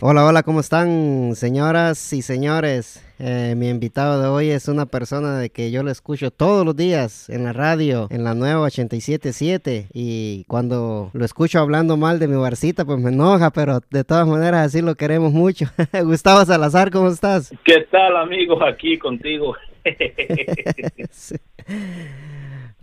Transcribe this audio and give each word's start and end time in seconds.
Hola, 0.00 0.24
hola, 0.24 0.44
¿cómo 0.44 0.60
están, 0.60 1.34
señoras 1.34 2.12
y 2.12 2.22
señores? 2.22 3.04
Eh, 3.18 3.54
mi 3.56 3.68
invitado 3.68 4.22
de 4.22 4.28
hoy 4.28 4.48
es 4.50 4.68
una 4.68 4.86
persona 4.86 5.36
de 5.38 5.50
que 5.50 5.72
yo 5.72 5.82
lo 5.82 5.90
escucho 5.90 6.30
todos 6.30 6.64
los 6.64 6.76
días 6.76 7.28
en 7.28 7.42
la 7.42 7.52
radio, 7.52 8.06
en 8.10 8.22
la 8.22 8.34
nueva 8.34 8.60
877. 8.60 9.88
Y 9.92 10.44
cuando 10.44 11.10
lo 11.12 11.24
escucho 11.24 11.58
hablando 11.58 11.96
mal 11.96 12.20
de 12.20 12.28
mi 12.28 12.36
barcita, 12.36 12.84
pues 12.84 13.00
me 13.00 13.10
enoja, 13.10 13.50
pero 13.50 13.80
de 13.90 14.04
todas 14.04 14.28
maneras 14.28 14.68
así 14.68 14.82
lo 14.82 14.94
queremos 14.94 15.32
mucho. 15.32 15.66
Gustavo 16.04 16.44
Salazar, 16.44 16.92
¿cómo 16.92 17.08
estás? 17.08 17.52
¿Qué 17.64 17.80
tal, 17.90 18.16
amigos? 18.18 18.60
Aquí 18.62 18.98
contigo. 18.98 19.56
Sí. 21.10 21.36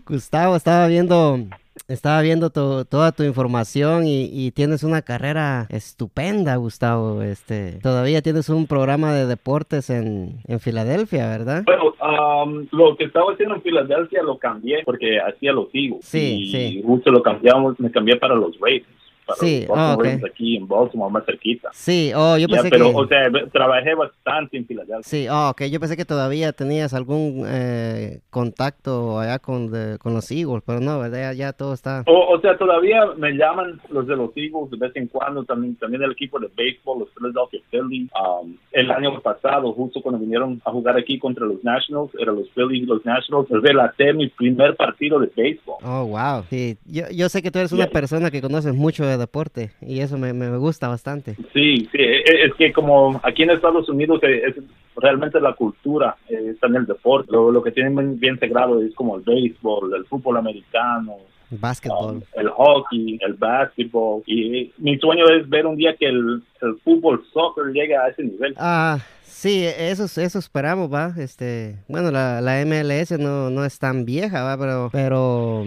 Gustavo, 0.05 0.55
estaba 0.55 0.87
viendo 0.87 1.39
estaba 1.87 2.21
viendo 2.21 2.49
tu- 2.49 2.85
toda 2.85 3.11
tu 3.11 3.23
información 3.23 4.05
y, 4.07 4.29
y 4.31 4.51
tienes 4.51 4.83
una 4.83 5.01
carrera 5.01 5.67
estupenda, 5.69 6.55
Gustavo. 6.55 7.21
Este, 7.21 7.79
todavía 7.81 8.21
tienes 8.21 8.49
un 8.49 8.67
programa 8.67 9.13
de 9.13 9.25
deportes 9.25 9.89
en, 9.89 10.39
en 10.47 10.59
Filadelfia, 10.59 11.27
¿verdad? 11.27 11.63
Bueno, 11.65 11.93
um, 12.01 12.67
lo 12.71 12.95
que 12.97 13.05
estaba 13.05 13.31
haciendo 13.33 13.55
en 13.55 13.61
Filadelfia 13.61 14.23
lo 14.23 14.37
cambié 14.37 14.83
porque 14.85 15.19
hacía 15.19 15.51
los 15.53 15.67
Eagles. 15.73 16.03
Sí, 16.05 16.39
y 16.41 16.51
sí. 16.51 16.83
justo 16.85 17.11
lo 17.11 17.21
cambiamos, 17.21 17.79
me 17.79 17.91
cambié 17.91 18.15
para 18.17 18.35
los 18.35 18.57
Ravens. 18.59 18.85
Para 19.25 19.39
Sí, 19.39 19.59
los 19.61 19.69
Baltimore 19.69 19.81
ah, 19.91 19.93
ok. 19.95 20.03
Ravens 20.03 20.23
aquí 20.25 20.57
en 20.57 20.67
Baltimore, 20.67 21.11
más 21.11 21.25
cerquita. 21.25 21.69
Sí, 21.73 22.11
oh, 22.15 22.37
yo 22.37 22.47
Ya, 22.47 22.55
pensé 22.57 22.69
pero, 22.69 22.89
que... 22.91 22.95
o 22.95 23.07
sea, 23.07 23.23
trabajé 23.51 23.95
bastante 23.95 24.57
en 24.57 24.65
Filadelfia. 24.67 25.03
Sí, 25.03 25.27
oh, 25.29 25.49
ok, 25.49 25.63
yo 25.63 25.79
pensé 25.79 25.97
que 25.97 26.05
todavía 26.05 26.51
tenías 26.53 26.93
algún 26.93 27.43
eh, 27.47 28.19
contacto 28.29 29.19
allá 29.19 29.39
con, 29.39 29.71
de- 29.71 29.97
con 29.97 30.13
los 30.13 30.29
Eagles, 30.31 30.61
pero 30.65 30.79
no, 30.79 30.99
¿verdad? 30.99 31.19
Ya, 31.19 31.33
ya 31.33 31.53
todo 31.53 31.73
está... 31.73 32.03
O, 32.05 32.35
o 32.35 32.39
sea, 32.41 32.57
todavía 32.57 33.05
me 33.17 33.31
llaman 33.31 33.81
los 33.89 34.05
de 34.07 34.15
los 34.15 34.29
Eagles 34.35 34.69
de 34.71 34.77
vez 34.77 34.95
en 34.95 35.07
cuando, 35.07 35.43
también, 35.43 35.75
también 35.75 36.03
el 36.03 36.11
equipo 36.11 36.39
de 36.39 36.49
béisbol, 36.55 36.99
los 36.99 37.09
Philadelphia 37.13 37.61
Phillies. 37.71 38.09
Um, 38.13 38.55
el 38.71 38.91
año 38.91 39.19
pasado, 39.21 39.71
justo 39.73 40.01
cuando 40.01 40.19
vinieron 40.19 40.61
a 40.65 40.71
jugar 40.71 40.97
aquí 40.97 41.17
contra 41.17 41.45
los 41.45 41.63
Nationals, 41.63 42.11
eran 42.19 42.35
los 42.35 42.49
Phillies 42.51 42.83
y 42.83 42.85
los 42.85 43.03
Nationals, 43.05 43.47
relaté 43.49 44.13
mi 44.13 44.27
primer 44.29 44.75
partido 44.75 45.19
de 45.19 45.31
béisbol. 45.35 45.75
Oh, 45.83 46.05
wow. 46.05 46.43
Sí, 46.49 46.77
yo, 46.85 47.03
yo 47.11 47.27
sé 47.29 47.41
que 47.41 47.51
tú 47.51 47.59
eres 47.59 47.71
una 47.71 47.85
Ya. 47.85 47.91
persona 47.91 48.29
que 48.31 48.41
conoces 48.41 48.73
mucho 48.73 49.05
de 49.05 49.14
deporte 49.17 49.71
y 49.81 49.99
eso 50.01 50.17
me, 50.17 50.33
me 50.33 50.55
gusta 50.57 50.87
bastante. 50.87 51.35
Sí, 51.53 51.87
sí, 51.91 51.97
e- 51.99 52.19
e- 52.25 52.45
es 52.45 52.53
que 52.57 52.71
como 52.73 53.19
aquí 53.23 53.43
en 53.43 53.51
Estados 53.51 53.87
Unidos 53.89 54.19
eh, 54.23 54.41
es, 54.47 54.55
realmente 54.95 55.39
la 55.41 55.53
cultura 55.53 56.15
eh, 56.29 56.51
está 56.53 56.67
en 56.67 56.75
el 56.77 56.85
deporte. 56.85 57.31
Lo, 57.31 57.51
lo 57.51 57.61
que 57.63 57.71
tienen 57.71 57.95
bien, 57.95 58.19
bien 58.19 58.33
integrado 58.35 58.81
es 58.81 58.93
como 58.95 59.17
el 59.17 59.23
béisbol, 59.23 59.93
el 59.95 60.05
fútbol 60.05 60.37
americano, 60.37 61.15
Básquetbol. 61.51 62.15
um, 62.15 62.21
el 62.35 62.49
hockey, 62.49 63.19
el 63.21 63.33
básquetbol. 63.33 64.23
Y 64.25 64.71
mi 64.77 64.97
sueño 64.97 65.25
es 65.29 65.47
ver 65.47 65.65
un 65.65 65.75
día 65.77 65.95
que 65.95 66.07
el, 66.07 66.41
el 66.61 66.75
fútbol, 66.83 67.23
soccer 67.33 67.65
llegue 67.73 67.95
a 67.95 68.07
ese 68.07 68.23
nivel. 68.23 68.55
Ah, 68.57 68.99
sí, 69.23 69.63
eso, 69.65 70.05
eso 70.05 70.39
esperamos, 70.39 70.91
va. 70.91 71.13
Este, 71.17 71.75
bueno, 71.87 72.09
la, 72.11 72.41
la 72.41 72.65
MLS 72.65 73.11
no, 73.19 73.49
no 73.51 73.63
es 73.63 73.77
tan 73.77 74.05
vieja, 74.05 74.43
va, 74.43 74.57
pero, 74.57 74.89
pero 74.91 75.65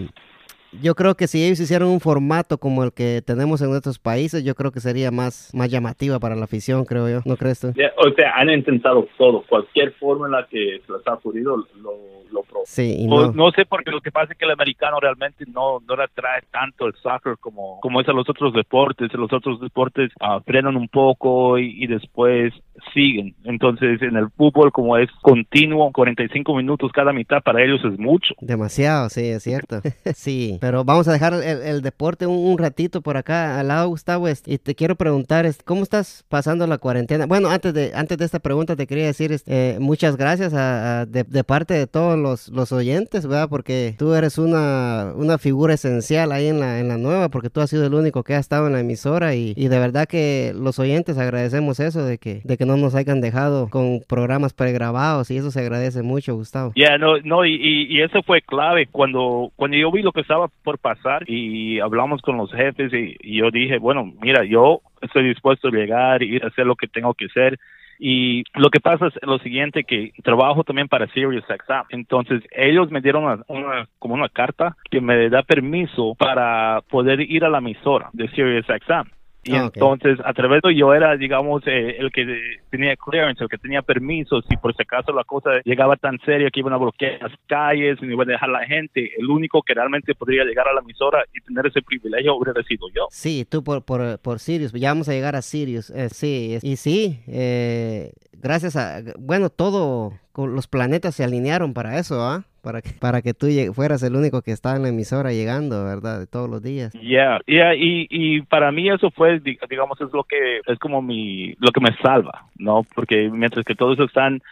yo 0.73 0.95
creo 0.95 1.15
que 1.15 1.27
si 1.27 1.45
ellos 1.45 1.61
hicieran 1.61 1.89
un 1.89 2.01
formato 2.01 2.59
como 2.59 2.85
el 2.85 2.93
que 2.93 3.23
tenemos 3.25 3.61
en 3.63 3.71
nuestros 3.71 3.99
países, 3.99 4.45
yo 4.45 4.55
creo 4.55 4.71
que 4.71 4.81
sería 4.81 5.11
más, 5.11 5.51
más 5.55 5.71
llamativa 5.71 6.19
para 6.19 6.37
la 6.37 6.45
afición, 6.45 6.85
creo 6.85 7.09
yo. 7.09 7.21
¿No 7.25 7.37
crees 7.37 7.61
tú? 7.61 7.69
O 7.69 8.11
sea, 8.15 8.33
han 8.37 8.51
intentado 8.51 9.07
todo, 9.17 9.45
cualquier 9.49 9.93
forma 9.95 10.27
en 10.27 10.33
la 10.33 10.47
que 10.47 10.81
se 10.87 10.93
les 10.93 11.07
ha 11.07 11.15
ocurrido, 11.15 11.57
lo, 11.57 11.93
lo 12.31 12.43
pro. 12.43 12.61
Sí, 12.65 12.97
y 12.99 13.09
Pues, 13.09 13.35
no. 13.35 13.47
no 13.47 13.51
sé, 13.53 13.65
porque 13.67 13.91
lo 13.91 14.01
que 14.01 14.13
pasa 14.13 14.33
es 14.33 14.39
que 14.39 14.45
el 14.45 14.51
americano 14.51 14.99
realmente 15.01 15.45
no, 15.47 15.81
no 15.87 15.97
le 15.97 16.05
atrae 16.05 16.43
tanto 16.51 16.87
el 16.87 16.95
soccer 16.95 17.37
como, 17.41 17.81
como 17.81 18.01
es 18.01 18.09
a 18.09 18.13
los 18.13 18.29
otros 18.29 18.53
deportes. 18.53 19.13
Los 19.15 19.33
otros 19.33 19.61
deportes 19.61 20.11
ah, 20.21 20.41
frenan 20.45 20.77
un 20.77 20.89
poco 20.89 21.59
y, 21.59 21.83
y 21.83 21.87
después 21.87 22.53
siguen. 22.95 23.35
Entonces, 23.45 24.01
en 24.03 24.17
el 24.17 24.29
fútbol, 24.37 24.73
como 24.73 24.97
es 24.97 25.09
continuo, 25.23 25.91
45 25.93 26.55
minutos 26.57 26.91
cada 26.93 27.13
mitad, 27.13 27.43
para 27.43 27.63
ellos 27.63 27.81
es 27.85 27.99
mucho. 27.99 28.35
Demasiado, 28.41 29.09
sí, 29.09 29.27
es 29.27 29.43
cierto. 29.43 29.81
sí, 30.15 30.59
pero 30.61 30.85
vamos 30.85 31.09
a 31.09 31.13
dejar 31.13 31.35
el, 31.35 31.43
el 31.63 31.83
deporte 31.83 32.27
un, 32.27 32.37
un 32.53 32.59
ratito 32.59 33.01
por 33.03 33.17
acá 33.17 33.59
al 33.61 33.69
lado, 33.69 33.89
Gustavo, 33.89 34.27
y 34.47 34.59
te 34.59 34.75
quiero 34.75 34.97
preguntar, 34.97 35.47
¿cómo 35.65 35.83
estás 35.83 36.25
pasando 36.29 36.67
la 36.67 36.79
cuarentena? 36.79 37.27
Bueno, 37.27 37.49
antes 37.51 37.73
de 37.75 37.93
antes 37.95 38.19
de 38.19 38.25
esta 38.25 38.39
pregunta 38.41 38.77
te 38.77 38.87
quería 38.87 39.07
decir 39.07 39.35
eh, 39.47 39.77
muchas 39.81 40.17
gracias 40.17 40.55
a, 40.55 41.01
a- 41.01 41.07
de, 41.07 41.25
de 41.25 41.45
parte 41.45 41.75
de 41.75 41.87
todos 41.87 42.19
los, 42.19 42.49
los 42.49 42.73
oyentes, 42.73 43.27
¿verdad? 43.27 43.49
Porque 43.49 43.95
tú 43.99 44.13
eres 44.15 44.39
una, 44.39 45.13
una 45.17 45.39
figura 45.39 45.75
esencial 45.75 46.33
ahí 46.33 46.47
en 46.49 46.61
la, 46.61 46.81
en 46.81 46.89
la 46.89 46.97
nueva, 46.99 47.29
porque 47.29 47.51
tú 47.51 47.61
has 47.61 47.71
sido 47.71 47.87
el 47.87 47.95
único 47.95 48.23
que 48.25 48.35
ha 48.35 48.39
estado 48.39 48.67
en 48.67 48.73
la 48.73 48.81
emisora 48.81 49.35
y, 49.35 49.53
y 49.57 49.69
de 49.69 49.79
verdad 49.79 50.07
que 50.07 50.53
los 50.57 50.79
oyentes 50.79 51.19
agradecemos 51.19 51.81
eso, 51.81 52.05
de 52.05 52.19
que, 52.19 52.41
de 52.45 52.57
que 52.57 52.67
no 52.69 52.77
nos 52.77 52.95
hayan 52.95 53.21
dejado 53.21 53.69
con 53.71 54.01
programas 54.07 54.53
pregrabados 54.53 55.31
y 55.31 55.39
eso 55.39 55.51
se 55.51 55.61
agradece 55.61 56.03
mucho, 56.03 56.35
Gustavo. 56.35 56.73
Ya, 56.77 56.99
no, 56.99 57.19
no, 57.25 57.45
y, 57.45 58.01
eso 58.01 58.23
fue 58.23 58.43
clave 58.43 58.87
cuando, 58.87 59.51
cuando 59.57 59.77
yo 59.77 59.91
vi 59.91 60.03
lo 60.03 60.13
que 60.13 60.21
estaba 60.21 60.49
por 60.63 60.79
pasar 60.79 61.29
y 61.29 61.81
hablamos 61.81 62.21
con 62.23 62.37
los 62.37 62.53
jefes 62.53 62.93
y, 62.93 63.39
yo 63.39 63.51
dije, 63.51 63.79
bueno, 63.79 64.13
mira, 64.21 64.45
yo 64.45 64.83
estoy 65.01 65.27
dispuesto 65.29 65.69
a 65.69 65.73
llegar 65.73 66.23
y 66.23 66.37
hacer 66.37 66.67
lo 66.67 66.77
que 66.77 66.87
tengo 66.87 67.15
que 67.15 67.27
hacer. 67.27 67.59
Y 68.01 68.45
lo 68.55 68.71
que 68.71 68.79
pasa 68.79 69.09
es 69.09 69.15
lo 69.23 69.39
siguiente, 69.41 69.83
que 69.83 70.13
trabajo 70.23 70.63
también 70.63 70.87
para 70.87 71.09
SiriusXM. 71.09 71.87
Entonces, 71.89 72.45
ellos 72.53 72.93
me 72.93 73.01
dieron 73.01 73.43
una, 73.49 73.89
como 73.99 74.15
una 74.15 74.29
carta 74.29 74.77
que 74.89 75.01
me 75.01 75.29
da 75.29 75.43
permiso 75.43 76.15
para 76.17 76.83
poder 76.91 77.21
ir 77.21 77.45
a 77.45 77.49
la 77.49 77.59
emisora 77.59 78.11
de 78.13 78.29
SiriusXM. 78.29 79.18
Y 79.49 79.57
Ah, 79.57 79.67
ok. 79.67 79.77
entonces, 79.77 80.19
a 80.25 80.33
través 80.35 80.61
de 80.63 80.75
yo 80.77 80.93
era, 80.93 81.17
digamos, 81.17 81.63
eh, 81.67 81.97
el 81.99 82.13
que 82.13 82.27
tenía 82.71 82.95
clearance, 82.97 83.43
el 83.43 83.49
que 83.49 83.57
tenía 83.59 83.81
permiso, 83.83 84.43
si 84.43 84.57
por 84.59 84.75
si 84.77 84.83
acaso 84.83 85.13
la 85.13 85.25
cosa 85.25 85.51
llegaba 85.65 85.97
tan 85.97 86.19
seria 86.27 86.51
que 86.51 86.61
iban 86.61 86.75
a 86.75 86.77
bloquear 86.77 87.21
las 87.23 87.33
calles, 87.47 87.99
y 88.03 88.07
iban 88.07 88.29
a 88.29 88.33
dejar 88.33 88.51
la 88.51 88.67
gente, 88.67 89.11
el 89.19 89.27
único 89.31 89.63
que 89.63 89.73
realmente 89.75 90.15
podría 90.15 90.45
llegar 90.45 90.69
a 90.69 90.75
la 90.75 90.81
emisora 90.81 91.25
y 91.35 91.41
tener 91.41 91.67
ese 91.67 91.81
privilegio 91.83 92.35
hubiera 92.37 92.63
sido 92.65 92.89
yo. 92.95 93.07
Sí, 93.11 93.47
tú 93.49 93.65
por, 93.65 93.83
por, 93.85 94.19
por 94.21 94.39
Sirius, 94.39 94.73
ya 94.73 94.91
vamos 94.91 95.09
a 95.09 95.13
llegar 95.13 95.35
a 95.35 95.43
Sirius, 95.43 95.91
eh, 95.91 96.09
sí, 96.11 96.59
y 96.63 96.77
sí, 96.77 97.21
eh, 97.27 98.13
gracias 98.33 98.77
a, 98.77 99.01
bueno, 99.19 99.49
todo, 99.49 100.13
los 100.37 100.67
planetas 100.69 101.15
se 101.15 101.25
alinearon 101.25 101.73
para 101.73 101.99
eso, 101.99 102.21
¿ah? 102.23 102.45
Para 102.69 102.83
que, 102.83 102.91
para 102.91 103.23
que 103.23 103.33
tú 103.33 103.47
fueras 103.73 104.03
el 104.03 104.15
único 104.15 104.43
que 104.43 104.51
estaba 104.53 104.77
en 104.77 104.83
la 104.83 104.91
emisora 104.91 105.33
llegando, 105.33 105.87
¿verdad? 105.87 106.29
Todos 106.31 106.51
los 106.51 106.63
días. 106.63 106.93
Yeah, 106.93 107.41
yeah, 107.47 107.75
y, 107.75 108.07
y 108.11 108.43
para 108.43 108.71
mí 108.73 108.91
eso 108.91 109.11
fue, 109.11 109.41
di- 109.41 109.59
digamos, 109.71 109.99
es 110.03 110.13
lo 110.13 110.23
que 110.25 110.61
es 110.67 110.79
como 110.79 111.01
mi, 111.01 111.55
lo 111.61 111.73
que 111.73 111.81
me 111.81 111.97
salva, 112.03 112.45
¿no? 112.59 112.83
Porque 112.95 113.31
mientras 113.31 113.65
que 113.65 113.75
todos 113.75 113.99
están 114.01 114.43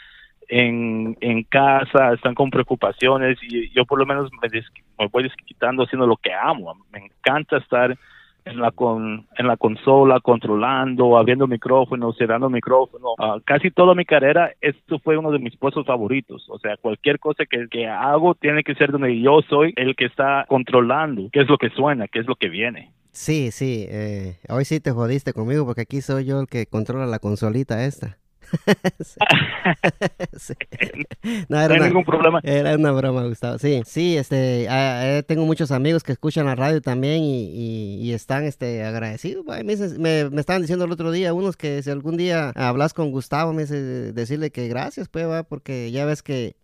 en, 0.48 1.14
en 1.20 1.42
casa, 1.42 2.14
están 2.14 2.34
con 2.34 2.48
preocupaciones 2.48 3.36
y 3.42 3.68
yo 3.74 3.84
por 3.84 3.98
lo 3.98 4.06
menos 4.06 4.30
me, 4.40 4.48
me 4.98 5.08
voy 5.08 5.24
desquitando 5.24 5.82
haciendo 5.84 6.06
lo 6.06 6.16
que 6.16 6.32
amo. 6.32 6.74
Me 6.90 7.00
encanta 7.04 7.58
estar 7.58 7.98
en 8.46 8.60
la 8.60 8.70
con, 8.70 9.26
en 9.36 9.46
la 9.46 9.56
consola 9.56 10.20
controlando, 10.20 11.18
abriendo 11.18 11.46
micrófonos, 11.46 12.16
cerrando 12.16 12.48
micrófonos. 12.48 13.12
Ah, 13.18 13.38
casi 13.44 13.70
toda 13.70 13.94
mi 13.94 14.04
carrera 14.04 14.52
esto 14.60 14.98
fue 15.00 15.18
uno 15.18 15.32
de 15.32 15.40
mis 15.40 15.56
puestos 15.56 15.84
favoritos. 15.84 16.46
O 16.48 16.58
sea, 16.58 16.76
cualquier 16.76 17.18
cosa 17.18 17.44
que, 17.44 17.66
que 17.68 17.86
hago 17.86 18.34
tiene 18.34 18.62
que 18.62 18.74
ser 18.76 18.92
donde 18.92 19.20
yo 19.20 19.40
soy 19.48 19.74
el 19.76 19.96
que 19.96 20.06
está 20.06 20.46
controlando 20.48 21.28
qué 21.32 21.40
es 21.40 21.48
lo 21.48 21.58
que 21.58 21.70
suena, 21.70 22.08
qué 22.08 22.20
es 22.20 22.26
lo 22.26 22.36
que 22.36 22.48
viene. 22.48 22.92
Sí, 23.10 23.50
sí, 23.50 23.86
eh, 23.88 24.38
hoy 24.48 24.64
sí 24.64 24.78
te 24.78 24.92
jodiste 24.92 25.32
conmigo 25.32 25.64
porque 25.64 25.82
aquí 25.82 26.00
soy 26.00 26.26
yo 26.26 26.40
el 26.40 26.46
que 26.46 26.66
controla 26.66 27.06
la 27.06 27.18
consolita 27.18 27.84
esta. 27.84 28.18
Sí. 29.04 29.16
Sí. 30.38 30.54
No, 31.22 31.30
No 31.48 31.60
era 31.60 31.74
hay 31.74 31.80
una- 31.80 31.88
ningún 31.88 32.04
problema. 32.04 32.40
Era 32.42 32.74
una 32.76 32.92
broma, 32.92 33.24
Gustavo. 33.24 33.58
Sí, 33.58 33.82
sí, 33.86 34.16
este, 34.16 34.66
ah, 34.68 35.00
eh, 35.18 35.22
tengo 35.22 35.44
muchos 35.46 35.70
amigos 35.70 36.02
que 36.02 36.12
escuchan 36.12 36.46
la 36.46 36.54
radio 36.54 36.80
también 36.80 37.22
y, 37.22 37.44
y- 37.50 38.00
y 38.02 38.12
están, 38.12 38.44
este, 38.44 38.84
agradecidos. 38.84 39.44
Me, 39.46 39.64
me, 39.64 40.30
me 40.30 40.40
estaban 40.40 40.62
diciendo 40.62 40.84
el 40.84 40.92
otro 40.92 41.10
día 41.10 41.32
unos 41.34 41.56
que 41.56 41.82
si 41.82 41.90
algún 41.90 42.16
día 42.16 42.50
hablas 42.54 42.94
con 42.94 43.10
Gustavo, 43.10 43.52
me 43.52 43.62
dice 43.62 43.80
decirle 44.12 44.50
que 44.50 44.68
gracias, 44.68 45.08
pues, 45.08 45.26
va, 45.26 45.42
porque 45.42 45.90
ya 45.90 46.04
ves 46.04 46.22
que 46.22 46.54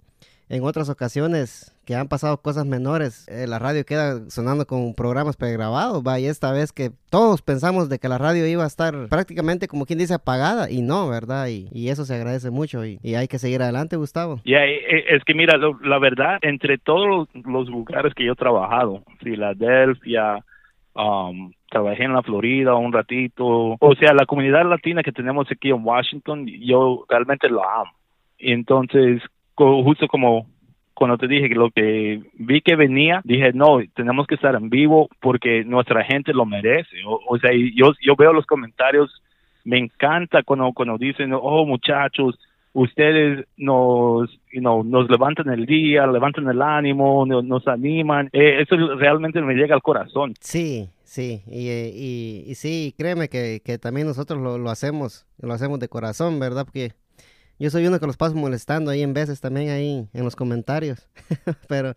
en 0.48 0.62
otras 0.64 0.88
ocasiones 0.88 1.71
que 1.84 1.94
han 1.94 2.08
pasado 2.08 2.40
cosas 2.40 2.66
menores, 2.66 3.26
eh, 3.28 3.46
la 3.46 3.58
radio 3.58 3.84
queda 3.84 4.28
sonando 4.30 4.66
con 4.66 4.94
programas 4.94 5.36
pregrabados, 5.36 6.02
va, 6.06 6.20
y 6.20 6.26
esta 6.26 6.52
vez 6.52 6.72
que 6.72 6.90
todos 7.10 7.42
pensamos 7.42 7.88
de 7.88 7.98
que 7.98 8.08
la 8.08 8.18
radio 8.18 8.46
iba 8.46 8.64
a 8.64 8.68
estar 8.68 8.94
prácticamente 9.08 9.68
como 9.68 9.84
quien 9.86 9.98
dice 9.98 10.14
apagada, 10.14 10.70
y 10.70 10.82
no, 10.82 11.08
¿verdad? 11.08 11.48
Y, 11.48 11.68
y 11.72 11.88
eso 11.88 12.04
se 12.04 12.14
agradece 12.14 12.50
mucho 12.50 12.84
y, 12.84 12.98
y 13.02 13.14
hay 13.14 13.28
que 13.28 13.38
seguir 13.38 13.62
adelante, 13.62 13.96
Gustavo. 13.96 14.40
Ya, 14.44 14.64
eh, 14.64 14.80
eh, 14.88 15.04
es 15.10 15.24
que 15.24 15.34
mira, 15.34 15.58
la 15.82 15.98
verdad, 15.98 16.38
entre 16.42 16.78
todos 16.78 17.28
los, 17.34 17.68
lugares 17.68 18.14
que 18.14 18.24
yo 18.24 18.32
he 18.32 18.36
trabajado, 18.36 19.02
Filadelfia, 19.20 20.38
um, 20.94 21.52
trabajé 21.70 22.04
en 22.04 22.12
la 22.12 22.22
Florida 22.22 22.74
un 22.74 22.92
ratito, 22.92 23.76
o 23.80 23.94
sea, 23.98 24.12
la 24.12 24.26
comunidad 24.26 24.68
latina 24.68 25.02
que 25.02 25.12
tenemos 25.12 25.48
aquí 25.50 25.70
en 25.70 25.84
Washington, 25.84 26.46
yo 26.46 27.04
realmente 27.08 27.48
lo 27.48 27.68
amo. 27.68 27.92
Y 28.38 28.52
entonces, 28.52 29.22
justo 29.54 30.08
como 30.08 30.46
cuando 31.02 31.18
te 31.18 31.26
dije 31.26 31.48
que 31.48 31.56
lo 31.56 31.72
que 31.72 32.22
vi 32.34 32.60
que 32.60 32.76
venía, 32.76 33.20
dije, 33.24 33.52
no, 33.52 33.80
tenemos 33.92 34.28
que 34.28 34.36
estar 34.36 34.54
en 34.54 34.70
vivo 34.70 35.08
porque 35.20 35.64
nuestra 35.64 36.04
gente 36.04 36.32
lo 36.32 36.46
merece. 36.46 36.96
O, 37.04 37.18
o 37.26 37.38
sea, 37.40 37.50
yo, 37.52 37.92
yo 38.00 38.14
veo 38.16 38.32
los 38.32 38.46
comentarios 38.46 39.10
me 39.64 39.78
encanta 39.78 40.44
cuando, 40.44 40.72
cuando 40.72 40.96
dicen, 40.96 41.32
oh 41.34 41.66
muchachos, 41.66 42.38
ustedes 42.72 43.46
nos, 43.56 44.30
you 44.52 44.60
know, 44.60 44.84
nos 44.84 45.10
levantan 45.10 45.48
el 45.50 45.66
día, 45.66 46.06
levantan 46.06 46.48
el 46.48 46.62
ánimo, 46.62 47.26
nos, 47.26 47.44
nos 47.44 47.66
animan. 47.66 48.28
Eh, 48.32 48.62
eso 48.62 48.76
realmente 48.96 49.40
me 49.40 49.54
llega 49.54 49.74
al 49.74 49.82
corazón. 49.82 50.34
Sí, 50.38 50.88
sí, 51.02 51.42
y, 51.48 51.68
eh, 51.68 51.90
y, 51.92 52.44
y 52.46 52.54
sí, 52.54 52.94
créeme 52.96 53.28
que, 53.28 53.60
que 53.64 53.78
también 53.78 54.06
nosotros 54.06 54.40
lo, 54.40 54.56
lo, 54.56 54.70
hacemos, 54.70 55.26
lo 55.40 55.52
hacemos 55.52 55.80
de 55.80 55.88
corazón, 55.88 56.38
¿verdad? 56.38 56.64
Porque 56.64 56.92
yo 57.62 57.70
soy 57.70 57.86
uno 57.86 58.00
que 58.00 58.06
los 58.06 58.16
paso 58.16 58.34
molestando 58.34 58.90
ahí 58.90 59.02
en 59.02 59.14
veces 59.14 59.40
también 59.40 59.70
ahí 59.70 60.08
en 60.12 60.24
los 60.24 60.34
comentarios, 60.34 61.08
pero... 61.68 61.94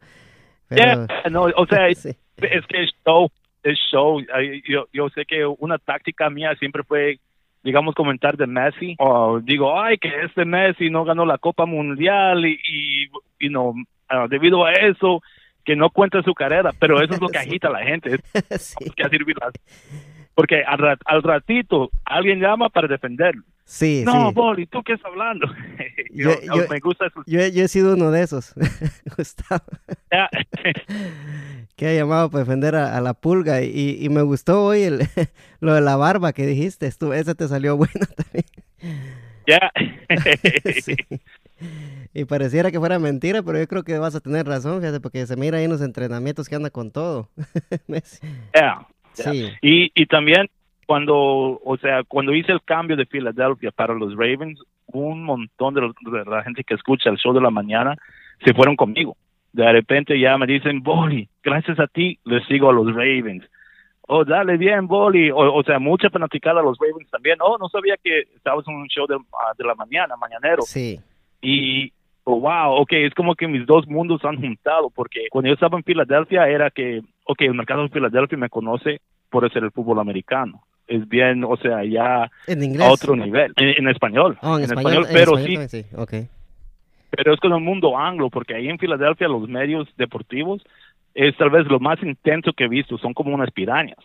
pero 0.69 1.07
yeah, 1.07 1.29
no, 1.31 1.47
o 1.55 1.65
sea, 1.65 1.87
sí. 1.95 2.09
es 2.37 2.65
que 2.67 2.83
es 2.83 2.91
show, 3.03 3.29
es 3.63 3.79
show. 3.91 4.21
Yo, 4.67 4.87
yo 4.93 5.09
sé 5.09 5.25
que 5.25 5.45
una 5.45 5.79
táctica 5.79 6.29
mía 6.29 6.55
siempre 6.59 6.83
fue 6.83 7.19
digamos, 7.63 7.95
comentar 7.95 8.37
de 8.37 8.45
Messi, 8.45 8.95
o 8.99 9.39
digo, 9.39 9.81
ay, 9.81 9.97
que 9.97 10.07
este 10.23 10.45
Messi 10.45 10.91
no 10.91 11.03
ganó 11.03 11.25
la 11.25 11.39
Copa 11.39 11.65
Mundial 11.65 12.45
y, 12.45 12.59
y, 12.63 13.09
y 13.39 13.49
no, 13.49 13.69
uh, 13.69 14.27
debido 14.29 14.65
a 14.65 14.71
eso, 14.71 15.23
que 15.63 15.75
no 15.75 15.89
cuenta 15.89 16.21
su 16.21 16.35
carrera, 16.35 16.69
pero 16.79 17.01
eso 17.01 17.15
es 17.15 17.21
lo 17.21 17.27
que 17.27 17.37
agita 17.39 17.69
a 17.69 17.71
la 17.71 17.83
gente, 17.83 18.19
es 18.51 18.61
sí. 18.61 18.85
que 18.95 19.03
porque 20.35 20.63
al, 20.63 20.97
al, 21.05 21.23
ratito 21.23 21.89
alguien 22.05 22.39
llama 22.39 22.69
para 22.69 22.87
defenderlo. 22.87 23.41
Sí, 23.65 24.03
no, 24.05 24.29
sí. 24.29 24.35
Boli, 24.35 24.67
¿tú 24.67 24.83
qué 24.83 24.93
estás 24.93 25.11
hablando? 25.11 25.47
yo, 26.13 26.39
yo, 26.41 26.55
yo, 26.55 26.67
me 26.69 26.79
gusta 26.79 27.07
eso. 27.07 27.23
Yo, 27.25 27.39
he 27.39 27.67
sido 27.67 27.95
uno 27.95 28.11
de 28.11 28.21
esos, 28.21 28.53
Gustavo. 29.17 29.65
que 31.75 31.87
ha 31.87 31.93
llamado 31.93 32.29
para 32.29 32.43
defender 32.43 32.75
a, 32.75 32.95
a 32.95 33.01
la 33.01 33.15
pulga 33.15 33.63
y, 33.63 33.97
y, 33.99 34.09
me 34.09 34.21
gustó 34.21 34.63
hoy 34.63 34.83
el, 34.83 34.99
lo 35.59 35.73
de 35.73 35.81
la 35.81 35.95
barba 35.95 36.31
que 36.31 36.45
dijiste. 36.45 36.89
Tú, 36.91 37.11
ese 37.11 37.33
te 37.33 37.47
salió 37.47 37.75
bueno 37.75 38.05
también. 38.15 38.45
Ya. 39.47 39.71
sí. 40.81 40.95
Y 42.13 42.25
pareciera 42.25 42.71
que 42.71 42.79
fuera 42.79 42.99
mentira, 42.99 43.43
pero 43.43 43.59
yo 43.59 43.67
creo 43.67 43.83
que 43.83 43.97
vas 43.97 44.15
a 44.15 44.21
tener 44.21 44.45
razón, 44.45 44.79
fíjate, 44.79 44.99
porque 45.01 45.25
se 45.25 45.35
mira 45.35 45.57
ahí 45.57 45.65
en 45.65 45.71
los 45.71 45.81
entrenamientos 45.81 46.47
que 46.47 46.55
anda 46.55 46.69
con 46.69 46.91
todo. 46.91 47.29
yeah. 48.53 48.87
Sí. 49.13 49.49
Y, 49.61 49.91
y 49.93 50.05
también 50.05 50.49
cuando, 50.85 51.59
o 51.63 51.77
sea, 51.81 52.03
cuando 52.03 52.33
hice 52.33 52.51
el 52.51 52.61
cambio 52.63 52.95
de 52.95 53.05
Filadelfia 53.05 53.71
para 53.71 53.93
los 53.93 54.13
Ravens, 54.13 54.61
un 54.87 55.23
montón 55.23 55.73
de, 55.73 55.81
los, 55.81 55.95
de, 56.01 56.29
la 56.29 56.43
gente 56.43 56.63
que 56.63 56.75
escucha 56.75 57.09
el 57.09 57.17
show 57.17 57.33
de 57.33 57.41
la 57.41 57.49
mañana 57.49 57.95
se 58.43 58.53
fueron 58.53 58.75
conmigo. 58.75 59.17
De 59.51 59.69
repente 59.71 60.19
ya 60.19 60.37
me 60.37 60.45
dicen, 60.45 60.83
Boli, 60.83 61.27
gracias 61.43 61.79
a 61.79 61.87
ti 61.87 62.19
les 62.25 62.45
sigo 62.47 62.69
a 62.69 62.73
los 62.73 62.87
Ravens. 62.87 63.45
Oh, 64.07 64.23
dale 64.23 64.57
bien, 64.57 64.85
Boli. 64.87 65.31
O, 65.31 65.53
o 65.53 65.63
sea, 65.63 65.79
mucha 65.79 66.09
fanaticada 66.09 66.59
a 66.59 66.63
los 66.63 66.77
Ravens 66.77 67.09
también. 67.09 67.37
Oh, 67.41 67.57
no 67.57 67.69
sabía 67.69 67.95
que 68.03 68.19
estabas 68.35 68.67
en 68.67 68.75
un 68.75 68.87
show 68.87 69.07
de, 69.07 69.17
de 69.57 69.63
la 69.63 69.73
mañana, 69.75 70.15
mañanero. 70.17 70.61
Sí. 70.61 70.99
Y, 71.41 71.91
oh, 72.25 72.39
wow, 72.41 72.73
ok, 72.81 72.91
es 72.93 73.13
como 73.15 73.33
que 73.33 73.47
mis 73.47 73.65
dos 73.65 73.87
mundos 73.87 74.23
han 74.25 74.39
juntado, 74.39 74.89
porque 74.91 75.27
cuando 75.31 75.47
yo 75.47 75.53
estaba 75.55 75.77
en 75.77 75.83
Filadelfia 75.83 76.47
era 76.47 76.69
que, 76.69 77.01
ok, 77.25 77.41
el 77.41 77.55
mercado 77.55 77.83
de 77.83 77.89
Filadelfia 77.89 78.37
me 78.37 78.49
conoce 78.49 79.01
por 79.29 79.51
ser 79.51 79.63
el 79.63 79.71
fútbol 79.71 79.99
americano 79.99 80.61
es 80.87 81.07
bien, 81.07 81.43
o 81.43 81.57
sea, 81.57 81.83
ya 81.83 82.31
¿En 82.47 82.63
inglés? 82.63 82.87
a 82.87 82.91
otro 82.91 83.15
nivel, 83.15 83.53
en, 83.57 83.69
en 83.69 83.87
español, 83.89 84.37
oh, 84.41 84.57
en, 84.57 84.63
en 84.63 84.69
español, 84.69 85.03
español, 85.03 85.07
pero 85.11 85.37
en 85.37 85.43
español 85.43 85.69
sí, 85.69 85.83
sí. 85.83 85.95
Okay. 85.95 86.27
pero 87.09 87.33
es 87.33 87.39
con 87.39 87.53
el 87.53 87.61
mundo 87.61 87.97
anglo, 87.97 88.29
porque 88.29 88.55
ahí 88.55 88.67
en 88.67 88.79
Filadelfia 88.79 89.27
los 89.27 89.47
medios 89.47 89.87
deportivos 89.97 90.63
es 91.13 91.35
tal 91.37 91.49
vez 91.49 91.65
lo 91.67 91.79
más 91.79 92.01
intenso 92.03 92.53
que 92.53 92.65
he 92.65 92.69
visto, 92.69 92.97
son 92.97 93.13
como 93.13 93.33
unas 93.33 93.51
pirañas, 93.51 93.99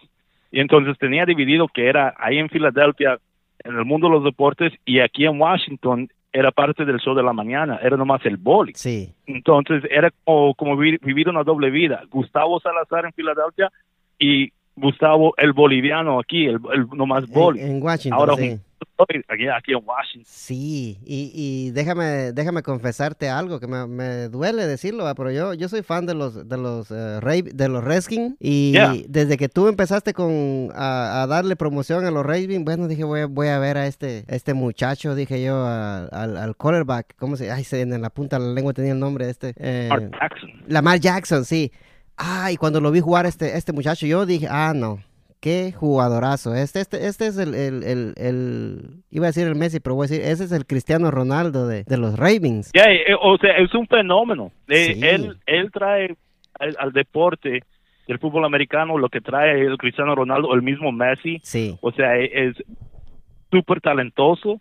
y 0.50 0.60
entonces 0.60 0.98
tenía 0.98 1.26
dividido 1.26 1.68
que 1.68 1.88
era 1.88 2.14
ahí 2.18 2.38
en 2.38 2.48
Filadelfia, 2.48 3.18
en 3.62 3.76
el 3.76 3.84
mundo 3.84 4.08
de 4.08 4.14
los 4.14 4.24
deportes, 4.24 4.72
y 4.84 5.00
aquí 5.00 5.26
en 5.26 5.40
Washington 5.40 6.08
era 6.32 6.50
parte 6.50 6.84
del 6.84 7.00
show 7.00 7.14
de 7.14 7.22
la 7.22 7.32
mañana, 7.32 7.78
era 7.82 7.96
nomás 7.96 8.24
el 8.24 8.36
boli. 8.36 8.72
Sí. 8.74 9.12
Entonces 9.26 9.82
era 9.90 10.10
como, 10.24 10.54
como 10.54 10.76
vivir, 10.76 11.00
vivir 11.02 11.28
una 11.28 11.42
doble 11.42 11.70
vida. 11.70 12.02
Gustavo 12.08 12.60
Salazar 12.60 13.04
en 13.04 13.12
Filadelfia 13.12 13.70
y 14.18 14.52
Gustavo 14.80 15.34
el 15.36 15.52
boliviano 15.52 16.18
aquí, 16.20 16.46
el, 16.46 16.58
el 16.74 16.86
nomás 16.94 17.28
boli. 17.28 17.60
En, 17.60 17.76
en 17.76 17.82
Washington, 17.82 18.18
Ahora 18.20 18.34
sí. 18.36 18.58
estoy 18.80 19.22
aquí, 19.28 19.48
aquí 19.48 19.72
en 19.72 19.80
Washington. 19.84 20.24
Sí, 20.26 20.98
y, 21.04 21.30
y 21.34 21.70
déjame 21.70 22.32
déjame 22.32 22.62
confesarte 22.62 23.28
algo 23.28 23.60
que 23.60 23.66
me, 23.66 23.86
me 23.86 24.28
duele 24.28 24.66
decirlo, 24.66 25.04
pero 25.16 25.30
yo 25.30 25.54
yo 25.54 25.68
soy 25.68 25.82
fan 25.82 26.06
de 26.06 26.14
los 26.14 26.48
de 26.48 26.56
los 26.56 26.90
uh, 26.90 27.20
Ray, 27.20 27.42
de 27.42 27.68
los 27.68 27.84
Redskins 27.84 28.34
y 28.40 28.72
Yeah. 28.72 28.94
desde 29.08 29.36
que 29.36 29.48
tú 29.48 29.68
empezaste 29.68 30.12
con 30.14 30.68
a, 30.74 31.22
a 31.22 31.26
darle 31.26 31.56
promoción 31.56 32.04
a 32.04 32.10
los 32.10 32.24
Redskins, 32.24 32.64
bueno, 32.64 32.88
dije 32.88 33.04
voy 33.04 33.20
a, 33.20 33.26
voy 33.26 33.48
a 33.48 33.58
ver 33.58 33.76
a 33.78 33.86
este 33.86 34.24
este 34.28 34.54
muchacho, 34.54 35.14
dije 35.14 35.42
yo 35.42 35.56
a- 35.56 36.04
al, 36.06 36.36
al 36.36 36.56
quarterback, 36.56 37.14
¿cómo 37.18 37.36
se? 37.36 37.50
Ay, 37.50 37.64
se 37.64 37.80
en 37.82 38.00
la 38.02 38.10
punta 38.10 38.38
de 38.38 38.46
la 38.46 38.52
lengua 38.52 38.72
tenía 38.72 38.92
el 38.92 39.00
nombre 39.00 39.24
de 39.26 39.30
este 39.32 39.54
eh, 39.56 39.86
Mark 39.90 40.10
Jackson. 40.20 40.50
Lamar 40.68 40.98
Jackson, 41.00 41.44
sí. 41.44 41.72
Ah, 42.22 42.52
y 42.52 42.56
cuando 42.56 42.80
lo 42.80 42.90
vi 42.90 43.00
jugar 43.00 43.24
este, 43.26 43.56
este 43.56 43.72
muchacho, 43.72 44.06
yo 44.06 44.26
dije, 44.26 44.46
ah, 44.50 44.72
no, 44.76 44.98
qué 45.40 45.72
jugadorazo. 45.74 46.54
Este, 46.54 46.80
este, 46.80 47.06
este 47.06 47.26
es 47.28 47.38
el, 47.38 47.54
el, 47.54 47.82
el, 47.82 48.14
el- 48.16 49.02
iba 49.10 49.24
a 49.26 49.30
decir 49.30 49.46
el 49.46 49.54
Messi, 49.54 49.80
pero 49.80 49.94
voy 49.94 50.04
a 50.04 50.08
decir, 50.08 50.22
ese 50.24 50.44
es 50.44 50.52
el 50.52 50.66
Cristiano 50.66 51.10
Ronaldo 51.10 51.66
de, 51.66 51.84
de 51.84 51.96
los 51.96 52.18
Ravens. 52.18 52.70
Yeah, 52.72 52.92
eh, 52.92 53.14
o 53.20 53.38
sea, 53.38 53.56
es 53.56 53.72
un 53.74 53.86
fenómeno. 53.86 54.52
Eh, 54.68 54.94
Sí. 54.94 55.00
él, 55.02 55.38
él 55.46 55.70
trae 55.72 56.14
al, 56.58 56.76
al 56.78 56.92
deporte 56.92 57.62
del 58.06 58.18
fútbol 58.18 58.44
americano 58.44 58.98
lo 58.98 59.08
que 59.08 59.20
trae 59.22 59.62
el 59.62 59.78
Cristiano 59.78 60.14
Ronaldo, 60.14 60.52
el 60.52 60.62
mismo 60.62 60.92
Messi. 60.92 61.40
Sí, 61.42 61.78
O 61.80 61.90
sea, 61.92 62.18
e- 62.18 62.48
es 62.48 62.56
súper 63.50 63.80
talentoso 63.80 64.60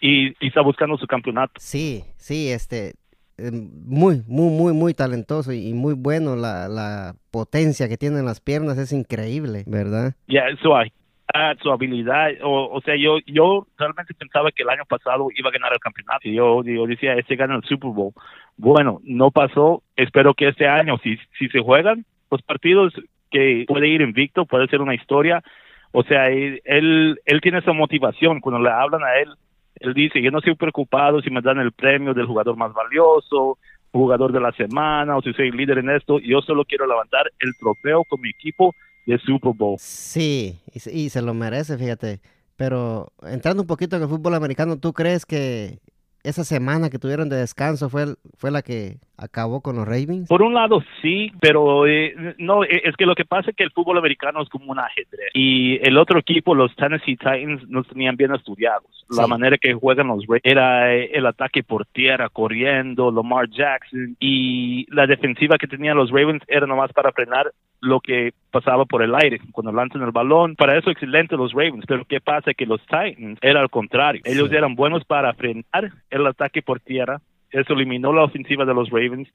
y, 0.00 0.28
y 0.44 0.48
está 0.48 0.60
buscando 0.62 0.96
su 0.96 1.06
campeonato. 1.06 1.52
sí, 1.58 2.04
sí, 2.16 2.50
este, 2.50 2.94
muy, 3.38 4.22
muy, 4.26 4.50
muy, 4.50 4.72
muy 4.72 4.94
talentoso 4.94 5.52
y, 5.52 5.72
muy 5.72 5.94
bueno. 5.94 6.36
La, 6.36 7.14
potencia 7.30 7.88
que 7.88 7.96
tiene 7.96 8.20
en 8.20 8.26
las 8.26 8.40
piernas 8.40 8.78
es 8.78 8.92
increíble, 8.92 9.64
¿verdad? 9.66 10.14
Ya, 10.28 10.44
su, 10.62 10.72
habilidad, 10.72 11.58
su 11.60 11.72
habilidad, 11.72 12.30
o, 12.44 12.70
o 12.70 12.80
sea, 12.82 12.94
yo 12.94 13.18
yo 13.26 13.66
realmente 13.76 14.14
pensaba 14.14 14.52
que 14.52 14.62
el 14.62 14.68
año 14.68 14.84
pasado 14.88 15.26
iba 15.34 15.48
a 15.48 15.52
ganar 15.52 15.72
el 15.72 15.80
campeonato. 15.80 16.28
Yo, 16.28 16.62
yo 16.62 16.86
decía, 16.86 17.14
este 17.14 17.34
gana 17.34 17.56
el 17.56 17.64
Super 17.64 17.90
Bowl. 17.90 18.12
Bueno, 18.56 19.00
no 19.02 19.32
pasó. 19.32 19.82
Espero 19.96 20.34
que 20.34 20.48
este 20.48 20.68
año, 20.68 20.96
si, 21.02 21.18
si 21.38 21.48
se 21.48 21.58
juegan 21.58 22.04
los 22.30 22.40
partidos, 22.42 22.94
que 23.32 23.64
puede 23.66 23.88
ir 23.88 24.00
invicto, 24.00 24.46
puede 24.46 24.68
ser 24.68 24.80
una 24.80 24.94
historia. 24.94 25.42
O 25.90 26.04
sea, 26.04 26.28
él, 26.28 26.60
él 26.64 27.40
tiene 27.42 27.58
esa 27.58 27.72
motivación. 27.72 28.40
Cuando 28.40 28.60
le 28.60 28.70
hablan 28.70 29.02
a 29.02 29.16
él, 29.18 29.28
él 29.76 29.94
dice, 29.94 30.22
yo 30.22 30.30
no 30.30 30.38
estoy 30.38 30.54
preocupado 30.54 31.20
si 31.20 31.30
me 31.30 31.40
dan 31.40 31.58
el 31.58 31.72
premio 31.72 32.14
del 32.14 32.26
jugador 32.26 32.56
más 32.56 32.72
valioso, 32.72 33.58
jugador 33.92 34.32
de 34.32 34.40
la 34.40 34.52
semana, 34.52 35.16
o 35.16 35.22
si 35.22 35.32
soy 35.32 35.50
líder 35.50 35.78
en 35.78 35.90
esto. 35.90 36.18
Yo 36.18 36.40
solo 36.40 36.64
quiero 36.64 36.86
levantar 36.86 37.30
el 37.40 37.50
trofeo 37.58 38.04
con 38.04 38.20
mi 38.20 38.30
equipo 38.30 38.74
de 39.06 39.18
Super 39.18 39.52
Bowl. 39.54 39.76
Sí, 39.78 40.58
y, 40.72 40.90
y 40.90 41.08
se 41.10 41.22
lo 41.22 41.34
merece, 41.34 41.76
fíjate. 41.78 42.20
Pero 42.56 43.12
entrando 43.22 43.62
un 43.62 43.66
poquito 43.66 43.96
en 43.96 44.02
el 44.02 44.08
fútbol 44.08 44.34
americano, 44.34 44.78
¿tú 44.78 44.92
crees 44.92 45.26
que 45.26 45.78
esa 46.24 46.42
semana 46.42 46.88
que 46.88 46.98
tuvieron 46.98 47.28
de 47.28 47.36
descanso 47.36 47.90
fue, 47.90 48.06
fue 48.38 48.50
la 48.50 48.62
que 48.62 48.96
acabó 49.18 49.60
con 49.60 49.76
los 49.76 49.86
Ravens? 49.86 50.26
Por 50.28 50.42
un 50.42 50.54
lado 50.54 50.82
sí, 51.02 51.30
pero 51.40 51.86
eh, 51.86 52.34
no, 52.38 52.64
eh, 52.64 52.82
es 52.84 52.96
que 52.96 53.06
lo 53.06 53.14
que 53.14 53.26
pasa 53.26 53.50
es 53.50 53.56
que 53.56 53.62
el 53.62 53.70
fútbol 53.70 53.98
americano 53.98 54.42
es 54.42 54.48
como 54.48 54.72
un 54.72 54.78
ajedrez 54.78 55.30
y 55.34 55.78
el 55.86 55.98
otro 55.98 56.18
equipo, 56.18 56.54
los 56.54 56.74
Tennessee 56.76 57.16
Titans, 57.16 57.68
no 57.68 57.84
tenían 57.84 58.16
bien 58.16 58.34
estudiados. 58.34 59.06
La 59.10 59.26
manera 59.26 59.58
que 59.58 59.74
juegan 59.74 60.08
los 60.08 60.26
Ravens 60.26 60.40
era 60.44 60.94
eh, 60.94 61.10
el 61.12 61.26
ataque 61.26 61.62
por 61.62 61.84
tierra, 61.86 62.30
corriendo, 62.30 63.10
Lamar 63.10 63.50
Jackson 63.50 64.16
y 64.18 64.86
la 64.90 65.06
defensiva 65.06 65.58
que 65.58 65.68
tenían 65.68 65.96
los 65.96 66.10
Ravens 66.10 66.42
era 66.48 66.66
nomás 66.66 66.92
para 66.92 67.12
frenar 67.12 67.52
lo 67.80 68.00
que 68.00 68.32
pasaba 68.50 68.84
por 68.86 69.02
el 69.02 69.14
aire 69.14 69.40
cuando 69.52 69.72
lanzan 69.72 70.02
el 70.02 70.10
balón. 70.10 70.56
Para 70.56 70.78
eso 70.78 70.90
excelente 70.90 71.36
los 71.36 71.52
Ravens, 71.52 71.84
pero 71.86 72.04
¿qué 72.06 72.20
pasa? 72.20 72.54
Que 72.54 72.66
los 72.66 72.80
Titans 72.86 73.38
era 73.42 73.60
al 73.60 73.70
contrario. 73.70 74.22
Ellos 74.24 74.48
Sí. 74.50 74.56
eran 74.56 74.74
buenos 74.74 75.04
para 75.04 75.34
frenar 75.34 75.92
el 76.10 76.26
ataque 76.26 76.62
por 76.62 76.80
tierra. 76.80 77.20
Eso 77.50 77.72
eliminó 77.74 78.12
la 78.12 78.24
ofensiva 78.24 78.64
de 78.64 78.74
los 78.74 78.88
Ravens 78.90 79.28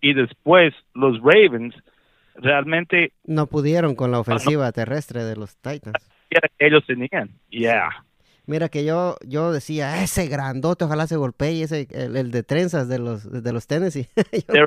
y 0.00 0.14
después 0.14 0.74
los 0.94 1.20
Ravens 1.22 1.74
realmente 2.34 3.12
No 3.24 3.46
pudieron 3.46 3.94
con 3.94 4.10
la 4.10 4.18
ofensiva 4.20 4.70
terrestre 4.72 5.22
de 5.24 5.36
los 5.36 5.56
Titans. 5.58 5.94
ellos 6.58 6.84
tenían. 6.86 7.28
Yeah. 7.50 7.90
Mira 8.46 8.68
que 8.68 8.84
yo, 8.84 9.16
yo 9.26 9.52
decía, 9.52 10.02
ese 10.02 10.26
grandote, 10.26 10.84
ojalá 10.84 11.06
se 11.06 11.16
golpee, 11.16 11.62
ese, 11.62 11.86
el, 11.92 12.16
el 12.16 12.30
de 12.32 12.42
trenzas 12.42 12.88
de 12.88 12.98
los, 12.98 13.30
de 13.30 13.52
los 13.52 13.66
Tennessee. 13.68 14.08
Yo- 14.52 14.66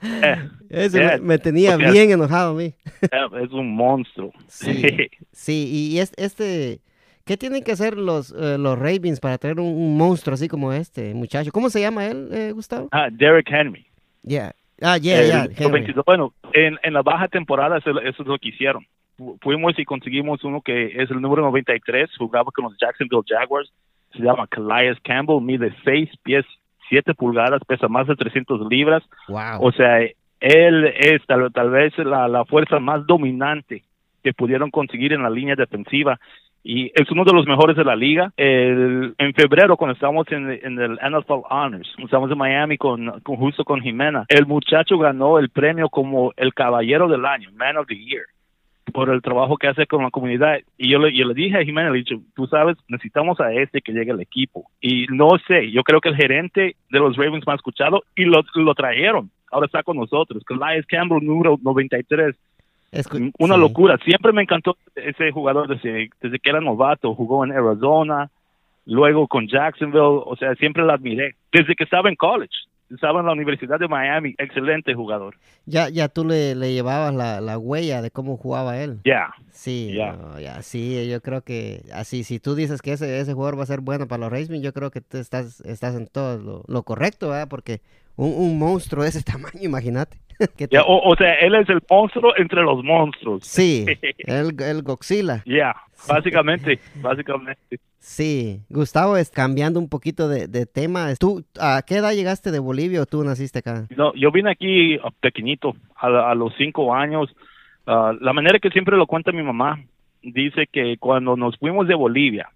ese 0.70 0.98
Yeah. 0.98 1.16
me, 1.18 1.20
me 1.22 1.38
tenía 1.38 1.76
bien 1.76 2.10
enojado 2.10 2.52
a 2.52 2.54
mí. 2.54 2.74
es 3.42 3.50
un 3.52 3.74
monstruo. 3.74 4.32
Sí. 4.46 5.08
Sí, 5.32 5.90
y 5.92 5.98
es- 5.98 6.12
este, 6.16 6.80
¿qué 7.24 7.36
tienen 7.36 7.64
que 7.64 7.72
hacer 7.72 7.96
los, 7.96 8.30
eh, 8.38 8.58
los 8.58 8.78
Ravens 8.78 9.18
para 9.20 9.38
traer 9.38 9.58
un, 9.60 9.66
un 9.66 9.96
monstruo 9.96 10.34
así 10.34 10.46
como 10.48 10.72
este 10.72 11.14
muchacho? 11.14 11.50
¿Cómo 11.52 11.70
se 11.70 11.80
llama 11.80 12.06
él, 12.06 12.28
eh, 12.32 12.52
Gustavo? 12.52 12.88
ah, 12.92 13.08
Derek 13.10 13.50
Henry. 13.50 13.86
Yeah. 14.22 14.54
Ah, 14.80 14.96
yeah, 14.96 15.22
yeah, 15.22 15.42
número 15.44 15.54
Henry. 15.56 15.70
22. 15.72 16.04
Bueno, 16.04 16.32
en, 16.52 16.78
en 16.82 16.92
la 16.92 17.02
baja 17.02 17.28
temporada 17.28 17.78
eso, 17.78 17.98
eso 18.00 18.22
es 18.22 18.28
lo 18.28 18.38
que 18.38 18.48
hicieron. 18.50 18.86
fuimos 19.40 19.78
y 19.78 19.84
conseguimos 19.84 20.44
uno 20.44 20.60
que 20.60 20.86
es 21.02 21.10
el 21.10 21.20
número 21.20 21.42
93, 21.42 22.10
jugaba 22.16 22.50
con 22.52 22.64
los 22.64 22.76
Jacksonville 22.78 23.22
Jaguars, 23.26 23.72
se 24.12 24.20
llama 24.20 24.46
Calais 24.46 24.96
Campbell, 25.02 25.40
mide 25.42 25.74
6 25.84 26.10
pies 26.22 26.44
7 26.88 27.14
pulgadas, 27.14 27.62
pesa 27.66 27.88
más 27.88 28.06
de 28.06 28.16
300 28.16 28.66
libras. 28.68 29.02
Wow. 29.28 29.60
O 29.60 29.72
sea, 29.72 30.00
él 30.40 30.86
es 30.96 31.24
tal, 31.26 31.52
tal 31.52 31.70
vez 31.70 31.96
la, 31.98 32.28
la 32.28 32.44
fuerza 32.44 32.78
más 32.78 33.06
dominante 33.06 33.84
que 34.22 34.32
pudieron 34.32 34.70
conseguir 34.70 35.12
en 35.12 35.22
la 35.22 35.30
línea 35.30 35.54
defensiva 35.54 36.18
y 36.62 36.86
es 36.94 37.10
uno 37.10 37.24
de 37.24 37.32
los 37.32 37.46
mejores 37.46 37.76
de 37.76 37.84
la 37.84 37.96
liga. 37.96 38.32
El, 38.36 39.14
en 39.18 39.34
febrero, 39.34 39.76
cuando 39.76 39.94
estábamos 39.94 40.26
en, 40.30 40.50
en, 40.50 40.78
el 40.78 40.92
NFL 40.94 41.44
Honors, 41.50 41.88
estábamos 41.98 42.30
en 42.30 42.38
Miami 42.38 42.76
con, 42.76 43.20
con, 43.20 43.36
justo 43.36 43.64
con 43.64 43.80
Jimena, 43.80 44.26
el 44.28 44.46
muchacho 44.46 44.98
ganó 44.98 45.38
el 45.38 45.50
premio 45.50 45.88
como 45.88 46.32
el 46.36 46.52
caballero 46.54 47.08
del 47.08 47.24
año, 47.24 47.50
Man 47.52 47.76
of 47.76 47.86
the 47.86 47.96
Year 47.96 48.24
por 48.92 49.10
el 49.10 49.22
trabajo 49.22 49.56
que 49.56 49.68
hace 49.68 49.86
con 49.86 50.02
la 50.02 50.10
comunidad. 50.10 50.58
Y 50.76 50.90
yo 50.90 50.98
le, 50.98 51.14
yo 51.16 51.26
le 51.26 51.34
dije 51.34 51.58
a 51.58 51.64
Jimena, 51.64 51.90
le 51.90 51.98
dicho, 51.98 52.16
tú 52.34 52.46
sabes, 52.46 52.76
necesitamos 52.88 53.40
a 53.40 53.52
este 53.52 53.80
que 53.80 53.92
llegue 53.92 54.12
al 54.12 54.20
equipo. 54.20 54.70
Y 54.80 55.06
no 55.08 55.30
sé, 55.46 55.70
yo 55.70 55.82
creo 55.82 56.00
que 56.00 56.08
el 56.08 56.16
gerente 56.16 56.76
de 56.90 56.98
los 56.98 57.16
Ravens 57.16 57.46
me 57.46 57.52
ha 57.52 57.56
escuchado 57.56 58.02
y 58.16 58.24
lo, 58.24 58.42
lo 58.54 58.74
trajeron. 58.74 59.30
Ahora 59.50 59.66
está 59.66 59.82
con 59.82 59.96
nosotros. 59.96 60.42
Elias 60.48 60.86
Campbell, 60.86 61.24
número 61.24 61.58
93. 61.62 62.36
Escu 62.92 63.30
Una 63.38 63.54
sí. 63.54 63.60
locura. 63.60 63.98
Siempre 64.04 64.32
me 64.32 64.42
encantó 64.42 64.76
ese 64.94 65.30
jugador 65.30 65.68
desde, 65.68 66.10
desde 66.20 66.38
que 66.38 66.50
era 66.50 66.60
novato. 66.60 67.14
Jugó 67.14 67.44
en 67.44 67.52
Arizona, 67.52 68.30
luego 68.86 69.26
con 69.28 69.46
Jacksonville. 69.46 70.22
O 70.24 70.36
sea, 70.36 70.54
siempre 70.54 70.84
lo 70.84 70.92
admiré. 70.92 71.36
Desde 71.52 71.74
que 71.74 71.84
estaba 71.84 72.08
en 72.08 72.16
college 72.16 72.54
estaba 72.94 73.20
en 73.20 73.26
la 73.26 73.32
Universidad 73.32 73.78
de 73.78 73.88
Miami, 73.88 74.34
excelente 74.38 74.94
jugador. 74.94 75.36
Ya, 75.66 75.88
ya 75.88 76.08
tú 76.08 76.24
le, 76.24 76.54
le 76.54 76.72
llevabas 76.72 77.14
la, 77.14 77.40
la, 77.40 77.58
huella 77.58 78.02
de 78.02 78.10
cómo 78.10 78.36
jugaba 78.36 78.78
él. 78.78 79.00
Ya. 79.04 79.12
Yeah. 79.12 79.34
Sí, 79.50 79.92
yeah. 79.92 80.12
No, 80.12 80.62
sí, 80.62 81.08
yo 81.08 81.20
creo 81.20 81.42
que 81.42 81.82
así, 81.92 82.24
si 82.24 82.40
tú 82.40 82.54
dices 82.54 82.80
que 82.80 82.92
ese, 82.92 83.20
ese 83.20 83.34
jugador 83.34 83.58
va 83.58 83.64
a 83.64 83.66
ser 83.66 83.80
bueno 83.80 84.08
para 84.08 84.20
los 84.20 84.30
Ravens, 84.30 84.62
yo 84.62 84.72
creo 84.72 84.90
que 84.90 85.00
tú 85.00 85.18
estás, 85.18 85.60
estás 85.62 85.94
en 85.94 86.06
todo 86.06 86.38
lo, 86.38 86.64
lo 86.66 86.82
correcto, 86.82 87.28
¿verdad? 87.28 87.48
Porque 87.48 87.80
un, 88.18 88.34
un, 88.34 88.58
monstruo 88.58 89.02
de 89.02 89.08
ese 89.08 89.22
tamaño, 89.32 89.62
imagínate. 89.62 90.18
Yeah, 90.70 90.84
o, 90.84 91.10
o, 91.10 91.16
sea, 91.16 91.34
él 91.34 91.56
es 91.56 91.68
el 91.68 91.80
monstruo 91.90 92.32
entre 92.36 92.62
los 92.62 92.84
monstruos. 92.84 93.44
Sí, 93.44 93.86
el, 94.18 94.54
el 94.62 94.82
Godzilla. 94.82 95.38
Ya, 95.38 95.52
yeah, 95.52 95.76
básicamente, 96.06 96.78
básicamente. 97.02 97.80
Sí, 97.98 98.60
Gustavo, 98.68 99.16
es 99.16 99.30
cambiando 99.30 99.80
un 99.80 99.88
poquito 99.88 100.28
de, 100.28 100.46
de, 100.46 100.64
tema. 100.64 101.12
¿Tú 101.18 101.44
a 101.58 101.82
qué 101.84 101.96
edad 101.96 102.12
llegaste 102.12 102.52
de 102.52 102.60
Bolivia 102.60 103.02
o 103.02 103.06
tú 103.06 103.24
naciste 103.24 103.58
acá? 103.58 103.88
No, 103.96 104.14
yo 104.14 104.30
vine 104.30 104.52
aquí 104.52 104.96
uh, 104.98 105.10
pequeñito, 105.20 105.74
a, 105.96 106.30
a 106.30 106.34
los 106.36 106.54
cinco 106.56 106.94
años. 106.94 107.34
Uh, 107.88 108.12
la 108.20 108.32
manera 108.32 108.60
que 108.60 108.70
siempre 108.70 108.96
lo 108.96 109.08
cuenta 109.08 109.32
mi 109.32 109.42
mamá, 109.42 109.82
dice 110.22 110.68
que 110.70 110.98
cuando 110.98 111.36
nos 111.36 111.56
fuimos 111.58 111.88
de 111.88 111.96
Bolivia, 111.96 112.50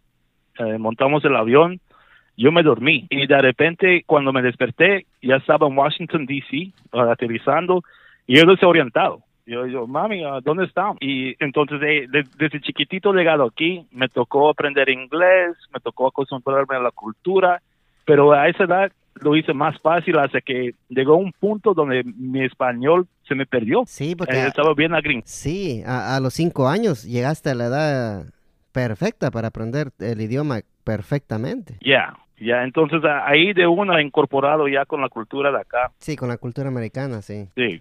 eh, 0.59 0.78
montamos 0.78 1.25
el 1.25 1.37
avión, 1.37 1.81
yo 2.37 2.53
me 2.53 2.62
dormí 2.62 3.07
y 3.11 3.27
de 3.27 3.39
repente 3.39 4.05
cuando 4.07 4.33
me 4.33 4.43
desperté 4.43 5.07
ya 5.21 5.37
estaba 5.37 5.67
en 5.67 5.77
Washington, 5.77 6.27
D.C., 6.27 6.73
aterrizando 6.93 7.83
y 8.27 8.37
yo 8.37 8.47
desorientado. 8.47 9.23
Yo, 9.45 9.67
yo, 9.67 9.89
mami, 9.89 10.23
¿dónde 10.45 10.67
estamos? 10.67 10.99
Y 11.01 11.35
entonces, 11.43 11.81
de, 11.81 12.07
de, 12.09 12.25
desde 12.39 12.61
chiquitito 12.61 13.12
llegado 13.12 13.45
aquí, 13.45 13.85
me 13.91 14.09
tocó 14.09 14.49
aprender 14.49 14.89
inglés, 14.89 15.57
me 15.75 15.81
tocó 15.81 16.07
acostumbrarme 16.07 16.77
a 16.77 16.81
la 16.81 16.93
cultura, 16.93 17.61
pero 18.05 18.33
a 18.33 18.49
esa 18.49 18.65
edad 18.65 18.93
lo 19.17 19.37
hice 19.37 19.53
más 19.53 19.79
fácil 19.81 20.19
hasta 20.19 20.41
que 20.41 20.75
llegó 20.89 21.17
un 21.17 21.33
punto 21.33 21.75
donde 21.75 22.05
mi 22.05 22.45
español 22.45 23.09
se 23.27 23.35
me 23.35 23.45
perdió. 23.45 23.83
Sí, 23.87 24.15
porque... 24.15 24.37
Eh, 24.37 24.47
estaba 24.47 24.75
bien 24.75 24.95
agrín. 24.95 25.23
Sí, 25.25 25.83
a, 25.87 26.17
a 26.17 26.21
los 26.21 26.35
cinco 26.35 26.69
años 26.69 27.05
llegaste 27.05 27.51
a 27.51 27.55
la 27.55 27.65
edad 27.67 28.25
perfecta 28.71 29.31
para 29.31 29.49
aprender 29.49 29.91
el 29.99 30.21
idioma 30.21 30.61
perfectamente. 30.85 31.75
Ya, 31.81 31.81
yeah. 31.81 32.17
Ya, 32.43 32.65
entonces 32.65 33.01
ahí 33.05 33.53
de 33.53 33.69
una 33.69 34.03
incorporado 34.03 34.67
ya 34.67 34.85
con 34.85 35.01
la 35.01 35.09
cultura 35.09 35.53
de 35.53 35.61
acá. 35.61 35.93
Sí, 35.99 36.17
con 36.17 36.29
la 36.29 36.39
cultura 36.39 36.69
americana, 36.69 37.23
sí. 37.23 37.47
Sí. 37.55 37.81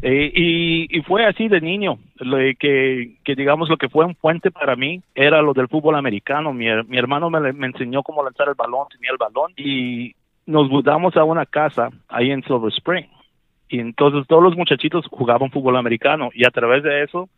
Eh, 0.00 0.32
y, 0.34 0.98
y, 0.98 1.02
fue 1.02 1.26
así 1.26 1.48
de 1.48 1.60
niño, 1.60 1.98
lo 2.16 2.38
que, 2.58 3.16
que 3.22 3.34
digamos 3.34 3.68
lo 3.68 3.76
que 3.76 3.90
fue 3.90 4.06
un 4.06 4.14
puente 4.14 4.50
para 4.50 4.76
mí 4.76 5.02
era 5.14 5.42
lo 5.42 5.52
del 5.52 5.68
fútbol 5.68 5.96
americano. 5.96 6.54
Mi, 6.54 6.66
mi 6.86 6.96
hermano 6.96 7.28
me, 7.28 7.52
me 7.52 7.66
enseñó 7.66 8.02
cómo 8.02 8.24
lanzar 8.24 8.48
el 8.48 8.54
balón, 8.54 8.86
tenía 8.90 9.10
el 9.10 9.18
balón 9.18 9.52
y 9.56 10.14
nos 10.46 10.70
mudamos 10.70 11.14
a 11.16 11.24
una 11.24 11.44
casa 11.44 11.90
ahí 12.08 12.30
en 12.30 12.42
Silver 12.44 12.72
Spring. 12.72 13.06
Y 13.68 13.80
entonces 13.80 14.26
todos 14.26 14.42
los 14.42 14.56
muchachitos 14.56 15.06
jugaban 15.10 15.50
fútbol 15.50 15.76
americano 15.76 16.30
y 16.32 16.46
a 16.46 16.50
través 16.50 16.82
de 16.82 17.02
eso 17.02 17.28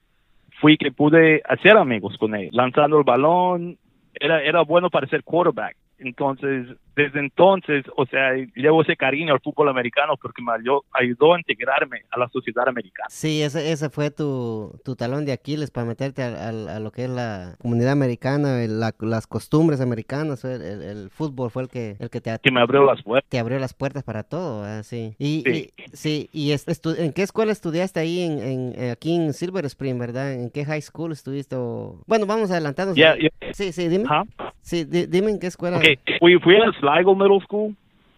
fui 0.61 0.77
que 0.77 0.93
pude 0.93 1.43
hacer 1.49 1.77
amigos 1.77 2.17
con 2.19 2.37
ellos, 2.37 2.55
lanzando 2.55 2.99
el 2.99 3.05
balón, 3.05 3.79
era, 4.15 4.43
era 4.43 4.63
bueno 4.63 4.91
para 4.91 5.07
ser 5.09 5.23
quarterback. 5.23 5.77
Entonces, 5.99 6.67
desde 7.03 7.21
entonces, 7.21 7.85
o 7.97 8.07
sea, 8.07 8.33
llevo 8.55 8.83
ese 8.83 8.97
cariño 8.97 9.33
al 9.33 9.41
fútbol 9.41 9.69
americano 9.69 10.15
porque 10.21 10.43
me 10.43 10.53
ayudó, 10.53 10.85
ayudó 10.93 11.35
a 11.35 11.39
integrarme 11.39 12.03
a 12.11 12.19
la 12.19 12.29
sociedad 12.29 12.69
americana. 12.69 13.09
Sí, 13.09 13.43
ese, 13.43 13.73
ese 13.73 13.91
fue 13.91 14.11
tu, 14.11 14.79
tu 14.85 14.97
talón 14.97 15.25
de 15.25 15.33
Aquiles 15.33 15.71
para 15.71 15.87
meterte 15.87 16.23
a, 16.23 16.29
a, 16.29 16.49
a 16.77 16.81
lo 16.81 16.91
que 16.91 17.05
es 17.05 17.11
la 17.11 17.57
comunidad 17.61 17.93
americana, 17.93 18.59
la, 18.67 18.95
las 19.01 19.27
costumbres 19.27 19.81
americanas, 19.81 20.45
el, 20.45 20.63
el, 20.63 20.83
el, 20.83 21.11
fútbol 21.11 21.51
fue 21.51 21.65
el 21.65 21.69
que, 21.69 21.97
el 21.99 22.11
que 22.11 22.21
te... 22.21 22.39
Que 22.43 22.51
me 22.51 22.61
abrió 22.61 22.85
las 22.85 23.03
puertas. 23.03 23.29
Te 23.29 23.39
abrió 23.39 23.59
las 23.59 23.75
puertas 23.75 24.03
para 24.03 24.23
todo, 24.23 24.67
¿eh? 24.67 24.83
sí. 24.83 25.15
Y, 25.19 25.43
sí. 25.47 25.73
y, 25.77 25.97
sí, 25.97 26.31
y 26.33 26.53
¿en 26.53 27.13
qué 27.13 27.23
escuela 27.23 27.53
estudiaste 27.53 28.01
ahí 28.01 28.23
en, 28.23 28.75
en, 28.75 28.91
aquí 28.91 29.15
en 29.15 29.33
Silver 29.33 29.65
Spring, 29.67 29.99
verdad? 29.99 30.33
¿En 30.33 30.51
qué 30.51 30.65
high 30.65 30.83
school 30.83 31.13
estuviste? 31.13 31.57
Bueno, 32.07 32.27
vamos 32.27 32.51
adelantando. 32.51 32.95
Yeah, 32.95 33.17
yeah. 33.17 33.31
Sí, 33.53 33.73
sí, 33.73 33.89
dime. 33.89 34.05
Huh? 34.05 34.27
Sí, 34.61 34.85
di, 34.85 35.07
dime 35.07 35.31
en 35.31 35.41
qué 35.41 35.49
escuela. 35.49 35.79
Okay. 35.79 35.99
Fui, 36.19 36.39
fui 36.39 36.57
a 36.57 36.67
Sligo 36.93 37.15
Middle 37.15 37.41
School 37.41 37.77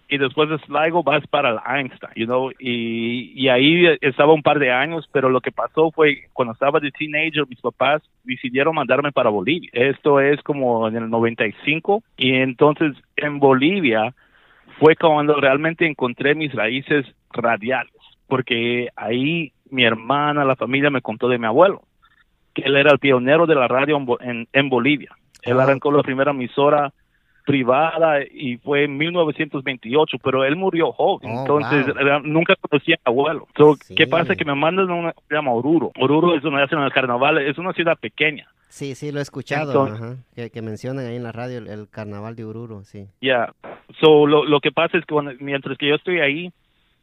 y 0.09 0.19
después 0.19 0.49
de 0.51 0.59
Sligo 0.59 1.03
vas 1.03 1.27
para 1.29 1.51
el 1.51 1.59
Einstein, 1.67 2.13
you 2.17 2.27
know, 2.27 2.51
y, 2.59 3.33
y 3.35 3.49
ahí 3.49 3.87
estaba 4.03 4.35
un 4.35 4.43
par 4.43 4.59
de 4.59 4.71
años, 4.71 5.09
pero 5.11 5.31
lo 5.31 5.41
que 5.41 5.53
pasó 5.53 5.91
fue 5.91 6.25
cuando 6.35 6.53
estaba 6.53 6.81
de 6.81 6.91
teenager, 6.91 7.47
mis 7.49 7.61
papás 7.61 8.03
decidieron 8.23 8.75
mandarme 8.75 9.11
para 9.11 9.31
Bolivia. 9.31 9.71
Esto 9.73 10.21
es 10.21 10.43
como 10.43 10.87
en 10.87 10.97
el 10.97 11.09
95 11.09 12.03
y 12.19 12.35
entonces 12.35 12.93
en 13.17 13.39
Bolivia 13.39 14.15
fue 14.79 14.97
cuando 14.97 15.35
realmente 15.41 15.87
encontré 15.87 16.35
mis 16.35 16.53
raíces 16.53 17.07
radiales, 17.31 17.95
porque 18.27 18.89
ahí 18.97 19.53
mi 19.71 19.85
hermana, 19.85 20.45
la 20.45 20.57
familia 20.57 20.91
me 20.91 21.01
contó 21.01 21.29
de 21.31 21.39
mi 21.39 21.47
abuelo, 21.47 21.85
que 22.53 22.63
él 22.63 22.77
era 22.77 22.93
el 22.93 22.99
pionero 22.99 23.47
de 23.47 23.55
la 23.55 23.67
radio 23.67 23.97
en, 23.97 24.29
en, 24.29 24.49
en 24.53 24.69
Bolivia. 24.69 25.17
Él 25.41 25.59
arrancó 25.59 25.91
la 25.91 26.03
primera 26.03 26.33
emisora 26.33 26.93
privada 27.45 28.23
y 28.23 28.57
fue 28.59 28.85
en 28.85 28.97
1928, 28.97 30.19
pero 30.23 30.45
él 30.45 30.57
murió 30.57 30.93
joven, 30.93 31.31
oh, 31.31 31.41
entonces 31.41 31.87
wow. 31.87 32.21
nunca 32.25 32.55
conocí 32.57 32.93
a 32.93 32.99
abuelo. 33.05 33.49
So, 33.57 33.77
sí. 33.77 33.95
¿Qué 33.95 34.07
pasa? 34.07 34.35
Que 34.35 34.45
me 34.45 34.55
mandan 34.55 34.91
a 34.91 34.95
una 34.95 35.15
se 35.29 35.35
llama 35.35 35.53
Oruro. 35.53 35.93
Oruro 35.99 36.35
es 36.35 36.43
donde 36.43 36.63
hacen 36.63 36.79
el 36.79 36.93
carnaval, 36.93 37.39
es 37.39 37.59
una 37.59 37.73
ciudad 37.73 37.99
pequeña. 37.99 38.49
Sí, 38.69 38.95
sí, 38.95 39.13
lo 39.13 39.19
he 39.19 39.23
escuchado, 39.23 39.71
entonces, 39.71 40.03
ajá, 40.03 40.17
que, 40.35 40.51
que, 40.51 40.63
mencionan 40.63 41.05
ahí 41.05 41.17
en 41.17 41.23
la 41.23 41.33
radio 41.33 41.59
el, 41.59 41.69
el 41.69 41.91
carnaval 41.91 42.37
de 42.37 42.45
Oruro, 42.45 42.85
sí. 42.85 43.07
Ya, 43.21 43.21
yeah. 43.21 43.55
so, 44.01 44.27
lo, 44.27 44.47
lo 44.47 44.61
que 44.61 44.73
pasa 44.73 44.97
es 44.97 45.05
que 45.05 45.13
cuando, 45.13 45.33
mientras 45.41 45.77
que 45.77 45.89
yo 45.89 45.95
estoy 45.95 46.21
ahí, 46.21 46.51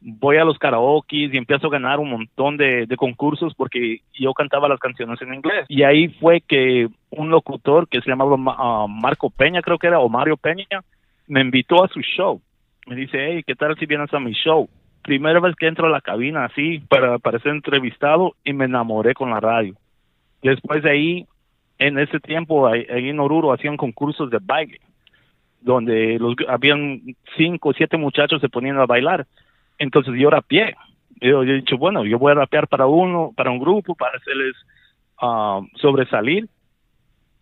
voy 0.02 0.38
a 0.38 0.46
los 0.46 0.58
karaoke 0.58 1.18
y 1.18 1.38
empiezo 1.38 1.68
a 1.68 1.72
ganar 1.72 2.00
un 2.00 2.10
montón 2.10 2.58
de, 2.58 2.88
concursos 2.98 3.54
porque 3.56 4.02
yo 4.14 4.34
cantaba 4.34 4.70
las 4.70 4.80
canciones 4.80 5.22
en 5.22 5.34
inglés. 5.34 5.66
Y 5.68 5.84
ahí 5.84 6.08
fue 6.08 6.42
que 6.42 6.88
un 7.10 7.30
locutor 7.30 7.88
que 7.88 8.02
se 8.02 8.10
llamaba 8.10 8.36
uh, 8.36 8.88
Marco 8.88 9.30
Peña, 9.30 9.62
creo 9.62 9.78
que 9.78 9.88
era, 9.88 10.00
o 10.00 10.10
Mario 10.10 10.38
Peña, 10.38 10.66
me 11.28 11.42
invitó 11.42 11.84
a 11.84 11.88
su 11.90 12.02
show. 12.02 12.42
Me 12.88 12.96
dice, 12.96 13.18
hey, 13.20 13.44
¿qué 13.46 13.56
tal 13.56 13.78
si 13.78 13.86
vienes 13.86 14.14
a 14.14 14.20
mi 14.20 14.34
show? 14.34 14.70
Primera 15.04 15.40
vez 15.40 15.56
que 15.56 15.68
entro 15.68 15.88
a 15.88 15.92
la 15.92 16.02
cabina 16.02 16.46
así 16.46 16.80
para, 16.90 17.20
para 17.20 17.40
ser 17.40 17.52
entrevistado 17.52 18.36
y 18.44 18.54
me 18.54 18.66
enamoré 18.66 19.14
con 19.14 19.30
la 19.30 19.40
radio. 19.40 19.76
Después 20.42 20.84
de 20.84 20.92
ahí, 20.92 21.26
en 21.78 22.00
ese 22.00 22.20
tiempo, 22.20 22.74
en 22.74 23.20
Oruro 23.20 23.54
hacían 23.54 23.78
concursos 23.78 24.30
de 24.30 24.40
baile, 24.42 24.80
donde 25.62 26.18
los, 26.20 26.36
habían 26.48 27.02
cinco 27.38 27.70
o 27.70 27.74
siete 27.74 27.98
muchachos 27.98 28.42
se 28.42 28.50
ponían 28.50 28.78
a 28.80 28.86
bailar 28.86 29.26
entonces 29.80 30.14
yo 30.18 30.30
rapeé. 30.30 30.76
Yo, 31.22 31.44
yo 31.44 31.54
he 31.54 31.58
dicho, 31.58 31.78
bueno, 31.78 32.06
yo 32.06 32.20
voy 32.20 32.32
a 32.32 32.36
rapear 32.36 32.68
para 32.68 32.86
uno, 32.86 33.34
para 33.36 33.52
un 33.52 33.60
grupo, 33.60 33.96
para 33.96 34.18
hacerles 34.18 34.56
uh, 35.22 35.66
sobresalir. 35.76 36.48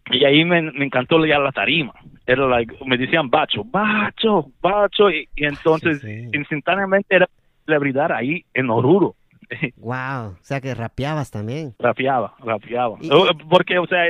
Y 0.09 0.23
ahí 0.23 0.45
me, 0.45 0.61
me, 0.61 0.85
encantó 0.85 1.23
ya 1.25 1.37
la 1.37 1.51
tarima. 1.51 1.93
Era 2.25 2.47
like, 2.47 2.73
me 2.85 2.97
decían 2.97 3.29
bacho, 3.29 3.63
bacho, 3.65 4.51
bacho. 4.61 5.11
Y, 5.11 5.27
y 5.35 5.45
entonces 5.45 5.99
sí, 5.99 6.23
sí. 6.23 6.29
instantáneamente 6.33 7.15
era 7.15 7.29
celebridad 7.65 8.11
ahí 8.11 8.45
en 8.53 8.69
Oruro. 8.69 9.15
Wow, 9.77 10.31
o 10.31 10.37
sea 10.41 10.59
que 10.59 10.73
rapeabas 10.73 11.31
también. 11.31 11.73
Rapeaba, 11.79 12.35
rapeaba. 12.39 12.97
¿Y, 12.99 13.09
Porque, 13.49 13.77
o 13.79 13.87
sea, 13.87 14.03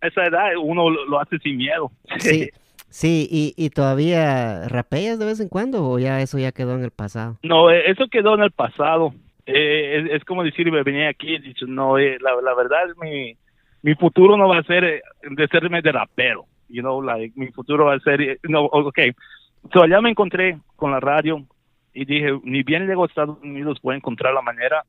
esa 0.00 0.24
edad 0.24 0.56
uno 0.60 0.90
lo 0.90 1.20
hace 1.20 1.38
sin 1.38 1.56
miedo. 1.56 1.90
Sí. 2.18 2.50
Sí, 2.88 3.28
y, 3.30 3.54
y 3.56 3.70
todavía 3.70 4.68
rapeas 4.68 5.18
de 5.18 5.26
vez 5.26 5.40
en 5.40 5.48
cuando 5.48 5.86
o 5.86 5.98
ya 5.98 6.20
eso 6.22 6.38
ya 6.38 6.52
quedó 6.52 6.74
en 6.74 6.84
el 6.84 6.90
pasado? 6.90 7.38
No, 7.42 7.70
eso 7.70 8.06
quedó 8.10 8.34
en 8.34 8.42
el 8.42 8.52
pasado. 8.52 9.12
Eh, 9.44 10.08
es, 10.12 10.24
como 10.24 10.42
decir, 10.42 10.70
me 10.72 10.82
venía 10.82 11.08
aquí 11.08 11.34
y 11.34 11.38
dicho, 11.38 11.66
no, 11.66 11.98
eh, 11.98 12.18
la, 12.20 12.40
la 12.42 12.54
verdad, 12.54 12.86
mi, 13.00 13.36
mi 13.82 13.94
futuro 13.94 14.36
no 14.36 14.48
va 14.48 14.58
a 14.58 14.62
ser 14.64 14.84
eh, 14.84 15.02
de 15.30 15.46
serme 15.48 15.82
de 15.82 15.92
rapero, 15.92 16.46
you 16.68 16.82
know, 16.82 17.00
like, 17.00 17.32
mi 17.38 17.48
futuro 17.52 17.86
va 17.86 17.94
a 17.94 18.00
ser, 18.00 18.20
eh, 18.20 18.38
no, 18.42 18.64
ok. 18.64 18.98
So 19.72 19.82
allá 19.82 20.00
me 20.00 20.10
encontré 20.10 20.58
con 20.74 20.90
la 20.90 21.00
radio 21.00 21.44
y 21.94 22.04
dije, 22.04 22.38
ni 22.42 22.62
bien 22.64 22.86
llego 22.86 23.04
a 23.04 23.06
Estados 23.06 23.38
Unidos 23.42 23.78
voy 23.82 23.94
a 23.94 23.98
encontrar 23.98 24.34
la 24.34 24.42
manera 24.42 24.84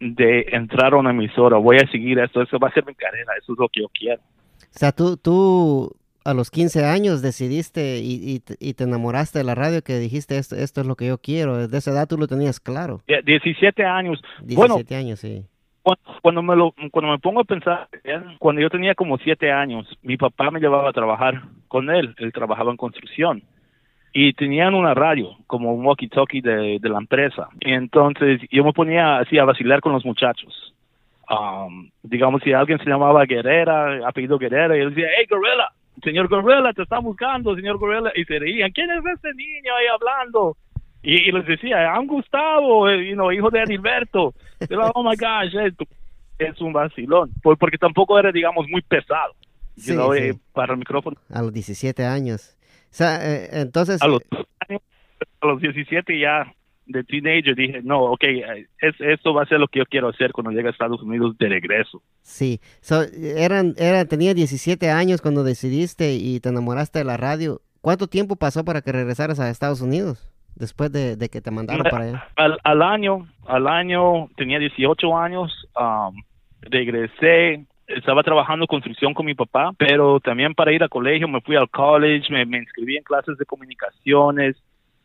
de 0.00 0.46
entrar 0.52 0.92
a 0.92 0.96
una 0.98 1.10
emisora, 1.10 1.56
voy 1.56 1.78
a 1.78 1.90
seguir 1.90 2.18
esto, 2.20 2.42
eso 2.42 2.58
va 2.58 2.68
a 2.68 2.72
ser 2.72 2.86
mi 2.86 2.94
carrera, 2.94 3.32
eso 3.40 3.52
es 3.52 3.58
lo 3.58 3.68
que 3.68 3.80
yo 3.80 3.88
quiero. 3.88 4.20
O 4.20 4.78
sea, 4.78 4.92
tú, 4.92 5.16
tú 5.16 5.92
a 6.28 6.34
los 6.34 6.50
15 6.50 6.84
años 6.84 7.22
decidiste 7.22 8.00
y, 8.00 8.42
y, 8.60 8.74
te 8.74 8.84
enamoraste 8.84 9.38
de 9.38 9.44
la 9.44 9.54
radio 9.54 9.80
que 9.80 9.98
dijiste 9.98 10.36
esto, 10.36 10.56
esto 10.56 10.82
es 10.82 10.86
lo 10.86 10.94
que 10.94 11.06
yo 11.06 11.16
quiero. 11.16 11.56
Desde 11.56 11.78
esa 11.78 11.92
edad 11.92 12.06
tú 12.06 12.18
lo 12.18 12.26
tenías 12.26 12.60
claro. 12.60 13.00
17 13.06 13.82
años. 13.82 14.20
17 14.42 14.94
años, 14.94 15.20
sí. 15.20 15.46
Cuando, 16.20 16.42
me 16.42 16.54
lo, 16.54 16.74
cuando 16.90 17.12
me 17.12 17.18
pongo 17.18 17.40
a 17.40 17.44
pensar, 17.44 17.88
cuando 18.38 18.60
yo 18.60 18.68
tenía 18.68 18.94
como 18.94 19.16
7 19.16 19.50
años, 19.50 19.86
mi 20.02 20.18
papá 20.18 20.50
me 20.50 20.60
llevaba 20.60 20.90
a 20.90 20.92
trabajar 20.92 21.44
con 21.66 21.88
él. 21.88 22.14
Él 22.18 22.30
trabajaba 22.30 22.72
en 22.72 22.76
construcción. 22.76 23.42
Y 24.12 24.34
tenían 24.34 24.74
una 24.74 24.92
radio, 24.92 25.30
como 25.46 25.72
un 25.72 25.86
walkie-talkie 25.86 26.42
de, 26.42 26.78
de 26.78 26.88
la 26.90 26.98
empresa. 26.98 27.48
Y 27.60 27.72
entonces 27.72 28.42
yo 28.50 28.64
me 28.64 28.74
ponía 28.74 29.16
así 29.18 29.38
a 29.38 29.44
vacilar 29.44 29.80
con 29.80 29.94
los 29.94 30.04
muchachos. 30.04 30.74
Um, 31.30 31.90
digamos, 32.02 32.42
si 32.42 32.52
alguien 32.52 32.78
se 32.78 32.88
llamaba 32.88 33.24
Guerrera, 33.24 34.06
apellido 34.06 34.38
Guerrera, 34.38 34.76
y 34.76 34.80
yo 34.80 34.90
decía, 34.90 35.06
hey, 35.16 35.26
Gorilla, 35.28 35.68
señor 36.02 36.28
Gorilla, 36.28 36.72
te 36.72 36.82
está 36.82 36.98
buscando, 36.98 37.54
señor 37.54 37.78
Gorilla, 37.78 38.12
y 38.14 38.24
se 38.24 38.38
reían, 38.38 38.70
¿quién 38.72 38.90
es 38.90 39.04
ese 39.04 39.34
niño 39.34 39.74
ahí 39.74 39.86
hablando? 39.86 40.56
Y, 41.02 41.30
les 41.30 41.46
decía, 41.46 41.94
I'm 41.94 42.06
Gustavo, 42.06 42.88
eh, 42.88 43.10
hijo 43.10 43.50
de 43.50 43.60
Adilberto. 43.60 44.34
oh 44.94 45.02
my 45.02 45.16
gosh, 45.16 45.54
es 46.38 46.60
un 46.60 46.72
vacilón, 46.72 47.30
porque 47.42 47.78
tampoco 47.78 48.18
era, 48.18 48.32
digamos, 48.32 48.66
muy 48.68 48.82
pesado, 48.82 49.34
eh, 50.14 50.34
para 50.52 50.72
el 50.72 50.78
micrófono. 50.78 51.16
A 51.32 51.42
los 51.42 51.52
17 51.52 52.04
años. 52.04 52.56
O 52.90 52.94
sea, 52.94 53.18
eh, 53.22 53.48
entonces... 53.52 54.02
A 54.02 54.08
los, 54.08 54.22
a 55.40 55.46
los 55.46 55.60
17 55.60 56.18
ya 56.18 56.52
de 56.88 57.04
teenager 57.04 57.54
dije, 57.54 57.80
no, 57.82 58.02
ok, 58.12 58.24
es, 58.80 59.00
esto 59.00 59.34
va 59.34 59.42
a 59.42 59.46
ser 59.46 59.60
lo 59.60 59.68
que 59.68 59.80
yo 59.80 59.86
quiero 59.86 60.08
hacer 60.08 60.32
cuando 60.32 60.50
llegue 60.50 60.68
a 60.68 60.70
Estados 60.70 61.02
Unidos 61.02 61.36
de 61.38 61.48
regreso. 61.48 62.02
Sí, 62.22 62.60
so, 62.80 63.02
eran, 63.36 63.74
era, 63.76 64.04
tenía 64.06 64.34
17 64.34 64.90
años 64.90 65.20
cuando 65.20 65.44
decidiste 65.44 66.14
y 66.14 66.40
te 66.40 66.48
enamoraste 66.48 66.98
de 66.98 67.04
la 67.04 67.16
radio. 67.16 67.60
¿Cuánto 67.80 68.08
tiempo 68.08 68.36
pasó 68.36 68.64
para 68.64 68.80
que 68.82 68.92
regresaras 68.92 69.38
a 69.38 69.50
Estados 69.50 69.80
Unidos? 69.80 70.28
Después 70.56 70.90
de, 70.90 71.16
que 71.30 71.40
te 71.40 71.50
mandaron 71.52 71.84
para 71.88 72.04
allá. 72.04 72.28
Al, 72.64 72.82
año, 72.82 73.28
al 73.46 73.68
año, 73.68 74.28
tenía 74.36 74.58
18 74.58 75.16
años, 75.16 75.52
um, 75.78 76.20
regresé, 76.62 77.64
estaba 77.86 78.24
trabajando 78.24 78.66
construcción 78.66 79.14
con 79.14 79.24
mi 79.24 79.34
papá, 79.34 79.72
pero 79.78 80.18
también 80.18 80.54
para 80.54 80.72
ir 80.72 80.82
a 80.82 80.88
colegio 80.88 81.28
me 81.28 81.40
fui 81.42 81.54
al 81.54 81.70
college, 81.70 82.32
me, 82.32 82.44
me 82.44 82.58
inscribí 82.58 82.96
en 82.96 83.04
clases 83.04 83.38
de 83.38 83.46
comunicaciones, 83.46 84.56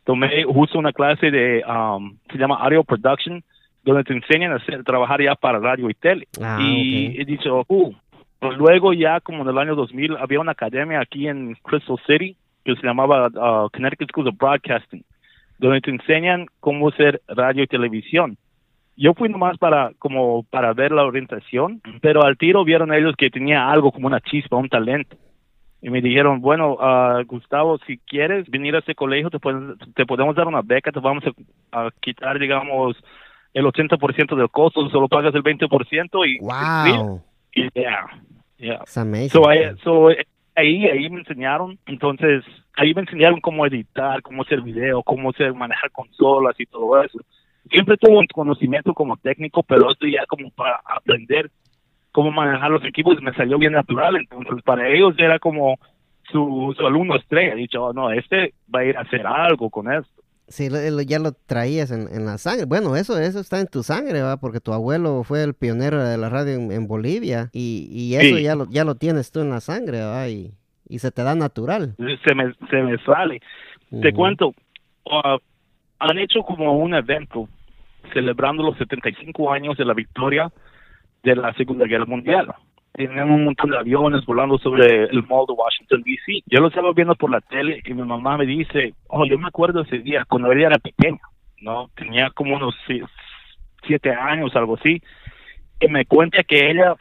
tomé 0.04 0.44
justo 0.44 0.80
una 0.80 0.94
clase 0.94 1.32
de, 1.32 1.64
um, 1.68 2.18
se 2.32 2.38
llama 2.38 2.58
Audio 2.58 2.84
Production, 2.84 3.44
donde 3.84 4.04
te 4.04 4.14
enseñan 4.14 4.54
a 4.54 4.56
hacer, 4.56 4.84
trabajar 4.84 5.22
ya 5.22 5.36
para 5.36 5.60
radio 5.60 5.90
y 5.90 5.94
tele. 5.94 6.28
Ah, 6.42 6.60
y 6.62 7.20
he 7.20 7.26
dicho, 7.26 7.66
uh, 7.68 7.94
luego 8.58 8.94
ya 8.94 9.20
como 9.20 9.44
en 9.44 9.50
el 9.50 9.58
año 9.58 9.76
2000 9.76 10.18
había 10.18 10.40
una 10.40 10.54
academia 10.54 11.02
aquí 11.02 11.28
en 11.28 11.56
Crystal 11.64 11.98
City 12.08 12.36
que 12.64 12.76
se 12.76 12.88
llamaba 12.88 13.28
uh, 13.28 13.70
Connecticut 13.72 14.10
School 14.10 14.30
of 14.30 14.38
Broadcasting, 14.38 15.04
donde 15.60 15.82
te 15.82 15.92
enseñan 15.92 16.48
cómo 16.60 16.90
hacer 16.90 17.22
radio 17.28 17.64
y 17.64 17.68
televisión. 17.68 18.38
Yo 18.96 19.14
fui 19.16 19.28
nomás 19.28 19.58
para 19.58 19.92
como 19.98 20.44
para 20.44 20.72
ver 20.74 20.92
la 20.92 21.04
orientación, 21.04 21.82
pero 22.02 22.24
al 22.24 22.38
tiro 22.38 22.64
vieron 22.64 22.94
ellos 22.94 23.16
que 23.18 23.32
tenía 23.32 23.70
algo 23.70 23.92
como 23.92 24.08
una 24.08 24.22
chispa, 24.22 24.56
un 24.56 24.70
talento 24.70 25.18
y 25.84 25.90
me 25.90 26.02
dijeron, 26.02 26.40
bueno, 26.40 26.76
uh, 26.76 27.26
Gustavo, 27.26 27.78
si 27.86 27.98
quieres 27.98 28.50
venir 28.50 28.74
a 28.74 28.80
este 28.80 28.96
colegio, 28.96 29.30
te, 29.30 29.38
te 29.94 30.06
podemos 30.06 30.34
dar 30.34 30.48
una 30.48 30.62
beca, 30.62 30.94
te 30.94 31.00
vamos 31.02 31.26
a, 31.74 31.90
quitar, 32.00 32.40
digamos, 32.40 32.96
el 33.54 33.66
80% 33.66 34.34
del 34.34 34.50
costo, 34.50 34.90
solo 34.90 35.10
pagas 35.10 35.36
el 35.36 35.44
20% 35.44 36.26
y... 36.26 36.40
¡Wow! 36.40 37.22
Y, 37.54 37.70
yeah, 37.74 38.06
yeah. 38.58 38.82
So, 38.86 40.08
ahí, 40.56 40.86
ahí 40.88 41.10
me 41.10 41.20
enseñaron, 41.20 41.78
entonces, 41.86 42.46
ahí 42.78 42.94
me 42.94 43.02
enseñaron 43.02 43.42
cómo 43.42 43.66
editar, 43.66 44.22
cómo 44.22 44.44
hacer 44.44 44.62
video, 44.62 45.04
cómo 45.04 45.32
hacer, 45.32 45.54
manejar 45.54 45.92
consolas 45.92 46.58
y 46.60 46.66
todo 46.66 47.04
eso. 47.04 47.20
Siempre 47.70 47.98
tuve 47.98 48.20
un 48.20 48.28
conocimiento 48.28 48.94
como 48.94 49.18
técnico, 49.18 49.64
pero 49.64 49.92
esto 49.92 50.08
ya 50.08 50.26
como 50.28 50.50
para 50.52 50.80
aprender 50.86 51.52
cómo 52.14 52.32
manejar 52.32 52.72
los 52.72 52.86
equipos 52.86 53.22
me 53.22 53.34
salió 53.34 53.58
bien 53.58 53.74
natural. 53.74 54.16
Entonces, 54.16 54.64
para 54.64 54.88
ellos 54.88 55.16
era 55.18 55.40
como 55.40 55.78
su, 56.32 56.74
alumno 56.80 57.18
estrella. 57.18 57.56
Dicho, 57.56 57.84
oh, 57.84 57.94
no, 57.94 58.12
este 58.12 58.54
va 58.74 58.80
a 58.80 58.86
ir 58.86 58.98
a 58.98 59.02
hacer 59.02 59.28
algo 59.28 59.70
con 59.70 59.92
esto. 59.92 60.10
Sí, 60.48 60.70
ya 61.08 61.20
lo 61.20 61.32
traías 61.32 61.90
en, 61.92 62.26
la 62.26 62.38
sangre. 62.38 62.66
Bueno, 62.66 62.96
eso 62.96 63.18
eso 63.18 63.40
está 63.40 63.60
en 63.60 63.68
tu 63.68 63.82
sangre, 63.82 64.22
¿va? 64.22 64.38
Porque 64.38 64.60
tu 64.60 64.72
abuelo 64.72 65.24
fue 65.24 65.42
el 65.42 65.56
pionero 65.56 66.04
de 66.04 66.18
la 66.18 66.30
radio 66.30 66.54
en, 66.54 66.88
Bolivia 66.88 67.50
y, 67.54 67.88
y 67.90 68.16
eso 68.16 68.38
ya, 68.38 68.56
lo, 68.56 68.70
ya 68.70 68.84
lo 68.84 68.96
tienes 68.96 69.32
tú 69.32 69.40
en 69.40 69.50
la 69.50 69.62
sangre, 69.62 70.04
¿va? 70.04 70.28
Y, 70.28 70.52
y 70.88 71.00
se 71.00 71.12
te 71.12 71.24
da 71.24 71.34
natural. 71.34 71.96
Se 71.98 72.36
me, 72.36 72.54
se 72.70 72.84
me 72.84 72.98
sale. 73.00 73.42
Te 74.02 74.14
cuento, 74.14 74.54
uh, 75.06 75.38
han 76.00 76.18
hecho 76.18 76.42
como 76.42 76.78
un 76.78 76.94
evento 76.94 77.48
celebrando 78.14 78.64
los 78.64 78.78
75 78.78 79.52
años 79.52 79.78
de 79.78 79.86
la 79.86 79.94
victoria 79.94 80.52
de 81.24 81.36
la 81.36 81.54
Segunda 81.54 81.86
Guerra 81.86 82.06
Mundial. 82.06 82.54
Tenían 82.94 83.32
un 83.32 83.46
montón 83.46 83.72
de 83.72 83.78
aviones 83.78 84.24
volando 84.26 84.58
sobre 84.60 85.06
el 85.06 85.24
mall 85.24 85.48
de 85.48 85.54
Washington, 85.54 86.04
D.C. 86.04 86.44
Yo 86.46 86.60
lo 86.60 86.68
estaba 86.68 86.92
viendo 86.94 87.16
por 87.16 87.32
la 87.32 87.42
tele 87.42 87.82
y 87.84 87.94
mi 87.94 88.04
mamá 88.04 88.38
me 88.38 88.46
dice, 88.46 88.94
oh, 89.08 89.26
yo 89.26 89.40
me 89.40 89.48
acuerdo 89.48 89.82
ese 89.82 90.00
día 90.00 90.26
cuando 90.30 90.52
ella 90.52 90.68
era 90.68 90.78
pequeña, 90.78 91.22
¿no? 91.62 91.90
Tenía 91.96 92.30
como 92.30 92.56
unos 92.56 92.76
siete 93.88 94.12
años, 94.12 94.56
algo 94.56 94.76
así. 94.76 95.02
Y 95.80 95.88
me 95.88 96.06
cuenta 96.06 96.44
que 96.44 96.70
ella 96.70 96.96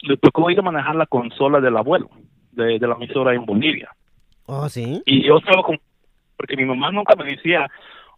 le 0.00 0.16
tocó 0.16 0.50
ir 0.50 0.60
a 0.60 0.62
manejar 0.62 0.96
la 0.96 1.06
consola 1.06 1.60
del 1.60 1.76
abuelo, 1.76 2.08
de, 2.52 2.78
la 2.78 2.94
emisora 2.94 3.34
en 3.34 3.44
Bolivia. 3.44 3.90
Oh, 4.46 4.68
sí. 4.68 5.02
Y 5.04 5.26
yo 5.26 5.38
estaba 5.38 5.62
con, 5.62 5.78
porque 6.36 6.56
mi 6.56 6.64
mamá 6.64 6.90
nunca 6.90 7.14
me 7.16 7.24
decía, 7.24 7.68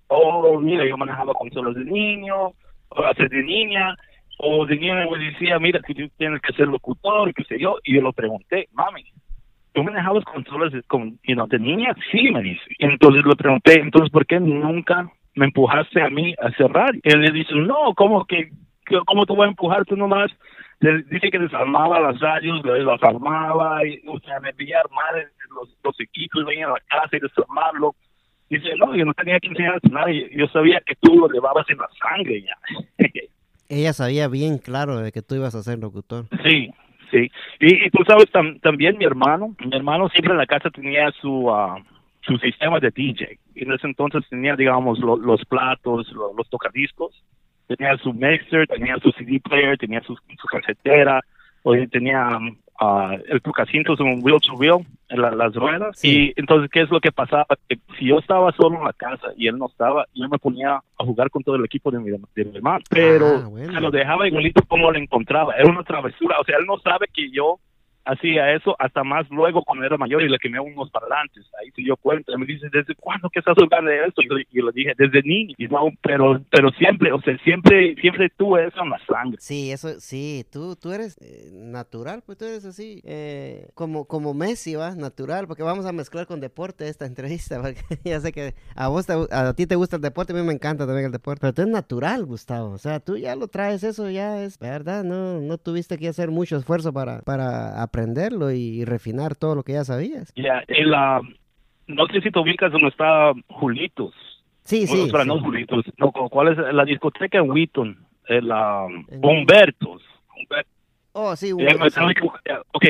oh, 0.07 0.61
mira, 0.61 0.87
yo 0.87 0.97
manejaba 0.97 1.33
consolas 1.33 1.75
de 1.75 1.85
niño, 1.85 2.53
o 2.91 3.05
hacer 3.05 3.29
de 3.31 3.43
niña, 3.43 3.97
o 4.43 4.65
de 4.67 4.77
niño 4.77 4.95
me 5.11 5.19
decía, 5.19 5.59
mira, 5.59 5.81
que 5.81 5.95
tú 5.95 6.09
tienes 6.17 6.41
que 6.41 6.53
ser 6.55 6.69
locutor 6.69 7.33
qué 7.35 7.45
sé 7.45 7.59
yo, 7.59 7.77
y 7.85 7.95
yo 7.95 8.01
lo 8.01 8.13
pregunté, 8.13 8.69
mami, 8.73 9.05
¿tú 9.73 9.83
manejabas 9.83 10.25
consolas 10.25 10.73
con, 10.87 11.19
you 11.25 11.35
know, 11.35 11.47
de 11.47 11.59
niña? 11.59 11.95
Sí, 12.11 12.31
me 12.31 12.43
dice. 12.43 12.63
Entonces 12.79 13.25
le 13.25 13.37
pregunté, 13.37 13.81
entonces, 13.81 14.11
¿por 14.11 14.27
qué 14.27 14.41
nunca 14.41 15.11
me 15.35 15.47
empujaste 15.47 16.03
a 16.03 16.09
mí 16.09 16.35
a 16.41 16.49
hacer 16.49 16.71
radio? 16.71 17.01
Y 17.05 17.13
él 17.13 17.21
le 17.21 17.33
dice, 17.33 17.55
no, 17.55 17.95
¿cómo 17.95 18.25
que, 18.25 18.51
cómo 19.07 19.27
te 19.27 19.35
voy 19.35 19.47
a 19.47 19.51
empujar 19.51 19.85
tú 19.85 19.97
nomás? 19.97 20.31
dice 20.81 21.31
que 21.31 21.39
desarmaba 21.39 22.01
las 22.01 22.19
radios, 22.21 22.65
las 22.65 23.03
armaba, 23.03 23.81
o 24.07 24.19
sea, 24.21 24.41
me 24.41 24.49
enviaba 24.49 24.85
armar 24.85 25.31
los, 25.55 25.69
los 25.85 26.01
equipos, 26.01 26.47
venía 26.47 26.69
a 26.69 26.71
la 26.71 26.81
casa 26.89 27.19
y 27.19 27.21
desarmarlo. 27.21 27.95
Dice, 28.49 28.75
no, 28.79 28.97
yo 28.97 29.05
no 29.05 29.13
tenía 29.13 29.39
que 29.41 29.49
enseñarte 29.49 29.91
nada, 29.91 30.11
yo 30.11 30.47
sabía 30.49 30.81
que 30.81 30.97
tú 30.97 31.17
lo 31.17 31.29
llevabas 31.29 31.69
en 31.69 31.77
la 31.77 31.89
sangre 32.01 32.43
ya. 32.43 32.57
ella 33.71 33.93
sabía 33.93 34.29
bien 34.29 34.59
claro 34.59 34.99
de 34.99 35.13
que 35.13 35.23
tú 35.23 35.37
ibas 35.37 35.55
a 35.55 35.63
ser 35.63 35.79
locutor. 35.79 36.27
Sí, 36.45 36.71
sí. 37.11 37.31
Y, 37.61 37.91
tú 37.91 38.05
sabes 38.07 38.27
también 38.61 38.99
mi 38.99 39.05
hermano, 39.05 39.55
mi 39.59 39.77
hermano 39.77 40.09
siempre 40.11 40.33
en 40.33 40.39
la 40.39 40.47
casa 40.47 40.71
tenía 40.71 41.11
su 41.21 41.47
uh, 41.47 41.79
su 42.23 42.37
sistema 42.39 42.79
de 42.81 42.91
DJ. 42.91 43.39
Y 43.55 43.65
en 43.65 43.73
ese 43.73 43.87
entonces 43.87 44.23
tenía, 44.29 44.57
digamos, 44.57 44.99
los 44.99 45.45
platos, 45.47 46.11
los 46.13 46.49
tocadiscos, 46.49 47.23
tenía 47.67 47.97
su 47.99 48.13
mixer, 48.13 48.67
tenía 48.67 48.97
su 48.99 49.11
CD 49.13 49.41
player, 49.41 49.79
tenía 49.79 50.01
su, 50.03 50.15
su 50.15 50.47
casetera, 50.49 51.21
o 51.63 51.75
tenía 51.91 52.39
uh, 52.81 53.13
el 53.13 53.41
es 53.41 54.01
un 54.01 54.21
wheel 54.23 54.41
to 54.41 54.55
wheel, 54.55 54.87
en 55.11 55.39
las 55.39 55.55
ruedas. 55.55 56.05
Y 56.05 56.33
entonces, 56.37 56.71
¿qué 56.71 56.83
es 56.83 56.91
lo 56.91 57.01
que 57.01 57.13
pasaba? 57.13 57.47
Que 57.69 57.79
si 57.99 58.07
yo 58.07 58.19
estaba 58.19 58.53
solo 58.53 58.79
en 58.79 58.85
la 58.85 58.93
casa 58.93 59.29
y 59.37 59.49
él 59.49 59.59
no 59.59 59.67
estaba, 59.67 60.07
yo 60.15 60.29
me 60.29 60.39
ponía 60.39 60.77
a 60.77 61.05
jugar 61.05 61.31
con 61.31 61.43
todo 61.43 61.57
el 61.57 61.65
equipo 61.65 61.91
de 61.91 61.99
mi, 61.99 62.11
de 62.11 62.45
mi 62.45 62.57
hermano. 62.57 62.85
Pero 62.89 63.27
ah, 63.27 63.73
se 63.73 63.81
lo 63.81 63.91
dejaba 63.91 64.29
igualito 64.29 64.63
como 64.69 64.91
lo 64.91 64.99
encontraba. 64.99 65.55
Era 65.55 65.69
una 65.69 65.83
travesura. 65.83 66.39
O 66.41 66.45
sea, 66.45 66.57
él 66.59 66.67
no 66.67 66.79
sabe 66.79 67.07
que 67.13 67.31
yo 67.31 67.59
hacía 68.05 68.53
eso 68.55 68.75
hasta 68.79 69.05
más 69.05 69.29
luego 69.31 69.63
cuando 69.65 69.85
era 69.85 69.97
mayor 69.97 70.23
y 70.23 70.29
le 70.29 70.39
quemé 70.39 70.59
unos 70.61 70.91
parlantes. 70.91 71.45
Ahí 71.61 71.71
se 71.73 71.83
dio 71.83 71.97
cuenta. 71.97 72.37
Me 72.37 72.47
dice, 72.47 72.69
¿desde 72.73 72.95
cuándo 72.95 73.29
que 73.31 73.39
estás 73.41 73.55
jugando 73.59 73.91
esto? 73.91 74.23
Y 74.23 74.29
yo, 74.29 74.65
le 74.67 74.73
dije, 74.73 74.93
desde 74.97 75.23
niño. 75.23 75.55
Y 75.59 75.67
no, 75.69 75.89
pero, 76.03 76.41
pero 76.51 76.71
siempre, 76.73 77.13
o 77.13 77.21
sea, 77.21 77.37
siempre, 77.39 77.95
siempre 78.01 78.31
tuve 78.37 78.67
eso 78.67 78.83
en 78.83 78.91
la 78.91 78.99
sangre. 79.07 79.37
Sí, 79.41 79.71
eso, 79.71 80.01
sí, 80.01 80.45
tú, 80.51 80.77
tú 80.77 80.93
eres 80.93 81.17
eh, 81.21 81.51
natural, 81.53 82.23
pues 82.25 82.39
tú 82.39 82.45
eres 82.45 82.65
así, 82.65 83.01
eh, 83.05 83.69
como, 83.75 84.07
como 84.07 84.35
Messi, 84.35 84.75
va, 84.75 84.95
natural, 84.95 85.47
porque 85.47 85.63
vamos 85.63 85.87
a 85.87 85.93
mezclar 85.93 86.27
con 86.27 86.41
deporte 86.41 86.89
esta 86.89 87.07
entrevista, 87.07 87.61
porque 87.63 87.81
ya 88.05 88.21
sé 88.21 88.33
que 88.33 88.55
a 88.75 88.89
vos, 88.89 89.07
te- 89.07 89.15
a 89.31 89.55
ti 89.55 89.67
te 89.67 89.77
gusta 89.77 89.97
el 89.97 90.03
deporte, 90.03 90.33
a 90.33 90.37
mí 90.37 90.43
me 90.43 90.53
encanta 90.53 90.87
también 90.87 91.07
el 91.07 91.13
deporte, 91.13 91.41
pero 91.41 91.53
tú 91.55 91.63
eres 91.63 91.73
natural, 91.73 92.25
Gustavo, 92.25 92.71
o 92.71 92.79
sea, 92.79 93.01
tú 93.01 93.17
ya 93.17 93.37
lo 93.37 93.49
traes, 93.49 93.83
eso 93.85 94.11
ya 94.11 94.43
es 94.43 94.59
verdad, 94.59 95.05
no, 95.05 95.41
no 95.41 95.59
tuviste 95.59 95.99
que 95.99 96.09
hacer 96.09 96.31
mucho 96.31 96.57
esfuerzo 96.57 96.93
para, 96.93 97.21
para 97.23 97.83
aprenderlo 97.91 98.51
y, 98.53 98.85
refinar 98.85 99.35
todo 99.35 99.55
lo 99.55 99.63
que 99.65 99.73
ya 99.73 99.85
sabías. 99.85 100.33
Ya, 100.37 100.63
el, 100.69 100.95
ah, 100.95 101.21
no 101.89 102.07
sé 102.07 102.21
si 102.21 102.31
te 102.31 102.39
ubicas 102.39 102.71
donde 102.73 102.89
está 102.89 103.33
Julitos. 103.49 104.15
Sí, 104.63 104.85
Bueno, 104.87 104.95
sí. 105.03 105.07
espera, 105.07 105.23
sí. 105.25 105.29
no 105.29 105.41
Julitos. 105.41 105.85
No, 105.99 106.13
¿cuál 106.13 106.49
es 106.49 106.75
la 106.75 106.85
discoteca 106.85 107.39
en 107.39 107.51
Wheaton? 107.51 107.99
El, 108.29 108.49
En- 108.51 109.25
Humbertos. 109.25 110.03
Humber- 110.37 110.67
Oh, 111.13 111.35
sí, 111.35 111.53
equivoc- 112.15 112.41
ya, 112.49 112.61
Ok, 112.73 112.85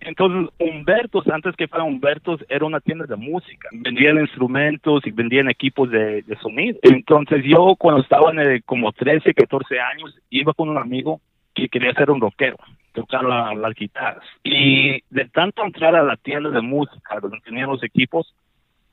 entonces 0.00 0.52
Humbertos, 0.58 1.28
antes 1.28 1.54
que 1.54 1.68
fuera 1.68 1.84
Humbertos, 1.84 2.44
era 2.48 2.66
una 2.66 2.80
tienda 2.80 3.06
de 3.06 3.14
música. 3.14 3.68
Vendían 3.70 4.18
instrumentos 4.18 5.06
y 5.06 5.12
vendían 5.12 5.48
equipos 5.48 5.88
de, 5.88 6.22
de 6.22 6.36
sonido. 6.40 6.76
Entonces 6.82 7.44
yo 7.44 7.76
cuando 7.78 8.02
estaba 8.02 8.32
en 8.32 8.40
el- 8.40 8.64
como 8.64 8.90
13, 8.90 9.32
14 9.32 9.78
años, 9.78 10.12
iba 10.30 10.52
con 10.54 10.68
un 10.70 10.78
amigo 10.78 11.20
que 11.62 11.78
quería 11.78 11.92
ser 11.94 12.10
un 12.10 12.20
rockero, 12.20 12.56
tocar 12.92 13.24
la- 13.24 13.54
las 13.54 13.74
guitarras. 13.74 14.24
Y 14.42 15.02
de 15.10 15.24
tanto 15.32 15.64
entrar 15.64 15.94
a 15.94 16.02
la 16.02 16.16
tienda 16.16 16.50
de 16.50 16.60
música 16.60 17.20
donde 17.20 17.40
tenían 17.40 17.70
los 17.70 17.82
equipos, 17.82 18.34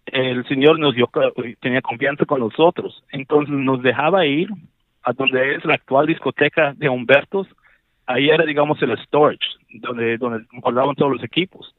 el 0.05 0.47
señor 0.47 0.79
nos 0.79 0.95
dio, 0.95 1.09
tenía 1.59 1.81
confianza 1.81 2.25
con 2.25 2.39
nosotros. 2.39 3.03
Entonces 3.11 3.53
nos 3.53 3.81
dejaba 3.81 4.25
ir 4.25 4.49
a 5.03 5.13
donde 5.13 5.55
es 5.55 5.65
la 5.65 5.75
actual 5.75 6.07
discoteca 6.07 6.73
de 6.73 6.89
Humbertos 6.89 7.47
ahí 8.05 8.29
era 8.29 8.43
digamos 8.43 8.81
el 8.81 8.97
storage 9.03 9.39
donde 9.75 10.17
donde 10.17 10.45
guardaban 10.61 10.95
todos 10.95 11.11
los 11.13 11.23
equipos 11.23 11.73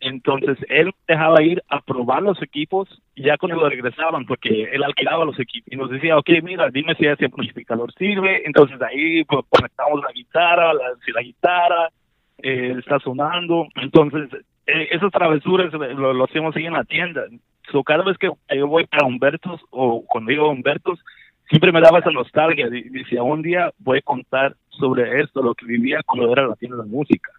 entonces 0.00 0.58
él 0.68 0.92
dejaba 1.08 1.42
ir 1.42 1.62
a 1.68 1.80
probar 1.80 2.22
los 2.22 2.40
equipos 2.42 2.88
ya 3.16 3.36
cuando 3.38 3.68
regresaban 3.68 4.26
porque 4.26 4.64
él 4.64 4.84
alquilaba 4.84 5.24
los 5.24 5.38
equipos 5.40 5.72
y 5.72 5.76
nos 5.76 5.90
decía 5.90 6.16
ok 6.18 6.28
mira 6.42 6.68
dime 6.70 6.94
si 6.94 7.06
ese 7.06 7.24
amplificador 7.24 7.92
sirve 7.94 8.42
entonces 8.46 8.80
ahí 8.82 9.24
pues, 9.24 9.44
conectamos 9.48 10.02
la 10.02 10.12
guitarra 10.12 10.74
la, 10.74 10.84
si 11.04 11.10
la 11.12 11.22
guitarra 11.22 11.90
eh, 12.38 12.74
está 12.78 12.98
sonando. 13.00 13.68
Entonces 13.76 14.28
eh, 14.66 14.88
esas 14.90 15.10
travesuras 15.12 15.72
lo, 15.72 16.12
lo 16.12 16.24
hacemos 16.24 16.54
ahí 16.56 16.66
en 16.66 16.74
la 16.74 16.84
tienda. 16.84 17.24
So, 17.72 17.82
cada 17.82 18.04
vez 18.04 18.16
que 18.18 18.30
yo 18.54 18.66
voy 18.66 18.86
a 18.90 19.04
Humbertos 19.04 19.60
o 19.70 20.04
cuando 20.06 20.30
digo 20.30 20.50
Humbertos 20.50 21.00
siempre 21.48 21.72
me 21.72 21.80
daba 21.80 22.00
esa 22.00 22.10
nostalgia. 22.10 22.68
Decía 22.68 23.22
un 23.22 23.42
día 23.42 23.72
voy 23.78 23.98
a 23.98 24.02
contar 24.02 24.54
sobre 24.68 25.22
esto 25.22 25.42
lo 25.42 25.54
que 25.54 25.66
vivía 25.66 26.00
cuando 26.04 26.30
era 26.32 26.46
la 26.46 26.56
tienda 26.56 26.82
de 26.82 26.88
música 26.88 27.32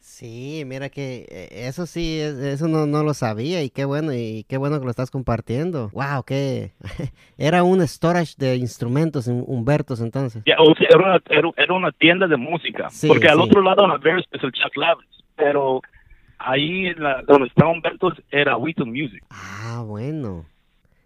Sí, 0.00 0.62
mira 0.66 0.88
que 0.88 1.26
eh, 1.30 1.66
eso 1.68 1.84
sí, 1.86 2.18
es- 2.20 2.34
eso 2.38 2.68
no, 2.68 2.86
no 2.86 3.02
lo 3.04 3.12
sabía 3.14 3.62
y 3.62 3.68
qué 3.70 3.84
bueno, 3.84 4.12
y 4.14 4.44
qué 4.48 4.56
bueno 4.56 4.78
que 4.78 4.84
lo 4.84 4.90
estás 4.90 5.10
compartiendo. 5.10 5.90
Wow, 5.92 6.24
que 6.24 6.72
era 7.38 7.62
un 7.62 7.86
storage 7.86 8.34
de 8.38 8.56
instrumentos, 8.56 9.28
en 9.28 9.44
Humbertos 9.46 10.00
entonces. 10.00 10.42
O 10.58 10.74
sea, 10.74 10.86
era, 10.88 10.98
una, 10.98 11.20
era, 11.28 11.50
era 11.56 11.74
una 11.74 11.92
tienda 11.92 12.26
de 12.26 12.36
música, 12.36 12.88
Sí, 12.90 13.08
porque 13.08 13.28
al 13.28 13.36
sí. 13.38 13.42
otro 13.44 13.62
lado 13.62 13.86
la 13.86 13.98
Bears 13.98 14.24
es 14.32 14.42
el 14.42 14.52
Chuck 14.52 14.74
Lavins, 14.76 15.24
pero 15.36 15.82
ahí 16.38 16.86
en 16.86 17.02
la, 17.02 17.22
donde 17.22 17.48
estaba 17.48 17.70
Humberto 17.70 18.12
era 18.30 18.56
Wheaton 18.56 18.88
Music. 18.88 19.22
Ah, 19.30 19.82
bueno. 19.86 20.46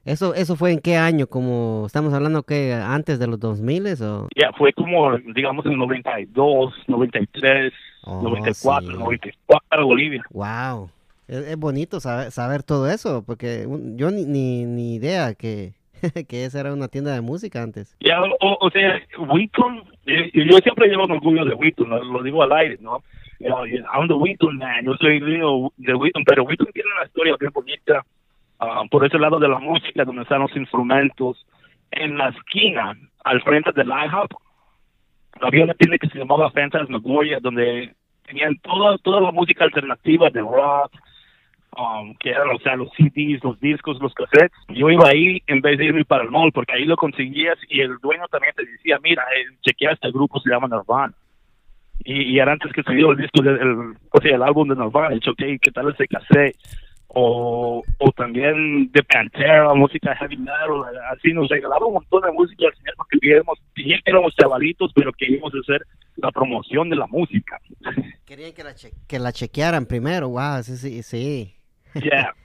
Eso, 0.04 0.34
eso 0.34 0.54
fue 0.56 0.72
en 0.72 0.80
qué 0.80 0.96
año, 0.96 1.26
como 1.26 1.84
estamos 1.86 2.12
hablando 2.12 2.42
que 2.42 2.74
antes 2.74 3.18
de 3.18 3.26
los 3.26 3.40
2000 3.40 3.86
o 4.02 4.28
Ya, 4.36 4.52
fue 4.52 4.72
como, 4.74 5.16
digamos, 5.34 5.64
en 5.66 5.78
92, 5.78 6.74
93, 6.88 7.72
Oh, 8.06 8.20
94, 8.22 8.86
sí. 8.90 8.98
94 8.98 9.66
para 9.68 9.82
Bolivia. 9.82 10.22
wow. 10.30 10.90
Es, 11.26 11.38
es 11.38 11.56
bonito 11.56 12.00
saber, 12.00 12.30
saber 12.32 12.62
todo 12.62 12.90
eso, 12.90 13.24
porque 13.24 13.64
un- 13.66 13.96
yo 13.96 14.10
ni, 14.10 14.26
ni, 14.26 14.66
ni 14.66 14.96
idea 14.96 15.32
que, 15.32 15.72
que 16.28 16.44
esa 16.44 16.60
era 16.60 16.74
una 16.74 16.88
tienda 16.88 17.14
de 17.14 17.22
música 17.22 17.62
antes. 17.62 17.96
Ya, 18.00 18.20
o, 18.22 18.58
o 18.60 18.70
sea, 18.70 19.00
Wheaton, 19.18 19.84
eh, 20.04 20.30
yo 20.34 20.58
siempre 20.58 20.88
llevo 20.88 21.04
orgullo 21.04 21.46
de 21.46 21.54
Wheaton, 21.54 21.88
lo, 21.88 22.04
lo 22.04 22.22
digo 22.22 22.42
al 22.42 22.52
aire, 22.52 22.76
¿no? 22.82 23.02
Know, 23.38 23.64
I'm 23.64 24.06
the 24.06 24.14
Wheaton 24.14 24.58
man, 24.58 24.84
yo 24.84 24.92
soy 25.00 25.18
de 25.18 25.94
Wheaton, 25.94 26.24
pero 26.26 26.44
Wheaton 26.44 26.68
tiene 26.74 26.90
una 26.94 27.06
historia 27.06 27.36
bien 27.40 27.52
bonita 27.54 28.04
ah, 28.58 28.82
por 28.90 29.04
ese 29.04 29.18
lado 29.18 29.38
de 29.38 29.48
la 29.48 29.58
música, 29.58 30.04
donde 30.04 30.22
están 30.22 30.40
los 30.40 30.56
instrumentos. 30.56 31.44
En 31.90 32.18
la 32.18 32.28
esquina, 32.28 32.94
al 33.24 33.40
frente 33.42 33.72
del 33.72 33.88
IHOP, 33.88 34.32
había 35.40 35.64
una 35.64 35.74
tienda 35.74 35.98
que 35.98 36.08
se 36.08 36.18
llamaba 36.18 36.50
Phantasmagoria, 36.50 37.38
donde 37.40 37.94
tenían 38.26 38.56
toda, 38.58 38.98
toda 38.98 39.20
la 39.20 39.32
música 39.32 39.64
alternativa 39.64 40.30
de 40.30 40.40
rock, 40.40 40.92
um, 41.76 42.14
que 42.16 42.30
eran, 42.30 42.48
o 42.50 42.58
sea, 42.58 42.76
los 42.76 42.90
CDs, 42.96 43.42
los 43.42 43.58
discos, 43.60 44.00
los 44.00 44.14
cassettes. 44.14 44.56
Yo 44.68 44.90
iba 44.90 45.08
ahí 45.08 45.42
en 45.46 45.60
vez 45.60 45.78
de 45.78 45.86
irme 45.86 46.04
para 46.04 46.24
el 46.24 46.30
mall, 46.30 46.52
porque 46.52 46.74
ahí 46.74 46.84
lo 46.84 46.96
conseguías 46.96 47.58
y 47.68 47.80
el 47.80 47.98
dueño 47.98 48.26
también 48.30 48.54
te 48.56 48.64
decía, 48.64 48.98
mira, 49.02 49.22
eh, 49.36 49.56
chequea 49.62 49.92
este 49.92 50.10
grupo, 50.10 50.40
se 50.40 50.50
llama 50.50 50.68
Nirvana. 50.68 51.14
Y, 52.04 52.22
y 52.22 52.38
era 52.38 52.52
antes 52.52 52.72
que 52.72 52.82
salió 52.82 53.12
el 53.12 53.18
disco, 53.18 53.42
del, 53.42 53.56
el, 53.56 53.94
o 54.10 54.20
sea, 54.20 54.34
el 54.34 54.42
álbum 54.42 54.68
de 54.68 54.76
Nirvana, 54.76 55.14
y 55.14 55.20
yo, 55.20 55.32
ok, 55.32 55.42
¿qué 55.60 55.70
tal 55.72 55.90
ese 55.90 56.08
cassette? 56.08 56.56
O, 57.16 57.82
o 57.98 58.10
también 58.12 58.90
de 58.92 59.02
Pantera, 59.04 59.72
música 59.74 60.16
heavy 60.16 60.36
metal, 60.36 60.82
así 61.12 61.32
nos 61.32 61.48
regalaba 61.48 61.86
un 61.86 61.94
montón 61.94 62.22
de 62.22 62.32
música 62.32 62.66
al 62.66 62.74
señor 62.76 62.94
porque 62.96 64.00
éramos 64.04 64.34
chavalitos, 64.34 64.90
pero 64.94 65.12
queríamos 65.12 65.52
hacer 65.54 65.82
la 66.16 66.30
promoción 66.32 66.90
de 66.90 66.96
la 66.96 67.06
música. 67.06 67.60
Querían 68.26 68.52
que 68.52 68.64
la, 68.64 68.74
che- 68.74 68.92
que 69.06 69.18
la 69.18 69.32
chequearan 69.32 69.86
primero, 69.86 70.28
wow, 70.30 70.62
sí, 70.62 70.76
sí, 70.76 71.02
sí. 71.02 71.54
Yeah. 71.94 72.32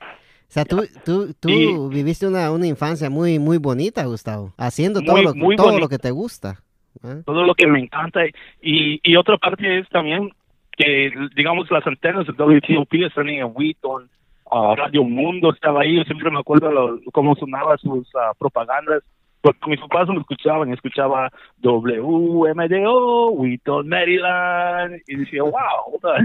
O 0.50 0.52
sea, 0.52 0.66
tú, 0.66 0.82
tú, 1.06 1.32
tú 1.40 1.90
viviste 1.90 2.26
una, 2.26 2.52
una 2.52 2.66
infancia 2.66 3.08
muy, 3.12 3.38
muy 3.38 3.60
bonita, 3.60 4.04
Gustavo, 4.06 4.52
haciendo 4.58 5.00
todo, 5.02 5.18
Muy- 5.18 5.24
lo, 5.26 5.36
muy 5.36 5.56
todo 5.56 5.78
lo 5.78 5.88
que 5.88 6.00
te 6.00 6.10
gusta. 6.10 6.64
¿eh? 7.04 7.22
todo 7.24 7.44
lo 7.44 7.54
que 7.54 7.68
me 7.68 7.80
encanta. 7.80 8.22
Y, 8.60 9.00
y 9.04 9.16
otra 9.16 9.38
parte 9.38 9.78
es 9.78 9.88
también 9.90 10.32
que, 10.76 11.12
digamos, 11.36 11.70
las 11.70 11.86
antenas 11.86 12.26
de 12.26 12.34
WTOP 12.34 12.92
están 12.96 13.30
en 13.30 13.46
Wheaton, 13.54 14.10
ah, 14.52 14.76
Radio 14.78 15.04
Mundo 15.04 15.52
estaba 15.54 15.82
ahí, 15.82 15.98
yo 15.98 16.04
siempre 16.04 16.30
me 16.32 16.40
acuerdo 16.40 16.72
lo- 16.72 17.00
cómo 17.14 17.36
sonaban 17.36 17.78
sus 17.80 18.10
ah, 18.16 18.32
propagandas, 18.38 19.04
porque 19.42 19.70
mis 19.70 19.80
papás 19.80 20.08
me 20.10 20.18
escuchaban, 20.20 20.74
escuchaba 20.74 21.30
WMDO, 21.62 23.32
Wheaton, 23.32 23.88
Maryland, 23.88 25.02
y 25.08 25.16
decía, 25.18 25.44
wow, 25.44 25.54
what 25.88 26.02
the, 26.02 26.24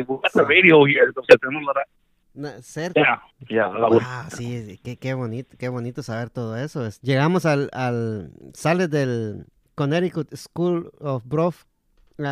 we 0.00 0.02
got 0.02 0.32
the 0.32 0.42
radio 0.44 0.84
here, 0.86 1.10
o 1.14 1.22
sea, 1.24 1.36
tenemos 1.38 1.62
la... 1.64 2.62
ser- 2.62 2.92
Yeah, 2.94 3.22
yeah, 3.48 3.68
la- 3.68 3.88
Wow, 3.88 4.00
sí, 4.30 4.80
qué, 4.84 4.96
qué 4.98 5.14
bonito, 5.14 5.56
qué 5.58 5.68
bonito 5.68 6.02
saber 6.02 6.30
todo 6.30 6.56
eso. 6.56 6.84
Es- 6.86 7.00
Llegamos 7.02 7.46
al, 7.46 7.70
al, 7.72 8.30
sales 8.52 8.90
del 8.90 9.46
Connecticut 9.74 10.34
School 10.34 10.90
of 11.00 11.24
Broad- 11.26 11.54
uh, 11.54 11.75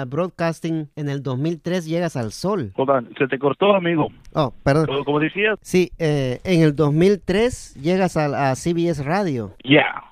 Broadcasting 0.06 0.88
en 0.96 1.08
el 1.08 1.22
2003, 1.22 1.86
llegas 1.86 2.16
al 2.16 2.32
Sol. 2.32 2.72
Se 3.18 3.26
te 3.28 3.38
cortó, 3.38 3.74
amigo. 3.74 4.08
Oh, 4.34 4.52
perdón. 4.62 4.86
Como- 4.86 5.04
Como 5.04 5.20
decías, 5.20 5.58
Sí, 5.62 5.90
eh, 5.98 6.40
en 6.44 6.62
el 6.62 6.74
2003 6.74 7.74
llegas 7.74 8.16
al- 8.16 8.34
a, 8.34 8.54
CBS 8.56 9.02
Radio. 9.04 9.52
yeah, 9.62 10.02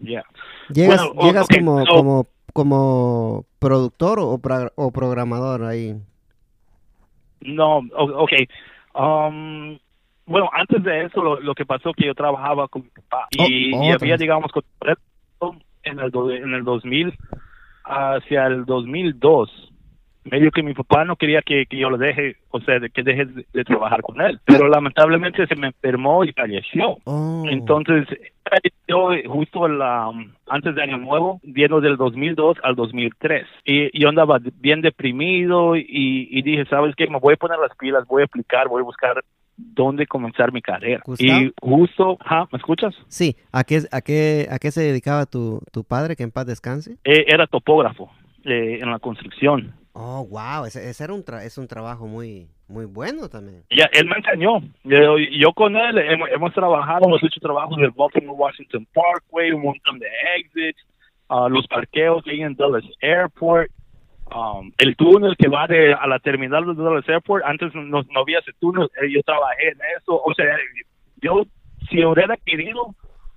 yeah. 0.00 0.22
Llegas, 0.70 1.00
llegas 1.22 1.44
ok, 1.44 1.56
como, 1.58 1.86
so- 1.86 1.92
como, 1.94 2.26
como 2.52 3.44
productor 3.58 4.18
o, 4.20 4.36
pro- 4.38 4.72
o 4.76 4.90
programador 4.90 5.64
ahí. 5.64 5.94
No, 7.40 7.78
ok. 7.96 8.32
Um, 8.94 9.78
bueno, 10.26 10.50
antes 10.52 10.82
de 10.82 11.04
eso, 11.06 11.22
lo, 11.22 11.40
lo 11.40 11.54
que 11.54 11.64
pasó 11.64 11.92
que 11.94 12.04
yo 12.06 12.14
trabajaba 12.14 12.68
con 12.68 12.82
mi 12.82 12.88
papá 12.90 13.28
y, 13.30 13.74
Oh, 13.74 13.82
y 13.84 13.90
había, 13.92 14.16
digamos, 14.16 14.50
en 15.84 15.98
el, 16.00 16.10
en 16.14 16.54
el 16.54 16.64
2000 16.64 17.14
hacia 17.88 18.46
el 18.46 18.64
2002, 18.64 19.72
medio 20.24 20.50
que 20.50 20.62
mi 20.62 20.74
papá 20.74 21.04
no 21.04 21.16
quería 21.16 21.42
que, 21.42 21.66
que 21.66 21.78
yo 21.78 21.90
lo 21.90 21.96
deje, 21.96 22.36
o 22.50 22.60
sea, 22.60 22.80
que 22.80 23.02
deje 23.02 23.24
de, 23.24 23.46
de 23.52 23.64
trabajar 23.64 24.02
con 24.02 24.20
él. 24.20 24.38
Pero 24.44 24.68
lamentablemente 24.68 25.46
se 25.46 25.56
me 25.56 25.68
enfermó 25.68 26.24
y 26.24 26.32
falleció. 26.32 26.98
Oh, 27.04 27.44
Entonces, 27.48 28.06
yo 28.86 29.10
justo 29.26 29.66
el, 29.66 29.80
um, 29.80 30.32
antes 30.48 30.74
de 30.74 30.82
Año 30.82 30.98
Nuevo, 30.98 31.40
viendo 31.42 31.80
del 31.80 31.96
2002 31.96 32.58
al 32.62 32.74
2003. 32.76 33.46
Y 33.64 33.98
yo 33.98 34.08
andaba 34.08 34.38
bien 34.54 34.80
deprimido 34.80 35.76
y, 35.76 36.28
y 36.30 36.42
dije, 36.42 36.64
¿sabes 36.66 36.94
qué? 36.96 37.06
Me 37.08 37.18
voy 37.18 37.34
a 37.34 37.38
poner 37.38 37.58
las 37.58 37.76
pilas, 37.76 38.06
voy 38.06 38.22
a 38.22 38.26
aplicar, 38.26 38.68
voy 38.68 38.80
a 38.80 38.84
buscar 38.84 39.24
dónde 39.58 40.06
comenzar 40.06 40.52
mi 40.52 40.62
carrera. 40.62 41.02
Gustavo. 41.04 41.40
Y 41.40 41.52
justo, 41.60 42.16
ajá, 42.20 42.48
¿me 42.52 42.58
escuchas? 42.58 42.94
sí, 43.08 43.36
¿a 43.52 43.64
qué, 43.64 43.82
a 43.90 44.00
qué, 44.00 44.46
a 44.50 44.58
qué 44.58 44.70
se 44.70 44.82
dedicaba 44.82 45.26
tu, 45.26 45.60
tu 45.72 45.84
padre? 45.84 46.16
Que 46.16 46.22
en 46.22 46.30
paz 46.30 46.46
descanse. 46.46 46.96
Eh, 47.04 47.24
era 47.26 47.46
topógrafo 47.46 48.10
eh, 48.44 48.78
en 48.80 48.90
la 48.90 48.98
construcción. 48.98 49.74
Oh, 49.92 50.24
wow, 50.30 50.64
ese, 50.64 50.88
ese 50.88 51.04
era 51.04 51.12
un 51.12 51.24
tra 51.24 51.44
es 51.44 51.58
un 51.58 51.66
trabajo 51.66 52.06
muy 52.06 52.48
muy 52.68 52.84
bueno 52.84 53.28
también. 53.28 53.64
Ya, 53.70 53.88
él 53.92 54.06
me 54.06 54.16
enseñó. 54.16 54.60
Yo, 54.84 55.18
yo 55.18 55.52
con 55.54 55.74
él 55.76 55.98
hemos, 55.98 56.28
hemos, 56.30 56.52
trabajado, 56.52 57.06
hemos 57.06 57.22
hecho 57.24 57.40
trabajos 57.40 57.76
en 57.78 57.84
el 57.84 57.90
Baltimore 57.90 58.38
Washington 58.38 58.86
Parkway, 58.92 59.52
un 59.52 59.62
montón 59.62 59.98
de 59.98 60.06
exits, 60.36 60.78
uh, 61.30 61.48
los 61.48 61.66
parqueos 61.66 62.22
ahí 62.26 62.42
en 62.42 62.54
Dallas 62.54 62.84
Airport, 63.00 63.70
um, 64.34 64.72
el 64.78 64.96
túnel 64.96 65.36
que 65.36 65.48
va 65.48 65.66
de, 65.66 65.92
a 65.94 66.06
la 66.06 66.18
terminal 66.18 66.64
de 66.64 66.82
Dallas 66.82 67.08
Airport. 67.08 67.44
Antes 67.44 67.74
no, 67.74 68.02
no 68.02 68.20
había 68.20 68.38
ese 68.38 68.52
túnel, 68.58 68.88
eh, 69.02 69.10
yo 69.10 69.22
trabajé 69.22 69.68
en 69.68 69.78
eso. 70.00 70.20
O 70.22 70.32
sea, 70.34 70.46
yo, 71.20 71.44
si 71.90 72.04
hubiera 72.04 72.36
querido 72.38 72.94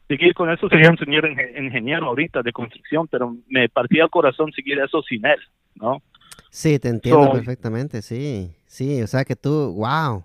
seguir 0.07 0.33
con 0.33 0.49
eso, 0.51 0.67
sería 0.69 0.89
un 0.89 0.97
señor 0.97 1.29
ingeniero 1.29 2.07
ahorita 2.07 2.41
de 2.41 2.51
construcción, 2.51 3.07
pero 3.07 3.35
me 3.47 3.69
partía 3.69 4.03
el 4.03 4.09
corazón 4.09 4.51
seguir 4.51 4.79
eso 4.79 5.01
sin 5.03 5.25
él, 5.25 5.39
¿no? 5.75 6.01
Sí, 6.49 6.79
te 6.79 6.89
entiendo 6.89 7.31
perfectamente, 7.31 8.01
sí. 8.01 8.51
Sí, 8.65 9.01
o 9.01 9.07
sea 9.07 9.23
que 9.23 9.35
tú, 9.35 9.73
wow, 9.75 10.23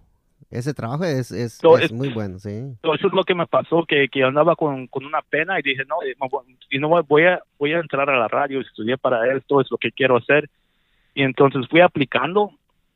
ese 0.50 0.74
trabajo 0.74 1.04
es, 1.04 1.32
es, 1.32 1.60
es, 1.80 1.92
muy 1.92 2.08
bueno, 2.10 2.38
sí. 2.38 2.50
Eso 2.82 3.06
es 3.08 3.12
lo 3.12 3.24
que 3.24 3.34
me 3.34 3.46
pasó, 3.46 3.84
que, 3.86 4.08
que 4.08 4.22
andaba 4.22 4.54
con, 4.54 4.86
con, 4.86 5.04
una 5.04 5.20
pena 5.22 5.58
y 5.58 5.62
dije, 5.62 5.84
no, 5.88 6.02
eh, 6.02 6.16
y 6.70 6.78
no 6.78 6.88
voy 7.04 7.24
a, 7.24 7.40
voy 7.58 7.72
a 7.72 7.80
entrar 7.80 8.08
a 8.08 8.18
la 8.18 8.28
radio, 8.28 8.60
estudié 8.60 8.96
para 8.96 9.34
esto, 9.36 9.60
es 9.60 9.70
lo 9.70 9.76
que 9.76 9.92
quiero 9.92 10.16
hacer. 10.16 10.48
Y 11.14 11.22
entonces 11.22 11.66
fui 11.68 11.80
aplicando 11.80 12.52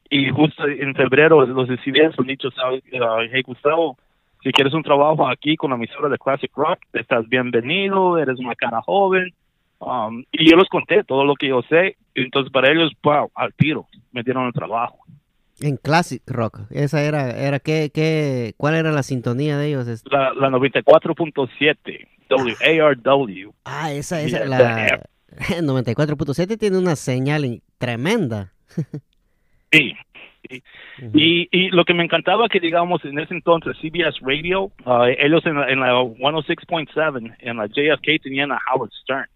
y 0.09 0.29
justo 0.31 0.67
en 0.67 0.95
febrero 0.95 1.47
los 1.47 1.69
decidí 1.69 2.01
han 2.01 2.13
dicho, 2.27 2.51
¿sabes? 2.51 2.83
hey 2.91 3.43
Gustavo, 3.43 3.97
si 4.43 4.53
quieres 4.53 4.75
un 4.75 4.83
trabajo 4.83 5.29
aquí 5.29 5.57
con 5.57 5.71
la 5.71 5.77
emisora 5.77 6.09
de 6.09 6.19
Classic 6.19 6.51
Rock, 6.55 6.81
estás 6.93 7.29
bienvenido, 7.29 8.19
eres 8.19 8.39
una 8.39 8.55
cara 8.55 8.83
joven. 8.83 9.33
Um, 9.79 10.25
y 10.31 10.51
yo 10.51 10.57
les 10.57 10.69
conté 10.69 11.05
todo 11.05 11.25
lo 11.25 11.35
que 11.35 11.49
yo 11.49 11.63
sé. 11.63 11.97
Entonces 12.15 12.53
para 12.53 12.73
ellos, 12.73 12.93
wow, 13.03 13.31
al 13.35 13.55
tiro, 13.55 13.87
me 14.13 14.23
dieron 14.23 14.47
el 14.47 14.53
trabajo. 14.53 14.99
En 15.61 15.77
Classic 15.77 16.23
Rock, 16.27 16.61
esa 16.71 17.03
era, 17.03 17.31
era 17.31 17.59
¿qué, 17.59 17.91
qué, 17.93 18.55
¿cuál 18.57 18.75
era 18.75 18.93
la 18.93 19.03
sintonía 19.03 19.59
de 19.59 19.69
ellos? 19.69 20.05
La, 20.11 20.33
la 20.33 20.49
94.7, 20.49 22.09
WARW. 22.31 23.53
Ah, 23.65 23.93
esa, 23.93 24.23
esa, 24.23 24.45
la 24.47 25.01
94.7 25.29 26.59
tiene 26.59 26.79
una 26.79 26.97
señal 26.97 27.63
tremenda. 27.79 28.53
sí, 29.71 29.95
y, 31.15 31.49
y 31.51 31.69
lo 31.71 31.85
que 31.85 31.95
me 31.95 32.05
encantaba 32.05 32.49
que, 32.49 32.61
digamos, 32.61 33.05
en 33.05 33.19
ese 33.19 33.35
entonces, 33.35 33.77
CBS 33.81 34.19
Radio, 34.23 34.65
uh, 34.85 35.05
ellos 35.19 35.45
en 35.47 35.55
la, 35.55 35.71
en 35.71 35.81
la 35.81 35.93
106.7, 35.93 37.37
en 37.39 37.57
la 37.57 37.67
JFK, 37.67 38.23
tenían 38.23 38.53
a 38.53 38.59
Howard 38.73 38.91
Stern. 39.03 39.29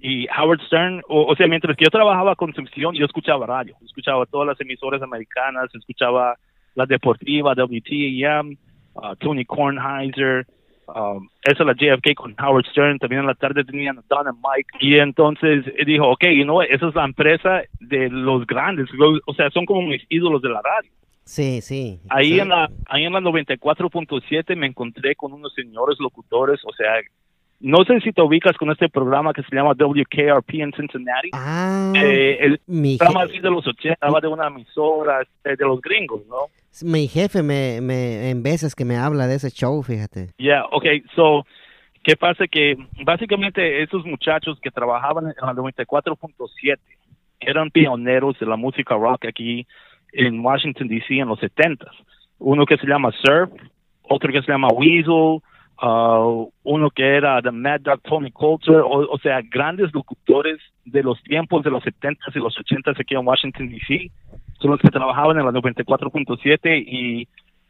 Y 0.00 0.28
Howard 0.28 0.60
Stern, 0.66 1.02
o, 1.08 1.34
sea, 1.34 1.48
mientras 1.48 1.76
que 1.76 1.84
yo 1.84 1.90
trabajaba 1.90 2.36
con 2.36 2.52
Concepción, 2.52 2.94
yo 2.94 3.04
escuchaba 3.04 3.46
radio, 3.46 3.74
escuchaba 3.84 4.26
todas 4.26 4.46
las 4.46 4.60
emisoras 4.60 5.02
americanas, 5.02 5.74
escuchaba 5.74 6.36
la 6.74 6.86
deportiva, 6.86 7.54
WTAM, 7.54 8.56
uh, 8.94 9.16
Tony 9.16 9.44
Kornheiser, 9.44 10.46
um, 10.86 11.28
esa 11.42 11.64
la 11.64 11.72
JFK 11.72 12.14
con 12.14 12.36
Howard 12.40 12.66
Stern, 12.66 12.98
también 12.98 13.22
en 13.22 13.26
la 13.26 13.34
tarde 13.34 13.64
tenían 13.64 13.98
a 13.98 14.04
Don 14.08 14.28
and 14.28 14.38
Mike, 14.38 14.68
y 14.78 14.98
entonces 14.98 15.64
dijo, 15.84 16.08
ok, 16.08 16.26
you 16.26 16.44
know, 16.44 16.62
esa 16.62 16.88
es 16.88 16.94
la 16.94 17.04
empresa 17.04 17.62
de 17.80 18.08
los 18.08 18.46
grandes, 18.46 18.88
o 19.26 19.34
sea, 19.34 19.50
son 19.50 19.66
como 19.66 19.82
mis 19.82 20.04
ídolos 20.08 20.40
de 20.42 20.50
la 20.50 20.62
radio. 20.62 20.90
Sí, 21.24 21.60
sí. 21.60 22.00
Ahí 22.08 22.40
en 22.40 22.48
la 22.48 22.70
ahí 22.86 23.04
en 23.04 23.12
la 23.12 23.20
94.7 23.20 24.56
me 24.56 24.66
encontré 24.66 25.14
con 25.14 25.34
unos 25.34 25.52
señores 25.52 25.98
locutores, 26.00 26.58
o 26.64 26.72
sea, 26.72 27.02
no 27.60 27.84
sé 27.84 28.00
si 28.00 28.12
te 28.12 28.22
ubicas 28.22 28.56
con 28.56 28.70
este 28.70 28.88
programa 28.88 29.32
que 29.32 29.42
se 29.42 29.54
llama 29.54 29.72
WKRP 29.72 30.54
en 30.54 30.72
Cincinnati. 30.72 31.30
Ah, 31.32 31.92
eh, 31.96 32.38
el 32.40 32.60
programa 32.98 33.24
así 33.24 33.40
de 33.40 33.50
los 33.50 33.66
80, 33.66 33.96
de 34.20 34.28
una 34.28 34.46
emisora 34.46 35.22
eh, 35.44 35.56
de 35.56 35.64
los 35.64 35.80
gringos, 35.80 36.22
¿no? 36.28 36.46
Mi 36.82 37.08
jefe 37.08 37.42
me, 37.42 37.80
me, 37.80 38.30
en 38.30 38.42
veces 38.42 38.74
que 38.74 38.84
me 38.84 38.96
habla 38.96 39.26
de 39.26 39.36
ese 39.36 39.50
show, 39.50 39.82
fíjate. 39.82 40.28
Yeah, 40.36 40.66
okay, 40.70 41.02
so, 41.16 41.44
¿qué 42.04 42.14
pasa? 42.14 42.46
Que 42.46 42.76
básicamente 43.04 43.82
esos 43.82 44.04
muchachos 44.04 44.60
que 44.62 44.70
trabajaban 44.70 45.26
en 45.26 45.34
la 45.40 45.52
94.7 45.54 46.78
eran 47.40 47.70
pioneros 47.70 48.38
de 48.38 48.46
la 48.46 48.56
música 48.56 48.94
rock 48.94 49.26
aquí 49.26 49.66
en 50.12 50.40
Washington, 50.40 50.88
D.C. 50.88 51.18
en 51.18 51.28
los 51.28 51.38
70 51.40 51.86
Uno 52.38 52.64
que 52.64 52.76
se 52.76 52.86
llama 52.86 53.12
Surf, 53.22 53.50
otro 54.02 54.32
que 54.32 54.42
se 54.42 54.52
llama 54.52 54.68
Weasel, 54.68 55.40
uh, 55.82 56.50
uno 56.64 56.90
que 56.90 57.16
era 57.16 57.40
The 57.42 57.50
Mad 57.50 57.80
Dog 57.80 58.02
Tony 58.02 58.30
Coulter, 58.30 58.82
o, 58.84 59.18
sea, 59.18 59.40
grandes 59.42 59.92
locutores 59.92 60.58
de 60.84 61.02
los 61.02 61.22
tiempos 61.22 61.64
de 61.64 61.70
los 61.70 61.82
70s 61.84 62.34
y 62.34 62.38
los 62.38 62.56
80s 62.56 63.00
aquí 63.00 63.14
en 63.14 63.26
Washington, 63.26 63.68
D.C., 63.68 64.10
son 64.60 64.72
los 64.72 64.80
que 64.80 64.88
trabajaban 64.88 65.38
en 65.38 65.46
la 65.46 65.52
94.7 65.52 66.84
y 66.84 67.28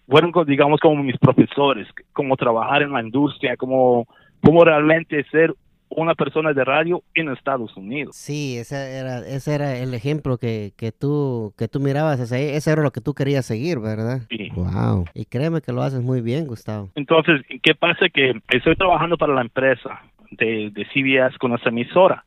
fueron, 0.09 0.33
digamos, 0.47 0.81
como 0.81 1.03
mis 1.03 1.19
profesores, 1.19 1.87
como 2.13 2.37
trabajar 2.37 2.83
en 2.83 2.93
la 2.93 3.03
industria, 3.03 3.57
como, 3.57 4.07
como 4.43 4.65
realmente 4.65 5.23
ser 5.25 5.55
una 5.91 6.15
persona 6.15 6.53
de 6.53 6.65
radio 6.65 7.03
en 7.15 7.31
Estados 7.31 7.77
Unidos. 7.77 8.15
Sí, 8.17 8.59
ese 8.59 8.99
era, 8.99 9.19
ese 9.21 9.55
era 9.55 9.77
el 9.77 9.95
ejemplo 9.95 10.39
que, 10.39 10.73
que, 10.77 10.93
tú, 10.93 11.55
que 11.57 11.69
tú 11.69 11.81
mirabas, 11.81 12.21
ese, 12.21 12.57
ese 12.57 12.73
era 12.73 12.83
lo 12.83 12.91
que 12.91 13.01
tú 13.01 13.15
querías 13.15 13.47
seguir, 13.47 13.79
¿verdad? 13.79 14.23
Sí. 14.29 14.51
Wow. 14.55 15.07
Y 15.15 15.25
créeme 15.25 15.61
que 15.61 15.73
lo 15.73 15.83
haces 15.83 16.03
muy 16.03 16.21
bien, 16.21 16.47
Gustavo. 16.47 16.91
Entonces, 16.95 17.43
¿qué 17.63 17.75
pasa? 17.75 18.09
Que 18.09 18.41
estoy 18.49 18.77
trabajando 18.77 19.17
para 19.17 19.35
la 19.35 19.43
empresa 19.43 20.03
de, 20.31 20.71
de 20.71 20.87
CBS 20.93 21.39
con 21.39 21.55
esa 21.55 21.71
emisora. 21.71 22.25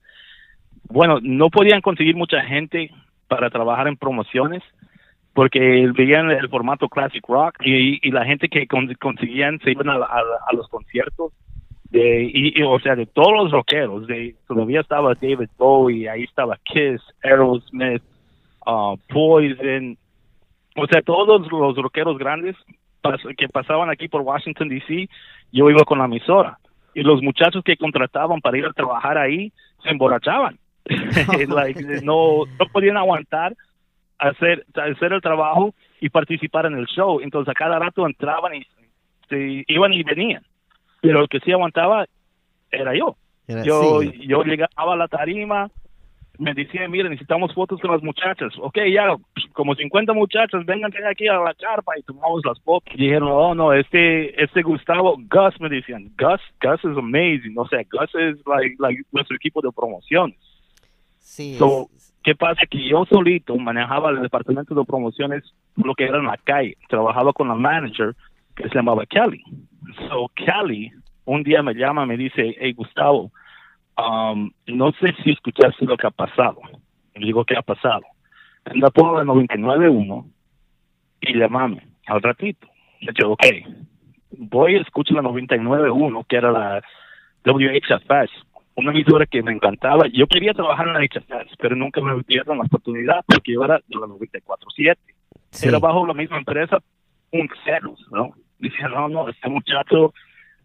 Bueno, 0.89 1.19
no 1.21 1.49
podían 1.49 1.81
conseguir 1.81 2.15
mucha 2.15 2.41
gente 2.41 2.91
para 3.27 3.49
trabajar 3.49 3.87
en 3.87 3.95
promociones 3.95 4.63
porque 5.33 5.89
veían 5.95 6.29
el 6.29 6.49
formato 6.49 6.89
classic 6.89 7.25
rock 7.27 7.55
y, 7.63 8.05
y 8.05 8.11
la 8.11 8.25
gente 8.25 8.49
que 8.49 8.67
conseguían 8.67 9.59
se 9.59 9.71
iban 9.71 9.87
a, 9.87 9.93
a 9.93 10.53
los 10.53 10.67
conciertos 10.67 11.31
de 11.91 12.31
y, 12.33 12.63
o 12.63 12.79
sea 12.79 12.95
de 12.95 13.05
todos 13.05 13.33
los 13.33 13.51
rockeros 13.51 14.07
de 14.07 14.35
todavía 14.47 14.79
estaba 14.79 15.13
David 15.13 15.49
Bowie 15.57 16.09
ahí 16.09 16.23
estaba 16.23 16.57
Kiss 16.63 17.01
Aerosmith 17.21 18.01
uh, 18.65 18.95
Poison 19.09 19.97
o 20.77 20.87
sea 20.87 21.01
todos 21.01 21.51
los 21.51 21.75
rockeros 21.75 22.17
grandes 22.17 22.55
que 23.37 23.49
pasaban 23.49 23.89
aquí 23.89 24.07
por 24.07 24.21
Washington 24.21 24.69
D.C. 24.69 25.09
yo 25.51 25.69
iba 25.69 25.83
con 25.83 25.99
la 25.99 26.05
emisora 26.05 26.57
y 26.93 27.01
los 27.01 27.21
muchachos 27.21 27.63
que 27.63 27.75
contrataban 27.75 28.39
para 28.39 28.57
ir 28.57 28.65
a 28.65 28.73
trabajar 28.73 29.17
ahí 29.17 29.51
se 29.83 29.89
emborrachaban 29.89 30.57
no 32.03 32.45
no 32.45 32.65
podían 32.71 32.95
aguantar 32.95 33.53
hacer 34.17 34.65
hacer 34.75 35.11
el 35.11 35.21
trabajo 35.21 35.75
y 35.99 36.09
participar 36.09 36.67
en 36.67 36.77
el 36.77 36.85
show 36.85 37.19
entonces 37.19 37.51
a 37.51 37.53
cada 37.53 37.79
rato 37.79 38.07
entraban 38.07 38.55
y 38.55 38.65
se 39.27 39.65
iban 39.67 39.91
y 39.91 40.03
venían 40.03 40.43
pero 41.01 41.21
el 41.21 41.29
que 41.29 41.39
sí 41.39 41.51
aguantaba 41.51 42.05
era 42.71 42.95
yo. 42.95 43.17
yo, 43.65 44.01
yo 44.01 44.43
llegaba 44.43 44.93
a 44.93 44.95
la 44.95 45.07
tarima, 45.07 45.69
me 46.37 46.53
decían, 46.53 46.89
mire, 46.89 47.09
necesitamos 47.09 47.53
fotos 47.53 47.79
con 47.81 47.91
las 47.91 48.01
muchachas. 48.01 48.53
Ok, 48.59 48.77
ya, 48.91 49.15
como 49.53 49.75
50 49.75 50.13
muchachas, 50.13 50.65
vengan 50.65 50.91
aquí 51.09 51.27
a 51.27 51.33
la 51.33 51.53
carpa 51.53 51.97
y 51.97 52.03
tomamos 52.03 52.41
las 52.45 52.59
fotos. 52.61 52.93
Y 52.95 53.03
dijeron, 53.03 53.29
oh, 53.31 53.53
no, 53.53 53.73
este, 53.73 54.41
este 54.41 54.61
Gustavo, 54.61 55.17
Gus, 55.17 55.59
me 55.59 55.69
decían, 55.69 56.11
Gus, 56.17 56.41
Gus 56.61 56.91
es 56.91 56.97
amazing. 56.97 57.53
O 57.57 57.67
sea, 57.67 57.81
Gus 57.91 58.15
es 58.15 58.37
like, 58.47 58.75
like 58.79 59.01
nuestro 59.11 59.35
equipo 59.35 59.61
de 59.61 59.71
promociones. 59.71 60.37
Sí. 61.19 61.55
So, 61.57 61.89
¿Qué 62.23 62.35
pasa? 62.35 62.61
Que 62.69 62.87
yo 62.87 63.05
solito 63.05 63.55
manejaba 63.57 64.11
el 64.11 64.21
departamento 64.21 64.75
de 64.75 64.85
promociones, 64.85 65.43
lo 65.75 65.95
que 65.95 66.03
era 66.03 66.19
en 66.19 66.25
la 66.25 66.37
calle. 66.37 66.77
Trabajaba 66.87 67.33
con 67.33 67.47
la 67.47 67.55
manager 67.55 68.15
que 68.55 68.69
se 68.69 68.75
llamaba 68.75 69.05
Kelly. 69.05 69.43
So 70.09 70.29
Kelly 70.35 70.91
un 71.25 71.43
día 71.43 71.61
me 71.61 71.73
llama, 71.73 72.05
me 72.05 72.17
dice, 72.17 72.55
hey 72.59 72.73
Gustavo, 72.73 73.31
um, 73.97 74.51
no 74.67 74.91
sé 74.93 75.13
si 75.23 75.31
escuchaste 75.31 75.85
lo 75.85 75.97
que 75.97 76.07
ha 76.07 76.11
pasado. 76.11 76.59
Le 77.15 77.25
digo, 77.25 77.45
¿qué 77.45 77.55
ha 77.55 77.61
pasado? 77.61 78.01
Anda 78.65 78.89
por 78.89 79.17
la 79.17 79.23
99.1 79.23 80.25
y 81.21 81.37
llamame 81.37 81.87
al 82.07 82.21
ratito. 82.21 82.67
Le 82.99 83.11
digo, 83.13 83.33
ok, 83.33 83.45
voy 84.31 84.75
a 84.75 84.81
escuchar 84.81 85.17
la 85.17 85.29
99.1, 85.29 86.25
que 86.27 86.35
era 86.35 86.51
la 86.51 86.81
WHFS, 87.45 88.31
una 88.75 88.91
emisora 88.91 89.25
que 89.25 89.41
me 89.41 89.51
encantaba. 89.51 90.07
Yo 90.07 90.27
quería 90.27 90.53
trabajar 90.53 90.87
en 90.87 90.93
la 90.93 91.01
HFS, 91.01 91.55
pero 91.59 91.75
nunca 91.75 92.01
me 92.01 92.21
dieron 92.27 92.57
la 92.57 92.63
oportunidad 92.63 93.23
porque 93.27 93.53
yo 93.53 93.63
era 93.63 93.79
de 93.87 93.95
la 93.95 94.07
94.7. 94.07 94.97
Era 95.63 95.79
bajo 95.79 96.05
la 96.07 96.13
misma 96.13 96.37
empresa, 96.37 96.77
un 97.31 97.49
cero, 97.65 97.95
¿no? 98.11 98.33
Dice, 98.61 98.83
no, 98.83 99.09
no, 99.09 99.27
este 99.27 99.49
muchacho, 99.49 100.13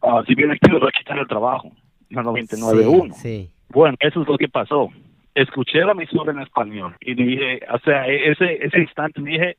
uh, 0.02 0.22
si 0.26 0.34
viene 0.34 0.54
aquí, 0.54 0.70
le 0.70 0.78
va 0.78 0.88
a 0.88 0.92
quitar 0.92 1.18
el 1.18 1.26
trabajo. 1.26 1.72
La 2.10 2.22
99.1. 2.22 3.12
Sí, 3.14 3.20
sí. 3.20 3.50
Bueno, 3.70 3.96
eso 4.00 4.22
es 4.22 4.28
lo 4.28 4.38
que 4.38 4.48
pasó. 4.48 4.90
Escuché 5.34 5.84
la 5.84 5.92
emisora 5.92 6.32
en 6.32 6.40
español 6.40 6.94
y 7.00 7.14
dije, 7.14 7.60
o 7.72 7.78
sea, 7.80 8.06
e-, 8.06 8.30
ese, 8.30 8.64
ese 8.64 8.78
instante 8.80 9.20
dije, 9.22 9.56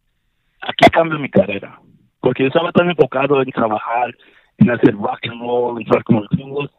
aquí 0.62 0.90
cambio 0.92 1.20
mi 1.20 1.30
carrera. 1.30 1.80
Porque 2.20 2.44
yo 2.44 2.48
estaba 2.48 2.72
tan 2.72 2.90
enfocado 2.90 3.42
en 3.42 3.52
trabajar, 3.52 4.16
en 4.58 4.72
hacer 4.72 4.94
rock 4.96 5.20
and 5.24 5.42
roll, 5.42 5.80
en 5.80 5.86
trabajar 5.86 6.04
con 6.04 6.16
los 6.18 6.30
gringos. 6.30 6.72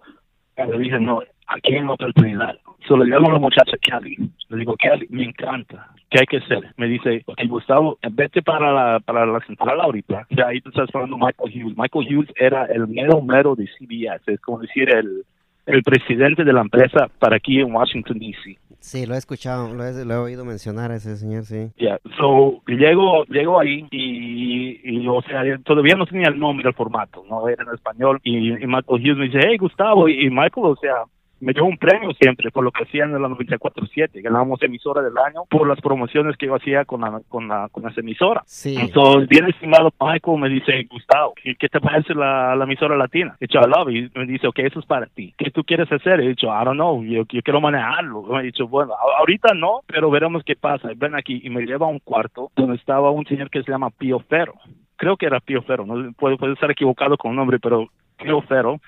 Y 0.57 0.79
dije, 0.79 0.99
no, 0.99 1.23
aquí 1.49 1.75
hay 1.75 1.81
una 1.81 1.95
oportunidad. 1.95 2.57
Solo 2.87 3.05
le 3.05 3.11
llamo 3.11 3.31
a 3.31 3.33
la 3.35 3.39
muchacha 3.39 3.77
Kelly. 3.81 4.17
Le 4.49 4.57
digo, 4.57 4.77
Kelly, 4.77 5.07
me 5.11 5.25
encanta. 5.25 5.89
¿Qué 6.11 6.21
hay 6.21 6.27
que 6.27 6.39
hacer? 6.39 6.73
Me 6.77 6.87
dice, 6.87 7.23
ok, 7.27 7.39
Gustavo, 7.49 7.99
vete 8.13 8.41
para 8.43 8.73
la, 8.73 9.01
para 9.01 9.27
la 9.27 9.41
central 9.41 9.81
ahorita. 9.81 10.27
Ya 10.31 10.47
ahí 10.47 10.61
tú 10.61 10.71
estás 10.71 10.89
hablando 10.95 11.17
de 11.17 11.25
Michael 11.27 11.53
Hughes. 11.53 11.77
Michael 11.77 12.17
Hughes 12.17 12.31
era 12.37 12.65
el 12.67 12.87
mero 12.89 13.21
mero 13.21 13.55
de 13.55 13.67
CBS. 13.67 14.33
Es 14.33 14.41
como 14.41 14.61
decir 14.61 14.89
el, 14.89 15.25
el 15.67 15.83
presidente 15.83 16.45
de 16.45 16.53
la 16.53 16.63
empresa 16.63 17.11
para 17.19 17.37
aquí 17.37 17.61
en 17.61 17.75
Washington, 17.75 18.19
D.C. 18.19 18.57
Sí, 18.81 19.07
lo 19.07 19.15
he 19.15 19.19
escuchado, 19.19 19.75
lo 19.75 19.85
he, 19.85 20.05
lo 20.05 20.15
he, 20.15 20.17
oído 20.17 20.45
mencionar 20.45 20.93
a 20.93 20.97
ese 20.97 21.17
señor, 21.17 21.43
sí. 21.43 21.69
Yeah, 21.77 21.99
so, 22.17 22.63
llego, 22.69 23.25
llego 23.25 23.61
ahí 23.61 23.85
y, 23.91 24.81
y, 24.85 25.09
o 25.09 25.21
sea, 25.23 25.43
todavía 25.65 25.97
no 25.97 26.07
tenía 26.07 26.29
el 26.29 26.39
nombre 26.39 26.65
del 26.65 26.75
formato, 26.75 27.25
no 27.29 27.49
era 27.49 27.65
en 27.65 27.75
español. 27.75 28.21
Y, 28.23 28.53
y 28.53 28.67
Michael 28.67 29.03
Hughes 29.03 29.17
me 29.19 29.25
dice, 29.25 29.41
hey, 29.43 29.59
Gustavo, 29.59 30.09
y, 30.09 30.27
y 30.27 30.31
Michael, 30.31 30.67
o 30.67 30.77
sea, 30.77 30.95
me 31.41 31.53
dio 31.53 31.65
un 31.65 31.79
premio 31.79 32.13
siempre 32.21 32.51
por 32.51 32.65
lo 32.65 32.71
que 32.71 32.85
hacían 32.85 33.15
en 33.15 33.23
la 33.23 33.29
94.7. 33.29 34.23
Ganábamos 34.23 34.63
emisora 34.63 35.03
del 35.03 35.17
año 35.19 35.43
por 35.49 35.67
las 35.69 35.81
promociones 35.81 36.37
que 36.37 36.47
yo 36.47 36.55
hacía 36.55 36.85
con 36.85 37.01
la, 37.01 37.21
con 37.29 37.49
la, 37.49 37.69
con 37.71 37.89
esa 37.89 38.01
emisora. 38.01 38.43
Sí. 38.47 38.77
Entonces, 38.79 39.29
bien 39.29 39.47
estimado 39.47 39.93
Michael 40.01 40.39
me 40.39 40.49
dice, 40.49 40.87
Gustavo, 40.91 41.35
¿qué, 41.43 41.55
qué 41.55 41.69
te 41.69 41.81
parece 41.81 42.15
la, 42.15 42.57
la, 42.57 42.65
emisora 42.65 42.97
latina? 42.97 43.37
He 43.41 43.47
dicho, 43.47 43.61
I 43.61 43.69
love 43.69 43.89
it. 43.91 44.13
Y 44.15 44.19
me 44.19 44.27
dice, 44.27 44.47
ok, 44.47 44.59
eso 44.61 44.81
es 44.81 44.87
para 44.87 45.07
ti. 45.07 45.35
¿Qué 45.37 45.51
tú 45.51 45.65
quieres 45.65 45.91
hacer? 45.91 46.21
He 46.21 46.29
dicho, 46.29 46.49
I 46.49 46.65
don't 46.65 46.75
know, 46.75 47.03
yo, 47.05 47.25
yo 47.29 47.43
quiero 47.43 47.61
manejarlo. 47.61 48.39
He 48.41 48.45
dicho, 48.45 48.67
bueno, 48.67 48.95
ahorita 49.19 49.55
no, 49.55 49.81
pero 49.87 50.11
veremos 50.11 50.43
qué 50.45 50.57
pasa. 50.57 50.89
Ven 50.97 51.15
aquí 51.15 51.41
y 51.43 51.51
me 51.51 51.63
lleva 51.63 51.87
a 51.87 51.91
un 51.91 52.01
cuarto 52.01 52.51
donde 52.57 52.77
estaba 52.77 53.11
un 53.11 53.27
señor 53.27 53.51
que 53.51 53.63
se 53.63 53.71
llama 53.71 53.91
Pío 53.91 54.21
Ferro. 54.21 54.55
Creo 54.97 55.17
que 55.17 55.27
era 55.27 55.41
Pío 55.41 55.63
Ferro, 55.63 55.87
no 55.87 56.13
puedo, 56.13 56.37
puedo 56.37 56.53
estar 56.53 56.71
equivocado 56.71 57.17
con 57.17 57.31
el 57.31 57.37
nombre, 57.37 57.59
pero 57.61 57.89
Pío 58.17 58.41
Ferro 58.43 58.81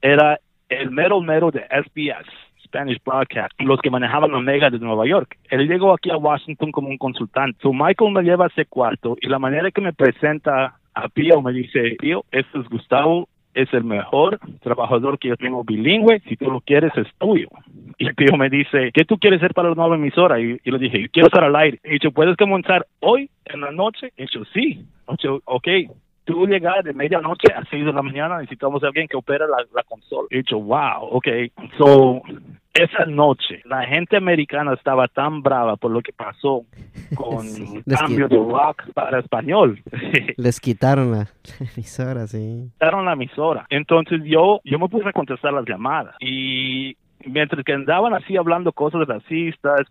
era 0.00 0.40
el 0.80 0.90
mero 0.90 1.20
mero 1.20 1.50
de 1.50 1.60
SBS, 1.60 2.26
Spanish 2.64 2.98
Broadcast, 3.04 3.52
los 3.60 3.80
que 3.80 3.90
manejaban 3.90 4.32
Omega 4.34 4.70
de 4.70 4.78
Nueva 4.78 5.06
York. 5.06 5.36
Él 5.50 5.68
llegó 5.68 5.92
aquí 5.92 6.10
a 6.10 6.16
Washington 6.16 6.72
como 6.72 6.88
un 6.88 6.98
consultante. 6.98 7.58
So 7.60 7.72
Michael 7.72 8.12
me 8.12 8.22
lleva 8.22 8.46
a 8.46 8.48
ese 8.48 8.64
cuarto 8.66 9.16
y 9.20 9.28
la 9.28 9.38
manera 9.38 9.70
que 9.70 9.80
me 9.80 9.92
presenta 9.92 10.76
a 10.94 11.08
Pío 11.08 11.40
me 11.42 11.52
dice, 11.52 11.96
Pío, 11.98 12.24
este 12.30 12.58
es 12.58 12.68
Gustavo, 12.68 13.28
es 13.54 13.72
el 13.74 13.84
mejor 13.84 14.38
trabajador 14.62 15.18
que 15.18 15.28
yo 15.28 15.36
tengo 15.36 15.64
bilingüe, 15.64 16.20
si 16.20 16.36
tú 16.36 16.50
lo 16.50 16.60
quieres 16.60 16.92
es 16.96 17.06
tuyo. 17.18 17.48
Y 17.98 18.10
Pío 18.14 18.36
me 18.36 18.48
dice, 18.48 18.90
¿qué 18.92 19.04
tú 19.04 19.18
quieres 19.18 19.40
hacer 19.40 19.54
para 19.54 19.68
la 19.68 19.74
nueva 19.74 19.96
emisora? 19.96 20.40
Y, 20.40 20.58
y 20.64 20.70
le 20.70 20.78
dije, 20.78 21.08
quiero 21.10 21.28
estar 21.28 21.44
al 21.44 21.56
aire. 21.56 21.78
Y 21.84 21.90
dicho, 21.90 22.10
¿puedes 22.10 22.36
comenzar 22.36 22.86
hoy 23.00 23.30
en 23.44 23.60
la 23.60 23.70
noche? 23.70 24.12
Y 24.16 24.22
dicho, 24.22 24.44
sí. 24.52 24.84
Y 25.08 25.12
dicho, 25.12 25.42
ok, 25.44 25.68
tú 26.24 26.46
llegas 26.46 26.84
de 26.84 26.92
medianoche 26.92 27.52
a 27.52 27.64
6 27.68 27.86
de 27.86 27.92
la 27.92 28.02
mañana, 28.02 28.38
necesitamos 28.38 28.82
a 28.82 28.86
alguien 28.86 29.08
que 29.08 29.16
opera 29.16 29.46
la, 29.46 29.58
la 29.74 29.82
consola. 29.82 30.28
He 30.30 30.38
dicho, 30.38 30.58
wow, 30.58 31.08
ok. 31.10 31.26
So, 31.76 32.22
esa 32.74 33.04
noche, 33.04 33.60
la 33.64 33.84
gente 33.84 34.16
americana 34.16 34.72
estaba 34.72 35.06
tan 35.08 35.42
brava 35.42 35.76
por 35.76 35.90
lo 35.90 36.00
que 36.00 36.12
pasó 36.12 36.64
con 37.14 37.42
Sí, 37.42 37.82
el 37.84 37.96
cambio 37.96 38.28
de 38.28 38.36
rock 38.36 38.92
para 38.94 39.18
español. 39.18 39.80
Les 40.36 40.60
quitaron 40.60 41.10
la, 41.10 41.18
la 41.60 41.66
emisora, 41.74 42.26
sí. 42.26 42.70
Quitaron 42.72 43.04
la 43.04 43.12
emisora. 43.12 43.66
Entonces 43.68 44.20
yo, 44.24 44.60
yo 44.64 44.78
me 44.78 44.88
puse 44.88 45.08
a 45.08 45.12
contestar 45.12 45.52
las 45.52 45.66
llamadas. 45.66 46.14
Y 46.20 46.96
mientras 47.26 47.64
que 47.64 47.72
andaban 47.72 48.14
así 48.14 48.36
hablando 48.36 48.72
cosas 48.72 49.06
racistas, 49.06 49.86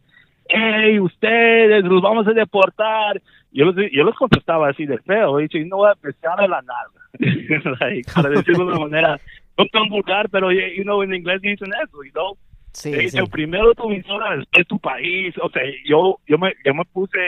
hey, 0.53 0.99
ustedes, 0.99 1.83
los 1.83 2.01
vamos 2.01 2.27
a 2.27 2.31
deportar. 2.31 3.21
Yo 3.51 3.71
les, 3.71 3.91
yo 3.91 4.03
les 4.03 4.15
contestaba 4.15 4.69
así 4.69 4.85
de 4.85 4.97
feo, 4.99 5.39
y 5.41 5.47
no 5.65 5.77
voy 5.77 5.91
a 5.91 5.95
pesar 5.95 6.39
de 6.39 6.47
la 6.47 6.61
nada. 6.61 6.89
like, 7.79 8.11
para 8.13 8.29
decirlo 8.35 8.65
de 8.65 8.71
una 8.71 8.79
manera 8.79 9.19
no 9.57 9.65
tan 9.67 9.89
vulgar, 9.89 10.29
pero, 10.29 10.51
you 10.51 10.83
know, 10.83 11.03
en 11.03 11.13
inglés 11.13 11.41
dicen 11.41 11.71
eso, 11.83 12.03
you 12.03 12.11
know. 12.11 12.37
Sí, 12.73 13.09
sí. 13.09 13.19
primero 13.29 13.73
tu 13.73 13.91
emisora, 13.91 14.37
después 14.37 14.67
tu 14.67 14.79
país. 14.79 15.35
O 15.41 15.49
sea, 15.49 15.61
yo, 15.85 16.19
yo, 16.25 16.37
me, 16.37 16.53
yo 16.63 16.73
me 16.73 16.85
puse 16.85 17.19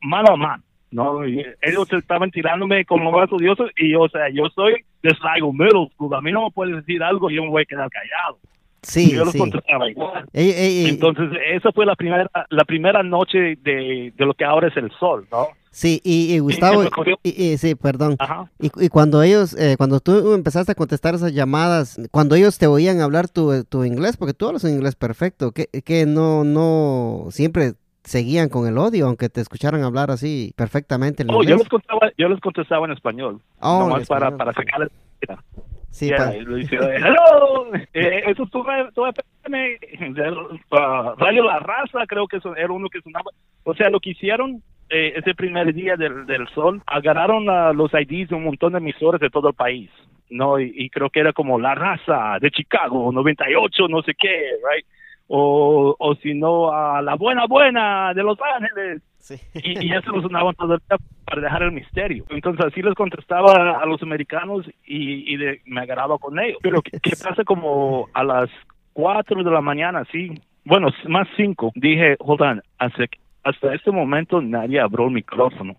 mano 0.00 0.32
a 0.32 0.36
mano. 0.36 0.62
¿no? 0.92 1.24
Ellos 1.24 1.92
estaban 1.92 2.30
tirándome 2.30 2.84
como 2.84 3.10
más 3.10 3.32
odiosos 3.32 3.70
y, 3.76 3.94
o 3.94 4.08
sea, 4.08 4.28
yo 4.28 4.48
soy 4.54 4.84
de 5.02 5.10
Sligo 5.10 5.52
Middle 5.52 5.88
School. 5.94 6.14
A 6.14 6.20
mí 6.20 6.30
no 6.30 6.44
me 6.44 6.50
puedes 6.50 6.76
decir 6.76 7.02
algo 7.02 7.30
y 7.30 7.36
yo 7.36 7.42
me 7.42 7.50
voy 7.50 7.62
a 7.62 7.66
quedar 7.66 7.90
callado. 7.90 8.38
Sí, 8.82 9.12
yo 9.12 9.24
los 9.24 9.32
sí. 9.32 9.38
igual. 9.90 10.26
Ey, 10.32 10.50
ey, 10.50 10.78
ey, 10.84 10.88
Entonces, 10.88 11.30
esa 11.52 11.70
fue 11.72 11.86
la 11.86 11.94
primera 11.94 12.28
la 12.50 12.64
primera 12.64 13.02
noche 13.02 13.56
de, 13.62 14.12
de 14.16 14.26
lo 14.26 14.34
que 14.34 14.44
ahora 14.44 14.68
es 14.68 14.76
el 14.76 14.90
sol, 14.98 15.26
¿no? 15.30 15.48
sí, 15.70 16.00
y, 16.04 16.34
y 16.34 16.38
Gustavo, 16.40 16.82
y- 17.22 17.52
y- 17.52 17.56
sí, 17.58 17.74
perdón. 17.74 18.16
Ajá. 18.18 18.50
Y, 18.60 18.88
cuando 18.88 19.22
ellos, 19.22 19.56
eh, 19.58 19.76
cuando 19.78 20.00
tú 20.00 20.34
empezaste 20.34 20.72
a 20.72 20.74
contestar 20.74 21.14
esas 21.14 21.32
llamadas, 21.32 21.98
cuando 22.10 22.34
ellos 22.34 22.58
te 22.58 22.66
oían 22.66 23.00
hablar 23.00 23.28
tu, 23.28 23.64
tu 23.64 23.84
inglés, 23.84 24.16
porque 24.16 24.34
tú 24.34 24.48
hablas 24.48 24.64
un 24.64 24.70
inglés 24.72 24.96
perfecto, 24.96 25.52
que, 25.52 25.68
que 25.84 26.04
no, 26.04 26.44
no, 26.44 27.28
siempre 27.30 27.74
seguían 28.04 28.48
con 28.48 28.66
el 28.66 28.76
odio, 28.78 29.06
aunque 29.06 29.28
te 29.28 29.40
escucharan 29.40 29.82
hablar 29.82 30.10
así 30.10 30.52
perfectamente 30.56 31.22
el 31.22 31.30
Oh, 31.30 31.42
yo 31.44 31.56
les 31.56 31.68
contestaba, 31.68 32.10
yo 32.18 32.28
les 32.28 32.40
contestaba 32.40 32.84
en 32.86 32.92
español. 32.92 33.40
Oh, 33.60 33.74
en 33.84 33.88
nomás 33.88 34.08
para, 34.08 34.26
español. 34.26 34.38
para 34.38 34.52
sacarles. 34.52 34.90
Sí, 35.92 36.08
Yeah, 36.08 36.16
pa- 36.16 36.34
y 36.36 36.44
le 36.44 36.56
dice, 36.56 36.76
hello, 36.76 37.66
eh, 37.92 38.22
eso 38.26 38.46
tú, 38.46 38.64
tú 38.94 39.04
Radio 41.18 41.44
La 41.44 41.58
Raza, 41.58 42.06
creo 42.06 42.26
que 42.26 42.38
eso 42.38 42.56
era 42.56 42.72
uno 42.72 42.88
que 42.88 43.00
sonaba. 43.02 43.30
O 43.64 43.74
sea, 43.74 43.90
lo 43.90 44.00
que 44.00 44.10
hicieron 44.10 44.62
eh, 44.88 45.12
ese 45.16 45.34
primer 45.34 45.72
día 45.74 45.96
del, 45.96 46.26
del 46.26 46.48
sol, 46.48 46.82
agarraron 46.86 47.44
los 47.76 47.90
IDs 47.92 48.30
de 48.30 48.34
un 48.34 48.44
montón 48.44 48.72
de 48.72 48.78
emisores 48.78 49.20
de 49.20 49.30
todo 49.30 49.48
el 49.48 49.54
país. 49.54 49.90
No, 50.30 50.58
y, 50.58 50.72
y 50.74 50.88
creo 50.88 51.10
que 51.10 51.20
era 51.20 51.34
como 51.34 51.58
La 51.60 51.74
Raza 51.74 52.38
de 52.40 52.50
Chicago, 52.50 53.12
98, 53.12 53.88
no 53.88 54.02
sé 54.02 54.14
qué, 54.14 54.52
right? 54.72 54.86
O, 55.34 55.96
o 55.98 56.14
si 56.16 56.34
no, 56.34 56.70
a 56.70 57.00
La 57.00 57.14
Buena 57.14 57.46
Buena 57.46 58.12
de 58.12 58.22
Los 58.22 58.36
Ángeles 58.54 59.00
sí. 59.18 59.36
y, 59.54 59.86
y 59.86 59.92
eso 59.94 60.12
lo 60.12 60.20
sonaban 60.20 60.54
todo 60.56 60.74
el 60.74 60.80
día 60.86 60.98
para 61.24 61.40
dejar 61.40 61.62
el 61.62 61.72
misterio. 61.72 62.26
Entonces 62.28 62.66
así 62.66 62.82
les 62.82 62.92
contestaba 62.94 63.78
a 63.80 63.86
los 63.86 64.02
americanos 64.02 64.66
y, 64.86 65.32
y 65.32 65.36
de- 65.38 65.62
me 65.64 65.80
agarraba 65.80 66.18
con 66.18 66.38
ellos. 66.38 66.58
Pero 66.62 66.82
¿qué, 66.82 66.98
qué 67.02 67.12
pasa 67.16 67.44
como 67.44 68.08
a 68.12 68.22
las 68.24 68.50
4 68.92 69.42
de 69.42 69.50
la 69.50 69.62
mañana, 69.62 70.04
sí? 70.12 70.34
Bueno, 70.66 70.88
más 71.08 71.26
5. 71.36 71.72
Dije, 71.76 72.16
hold 72.18 72.42
on, 72.42 72.62
hasta, 72.78 73.04
hasta 73.42 73.74
este 73.74 73.90
momento 73.90 74.42
nadie 74.42 74.80
abrió 74.80 75.06
el 75.06 75.14
micrófono 75.14 75.76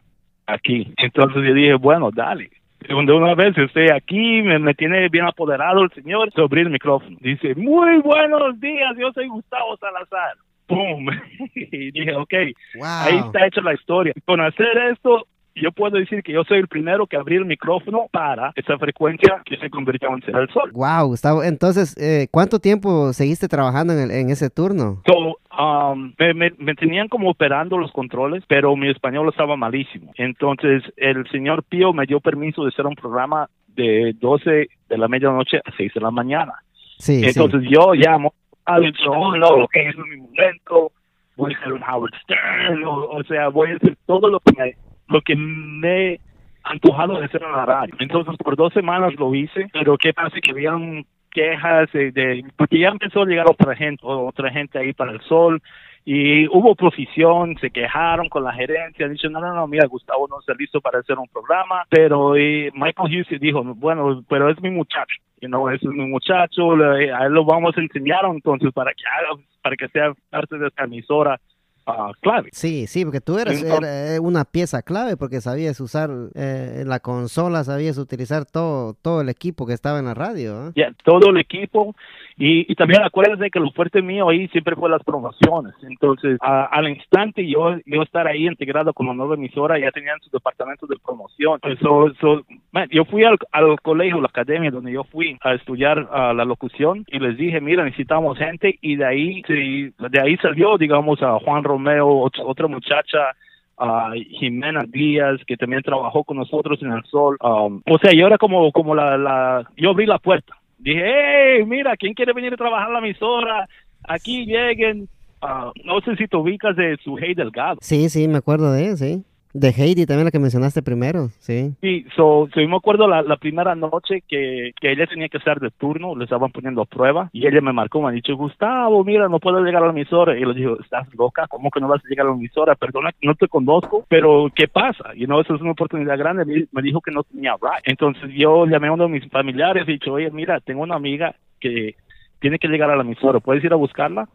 aquí. 0.47 0.91
Entonces 0.97 1.43
yo 1.47 1.53
dije, 1.53 1.75
bueno, 1.75 2.09
dale. 2.11 2.49
De 2.87 3.13
una 3.13 3.33
vez 3.35 3.57
estoy 3.57 3.89
aquí, 3.89 4.41
me, 4.41 4.59
me 4.59 4.73
tiene 4.73 5.07
bien 5.09 5.25
apoderado 5.25 5.83
el 5.83 5.91
señor, 5.91 6.31
se 6.33 6.41
abrió 6.41 6.63
el 6.63 6.69
micrófono. 6.69 7.17
Dice, 7.21 7.55
muy 7.55 7.99
buenos 7.99 8.59
días, 8.59 8.91
yo 8.97 9.11
soy 9.13 9.27
Gustavo 9.27 9.77
Salazar. 9.77 10.35
¡Pum! 10.67 11.07
y 11.55 11.91
dije, 11.91 12.15
ok, 12.15 12.33
Wow. 12.75 12.85
Ahí 12.85 13.17
está 13.17 13.45
hecha 13.45 13.61
la 13.61 13.73
historia. 13.73 14.13
Con 14.25 14.41
hacer 14.41 14.77
esto, 14.91 15.25
yo 15.55 15.71
puedo 15.71 15.97
decir 15.97 16.23
que 16.23 16.31
yo 16.33 16.43
soy 16.43 16.59
el 16.59 16.67
primero 16.67 17.05
que 17.07 17.17
abrí 17.17 17.35
el 17.35 17.45
micrófono 17.45 18.07
para 18.11 18.51
esa 18.55 18.77
frecuencia 18.77 19.41
que 19.45 19.57
se 19.57 19.69
convirtió 19.69 20.09
en 20.13 20.21
ser 20.21 20.35
el 20.35 20.49
sol. 20.49 20.71
Wow, 20.73 21.07
Gustavo. 21.07 21.43
Entonces, 21.43 21.95
eh, 21.97 22.27
¿cuánto 22.31 22.59
tiempo 22.59 23.13
seguiste 23.13 23.47
trabajando 23.47 23.93
en, 23.93 23.99
el- 23.99 24.11
en 24.11 24.29
ese 24.29 24.49
turno? 24.49 25.01
So, 25.05 25.37
um, 25.61 26.13
me, 26.17 26.33
me- 26.33 26.53
me 26.57 26.75
tenían 26.75 27.07
como 27.07 27.29
operando 27.29 27.77
los 27.77 27.91
controles, 27.91 28.43
pero 28.47 28.75
mi 28.75 28.89
español 28.89 29.29
estaba 29.29 29.55
malísimo. 29.55 30.11
Entonces, 30.15 30.83
el 30.97 31.27
señor 31.29 31.63
Pío 31.63 31.93
me 31.93 32.05
dio 32.05 32.19
permiso 32.19 32.63
de 32.63 32.69
hacer 32.69 32.85
un 32.85 32.95
programa 32.95 33.47
de 33.67 34.13
12 34.19 34.67
de 34.89 34.97
la 34.97 35.07
medianoche 35.07 35.57
a 35.57 35.71
6 35.77 35.93
de 35.93 36.01
la 36.01 36.11
mañana. 36.11 36.53
Sí, 36.97 37.19
sí. 37.19 37.25
Entonces 37.39 37.69
yo 37.69 37.93
llamo 37.93 38.33
a 38.65 38.79
dicho, 38.79 39.11
oh 39.11 39.35
no, 39.35 39.47
ok, 39.65 39.75
es 39.75 39.97
mi 39.97 40.17
momento, 40.17 40.91
voy 41.35 41.53
a 41.53 41.59
ser 41.63 41.73
un 41.73 41.83
Howard 41.83 42.13
Stern, 42.23 42.83
o, 42.85 43.09
o 43.09 43.23
sea, 43.23 43.49
voy 43.49 43.71
a 43.71 43.75
hacer 43.75 43.97
todo 44.05 44.29
lo 44.29 44.39
que 44.39 44.53
me, 44.57 44.75
lo 45.13 45.21
que 45.21 45.36
me 45.36 46.19
antojado 46.63 47.19
de 47.19 47.26
hacer 47.26 47.43
en 47.43 47.52
la 47.52 47.65
radio. 47.65 47.93
Entonces 47.99 48.36
por 48.38 48.56
dos 48.56 48.73
semanas 48.73 49.13
lo 49.15 49.34
hice, 49.36 49.67
pero 49.71 49.97
qué 49.97 50.13
pasa 50.13 50.39
que 50.41 50.52
habían 50.52 51.06
quejas 51.32 51.91
de, 51.91 52.12
de- 52.12 52.45
porque 52.58 52.80
ya 52.80 52.89
empezó 52.89 53.21
a 53.21 53.26
llegar 53.26 53.47
otra 53.49 53.76
gente, 53.76 54.02
otra 54.06 54.49
gente 54.52 54.78
ahí 54.80 54.93
para 54.93 55.12
el 55.12 55.21
sol, 55.21 55.62
y 56.06 56.47
hubo 56.47 56.71
oposición, 56.71 57.56
se 57.60 57.69
quejaron 57.71 58.28
con 58.28 58.43
la 58.43 58.52
gerencia, 58.54 59.08
dicho, 59.08 59.30
no, 59.30 59.39
no, 59.39 59.54
no, 59.54 59.67
mira, 59.67 59.88
Gustavo 59.88 60.28
no 60.28 60.39
está 60.39 60.54
listo 60.54 60.82
para 60.82 60.99
hacer 60.99 61.17
un 61.17 61.28
programa, 61.30 61.86
pero 61.89 62.36
eh, 62.36 62.71
Michael 62.73 63.10
Hughes 63.10 63.39
dijo, 63.39 63.63
bueno, 63.63 64.21
pero 64.28 64.49
es 64.49 64.62
mi 64.62 64.69
muchacho, 64.69 65.15
you 65.41 65.47
know, 65.47 65.69
es 65.69 65.82
mi 65.84 66.06
muchacho, 66.06 66.73
a 66.73 67.26
él 67.26 67.34
lo 67.34 67.45
vamos 67.45 67.78
a 67.78 67.82
enseñar 67.82 68.26
entonces 68.26 68.71
para 68.73 68.91
que 68.93 69.04
haga, 69.06 69.41
para 69.62 69.76
que 69.76 69.88
sea 69.89 70.13
parte 70.30 70.58
de 70.58 70.67
esta 70.67 70.84
emisora 70.84 71.39
ah, 71.85 72.11
clave. 72.21 72.49
Sí, 72.51 72.87
sí, 72.87 73.03
porque 73.05 73.21
tú 73.21 73.37
eres 73.37 73.63
eh, 73.63 74.19
una 74.19 74.45
pieza 74.45 74.81
clave 74.81 75.17
porque 75.17 75.41
sabías 75.41 75.79
usar 75.79 76.09
eh, 76.35 76.83
la 76.85 76.99
consola, 76.99 77.63
sabías 77.63 77.97
utilizar 77.97 78.45
todo, 78.45 78.93
todo 79.01 79.21
el 79.21 79.29
equipo 79.29 79.65
que 79.65 79.73
estaba 79.73 79.99
en 79.99 80.05
la 80.05 80.13
radio. 80.13 80.67
¿eh? 80.67 80.71
Ya, 80.75 80.93
todo 81.03 81.29
el 81.31 81.38
equipo 81.38 81.95
y, 82.38 82.71
y 82.71 82.75
también 82.75 83.03
acuérdense 83.03 83.51
que 83.51 83.59
lo 83.59 83.71
fuerte 83.71 84.01
mío 84.01 84.29
ahí 84.29 84.47
siempre 84.47 84.75
fue 84.75 84.89
las 84.89 85.03
promociones 85.03 85.75
entonces 85.84 86.39
a- 86.41 86.65
al 86.65 86.89
instante 86.89 87.47
yo 87.47 87.77
yo 87.86 88.01
estar 88.01 88.25
ahí 88.25 88.47
integrado 88.47 88.91
con 88.91 89.05
la 89.05 89.13
nueva 89.13 89.36
emisora 89.36 89.77
ya 89.79 89.91
tenían 89.91 90.19
su 90.19 90.31
departamento 90.31 90.88
de 90.88 90.95
promoción 91.05 91.59
eso, 91.63 92.07
eso 92.07 92.41
yo 92.89 93.05
fui 93.05 93.23
al, 93.23 93.38
al, 93.51 93.79
colegio, 93.81 94.19
la 94.19 94.29
academia 94.29 94.71
donde 94.71 94.91
yo 94.93 95.03
fui 95.03 95.38
a 95.41 95.53
estudiar 95.53 95.97
la 96.34 96.43
locución 96.43 97.05
y 97.07 97.19
les 97.19 97.38
dije, 97.38 97.61
mira, 97.61 97.84
necesitamos 97.84 98.36
gente 98.39 98.79
y 98.81 98.95
de 98.95 99.05
ahí, 99.05 99.41
de 99.47 100.19
ahí 100.19 100.36
salió, 100.38 100.75
digamos, 100.79 101.21
a 101.21 101.38
Juan 101.39 101.63
Romeo, 101.74 102.30
otra 102.45 102.67
muchacha, 102.67 103.36
a 103.78 104.11
Jimena 104.39 104.84
Díaz, 104.88 105.41
que 105.47 105.57
también 105.57 105.82
trabajó 105.82 106.24
con 106.24 106.38
nosotros 106.38 106.82
en 106.82 106.91
el 106.91 107.03
sol. 107.05 107.38
Um, 107.41 107.82
o 107.89 107.97
sea, 107.97 108.11
yo 108.13 108.28
era 108.28 108.38
como, 108.38 108.71
como 108.71 108.95
la, 108.95 109.17
la, 109.17 109.69
yo 109.76 109.89
abrí 109.89 110.05
la 110.05 110.19
puerta. 110.19 110.53
Dije, 110.78 111.01
hey, 111.03 111.65
mira, 111.65 111.95
¿quién 111.97 112.13
quiere 112.13 112.34
venir 112.34 112.53
a 112.53 112.57
trabajar 112.57 112.89
a 112.89 112.93
la 112.93 112.99
emisora? 112.99 113.67
Aquí 114.07 114.45
lleguen. 114.45 115.07
Uh, 115.41 115.71
no 115.84 115.99
sé 116.01 116.15
si 116.15 116.28
te 116.28 116.38
ubicas 116.38 116.76
de 116.76 116.97
Sujei 117.03 117.34
Delgado. 117.34 117.78
Sí, 117.82 118.09
sí, 118.09 118.28
me 118.28 118.38
acuerdo 118.38 118.71
de 118.71 118.88
él, 118.88 118.97
sí. 118.97 119.24
De 119.54 119.70
Heidi 119.70 120.08
también 120.08 120.26
la 120.26 120.32
que 120.32 120.39
mencionaste 120.39 120.82
primero, 120.82 121.30
sí. 121.38 121.76
Sí, 121.80 122.06
so, 122.16 122.47
yo 122.47 122.68
me 122.68 122.76
acuerdo 122.76 123.08
la, 123.08 123.22
la 123.22 123.38
primera 123.38 123.76
noche 123.76 124.24
que, 124.28 124.72
que, 124.82 124.91
ella 124.91 125.06
tenía 125.06 125.30
que 125.30 125.38
estar 125.38 125.60
de 125.60 125.70
turno, 125.70 126.16
le 126.16 126.24
estaban 126.24 126.51
poniendo 126.51 126.82
a 126.82 126.86
prueba 126.86 127.30
y 127.32 127.45
ella 127.45 127.62
me 127.62 127.72
marcó, 127.72 128.01
me 128.01 128.10
ha 128.10 128.12
dicho, 128.12 128.36
Gustavo, 128.36 129.04
mira, 129.04 129.30
no 129.30 129.39
puedo 129.39 129.64
llegar 129.64 129.84
a 129.84 129.86
la 129.86 129.91
emisora. 129.91 130.36
Y 130.36 130.43
le 130.43 130.56
digo, 130.56 130.80
¿estás 130.82 131.08
loca? 131.14 131.45
¿Cómo 131.47 131.70
que 131.70 131.80
no 131.80 131.88
vas 131.88 132.04
a 132.04 132.10
llegar 132.10 132.26
a 132.26 132.30
la 132.30 132.36
emisora? 132.36 132.74
Perdona, 132.74 133.12
no 133.22 133.36
te 133.36 133.47
conozco, 133.47 134.06
pero 134.10 134.49
¿qué 134.56 134.68
pasa? 134.68 135.12
Y 135.16 135.28
no, 135.28 135.39
eso 135.39 135.54
es 135.54 135.62
una 135.62 135.72
oportunidad 135.72 136.18
grande. 136.18 136.68
Me 136.72 136.82
dijo 136.82 136.99
que 136.99 137.12
no 137.12 137.22
tenía 137.24 137.54
right. 137.54 137.84
Entonces 137.84 138.32
yo 138.34 138.66
llamé 138.66 138.88
a 138.88 138.93
uno 138.93 139.04
de 139.04 139.20
mis 139.20 139.30
familiares 139.30 139.88
y 139.88 139.93
dicho, 139.93 140.14
oye, 140.14 140.32
mira, 140.32 140.62
tengo 140.62 140.82
una 140.82 140.95
amiga 140.95 141.36
que 141.60 141.95
tiene 142.39 142.58
que 142.58 142.68
llegar 142.68 142.89
a 142.89 142.95
la 142.95 143.04
emisora, 143.04 143.39
¿puedes 143.39 143.64
ir 143.64 143.72
a 143.72 143.78
buscarla? 143.78 144.28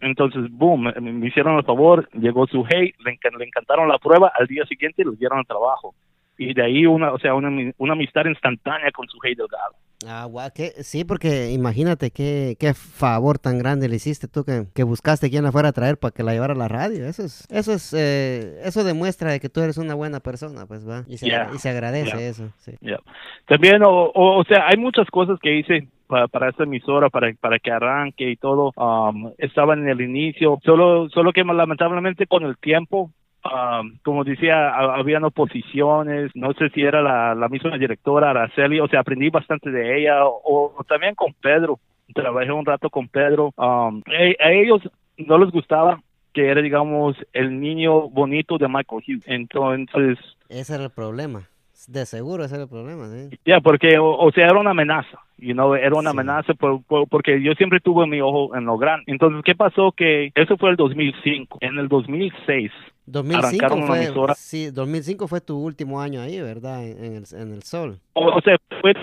Entonces, 0.00 0.50
boom, 0.50 0.92
me, 1.00 1.26
hicieron 1.26 1.56
el 1.56 1.64
favor, 1.64 2.08
llegó 2.12 2.46
su 2.46 2.64
hey, 2.68 2.92
le, 3.04 3.18
le, 3.38 3.44
encantaron 3.44 3.88
la 3.88 3.98
prueba, 3.98 4.32
al 4.38 4.46
día 4.46 4.64
siguiente 4.66 5.04
le 5.04 5.16
dieron 5.16 5.38
el 5.38 5.46
trabajo. 5.46 5.94
Y 6.38 6.52
de 6.52 6.62
ahí 6.62 6.84
una, 6.84 7.12
o 7.12 7.18
sea, 7.18 7.34
una, 7.34 7.72
una 7.78 7.92
amistad 7.94 8.26
instantánea 8.26 8.90
con 8.92 9.08
su 9.08 9.18
hey 9.22 9.34
delgado. 9.34 9.74
Ah, 10.06 10.26
guau, 10.26 10.50
que, 10.54 10.82
sí, 10.82 11.04
porque 11.04 11.50
imagínate 11.52 12.10
qué, 12.10 12.56
qué 12.60 12.74
favor 12.74 13.38
tan 13.38 13.58
grande 13.58 13.88
le 13.88 13.96
hiciste 13.96 14.28
tú 14.28 14.44
que, 14.44 14.66
que 14.74 14.82
buscaste 14.82 15.30
quien 15.30 15.44
la 15.44 15.52
fuera 15.52 15.70
a 15.70 15.72
traer 15.72 15.96
para 15.96 16.12
que 16.12 16.22
la 16.22 16.34
llevara 16.34 16.52
a 16.52 16.56
la 16.56 16.68
radio. 16.68 17.06
Eso 17.06 17.24
es, 17.24 17.46
eso 17.50 17.72
es, 17.72 17.94
eh, 17.94 18.60
eso 18.62 18.84
demuestra 18.84 19.38
que 19.38 19.48
tú 19.48 19.60
eres 19.60 19.78
una 19.78 19.94
buena 19.94 20.20
persona, 20.20 20.66
pues 20.66 20.86
va. 20.86 21.04
Y 21.08 21.16
se, 21.16 21.28
y 21.28 21.58
se 21.58 21.70
agradece 21.70 22.28
eso. 22.28 22.50
Sí. 22.58 22.72
También, 23.46 23.82
o, 23.84 24.12
o, 24.14 24.44
sea, 24.44 24.66
hay 24.68 24.76
muchas 24.76 25.08
cosas 25.08 25.38
que 25.40 25.56
hice 25.56 25.88
para, 26.06 26.28
para 26.28 26.50
esta 26.50 26.64
emisora, 26.64 27.10
para, 27.10 27.32
para 27.40 27.58
que 27.58 27.70
arranque 27.70 28.30
y 28.30 28.36
todo. 28.36 28.72
Um, 28.76 29.32
estaba 29.38 29.74
en 29.74 29.88
el 29.88 30.00
inicio, 30.00 30.58
solo, 30.64 31.08
solo 31.10 31.32
que 31.32 31.44
lamentablemente 31.44 32.26
con 32.26 32.44
el 32.44 32.56
tiempo 32.58 33.10
Um, 33.46 33.98
como 34.02 34.24
decía, 34.24 34.74
habían 34.74 35.24
oposiciones, 35.24 36.30
no 36.34 36.52
sé 36.54 36.68
si 36.70 36.82
era 36.82 37.02
la, 37.02 37.34
la 37.34 37.48
misma 37.48 37.76
directora 37.78 38.30
Araceli, 38.30 38.80
o 38.80 38.88
sea, 38.88 39.00
aprendí 39.00 39.28
bastante 39.30 39.70
de 39.70 40.00
ella, 40.00 40.24
o, 40.24 40.84
también 40.88 41.14
con 41.14 41.32
Pedro, 41.34 41.78
trabajé 42.14 42.50
un 42.50 42.66
rato 42.66 42.90
con 42.90 43.08
Pedro, 43.08 43.52
um, 43.56 44.02
a, 44.06 44.50
ellos 44.50 44.82
no 45.18 45.38
les 45.38 45.50
gustaba 45.50 46.00
que 46.32 46.48
era, 46.48 46.60
digamos, 46.60 47.16
el 47.32 47.60
niño 47.60 48.08
bonito 48.10 48.58
de 48.58 48.68
Michael 48.68 49.02
Hughes, 49.06 49.22
entonces... 49.26 50.18
Ese 50.48 50.74
era 50.74 50.84
el 50.84 50.90
problema. 50.90 51.48
De 51.88 52.04
seguro 52.04 52.44
ese 52.44 52.56
era 52.56 52.64
el 52.64 52.70
problema, 52.70 53.08
sí. 53.08 53.38
Ya, 53.44 53.60
porque, 53.60 53.96
o, 53.98 54.30
sea, 54.32 54.46
era 54.46 54.58
una 54.58 54.70
amenaza, 54.70 55.18
you 55.38 55.52
know, 55.52 55.74
era 55.74 55.94
una 55.96 56.10
amenaza 56.10 56.54
por, 56.54 56.82
porque 57.08 57.42
yo 57.42 57.52
siempre 57.54 57.80
tuve 57.80 58.06
mi 58.06 58.20
ojo 58.20 58.54
en 58.56 58.64
lo 58.64 58.78
grande. 58.78 59.04
Entonces, 59.06 59.42
¿qué 59.44 59.54
pasó? 59.54 59.92
Que 59.92 60.32
eso 60.34 60.56
fue 60.56 60.70
el 60.70 60.76
2005. 60.76 61.58
En 61.60 61.78
el 61.78 61.88
2006 61.88 62.70
2005 63.06 63.82
fue, 63.86 64.34
sí, 64.34 64.70
2005 64.72 65.28
fue 65.28 65.40
tu 65.40 65.56
último 65.56 66.00
año 66.00 66.20
ahí, 66.20 66.40
¿verdad? 66.40 66.84
En, 66.84 67.14
el, 67.16 67.24
en 67.32 67.54
el 67.54 67.62
Sol. 67.62 68.00
O, 68.14 68.40
sea, 68.40 68.56
fue 68.80 68.94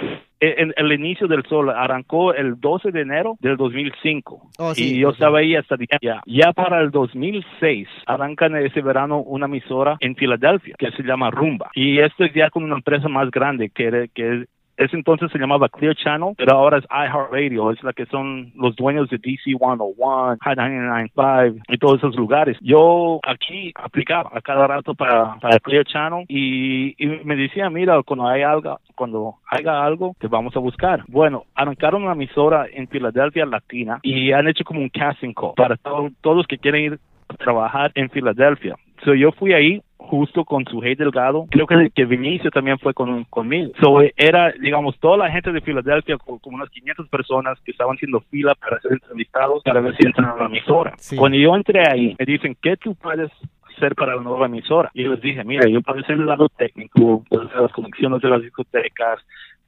en 0.42 0.74
el 0.76 0.92
inicio 0.92 1.28
del 1.28 1.46
Sol. 1.46 1.70
Arrancó 1.70 2.34
el 2.34 2.60
12 2.60 2.92
de 2.92 3.02
enero 3.02 3.38
del 3.40 3.56
2005. 3.56 4.50
Oh, 4.58 4.76
sí, 4.76 4.96
y 4.96 5.00
yo 5.00 5.12
estaba 5.12 5.40
ahí 5.40 5.56
hasta 5.56 5.78
ya. 6.02 6.22
Ya 6.26 6.52
para 6.52 6.82
el 6.82 6.92
2006 6.92 7.88
arrancan 8.06 8.58
ese 8.58 8.82
verano 8.82 9.20
una 9.20 9.46
emisora 9.46 9.96
en 10.02 10.16
Filadelfia 10.16 10.76
que 10.78 10.92
se 10.92 11.04
llama 11.04 11.32
Rumba. 11.32 11.72
Y 11.74 12.00
esto 12.00 12.26
es 12.26 12.34
ya 12.34 12.50
con 12.50 12.64
una 12.64 12.76
empresa 12.76 13.08
más 13.08 13.32
grande 13.32 13.70
que, 13.70 14.10
que 14.14 14.48
ese 14.78 14.96
entonces 14.96 15.32
se 15.32 15.38
llamaba 15.38 15.70
Clear 15.70 15.96
Channel, 15.96 16.34
pero 16.38 16.56
ahora 16.56 16.80
es 16.80 16.86
iHeartRadio, 16.86 17.72
es 17.72 17.84
la 17.84 17.94
que 17.94 18.06
son 18.08 18.52
los 18.56 18.76
dueños 18.76 19.10
de 19.10 19.18
DC 19.18 19.44
101, 19.44 20.38
High 20.42 20.56
995 20.56 21.64
y 21.68 21.78
todos 21.78 21.98
esos 21.98 22.16
lugares. 22.16 22.58
Yo 22.62 23.20
aquí 23.24 23.72
aplicaba 23.76 24.32
a 24.34 24.42
cada 24.42 24.68
rato 24.68 24.96
para, 24.96 25.36
para 25.40 25.60
Clear 25.60 25.86
Channel 25.86 26.26
y, 26.28 26.96
me 27.24 27.36
decía, 27.36 27.70
mira, 27.70 28.02
cuando 28.04 28.28
hay 28.28 28.42
algo, 28.42 28.80
cuando 28.96 29.36
haya 29.50 29.84
algo, 29.84 30.16
te 30.20 30.28
vamos 30.28 30.56
a 30.56 30.60
buscar. 30.60 31.04
Bueno, 31.08 31.46
arrancaron 31.56 32.04
una 32.04 32.14
emisora 32.14 32.66
en 32.72 32.88
Filadelfia 32.88 33.46
Latina 33.46 34.00
y 34.02 34.32
han 34.32 34.48
hecho 34.48 34.64
como 34.64 34.80
un 34.80 34.90
casting 34.90 35.34
call 35.34 35.54
para 35.56 35.78
todos 35.78 36.12
los 36.38 36.48
que 36.48 36.58
quieren 36.58 36.94
ir 36.94 37.00
a 37.30 37.36
trabajar 37.36 37.92
en 37.96 38.10
Filadelfia. 38.10 38.76
So 39.04 39.14
yo 39.14 39.32
fui 39.32 39.54
ahí 39.54 39.82
justo 39.97 40.45
con 40.45 40.66
su 40.66 40.82
Hey 40.84 40.95
Delgado. 40.95 41.47
Creo 41.49 41.66
que, 41.66 41.89
que 41.93 42.06
Vinicio 42.06 42.51
también 42.51 42.78
fue 42.78 42.93
con, 42.93 43.24
conmigo. 43.26 43.72
So, 43.82 44.01
era, 44.16 44.51
digamos, 44.51 44.97
toda 44.99 45.18
la 45.18 45.32
gente 45.32 45.51
de 45.51 45.62
Filadelfia, 45.62 46.18
como, 46.18 46.39
unas 46.45 46.70
500 46.70 47.08
personas 47.10 47.60
que 47.62 47.72
estaban 47.72 47.95
haciendo 47.95 48.22
fila 48.30 48.54
para 48.56 48.80
ser 48.82 48.93
entrevistados 48.93 49.64
para 49.64 49.82
ver 49.82 49.95
si 49.97 50.06
entran 50.06 50.30
a 50.30 50.36
la 50.36 50.45
emisora. 50.45 50.93
Cuando 51.18 51.38
yo 51.38 51.56
entré 51.56 51.88
ahí, 51.88 52.16
me 52.20 52.26
dicen, 52.26 52.56
¿qué 52.62 52.78
tú 52.78 52.95
puedes 52.95 53.32
hacer 53.76 53.95
para 53.95 54.16
la 54.16 54.22
nueva 54.22 54.45
emisora? 54.45 54.91
Y 54.93 55.04
yo 55.04 55.12
les 55.12 55.22
dije, 55.22 55.43
mira, 55.43 55.68
yo 55.68 55.82
puedo 55.82 55.99
hacer 55.99 56.16
el 56.16 56.26
lado 56.26 56.49
técnico, 56.49 57.24
puedo 57.30 57.47
hacer 57.47 57.62
las 57.62 57.72
conexiones 57.72 58.22
de 58.22 58.30
las 58.30 58.41
discotecas, 58.41 59.20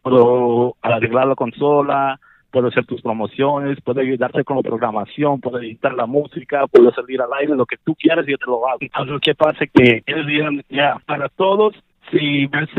puedo 0.01 0.75
arreglar 0.81 1.27
la 1.27 1.35
consola, 1.35 2.19
puedo 2.55 2.69
hacer 2.69 2.85
tus 2.85 3.01
promociones, 3.01 3.81
puedo 3.83 3.99
ayudarte 3.99 4.45
con 4.45 4.55
la 4.55 4.63
programación, 4.63 5.41
puedo 5.41 5.59
editar 5.59 5.93
la 5.93 6.05
música, 6.05 6.65
puedo 6.67 6.89
salir 6.93 7.21
al 7.21 7.33
aire, 7.33 7.53
lo 7.53 7.65
que 7.65 7.75
tú 7.83 7.93
quieras 7.95 8.25
yo 8.25 8.37
te 8.37 8.45
lo 8.45 8.65
hago. 8.65 8.77
Entonces, 8.79 9.17
¿qué 9.21 9.35
pasa? 9.35 9.65
Que 9.65 10.01
ellos 10.05 10.25
dijeron, 10.25 10.63
ya, 10.69 10.97
para 11.05 11.27
todos 11.27 11.75
si 12.11 12.45
ves 12.47 12.69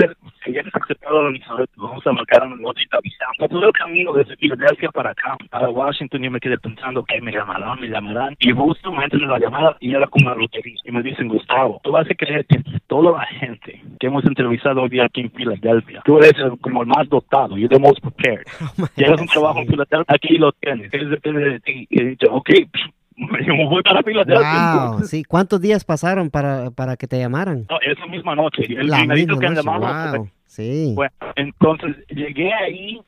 si 0.44 0.56
eres 0.56 0.74
aceptado 0.74 1.24
la 1.24 1.30
emisora, 1.30 1.64
vamos 1.76 2.06
a 2.06 2.12
marcar 2.12 2.46
una 2.46 2.56
nota 2.56 2.80
y 2.80 2.86
te 2.86 2.96
avisamos. 2.96 3.50
Todo 3.50 3.66
el 3.66 3.72
camino 3.72 4.12
desde 4.12 4.36
Filadelfia 4.36 4.90
para 4.90 5.10
acá, 5.10 5.36
para 5.50 5.68
Washington, 5.68 6.22
yo 6.22 6.30
me 6.30 6.40
quedé 6.40 6.56
pensando 6.58 7.04
que 7.04 7.20
me 7.20 7.32
llamarán, 7.32 7.80
me 7.80 7.88
llamarán. 7.88 8.36
Y 8.38 8.52
justo 8.52 8.92
me 8.92 9.04
entran 9.04 9.22
en 9.22 9.28
la 9.28 9.38
llamada 9.38 9.76
y 9.80 9.94
era 9.94 10.06
como 10.06 10.26
una 10.26 10.36
lotería. 10.36 10.76
Y 10.84 10.92
me 10.92 11.02
dicen, 11.02 11.28
Gustavo, 11.28 11.80
tú 11.82 11.90
vas 11.90 12.08
a 12.08 12.14
creer 12.14 12.46
que 12.46 12.62
toda 12.86 13.18
la 13.18 13.26
gente 13.26 13.82
que 13.98 14.06
hemos 14.06 14.24
entrevistado 14.24 14.82
hoy 14.82 14.90
día 14.90 15.04
aquí 15.04 15.22
en 15.22 15.30
Filadelfia, 15.32 16.02
tú 16.04 16.18
eres 16.18 16.34
como 16.60 16.82
el 16.82 16.88
más 16.88 17.08
dotado, 17.08 17.56
you're 17.56 17.68
the 17.68 17.80
most 17.80 18.00
prepared. 18.00 18.46
Oh 18.78 18.86
Llegas 18.94 19.20
un 19.20 19.26
trabajo 19.26 19.60
en 19.60 19.66
Filadelfia, 19.66 20.04
aquí 20.08 20.38
lo 20.38 20.52
tienes. 20.52 20.92
Es 20.92 21.10
depende 21.10 21.50
de 21.50 21.60
ti. 21.60 21.86
Y 21.90 22.00
he 22.00 22.04
dicho, 22.04 22.26
ok, 22.30 22.50
me 23.16 23.64
voy 23.66 23.82
para 23.82 24.02
Wow, 24.02 25.04
sí. 25.04 25.24
¿Cuántos 25.24 25.60
días 25.60 25.84
pasaron 25.84 26.30
para, 26.30 26.70
para 26.70 26.96
que 26.96 27.06
te 27.06 27.18
llamaran? 27.18 27.66
No, 27.68 27.78
esa 27.80 28.06
misma 28.06 28.34
noche. 28.34 28.64
El 28.68 28.90
primerito 28.90 29.38
que 29.38 29.46
han 29.46 29.54
llamado. 29.54 30.18
Wow, 30.18 30.28
sí. 30.46 30.92
Bueno, 30.94 31.12
entonces 31.34 31.96
llegué 32.08 32.52
ahí 32.52 33.00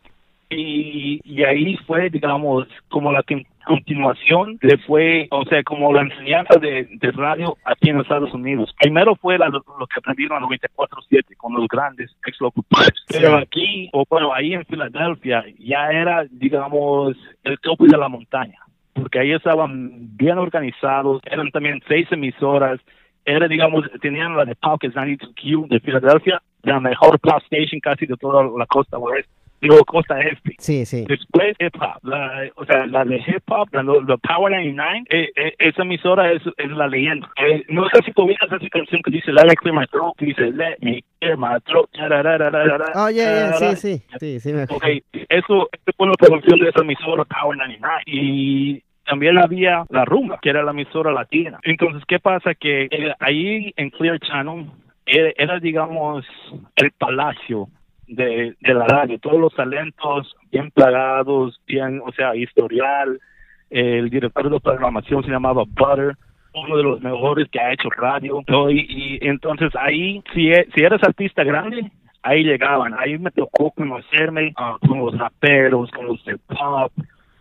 y, 0.51 1.21
y 1.25 1.45
ahí 1.45 1.77
fue, 1.87 2.09
digamos, 2.09 2.67
como 2.89 3.13
la 3.13 3.23
continuación 3.67 4.59
le 4.63 4.79
fue, 4.79 5.29
o 5.31 5.45
sea, 5.45 5.63
como 5.63 5.93
la 5.93 6.03
enseñanza 6.03 6.59
de, 6.59 6.89
de 6.91 7.11
radio 7.13 7.57
aquí 7.65 7.91
en 7.91 8.01
Estados 8.01 8.33
Unidos. 8.33 8.75
Primero 8.81 9.15
fue 9.17 9.37
lo, 9.37 9.51
que 9.61 9.99
aprendieron 9.99 10.43
en 10.43 10.49
94-7 10.49 11.37
con 11.37 11.53
los 11.53 11.69
grandes 11.69 12.11
exlocutores. 12.27 12.95
Pero 13.09 13.37
aquí, 13.37 13.91
o 13.93 14.05
bueno, 14.09 14.33
ahí 14.33 14.55
en 14.55 14.65
Filadelfia 14.65 15.45
ya 15.59 15.91
era, 15.91 16.25
digamos, 16.31 17.15
el 17.45 17.59
tope 17.61 17.87
de 17.87 17.99
la 17.99 18.09
montaña 18.09 18.59
porque 19.01 19.19
ahí 19.19 19.33
estaban 19.33 20.17
bien 20.17 20.39
organizados, 20.39 21.23
eran 21.25 21.51
también 21.51 21.81
seis 21.89 22.07
emisoras, 22.11 22.81
era, 23.25 23.47
digamos, 23.47 23.85
tenían 24.01 24.37
la 24.37 24.45
de 24.45 24.55
Pockets 24.55 24.95
92Q 24.95 25.69
de 25.69 25.81
Filadelfia, 25.81 26.43
la 26.63 26.81
mejor 26.81 27.19
play 27.21 27.37
station 27.45 27.81
casi 27.81 28.07
de 28.07 28.17
toda 28.17 28.45
la 28.45 28.67
costa 28.67 28.99
oeste. 28.99 29.31
Digo, 29.61 29.85
costa 29.85 30.21
este. 30.21 30.55
Sí, 30.59 30.87
sí. 30.87 31.05
Después 31.09 31.57
hip 31.59 31.75
hop, 31.81 31.99
la, 32.05 32.49
o 32.55 32.65
sea, 32.65 32.87
la 32.87 33.05
de 33.05 33.17
hip 33.17 33.43
hop, 33.49 33.69
la, 33.73 33.83
la 33.83 34.17
Power 34.19 34.53
99, 34.53 35.05
eh, 35.11 35.29
eh, 35.35 35.55
esa 35.59 35.83
emisora 35.83 36.33
es, 36.33 36.43
es 36.57 36.71
la 36.71 36.87
leyenda. 36.87 37.29
Eh, 37.37 37.65
no 37.69 37.89
sé 37.89 38.03
si 38.05 38.13
ubicas 38.15 38.53
esa 38.53 38.69
canción 38.69 39.03
que 39.03 39.11
dice 39.11 39.33
Let 39.33 39.47
me 39.47 39.57
clear 39.57 39.75
my 39.75 39.87
throat, 39.89 40.15
que 40.17 40.27
dice 40.27 40.53
Let 40.53 40.77
me 40.81 41.03
clear 41.19 41.37
my 41.37 41.59
throat. 41.67 41.91
Oh, 42.95 43.11
yeah, 43.11 43.59
yeah, 43.59 43.75
sí, 43.75 43.77
sí, 43.77 44.03
sí, 44.21 44.41
sí. 44.41 44.53
Me... 44.53 44.63
Ok, 44.63 44.85
eso, 45.29 45.69
eso 45.73 45.93
fue 45.97 46.07
la 46.07 46.15
producción 46.15 46.61
de 46.61 46.69
esa 46.69 46.83
emisora 46.83 47.25
Power 47.25 47.59
99 47.59 48.03
y 48.07 48.83
también 49.09 49.39
había 49.39 49.85
la 49.89 50.05
rumba, 50.05 50.39
que 50.43 50.51
era 50.51 50.63
la 50.63 50.73
emisora 50.73 51.13
latina. 51.13 51.59
Entonces, 51.63 52.03
¿qué 52.07 52.19
pasa? 52.19 52.55
Que 52.55 52.89
eh, 52.91 53.15
ahí 53.21 53.73
en 53.77 53.91
Clear 53.91 54.19
Channel 54.21 54.67
era, 55.07 55.59
digamos, 55.59 56.27
el 56.77 56.91
palacio 56.93 57.69
de, 58.07 58.55
de, 58.61 58.75
la 58.75 58.85
radio. 58.87 59.19
Todos 59.19 59.41
los 59.41 59.55
talentos 59.55 60.37
bien 60.53 60.71
plagados, 60.71 61.59
bien, 61.67 62.03
o 62.05 62.13
sea, 62.13 62.37
historial. 62.37 63.19
El 63.71 64.11
director 64.11 64.51
de 64.51 64.61
programación 64.61 65.25
se 65.25 65.31
llamaba 65.31 65.65
Butter 65.67 66.15
uno 66.55 66.77
de 66.77 66.83
los 66.83 67.01
mejores 67.01 67.49
que 67.51 67.61
ha 67.61 67.73
hecho 67.73 67.89
radio. 67.91 68.43
Y, 68.71 69.19
entonces 69.27 69.71
ahí, 69.77 70.23
si, 70.35 70.51
e, 70.51 70.67
si 70.75 70.83
eres 70.83 71.03
artista 71.03 71.45
grande, 71.45 71.91
ahí 72.23 72.45
llegaban. 72.45 72.95
Ahí 72.99 73.19
me 73.19 73.31
tocó 73.31 73.71
conocerme 73.71 74.53
ah, 74.57 74.77
con 74.87 74.99
los 74.99 75.17
raperos, 75.17 75.91
con 75.91 76.07
los 76.07 76.25
de 76.25 76.37
pop. 76.39 76.93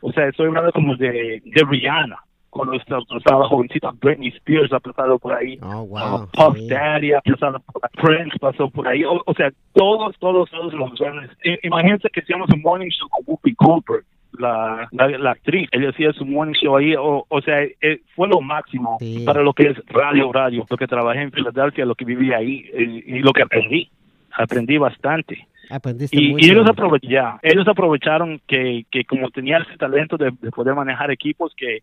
O 0.01 0.11
sea, 0.11 0.27
estoy 0.27 0.47
hablando 0.47 0.71
como 0.71 0.95
de, 0.95 1.41
de 1.43 1.63
Rihanna. 1.69 2.17
Cuando 2.49 2.73
estaba, 2.75 3.01
estaba 3.17 3.47
jovencita, 3.49 3.91
Britney 4.01 4.29
Spears 4.29 4.71
ha 4.73 4.79
pasado 4.79 5.19
por 5.19 5.33
ahí. 5.33 5.59
Oh, 5.61 5.85
wow. 5.85 6.27
Puff 6.31 6.57
sí. 6.57 6.67
Daddy 6.69 7.13
ha 7.13 7.21
pasado 7.21 7.59
por 7.71 7.83
ahí. 7.83 7.89
Prince 8.01 8.39
pasó 8.39 8.69
por 8.69 8.87
ahí. 8.87 9.03
O, 9.03 9.21
o 9.25 9.33
sea, 9.33 9.51
todos, 9.73 10.15
todos, 10.17 10.49
todos 10.49 10.73
los 10.73 10.93
grandes. 10.97 11.29
Imagínense 11.63 12.09
que 12.09 12.21
hacíamos 12.21 12.49
un 12.53 12.61
morning 12.61 12.89
show 12.89 13.07
con 13.09 13.23
Whoopi 13.27 13.53
Goldberg. 13.57 14.05
La, 14.39 14.87
la, 14.91 15.07
la 15.17 15.31
actriz, 15.31 15.67
ella 15.71 15.89
hacía 15.89 16.13
su 16.13 16.23
morning 16.23 16.53
show 16.53 16.75
ahí, 16.77 16.93
o, 16.95 17.25
o 17.27 17.41
sea, 17.41 17.63
eh, 17.63 18.01
fue 18.15 18.27
lo 18.27 18.39
máximo 18.39 18.97
Sí. 18.99 19.23
para 19.25 19.41
lo 19.41 19.51
que 19.53 19.69
es 19.69 19.77
radio, 19.87 20.31
radio, 20.31 20.63
lo 20.69 20.77
que 20.77 20.85
trabajé 20.85 21.21
en 21.21 21.31
Filadelfia, 21.31 21.85
lo 21.85 21.95
que 21.95 22.05
viví 22.05 22.31
ahí 22.33 22.65
eh, 22.71 23.03
y 23.07 23.19
lo 23.19 23.31
que 23.33 23.41
aprendí, 23.41 23.89
aprendí 24.31 24.77
bastante. 24.77 25.47
Aprendiste 25.69 26.17
Y, 26.17 26.35
ellos 26.49 26.67
aprovecharon, 26.67 27.39
ellos 27.41 27.67
aprovecharon 27.67 28.41
que, 28.47 28.85
que 28.89 29.05
como 29.05 29.29
tenía 29.31 29.57
ese 29.59 29.77
talento 29.77 30.17
de, 30.17 30.31
de 30.41 30.51
poder 30.51 30.75
manejar 30.75 31.11
equipos 31.11 31.53
que, 31.55 31.79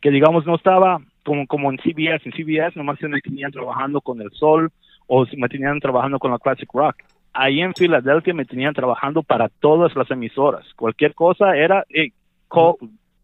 que 0.00 0.10
digamos 0.10 0.46
no 0.46 0.56
estaba 0.56 1.00
como, 1.24 1.46
como 1.46 1.70
en 1.70 1.78
CBS, 1.78 2.22
en 2.24 2.32
CBS 2.32 2.76
nomás 2.76 3.00
me 3.02 3.20
tenían 3.20 3.52
trabajando 3.52 4.00
con 4.00 4.20
el 4.20 4.30
Sol 4.30 4.70
o 5.06 5.26
si 5.26 5.36
me 5.36 5.48
tenían 5.48 5.80
trabajando 5.80 6.18
con 6.18 6.30
la 6.30 6.38
Classic 6.38 6.68
Rock. 6.72 6.96
Ahí 7.32 7.60
en 7.60 7.74
Filadelfia 7.74 8.32
me 8.32 8.44
tenían 8.44 8.72
trabajando 8.72 9.22
para 9.22 9.48
todas 9.48 9.94
las 9.94 10.10
emisoras. 10.10 10.64
Cualquier 10.74 11.14
cosa 11.14 11.56
era 11.56 11.84
eh, 11.90 12.12
call, 12.50 12.76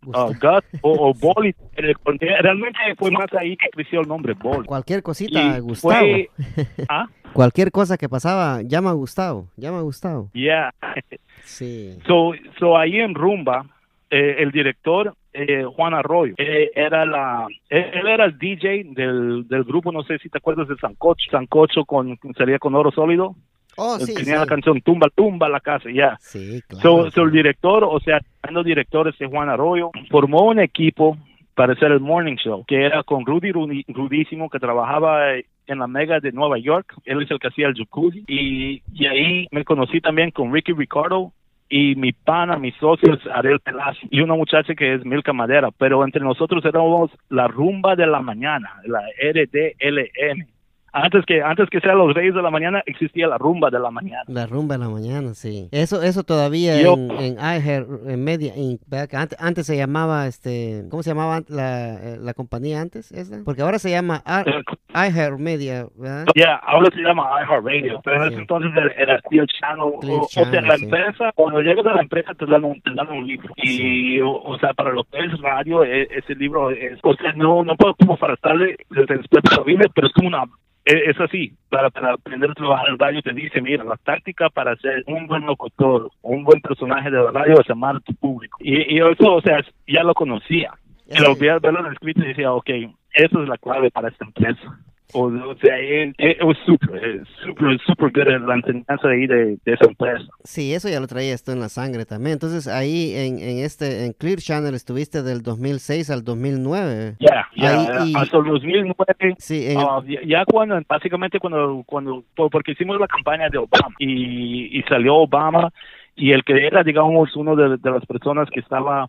uh, 0.07 0.27
Gut 0.29 0.65
o, 0.83 1.13
o 1.13 1.43
eh, 1.45 1.95
Realmente 2.41 2.79
fue 2.97 3.11
más 3.11 3.33
ahí 3.39 3.57
que 3.57 3.69
creció 3.71 4.01
el 4.01 4.09
nombre 4.09 4.35
Ball. 4.35 4.65
Cualquier 4.67 5.03
cosita, 5.03 5.41
Y 5.57 5.61
Gustavo. 5.61 5.95
fue- 6.01 6.31
¿Ah? 6.89 7.07
Cualquier 7.33 7.71
cosa 7.71 7.97
que 7.97 8.09
pasaba, 8.09 8.61
llama 8.63 8.91
a 8.91 8.95
Gustavo. 8.95 9.49
Llama 9.57 9.79
a 9.79 9.83
Gustavo. 9.83 10.31
Yeah. 10.33 10.71
Sí. 11.45 11.99
So, 12.07 12.33
so 12.61 12.79
ahí 12.79 13.01
en 13.01 13.17
Rumba, 13.17 13.67
eh, 14.11 14.37
el 14.39 14.53
director 14.53 15.13
eh, 15.33 15.65
Juan 15.65 15.93
Arroyo, 15.93 16.35
eh, 16.39 16.71
era 16.75 17.05
la, 17.05 17.49
él, 17.69 17.85
él 17.95 18.07
era 18.07 18.27
el 18.27 18.39
DJ 18.39 18.85
del, 18.95 19.49
del 19.49 19.65
grupo, 19.65 19.91
no 19.91 20.05
sé 20.05 20.19
si 20.19 20.29
te 20.29 20.39
acuerdas 20.39 20.69
de 20.69 20.77
Sancocho, 20.77 21.29
Sancocho 21.33 21.85
con 21.85 22.17
sería 22.37 22.61
con 22.61 22.77
oro 22.77 22.93
sólido, 22.93 23.35
Oh, 23.77 23.99
sí, 23.99 24.15
tenía 24.15 24.35
sí. 24.35 24.41
la 24.41 24.47
canción 24.47 24.81
Tumba 24.81 25.09
Tumba 25.15 25.49
la 25.49 25.61
casa, 25.61 25.91
ya. 25.91 26.17
Sí, 26.21 26.61
claro. 26.69 27.05
So, 27.05 27.11
so 27.11 27.23
el 27.23 27.33
director, 27.33 27.85
o 27.85 27.99
sea, 28.01 28.21
el 28.49 28.65
director 28.65 29.09
este 29.09 29.27
Juan 29.27 29.49
Arroyo, 29.49 29.91
formó 30.11 30.47
un 30.47 30.61
equipo 30.61 31.17
para 31.55 31.75
hacer 31.75 31.93
el 31.93 32.01
morning 32.01 32.37
show, 32.37 32.65
que 32.67 32.85
era 32.85 33.03
con 33.03 33.27
Rudy 33.27 33.53
Rudísimo, 33.53 34.49
que 34.49 34.59
trabajaba 34.59 35.35
en 35.35 35.79
la 35.79 35.87
Mega 35.87 36.21
de 36.21 36.33
Nueva 36.33 36.59
York. 36.59 36.95
Él 37.05 37.23
es 37.23 37.31
el 37.31 37.39
que 37.39 37.49
hacía 37.49 37.69
el 37.69 37.75
jacuzzi. 37.75 38.25
Y, 38.27 38.83
y 38.93 39.07
ahí 39.07 39.47
me 39.51 39.65
conocí 39.65 40.01
también 40.01 40.31
con 40.31 40.53
Ricky 40.53 40.73
Ricardo 40.73 41.33
y 41.69 41.95
mi 41.95 42.13
pana, 42.13 42.59
mis 42.59 42.75
socios, 42.77 43.19
Ariel 43.35 43.61
Pelacio, 43.61 44.07
y 44.11 44.21
una 44.21 44.35
muchacha 44.35 44.75
que 44.75 44.95
es 44.95 45.07
Milka 45.07 45.33
Madera. 45.33 45.71
Pero 45.79 46.05
entre 46.05 46.23
nosotros 46.23 46.63
éramos 46.67 47.11
la 47.31 47.49
rumba 47.49 47.97
de 47.97 48.07
la 48.07 48.21
mañana, 48.21 48.75
la 48.85 49.01
RDLN. 49.19 50.47
Antes 50.93 51.25
que, 51.27 51.43
antes 51.43 51.69
que 51.71 51.81
sean 51.81 51.97
los 51.99 52.13
reyes 52.15 52.35
de 52.35 52.43
la 52.43 52.51
mañana, 52.51 52.83
existía 52.87 53.27
la 53.27 53.39
rumba 53.39 53.71
de 53.71 53.79
la 53.81 53.91
mañana. 53.91 54.23
La 54.29 54.47
rumba 54.47 54.75
en 54.75 54.83
la 54.83 54.89
mañana, 54.91 55.35
sí. 55.35 55.69
Eso, 55.73 56.03
eso 56.03 56.23
todavía 56.23 56.81
Yo- 56.81 56.95
en, 56.95 57.11
en 57.13 57.35
iHeart, 57.39 57.89
en 58.07 58.23
Media 58.25 58.53
Antes, 59.13 59.39
antes 59.41 59.67
se 59.67 59.77
llamaba, 59.77 60.27
este, 60.27 60.85
¿cómo 60.91 61.03
se 61.03 61.11
llamaba 61.11 61.41
la, 61.49 61.95
eh, 61.95 62.19
la 62.21 62.35
compañía 62.35 62.81
antes? 62.81 63.13
Porque 63.45 63.63
ahora 63.63 63.79
se 63.79 63.91
llama 63.91 64.23
iHeart 64.95 65.39
Media, 65.39 65.87
¿verdad? 65.97 66.27
Ya, 66.35 66.57
ahora 66.57 66.89
se 66.95 67.01
llama 67.01 67.25
iHeartRadio, 67.43 68.01
pero 68.05 68.17
en 68.17 68.23
Sí. 68.23 68.29
ese 68.35 68.41
entonces 68.43 68.71
era, 68.97 69.19
Clear 69.23 69.47
Channel. 69.47 69.93
Clear 70.01 70.19
o, 70.21 70.23
o 70.25 70.29
sea, 70.29 70.45
Channel, 70.45 70.69
la 70.69 70.77
sí. 70.77 70.85
empresa, 70.85 71.33
cuando 71.35 71.61
llegas 71.63 71.87
a 71.87 71.95
la 71.95 72.03
empresa 72.03 72.35
te 72.35 72.47
dan 72.47 72.65
un, 72.65 72.81
te 72.83 72.91
dan 72.95 73.09
un 73.11 73.27
libro. 73.27 73.49
Sí. 73.63 74.17
Y, 74.17 74.21
o, 74.21 74.31
o 74.43 74.59
sea, 74.59 74.75
para 74.75 74.93
lo 74.93 75.05
que 75.05 75.19
es 75.21 75.41
radio, 75.41 75.85
e- 75.85 76.09
ese 76.11 76.35
libro 76.35 76.71
es, 76.71 76.99
o 77.03 77.15
sea, 77.15 77.33
no, 77.33 77.65
no 77.65 77.77
puedo 77.77 77.95
como 77.95 78.17
para 78.17 78.35
estarle 78.35 78.77
desde 78.91 79.15
el 79.15 79.23
Biblia, 79.65 79.89
pero 79.95 80.07
es 80.09 80.13
como 80.13 80.29
una, 80.29 80.45
es 80.85 81.21
así, 81.21 81.53
para, 81.69 81.91
para 81.91 82.15
aprender 82.15 82.51
a 82.51 82.55
trabajar 82.55 82.89
en 82.89 82.99
radio 82.99 83.23
te 83.23 83.33
dice, 83.33 83.61
mira, 83.61 83.85
la 83.85 83.97
táctica 83.97 84.51
para 84.51 84.77
ser 84.77 85.05
un 85.07 85.27
buen 85.27 85.47
locutor, 85.47 86.11
un 86.23 86.45
buen 86.45 86.61
personaje 86.61 87.11
de 87.11 87.31
radio 87.31 87.61
es 87.61 87.71
amar 87.71 87.97
a 87.97 88.01
tu 88.01 88.15
público. 88.15 88.59
Y, 88.61 88.97
y 88.97 88.99
eso, 88.99 89.35
o 89.35 89.41
sea, 89.41 89.65
ya 89.87 90.03
lo 90.03 90.15
conocía. 90.15 90.73
Y 91.09 91.21
lo 91.21 91.35
vi 91.35 91.47
verlo 91.47 91.81
en 91.81 91.87
el 91.87 91.93
escrito 91.93 92.23
y 92.23 92.29
decía, 92.29 92.53
ok, 92.53 92.71
esa 93.15 93.43
es 93.43 93.49
la 93.49 93.59
clave 93.59 93.91
para 93.91 94.09
esta 94.09 94.25
empresa. 94.25 94.79
O, 95.15 95.25
o 95.27 95.55
sea, 95.57 95.79
él, 95.79 96.15
él, 96.19 96.37
was 96.43 96.57
super, 96.65 96.91
eh, 97.05 97.23
super, 97.45 97.79
super 97.87 98.11
good 98.13 98.29
en 98.33 98.47
la 98.47 98.55
enseñanza 98.55 99.09
ahí 99.09 99.27
de, 99.27 99.59
de 99.65 99.73
esa 99.75 99.85
empresa. 99.87 100.25
Sí, 100.45 100.73
eso 100.73 100.89
ya 100.89 101.01
lo 101.01 101.07
traía 101.07 101.35
esto 101.35 101.53
en 101.53 101.61
la 101.61 101.69
sangre 101.69 102.07
también. 102.07 102.35
Entonces 102.35 102.67
ahí 102.67 103.13
en, 103.15 103.39
en 103.39 103.59
este, 103.65 104.07
en 104.07 104.13
Clear 104.15 104.39
Channel 104.39 104.75
estuviste 104.75 105.23
del 105.23 105.43
2006 105.43 106.11
al 106.11 106.25
2009. 106.25 107.17
Ya, 107.21 107.47
ya, 107.57 107.81
Ahí, 108.01 108.13
y- 108.13 108.17
hasta 108.17 108.39
el 108.39 108.45
2009, 108.45 109.35
Sí, 109.39 109.67
en 109.69 109.79
ah, 109.79 110.01
ya, 110.07 110.21
ya 110.27 110.45
cuando, 110.47 110.81
básicamente 110.89 111.39
cuando, 111.39 111.83
cuando, 111.87 112.25
por- 112.35 112.51
porque 112.51 112.73
hicimos 112.73 112.99
la 112.99 113.07
campaña 113.07 113.49
de 113.51 113.59
Obama 113.59 113.95
y, 113.99 114.79
y 114.79 114.83
salió 114.85 115.17
Obama 115.17 115.71
y 116.17 116.33
el 116.33 116.43
que 116.45 116.67
era, 116.67 116.83
digamos, 116.83 117.35
uno 117.37 117.55
de, 117.57 117.77
de 117.77 117.91
las 117.91 118.05
personas 118.07 118.49
que 118.51 118.61
estaba 118.61 119.09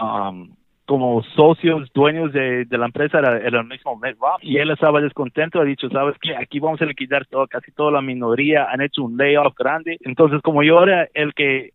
um, 0.00 0.50
como 0.86 1.22
socios, 1.22 1.90
dueños 1.94 2.32
de, 2.32 2.64
de 2.64 2.78
la 2.78 2.86
empresa 2.86 3.18
era, 3.20 3.38
el 3.38 3.64
mismo 3.64 3.96
Mitt 3.96 4.16
Romney 4.18 4.50
y 4.50 4.58
él 4.58 4.70
estaba 4.70 5.00
descontento, 5.00 5.60
ha 5.60 5.64
dicho, 5.64 5.88
¿sabes 5.90 6.16
qué? 6.20 6.36
Aquí 6.36 6.58
vamos 6.60 6.82
a 6.82 6.86
liquidar 6.86 7.24
todo, 7.26 7.46
casi 7.46 7.70
toda 7.72 7.92
la 7.92 8.02
minoría, 8.02 8.66
han 8.70 8.80
hecho 8.80 9.04
un 9.04 9.16
layoff 9.16 9.54
grande. 9.56 9.96
Entonces, 10.00 10.40
como 10.42 10.62
yo 10.62 10.82
era 10.82 11.08
el 11.14 11.34
que, 11.34 11.70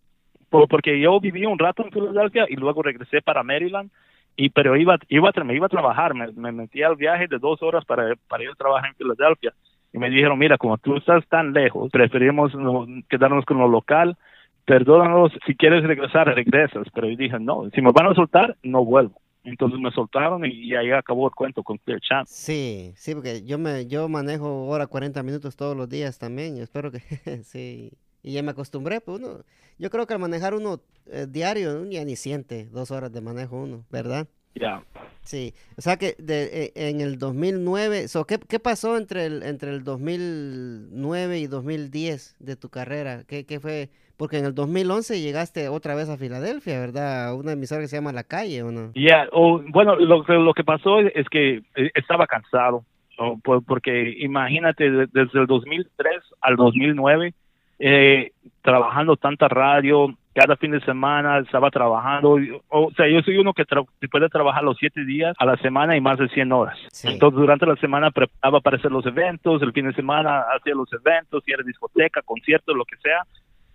por- 0.50 0.68
porque 0.68 1.00
yo 1.00 1.20
viví 1.20 1.46
un 1.46 1.58
rato 1.60 1.84
en 1.84 1.92
Filadelfia 1.92 2.46
y 2.50 2.56
luego 2.58 2.84
regresé 2.84 3.22
para 3.22 3.44
Maryland, 3.44 3.90
y 4.38 4.50
pero 4.50 4.76
iba 4.78 4.98
iba 5.10 5.32
me 5.44 5.56
iba 5.56 5.66
a 5.66 5.70
trabajar 5.70 6.14
me, 6.14 6.32
me 6.34 6.52
metí 6.52 6.84
al 6.84 6.96
viaje 6.96 7.28
de 7.28 7.40
dos 7.40 7.62
horas 7.64 7.84
para, 7.86 8.14
para 8.28 8.44
ir 8.44 8.50
a 8.52 8.56
trabajar 8.56 8.90
en 8.92 8.96
Filadelfia 8.96 9.54
y 9.92 9.98
me 9.98 10.10
dijeron 10.12 10.38
mira 10.38 10.58
como 10.60 10.78
tú 10.78 10.96
estás 10.96 11.26
tan 11.28 11.54
lejos 11.54 11.90
preferimos 11.92 12.54
no, 12.54 12.86
quedarnos 13.10 13.46
con 13.46 13.58
lo 13.58 13.68
local 13.68 14.16
perdónanos 14.68 15.32
si 15.48 15.56
quieres 15.56 15.84
regresar 15.84 16.28
regresas 16.28 16.88
pero 16.94 17.10
yo 17.10 17.16
dije 17.16 17.40
no 17.40 17.70
si 17.74 17.82
me 17.82 17.92
van 17.92 18.08
a 18.08 18.14
soltar 18.14 18.56
no 18.62 18.86
vuelvo 18.86 19.20
entonces 19.46 19.80
me 19.80 19.92
soltaron 19.92 20.46
y, 20.46 20.76
ahí 20.76 20.92
acabó 20.92 21.26
el 21.28 21.34
cuento 21.34 21.64
con 21.64 21.78
Clear 21.78 22.02
Channel 22.02 22.26
Sí, 22.28 22.92
sí, 22.98 23.16
porque 23.16 23.46
yo 23.46 23.58
me 23.58 23.88
yo 23.88 24.10
manejo 24.10 24.68
hora 24.68 24.88
40 24.88 25.24
minutos 25.24 25.56
todos 25.56 25.76
los 25.76 25.88
días 25.88 26.20
también. 26.20 26.58
y 26.58 26.60
espero 26.60 26.92
que 26.92 27.00
sí. 27.44 27.94
Y 28.22 28.34
ya 28.34 28.44
me 28.44 28.52
acostumbré, 28.52 29.00
pues 29.00 29.20
uno, 29.20 29.46
yo 29.80 29.90
creo 29.90 30.06
que 30.06 30.14
al 30.14 30.20
manejar 30.20 30.54
uno 30.54 30.82
eh, 31.06 31.28
diario, 31.30 31.86
ya 31.86 32.04
ni 32.04 32.18
siente 32.18 32.68
dos 32.74 32.92
horas 32.92 33.14
de 33.14 33.22
manejo 33.22 33.56
uno, 33.56 33.86
¿verdad? 33.90 34.28
ya 34.56 34.84
Sí, 35.28 35.54
o 35.78 35.82
sea 35.82 35.98
que 35.98 36.16
de, 36.20 36.68
eh, 36.68 36.72
en 36.90 37.02
el 37.02 37.20
2009, 37.20 38.08
so, 38.08 38.24
¿qué, 38.24 38.40
¿qué 38.48 38.60
pasó 38.60 38.96
entre 38.96 39.26
el, 39.26 39.44
entre 39.44 39.72
el 39.72 39.84
2009 39.84 41.40
y 41.40 41.48
2010 41.48 42.38
de 42.40 42.56
tu 42.56 42.70
carrera? 42.70 43.24
¿Qué, 43.28 43.46
qué 43.46 43.60
fue? 43.60 43.90
Porque 44.16 44.38
en 44.40 44.46
el 44.46 44.56
2011 44.56 45.20
llegaste 45.20 45.68
otra 45.68 45.96
vez 45.96 46.08
a 46.10 46.18
Filadelfia, 46.18 46.80
¿verdad? 46.80 47.28
A 47.28 47.34
una 47.36 47.52
emisora 47.52 47.82
que 47.82 47.90
se 47.90 47.98
llama 47.98 48.14
La 48.14 48.24
Calle, 48.24 48.64
¿o 48.64 48.72
no? 48.72 48.92
Ya, 48.96 49.28
o, 49.34 49.62
bueno, 49.68 49.98
lo, 49.98 50.24
lo 50.24 50.54
que 50.54 50.64
pasó 50.64 51.00
es, 51.02 51.28
que 51.30 51.58
eh, 51.76 51.92
estaba 51.94 52.26
cansado, 52.26 52.86
porque 53.66 54.16
imagínate, 54.20 54.90
de- 54.90 55.08
desde 55.12 55.40
el 55.42 55.46
2003 55.48 56.16
al 56.40 56.56
2009, 56.56 57.34
eh, 57.80 58.32
trabajando 58.64 59.18
tanta 59.18 59.48
radio, 59.50 60.08
cada 60.40 60.56
fin 60.56 60.70
de 60.70 60.80
semana 60.82 61.40
estaba 61.40 61.72
trabajando, 61.72 62.38
o, 62.70 62.92
sea, 62.96 63.08
yo 63.10 63.22
soy 63.22 63.38
uno 63.38 63.54
que, 63.54 63.64
tra- 63.66 63.88
puede 64.12 64.30
trabajar 64.30 64.64
los 64.64 64.78
siete 64.78 65.04
días 65.04 65.36
a 65.40 65.46
la 65.46 65.58
semana 65.58 65.98
y 65.98 66.02
más 66.02 66.20
de 66.20 66.30
100 66.30 66.52
horas. 66.52 66.78
Sí. 66.92 67.08
Entonces, 67.08 67.40
durante 67.40 67.66
la 67.66 67.76
semana 67.78 68.12
preparaba 68.12 68.60
para 68.62 68.78
hacer 68.78 68.92
los 68.92 69.04
eventos, 69.08 69.64
el 69.64 69.72
fin 69.74 69.88
de 69.88 69.94
semana 69.96 70.42
hacía 70.56 70.76
los 70.76 70.90
eventos, 70.94 71.44
si 71.44 71.52
era 71.52 71.64
discoteca, 71.64 72.22
conciertos, 72.22 72.76
lo 72.78 72.86
que 72.86 72.98
sea, 72.98 73.24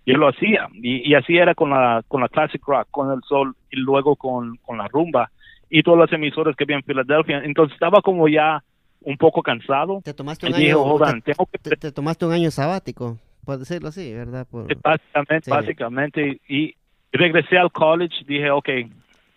yo 0.05 0.15
lo 0.17 0.29
hacía. 0.29 0.69
Y, 0.73 1.09
y 1.09 1.15
así 1.15 1.37
era 1.37 1.53
con 1.53 1.69
la 1.71 2.01
con 2.07 2.21
la 2.21 2.29
classic 2.29 2.61
rock 2.65 2.87
con 2.91 3.11
el 3.11 3.19
sol 3.27 3.55
y 3.69 3.77
luego 3.81 4.15
con, 4.15 4.55
con 4.57 4.77
la 4.77 4.87
rumba 4.87 5.31
y 5.69 5.83
todas 5.83 5.99
las 5.99 6.13
emisoras 6.13 6.55
que 6.55 6.63
había 6.63 6.77
en 6.77 6.83
Filadelfia. 6.83 7.39
Entonces 7.43 7.73
estaba 7.73 8.01
como 8.01 8.29
ya 8.29 8.63
un 9.01 9.17
poco 9.17 9.41
cansado. 9.41 9.99
Te 10.01 10.13
tomaste 10.13 10.47
un 10.47 10.53
año, 10.55 10.77
te, 11.21 11.33
tengo 11.33 11.45
que 11.51 11.57
te- 11.57 11.75
te 11.75 11.91
tomaste 11.91 12.25
un 12.25 12.31
año 12.31 12.51
sabático, 12.51 13.17
por 13.45 13.57
decirlo 13.59 13.89
así, 13.89 14.13
¿verdad? 14.13 14.47
Por- 14.49 14.67
básicamente 14.81 15.45
Sí. 15.45 15.51
básicamente 15.51 16.41
y 16.47 16.73
regresé 17.11 17.57
al 17.57 17.71
college 17.71 18.23
dije 18.27 18.49
okay 18.51 18.89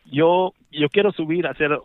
yo 0.05 0.53
yo 0.71 0.89
quiero 0.89 1.13
subir 1.13 1.47
a 1.47 1.51
hacer 1.51 1.79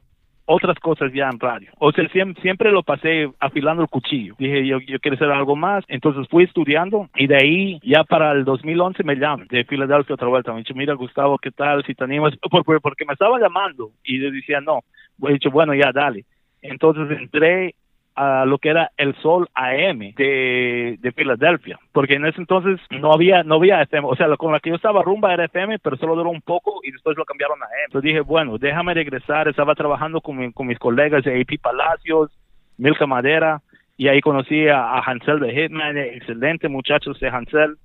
otras 0.45 0.77
cosas 0.79 1.13
ya 1.13 1.29
en 1.31 1.39
radio. 1.39 1.71
O 1.77 1.91
sea, 1.93 2.09
siempre, 2.09 2.41
siempre 2.41 2.71
lo 2.71 2.83
pasé 2.83 3.29
afilando 3.39 3.83
el 3.83 3.87
cuchillo. 3.89 4.35
Dije, 4.37 4.65
yo, 4.67 4.79
yo 4.79 4.99
quiero 4.99 5.15
hacer 5.15 5.29
algo 5.31 5.55
más. 5.55 5.85
Entonces 5.87 6.27
fui 6.29 6.43
estudiando 6.43 7.09
y 7.15 7.27
de 7.27 7.35
ahí, 7.37 7.79
ya 7.83 8.03
para 8.03 8.31
el 8.33 8.43
2011 8.43 9.03
me 9.03 9.15
llaman 9.15 9.47
de 9.49 9.63
Filadelfia 9.63 10.15
otra 10.15 10.27
vuelta. 10.27 10.51
Me 10.51 10.57
dicho, 10.59 10.73
mira, 10.73 10.93
Gustavo, 10.95 11.37
¿qué 11.37 11.51
tal? 11.51 11.85
Si 11.85 11.93
te 11.95 12.03
animas. 12.03 12.33
Por- 12.51 12.65
por- 12.65 12.81
Porque 12.81 13.05
me 13.05 13.13
estaba 13.13 13.39
llamando 13.39 13.91
y 14.03 14.19
yo 14.19 14.29
decía, 14.29 14.59
no. 14.59 14.81
He 15.25 15.33
dicho, 15.33 15.51
bueno, 15.51 15.73
ya, 15.73 15.91
dale. 15.93 16.25
Entonces 16.61 17.17
entré 17.17 17.75
a 18.15 18.45
lo 18.45 18.57
que 18.57 18.69
era 18.69 18.91
el 18.97 19.15
Sol 19.21 19.47
AM 19.53 19.99
de, 20.15 20.97
de 20.99 21.11
Filadelfia, 21.11 21.79
porque 21.91 22.15
en 22.15 22.25
ese 22.25 22.41
entonces 22.41 22.79
no 22.89 23.13
había 23.13 23.43
no 23.43 23.55
había 23.55 23.81
FM, 23.81 24.07
o 24.07 24.15
sea, 24.15 24.27
con 24.37 24.51
la 24.51 24.59
que 24.59 24.69
yo 24.69 24.75
estaba 24.75 25.03
rumba 25.03 25.33
era 25.33 25.45
FM, 25.45 25.79
pero 25.79 25.97
solo 25.97 26.15
duró 26.15 26.29
un 26.29 26.41
poco 26.41 26.81
y 26.83 26.91
después 26.91 27.17
lo 27.17 27.25
cambiaron 27.25 27.61
a 27.61 27.65
AM. 27.65 27.71
Entonces 27.85 28.07
dije, 28.07 28.21
bueno, 28.21 28.57
déjame 28.57 28.93
regresar, 28.93 29.47
estaba 29.47 29.75
trabajando 29.75 30.21
con, 30.21 30.51
con 30.51 30.67
mis 30.67 30.79
colegas 30.79 31.23
de 31.23 31.39
AP 31.39 31.61
Palacios, 31.61 32.31
Milka 32.77 33.05
Madera, 33.05 33.61
y 33.97 34.07
ahí 34.07 34.19
conocí 34.19 34.67
a, 34.67 34.99
Hansel 34.99 35.39
de 35.39 35.53
Hitman, 35.53 35.97
excelente 35.97 36.67
muchachos 36.67 37.19
de 37.19 37.29
Hansel, 37.29 37.75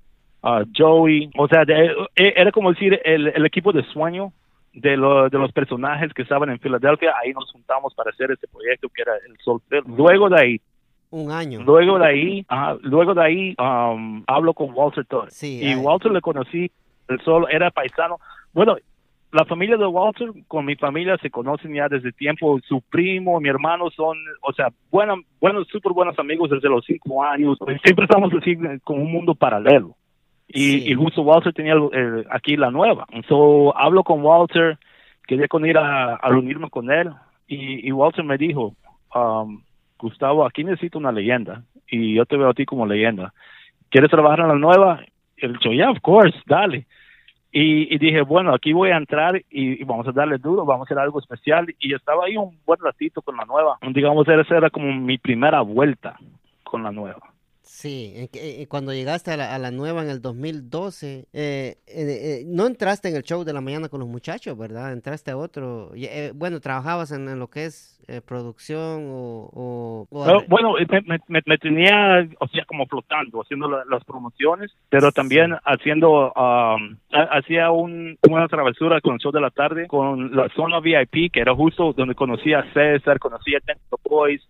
a 0.43 0.63
Joey, 0.75 1.29
o 1.37 1.47
sea, 1.47 1.63
e, 1.63 2.33
era 2.35 2.51
como 2.51 2.71
decir 2.71 2.99
el, 3.05 3.27
el 3.27 3.45
equipo 3.45 3.71
de 3.71 3.83
sueño 3.83 4.33
de, 4.81 4.91
de 4.91 5.37
los 5.39 5.51
personajes 5.51 6.13
que 6.13 6.21
estaban 6.21 6.49
en 6.49 6.59
Filadelfia, 6.59 7.13
ahí 7.21 7.33
nos 7.33 7.51
juntamos 7.51 7.93
para 7.95 8.11
hacer 8.11 8.31
este 8.31 8.47
proyecto 8.47 8.89
que 8.89 9.01
era 9.01 9.13
el 9.27 9.37
Film. 9.37 9.97
Luego 9.97 10.29
de 10.29 10.41
ahí, 10.41 10.61
un 11.09 11.31
año. 11.31 11.63
Luego 11.63 11.99
de 11.99 12.05
ahí, 12.05 12.45
luego 12.81 13.13
de 13.13 13.23
ahí 13.23 13.55
um, 13.59 14.23
hablo 14.27 14.53
con 14.53 14.71
Walter 14.73 15.05
Todd. 15.05 15.29
Sí, 15.29 15.61
y 15.63 15.75
Walter 15.75 16.11
le 16.11 16.21
conocí, 16.21 16.69
el 17.07 17.19
sol 17.21 17.47
era 17.49 17.71
paisano. 17.71 18.19
Bueno, 18.51 18.75
la 19.31 19.45
familia 19.45 19.77
de 19.77 19.85
Walter 19.85 20.29
con 20.47 20.65
mi 20.65 20.75
familia 20.75 21.17
se 21.21 21.29
conocen 21.29 21.73
ya 21.73 21.87
desde 21.87 22.11
tiempo. 22.11 22.59
Su 22.67 22.81
primo, 22.81 23.39
mi 23.39 23.47
hermano 23.49 23.89
son, 23.89 24.17
o 24.41 24.51
sea, 24.53 24.69
buenos, 24.91 25.19
buenos, 25.39 25.67
súper 25.69 25.93
buenos 25.93 26.17
amigos 26.19 26.49
desde 26.49 26.69
los 26.69 26.83
cinco 26.85 27.23
años. 27.23 27.57
Siempre 27.83 28.05
estamos 28.05 28.31
así 28.33 28.57
con 28.83 28.99
un 28.99 29.11
mundo 29.11 29.33
paralelo. 29.33 29.95
Y, 30.49 30.93
justo 30.93 31.23
Walter 31.23 31.53
tenía 31.53 31.75
aquí 32.31 32.55
la 32.55 32.71
nueva. 32.71 33.05
Entonces 33.11 33.73
hablo 33.75 34.03
con 34.03 34.23
Walter, 34.23 34.77
quería 35.27 35.47
con 35.47 35.65
ir 35.65 35.77
a, 35.77 36.15
a 36.15 36.29
reunirme 36.29 36.69
con 36.69 36.89
él. 36.89 37.11
Y, 37.47 37.91
Walter 37.91 38.23
me 38.23 38.37
dijo, 38.37 38.75
um, 39.15 39.61
Gustavo, 39.97 40.45
aquí 40.45 40.63
necesito 40.63 40.97
una 40.97 41.11
leyenda. 41.11 41.63
Y 41.89 42.15
yo 42.15 42.25
te 42.25 42.37
veo 42.37 42.49
a 42.49 42.53
ti 42.53 42.65
como 42.65 42.85
leyenda. 42.85 43.33
¿Quieres 43.89 44.11
trabajar 44.11 44.41
en 44.41 44.47
la 44.49 44.55
nueva? 44.55 45.01
Él 45.37 45.53
dijo, 45.53 45.73
yeah, 45.73 45.91
of 45.91 45.99
course, 46.01 46.37
dale. 46.45 46.85
Y, 47.51 47.97
dije, 47.97 48.21
bueno, 48.21 48.53
aquí 48.53 48.73
voy 48.73 48.91
a 48.91 48.97
entrar 48.97 49.41
y, 49.49 49.83
vamos 49.83 50.07
a 50.07 50.11
darle 50.11 50.37
duro, 50.37 50.65
vamos 50.65 50.85
a 50.85 50.87
hacer 50.87 50.99
algo 50.99 51.19
especial. 51.19 51.73
Y 51.79 51.93
estaba 51.93 52.25
ahí 52.25 52.37
un 52.37 52.57
buen 52.65 52.79
ratito 52.79 53.21
con 53.21 53.37
la 53.37 53.45
nueva. 53.45 53.77
Digamos, 53.93 54.27
esa 54.27 54.57
era 54.57 54.69
como 54.69 54.93
mi 54.93 55.17
primera 55.17 55.61
vuelta 55.61 56.17
con 56.63 56.83
la 56.83 56.91
nueva. 56.91 57.21
Sí, 57.67 58.13
eh, 58.33 58.65
cuando 58.69 58.93
llegaste 58.93 59.31
a 59.31 59.37
la, 59.37 59.53
a 59.53 59.59
la, 59.59 59.71
nueva 59.71 60.01
en 60.01 60.09
el 60.09 60.21
2012, 60.21 61.25
eh, 61.33 61.75
eh, 61.85 62.43
no 62.47 62.65
entraste 62.65 63.09
en 63.09 63.17
el 63.17 63.23
show 63.23 63.43
de 63.43 63.51
la 63.51 63.59
mañana 63.59 63.89
con 63.89 63.99
los 63.99 64.07
muchachos, 64.07 64.57
¿verdad? 64.57 64.93
Entraste 64.93 65.31
a 65.31 65.37
otro. 65.37 65.91
bueno, 66.33 66.61
trabajabas 66.61 67.11
en, 67.11 67.37
lo 67.37 67.49
que 67.49 67.65
es 67.65 68.01
producción 68.25 69.09
o... 69.09 70.07
bueno, 70.47 70.75
me, 71.45 71.57
tenía, 71.57 72.25
o 72.39 72.47
sea, 72.47 72.63
como 72.63 72.85
flotando, 72.85 73.41
haciendo 73.41 73.67
las 73.67 74.03
promociones, 74.05 74.73
pero 74.89 75.11
también 75.11 75.57
haciendo, 75.65 76.31
um, 76.31 76.95
hacía 77.11 77.71
un, 77.71 78.17
una 78.29 78.47
travesura 78.47 79.01
con 79.01 79.15
el 79.15 79.19
show 79.19 79.33
de 79.33 79.41
la 79.41 79.51
tarde, 79.51 79.87
con 79.87 80.33
la 80.33 80.47
zona 80.55 80.79
VIP, 80.79 81.33
que 81.33 81.41
era 81.41 81.53
justo 81.53 81.91
donde 81.91 82.15
conocía 82.15 82.59
a 82.59 82.73
César, 82.73 83.19
conocía 83.19 83.57
a 83.57 83.61
Tento 83.61 83.99
Boys, 84.09 84.41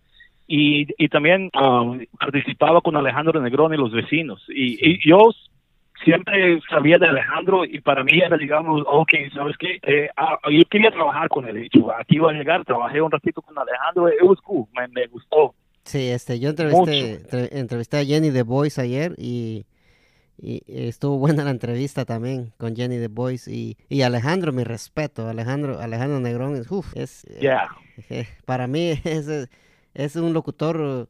y, 0.50 0.86
y 0.96 1.08
también 1.10 1.50
um, 1.60 2.00
participaba 2.18 2.80
con 2.80 2.96
Alejandro 2.96 3.38
Negrón 3.40 3.74
y 3.74 3.76
los 3.76 3.92
vecinos. 3.92 4.42
Y, 4.48 4.98
yo 5.06 5.30
siempre 6.02 6.58
sabía 6.70 6.96
de 6.96 7.06
Alejandro 7.06 7.66
y 7.66 7.80
para 7.80 8.02
mí 8.02 8.18
era, 8.18 8.38
digamos, 8.38 8.82
ok, 8.86 9.10
¿sabes 9.34 9.56
qué? 9.58 9.78
Eh, 9.82 10.08
ah, 10.16 10.38
yo 10.50 10.64
quería 10.70 10.90
trabajar 10.90 11.28
con 11.28 11.46
él. 11.46 11.60
Dicho, 11.60 11.92
aquí 11.94 12.16
iba 12.16 12.30
a 12.30 12.34
llegar, 12.34 12.64
trabajé 12.64 13.02
un 13.02 13.10
ratito 13.10 13.42
con 13.42 13.58
Alejandro, 13.58 14.08
it 14.08 14.22
was 14.22 14.40
cool, 14.40 14.66
me, 14.72 15.06
gustó. 15.08 15.54
Sí, 15.84 16.08
este, 16.08 16.40
yo 16.40 16.50
entrevisté, 16.50 17.58
entrevisté 17.58 17.98
a 17.98 18.04
Jenny 18.04 18.30
The 18.30 18.42
Voice 18.42 18.80
ayer 18.80 19.14
y, 19.18 19.66
y, 20.38 20.62
estuvo 20.66 21.18
buena 21.18 21.44
la 21.44 21.50
entrevista 21.50 22.06
también 22.06 22.52
con 22.56 22.74
Jenny 22.74 22.98
The 22.98 23.08
Voice 23.08 23.52
y, 23.52 23.76
y 23.90 24.00
Alejandro, 24.00 24.52
mi 24.52 24.64
respeto, 24.64 25.28
Alejandro, 25.28 25.78
Alejandro 25.78 26.20
Negrón 26.20 26.56
es, 26.56 26.70
uf, 26.70 26.96
es, 26.96 27.26
eh, 28.08 28.26
para 28.46 28.66
mí 28.66 28.92
es 29.04 29.50
es 29.98 30.14
un 30.16 30.32
locutor 30.32 31.08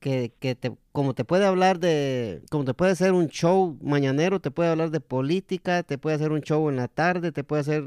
que, 0.00 0.30
que 0.40 0.54
te, 0.54 0.70
como 0.92 1.12
te 1.12 1.24
puede 1.24 1.44
hablar 1.44 1.80
de, 1.80 2.40
como 2.50 2.64
te 2.64 2.72
puede 2.72 2.92
hacer 2.92 3.12
un 3.12 3.28
show 3.28 3.76
mañanero, 3.82 4.40
te 4.40 4.52
puede 4.52 4.70
hablar 4.70 4.90
de 4.90 5.00
política, 5.00 5.82
te 5.82 5.98
puede 5.98 6.16
hacer 6.16 6.30
un 6.30 6.40
show 6.40 6.68
en 6.70 6.76
la 6.76 6.86
tarde, 6.86 7.32
te 7.32 7.42
puede 7.42 7.62
hacer 7.62 7.82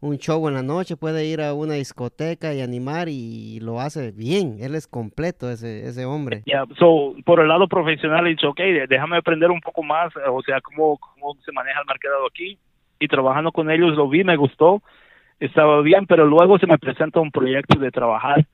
un 0.00 0.18
show 0.18 0.48
en 0.48 0.54
la 0.54 0.64
noche, 0.64 0.96
puede 0.96 1.26
ir 1.26 1.40
a 1.40 1.54
una 1.54 1.74
discoteca 1.74 2.54
y 2.54 2.60
animar 2.60 3.08
y 3.08 3.60
lo 3.60 3.80
hace 3.80 4.10
bien, 4.10 4.56
él 4.60 4.74
es 4.74 4.88
completo 4.88 5.48
ese, 5.48 5.86
ese 5.86 6.04
hombre. 6.04 6.42
Ya, 6.46 6.64
so, 6.76 7.14
por 7.24 7.38
el 7.40 7.46
lado 7.46 7.68
profesional 7.68 8.26
he 8.26 8.30
dicho, 8.30 8.50
ok, 8.50 8.60
déjame 8.88 9.16
aprender 9.16 9.50
un 9.52 9.60
poco 9.60 9.84
más, 9.84 10.12
o 10.28 10.42
sea, 10.42 10.60
cómo, 10.60 10.98
cómo 10.98 11.36
se 11.44 11.52
maneja 11.52 11.80
el 11.80 11.86
mercado 11.86 12.26
aquí 12.26 12.58
y 12.98 13.06
trabajando 13.06 13.52
con 13.52 13.70
ellos 13.70 13.94
lo 13.94 14.08
vi, 14.08 14.24
me 14.24 14.36
gustó, 14.36 14.82
estaba 15.38 15.82
bien, 15.82 16.06
pero 16.06 16.26
luego 16.26 16.58
se 16.58 16.66
me 16.66 16.78
presenta 16.78 17.20
un 17.20 17.30
proyecto 17.30 17.78
de 17.78 17.92
trabajar 17.92 18.44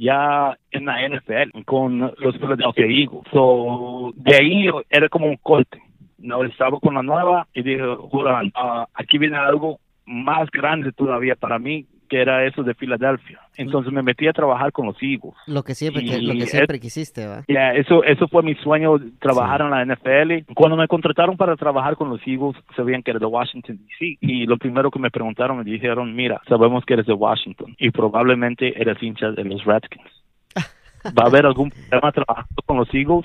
ya 0.00 0.56
en 0.70 0.86
la 0.86 1.06
NFL 1.06 1.62
con 1.66 2.00
los 2.00 2.38
Philadelphia 2.38 2.86
Eagles. 2.86 3.22
So, 3.32 4.12
de 4.16 4.34
ahí 4.34 4.66
era 4.88 5.10
como 5.10 5.26
un 5.26 5.36
corte. 5.36 5.78
No 6.16 6.42
estaba 6.44 6.80
con 6.80 6.94
la 6.94 7.02
nueva 7.02 7.46
y 7.52 7.62
dije, 7.62 7.84
Juran, 8.10 8.46
uh, 8.46 8.86
aquí 8.94 9.18
viene 9.18 9.36
algo 9.36 9.78
más 10.06 10.50
grande 10.50 10.92
todavía 10.92 11.36
para 11.36 11.58
mí 11.58 11.86
que 12.10 12.20
era 12.20 12.44
eso 12.44 12.64
de 12.64 12.74
Filadelfia. 12.74 13.40
Entonces 13.56 13.92
me 13.92 14.02
metí 14.02 14.26
a 14.26 14.32
trabajar 14.32 14.72
con 14.72 14.86
los 14.86 14.96
Eagles. 15.00 15.32
Lo 15.46 15.62
que 15.62 15.76
siempre, 15.76 16.02
lo 16.02 16.32
que 16.34 16.46
siempre 16.46 16.80
quisiste, 16.80 17.24
¿va? 17.24 17.44
Ya, 17.46 17.72
eso, 17.72 18.02
eso 18.02 18.26
fue 18.26 18.42
mi 18.42 18.56
sueño, 18.56 18.96
trabajar 19.20 19.60
en 19.60 19.70
la 19.70 19.84
NFL. 19.84 20.52
Cuando 20.54 20.76
me 20.76 20.88
contrataron 20.88 21.36
para 21.36 21.56
trabajar 21.56 21.94
con 21.94 22.10
los 22.10 22.20
Eagles, 22.26 22.56
sabían 22.74 23.04
que 23.04 23.12
era 23.12 23.20
de 23.20 23.26
Washington, 23.26 23.78
D.C. 23.78 24.18
Y 24.20 24.44
lo 24.44 24.58
primero 24.58 24.90
que 24.90 24.98
me 24.98 25.10
preguntaron, 25.10 25.58
me 25.58 25.64
dijeron, 25.64 26.12
mira, 26.14 26.42
sabemos 26.48 26.84
que 26.84 26.94
eres 26.94 27.06
de 27.06 27.12
Washington 27.12 27.76
y 27.78 27.90
probablemente 27.90 28.80
eres 28.80 29.00
hincha 29.00 29.30
de 29.30 29.44
los 29.44 29.64
Redskins. 29.64 30.10
¿Va 31.16 31.24
a 31.24 31.28
haber 31.28 31.46
algún 31.46 31.70
problema 31.70 32.10
trabajando 32.10 32.62
con 32.66 32.76
los 32.76 32.92
Eagles? 32.92 33.24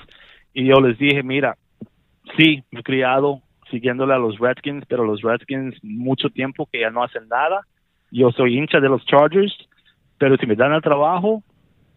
Y 0.54 0.64
yo 0.66 0.76
les 0.76 0.96
dije, 0.96 1.24
mira, 1.24 1.56
sí, 2.38 2.62
me 2.70 2.80
he 2.80 2.82
criado 2.84 3.40
siguiéndole 3.68 4.14
a 4.14 4.18
los 4.18 4.38
Redskins, 4.38 4.84
pero 4.86 5.04
los 5.04 5.22
Redskins 5.22 5.74
mucho 5.82 6.30
tiempo 6.30 6.68
que 6.70 6.82
ya 6.82 6.90
no 6.90 7.02
hacen 7.02 7.26
nada 7.26 7.66
yo 8.10 8.30
soy 8.32 8.58
hincha 8.58 8.80
de 8.80 8.88
los 8.88 9.04
Chargers, 9.06 9.56
pero 10.18 10.36
si 10.36 10.46
me 10.46 10.54
dan 10.54 10.72
el 10.72 10.82
trabajo, 10.82 11.42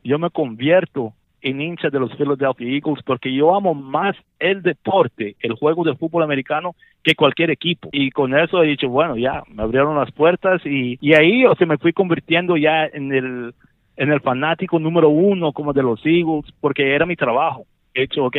yo 0.03 0.19
me 0.19 0.29
convierto 0.29 1.13
en 1.41 1.61
hincha 1.61 1.89
de 1.89 1.99
los 1.99 2.13
Philadelphia 2.15 2.67
Eagles 2.67 3.03
porque 3.05 3.33
yo 3.33 3.55
amo 3.55 3.73
más 3.73 4.15
el 4.39 4.61
deporte, 4.61 5.35
el 5.39 5.53
juego 5.53 5.83
de 5.83 5.95
fútbol 5.95 6.23
americano 6.23 6.75
que 7.03 7.15
cualquier 7.15 7.51
equipo. 7.51 7.89
Y 7.91 8.11
con 8.11 8.37
eso 8.37 8.61
he 8.61 8.67
dicho, 8.67 8.89
bueno, 8.89 9.15
ya 9.17 9.43
me 9.47 9.63
abrieron 9.63 9.95
las 9.95 10.11
puertas 10.11 10.61
y, 10.65 10.97
ahí 11.13 11.45
o 11.45 11.55
sea, 11.55 11.67
me 11.67 11.77
fui 11.77 11.93
convirtiendo 11.93 12.57
ya 12.57 12.85
en 12.85 13.13
el, 13.13 13.53
en 13.95 14.11
el 14.11 14.19
fanático 14.21 14.79
número 14.79 15.09
uno 15.09 15.53
como 15.53 15.73
de 15.73 15.83
los 15.83 16.05
Eagles 16.05 16.45
porque 16.59 16.93
era 16.93 17.05
mi 17.05 17.15
trabajo. 17.15 17.65
He 17.93 18.03
hecho, 18.03 18.25
ok, 18.25 18.35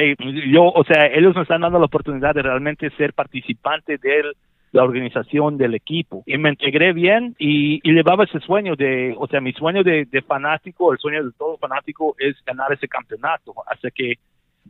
yo, 0.52 0.64
o 0.64 0.84
sea, 0.84 1.06
ellos 1.06 1.34
me 1.34 1.42
están 1.42 1.62
dando 1.62 1.78
la 1.78 1.86
oportunidad 1.86 2.34
de 2.34 2.42
realmente 2.42 2.90
ser 2.90 3.14
participante 3.14 3.98
del 3.98 4.34
la 4.72 4.84
organización 4.84 5.58
del 5.58 5.74
equipo. 5.74 6.22
Y 6.26 6.38
me 6.38 6.50
integré 6.50 6.92
bien 6.92 7.34
y, 7.38 7.80
y 7.82 7.92
llevaba 7.92 8.24
ese 8.24 8.40
sueño 8.40 8.76
de, 8.76 9.14
o 9.18 9.26
sea, 9.26 9.40
mi 9.40 9.52
sueño 9.52 9.82
de, 9.82 10.06
fanático, 10.26 10.92
el 10.92 10.98
sueño 10.98 11.24
de 11.24 11.32
todo 11.32 11.56
fanático 11.58 12.14
es 12.18 12.36
ganar 12.44 12.72
ese 12.72 12.88
campeonato. 12.88 13.54
Así 13.66 13.88
que, 13.94 14.14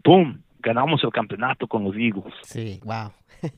¡boom! 0.02 0.42
Ganamos 0.60 1.02
el 1.04 1.10
campeonato 1.10 1.66
con 1.66 1.84
los 1.84 1.94
Eagles. 1.96 2.34
Sí, 2.42 2.80
wow. 2.84 3.12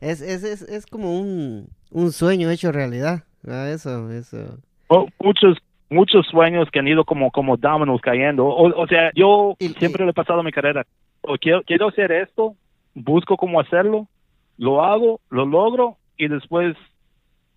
Es, 0.00 0.20
es, 0.20 0.44
es, 0.44 0.62
es, 0.62 0.86
como 0.86 1.18
un, 1.18 1.68
un 1.90 2.12
sueño 2.12 2.50
hecho 2.50 2.72
realidad. 2.72 3.24
Eso, 3.42 4.10
eso. 4.10 4.58
Oh, 4.88 5.08
muchos 5.18 5.56
muchos 5.88 6.26
sueños 6.26 6.68
que 6.70 6.78
han 6.78 6.88
ido 6.88 7.04
como 7.04 7.30
como 7.30 7.56
dominoes 7.56 8.02
cayendo. 8.02 8.46
O, 8.46 8.86
sea, 8.86 9.10
yo 9.14 9.56
siempre 9.78 10.04
le 10.04 10.10
he 10.10 10.14
pasado 10.14 10.42
mi 10.42 10.52
carrera. 10.52 10.86
O 11.22 11.36
quiero, 11.38 11.62
quiero 11.62 11.88
hacer 11.88 12.12
esto, 12.12 12.54
busco 12.94 13.38
cómo 13.38 13.60
hacerlo 13.60 14.08
lo 14.60 14.84
hago, 14.84 15.20
lo 15.30 15.46
logro 15.46 15.96
y 16.18 16.28
después 16.28 16.76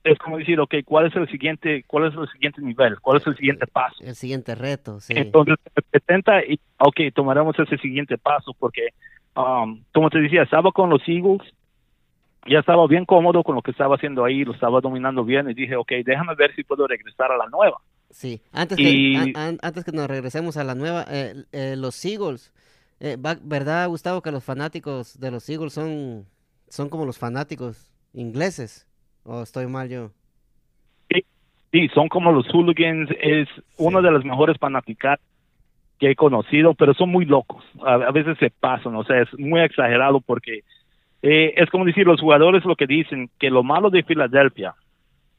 es 0.06 0.18
como 0.20 0.38
decir, 0.38 0.58
ok, 0.60 0.76
¿cuál 0.86 1.08
es 1.08 1.16
el 1.18 1.30
siguiente, 1.30 1.84
cuál 1.86 2.08
es 2.08 2.16
el 2.16 2.30
siguiente 2.30 2.62
nivel? 2.62 2.99
¿Cuál 3.01 3.18
es 3.18 3.28
el 3.28 3.36
siguiente 3.36 3.68
paso? 3.68 4.01
El 4.01 4.16
siguiente 4.16 4.56
reto, 4.56 5.01
sí. 5.01 5.14
Entonces, 5.16 5.56
me 5.76 5.82
presenta 5.82 6.45
y, 6.45 6.58
ok, 6.80 7.14
tomaremos 7.14 7.60
ese 7.60 7.78
siguiente 7.78 8.18
paso 8.18 8.54
porque, 8.58 8.89
um, 9.36 9.84
como 9.93 10.10
te 10.10 10.20
decía, 10.20 10.43
estaba 10.43 10.72
con 10.72 10.89
los 10.89 11.01
Eagles, 11.06 11.41
ya 12.47 12.60
estaba 12.60 12.88
bien 12.88 13.04
cómodo 13.04 13.43
con 13.43 13.56
lo 13.56 13.62
que 13.62 13.72
estaba 13.72 13.95
haciendo 13.95 14.24
ahí, 14.24 14.45
lo 14.45 14.54
estaba 14.54 14.80
dominando 14.80 15.26
bien 15.26 15.49
y 15.49 15.54
dije, 15.54 15.76
ok, 15.76 15.91
déjame 16.06 16.36
ver 16.36 16.56
si 16.56 16.64
puedo 16.64 16.88
regresar 16.88 17.34
a 17.34 17.38
la 17.38 17.47
nueva. 17.47 17.82
Sí, 18.12 18.41
antes, 18.54 18.78
que, 18.78 19.34
antes 19.36 19.84
que 19.84 19.91
nos 19.91 20.08
regresemos 20.08 20.56
a 20.56 20.64
la 20.64 20.76
nueva, 20.76 21.06
eh, 21.10 21.43
eh, 21.51 21.76
los 21.78 22.04
Eagles, 22.06 22.54
eh, 23.01 23.18
¿verdad, 23.20 23.89
Gustavo, 23.89 24.22
que 24.22 24.32
los 24.32 24.43
fanáticos 24.43 25.20
de 25.20 25.32
los 25.32 25.49
Eagles 25.49 25.74
son 25.74 26.26
son 26.74 26.89
como 26.89 27.05
los 27.05 27.19
fanáticos 27.19 27.91
ingleses. 28.13 28.88
¿O 29.24 29.43
estoy 29.43 29.67
mal 29.67 29.89
yo? 29.89 30.09
Sí, 31.71 31.88
son 31.93 32.07
como 32.09 32.32
los 32.32 32.47
hooligans. 32.47 33.09
Es 33.21 33.47
uno 33.78 34.01
de 34.01 34.09
los 34.09 34.26
mejores 34.26 34.57
fanáticos 34.57 35.19
que 35.99 36.11
he 36.11 36.15
conocido, 36.15 36.74
pero 36.74 36.95
son 36.95 37.09
muy 37.11 37.26
locos. 37.26 37.63
A, 37.86 38.11
veces 38.11 38.39
se 38.39 38.49
pasan, 38.49 38.95
o 38.95 39.03
sea, 39.03 39.21
es 39.21 39.30
muy 39.38 39.61
exagerado 39.61 40.19
porque 40.19 40.63
eh, 41.21 41.53
es 41.57 41.69
como 41.69 41.86
decir, 41.86 42.07
los 42.07 42.19
jugadores 42.19 42.65
lo 42.65 42.76
que 42.76 42.88
dicen, 42.88 43.30
que 43.39 43.51
lo 43.51 43.61
malo 43.61 43.91
de 43.91 44.03
Filadelfia 44.03 44.74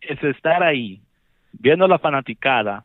es 0.01 0.23
estar 0.23 0.63
ahí, 0.63 1.01
viendo 1.53 1.89
la 1.89 1.99
fanaticada 1.99 2.85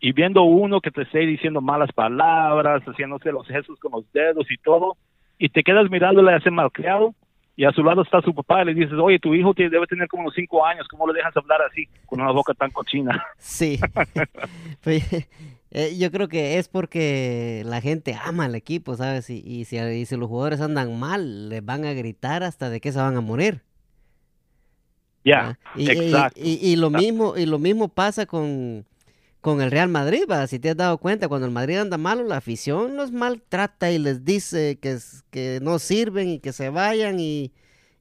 y 0.00 0.12
viendo 0.12 0.42
uno 0.42 0.82
que 0.82 0.90
te 0.90 1.02
esté 1.02 1.20
diciendo 1.20 1.62
malas 1.62 1.92
palabras, 1.92 2.82
haciéndose 2.82 3.32
los 3.32 3.46
gestos 3.46 3.80
con 3.80 3.92
los 3.92 4.12
dedos 4.12 4.46
y 4.50 4.58
todo, 4.58 4.96
y 5.38 5.48
te 5.48 5.62
quedas 5.62 5.90
mirándole 5.90 6.32
a 6.32 6.36
ese 6.36 6.50
malcriado 6.50 7.14
y 7.56 7.64
a 7.64 7.72
su 7.72 7.82
lado 7.82 8.02
está 8.02 8.20
su 8.20 8.34
papá 8.34 8.62
y 8.62 8.66
le 8.66 8.74
dices, 8.74 8.92
oye, 8.92 9.18
tu 9.18 9.34
hijo 9.34 9.54
debe 9.56 9.86
tener 9.86 10.08
como 10.08 10.24
unos 10.24 10.34
cinco 10.34 10.64
años, 10.64 10.86
¿cómo 10.88 11.06
le 11.06 11.14
dejas 11.14 11.34
hablar 11.36 11.60
así, 11.62 11.88
con 12.04 12.20
una 12.20 12.30
boca 12.30 12.52
tan 12.54 12.70
cochina? 12.70 13.24
Sí. 13.38 13.80
Pues, 14.82 15.26
eh, 15.72 15.96
yo 15.98 16.12
creo 16.12 16.28
que 16.28 16.58
es 16.58 16.68
porque 16.68 17.62
la 17.64 17.80
gente 17.80 18.16
ama 18.22 18.44
al 18.44 18.54
equipo, 18.54 18.94
¿sabes? 18.94 19.28
Y, 19.30 19.42
y, 19.44 19.64
si, 19.64 19.78
y, 19.78 20.06
si, 20.06 20.16
los 20.16 20.28
jugadores 20.28 20.60
andan 20.60 20.96
mal, 20.98 21.48
les 21.48 21.64
van 21.64 21.84
a 21.84 21.92
gritar 21.92 22.44
hasta 22.44 22.70
de 22.70 22.80
que 22.80 22.92
se 22.92 23.00
van 23.00 23.16
a 23.16 23.20
morir. 23.20 23.62
Ya, 25.24 25.58
exacto. 25.76 26.38
Y, 26.40 26.76
lo 26.76 26.88
mismo, 26.90 27.36
y 27.36 27.46
lo 27.46 27.58
mismo 27.58 27.88
pasa 27.88 28.26
con, 28.26 28.86
con 29.46 29.62
el 29.62 29.70
Real 29.70 29.88
Madrid, 29.88 30.24
¿va? 30.28 30.44
si 30.48 30.58
te 30.58 30.70
has 30.70 30.76
dado 30.76 30.98
cuenta, 30.98 31.28
cuando 31.28 31.46
el 31.46 31.52
Madrid 31.52 31.76
anda 31.76 31.98
malo, 31.98 32.24
la 32.24 32.38
afición 32.38 32.96
los 32.96 33.12
maltrata 33.12 33.92
y 33.92 33.98
les 34.00 34.24
dice 34.24 34.76
que, 34.82 34.96
que 35.30 35.60
no 35.62 35.78
sirven 35.78 36.28
y 36.28 36.40
que 36.40 36.52
se 36.52 36.68
vayan 36.68 37.20
y, 37.20 37.52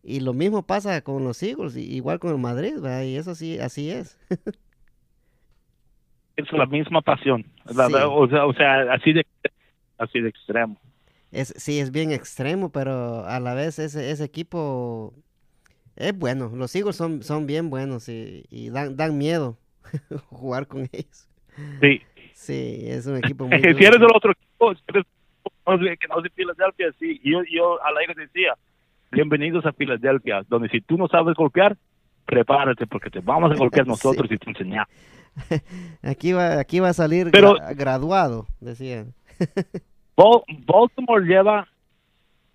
lo 0.03 0.33
mismo 0.33 0.65
pasa 0.65 1.03
con 1.03 1.23
los 1.23 1.43
Eagles, 1.43 1.77
igual 1.77 2.17
con 2.17 2.31
el 2.31 2.39
Madrid, 2.39 2.83
¿va? 2.83 3.03
y 3.03 3.15
eso 3.15 3.35
sí, 3.35 3.59
así 3.59 3.91
es. 3.91 4.17
es 6.35 6.51
la 6.51 6.65
misma 6.65 7.03
pasión, 7.03 7.45
o, 7.67 8.53
sea, 8.55 8.91
así 8.91 9.13
de 9.13 9.23
así 9.99 10.21
de 10.21 10.29
extremo. 10.29 10.79
Es, 11.31 11.53
sí, 11.57 11.77
es 11.77 11.91
bien 11.91 12.11
extremo, 12.11 12.71
pero 12.71 13.23
a 13.23 13.39
la 13.39 13.53
vez 13.53 13.77
ese, 13.77 14.09
ese 14.09 14.23
equipo 14.23 15.13
es 15.95 16.17
bueno. 16.17 16.51
Los 16.55 16.75
Eagles 16.75 16.95
son, 16.95 17.21
son 17.21 17.45
bien 17.45 17.69
buenos 17.69 18.09
y, 18.09 18.45
y 18.49 18.71
dan, 18.71 18.95
dan 18.95 19.15
miedo 19.15 19.59
jugar 20.31 20.65
con 20.65 20.89
ellos. 20.91 21.27
Sí. 21.81 22.01
Sí, 22.33 22.85
es 22.85 23.07
un 23.07 23.17
equipo 23.17 23.47
muy... 23.47 23.59
si 23.59 23.67
eres 23.67 23.99
del 23.99 24.11
otro 24.13 24.31
equipo, 24.31 24.75
si 24.75 24.81
eres 24.87 25.05
que 25.99 26.07
no 26.07 26.17
es 26.17 26.23
de 26.23 26.29
Filadelfia, 26.29 26.91
sí. 26.99 27.19
Yo, 27.23 27.41
yo 27.49 27.83
al 27.83 27.97
aire 27.97 28.13
decía, 28.15 28.53
bienvenidos 29.11 29.65
a 29.65 29.73
Filadelfia, 29.73 30.43
donde 30.47 30.69
si 30.69 30.81
tú 30.81 30.97
no 30.97 31.07
sabes 31.07 31.35
golpear, 31.35 31.75
prepárate 32.25 32.85
porque 32.87 33.09
te 33.09 33.19
vamos 33.19 33.51
a 33.51 33.55
golpear 33.55 33.87
nosotros 33.87 34.29
y 34.31 34.37
te 34.37 34.49
enseñamos. 34.49 34.89
Aquí 36.03 36.31
va, 36.31 36.59
aquí 36.59 36.79
va 36.79 36.89
a 36.89 36.93
salir 36.93 37.29
graduado, 37.29 38.45
decía. 38.61 39.05
Baltimore 40.15 41.25
lleva 41.25 41.67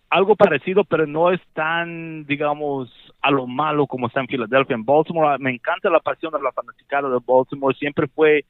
algo 0.09 0.35
parecido, 0.35 0.85
pero 0.85 1.07
no 1.07 1.31
es 1.31 1.41
tan, 1.53 2.25
digamos, 2.25 2.91
a 3.21 3.31
lo 3.31 3.47
malo 3.47 3.87
como 3.87 4.07
está 4.07 4.21
en 4.21 4.29
Filadelfia. 4.29 4.75
En 4.75 4.85
Baltimore 4.85 5.39
me 5.39 5.51
encanta 5.51 5.91
la 5.91 6.01
pasión 6.01 6.33
de 6.33 6.41
la 6.41 6.53
fanaticada 6.53 7.11
de 7.11 7.19
Baltimore, 7.27 7.77
siempre 7.79 8.07
fue 8.09 8.47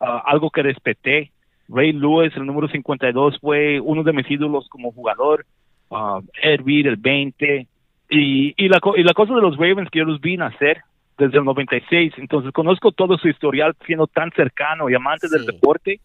Ah, 0.00 0.22
algo 0.26 0.50
que 0.50 0.62
respeté. 0.62 1.32
Ray 1.68 1.92
Lewis, 1.92 2.34
el 2.36 2.46
número 2.46 2.68
52, 2.68 3.38
fue 3.38 3.78
uno 3.80 4.02
de 4.02 4.12
mis 4.12 4.28
ídolos 4.30 4.68
como 4.68 4.92
jugador. 4.92 5.46
Uh, 5.88 6.20
Ed 6.42 6.60
Reed, 6.64 6.86
el 6.86 6.96
20. 6.96 7.68
Y, 8.10 8.54
y, 8.56 8.68
la, 8.68 8.80
y 8.96 9.02
la 9.04 9.12
cosa 9.12 9.34
de 9.34 9.40
los 9.40 9.56
Ravens 9.56 9.90
que 9.90 10.00
yo 10.00 10.04
los 10.04 10.20
vi 10.20 10.36
nacer 10.36 10.82
desde 11.16 11.38
el 11.38 11.44
96, 11.44 12.14
entonces 12.16 12.50
conozco 12.50 12.92
todo 12.92 13.18
su 13.18 13.28
historial 13.28 13.76
siendo 13.86 14.06
tan 14.06 14.30
cercano 14.32 14.88
y 14.88 14.94
amante 14.94 15.28
del 15.28 15.44
deporte. 15.44 16.00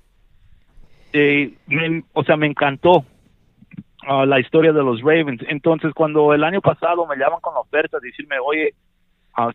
Eh, 1.13 1.53
o 2.11 2.23
sea, 2.25 2.35
me 2.35 2.47
encantó 2.47 3.05
ah, 4.05 4.25
la 4.25 4.41
historia 4.41 4.73
de 4.73 4.83
los 4.83 4.99
Ravens. 4.99 5.41
Entonces, 5.47 5.93
cuando 5.93 6.33
el 6.33 6.43
año 6.43 6.59
pasado 6.59 7.07
me 7.07 7.15
llaman 7.15 7.39
con 7.39 7.53
la 7.53 7.61
oferta, 7.61 7.97
de 7.99 8.09
decirme, 8.09 8.35
oye, 8.45 8.73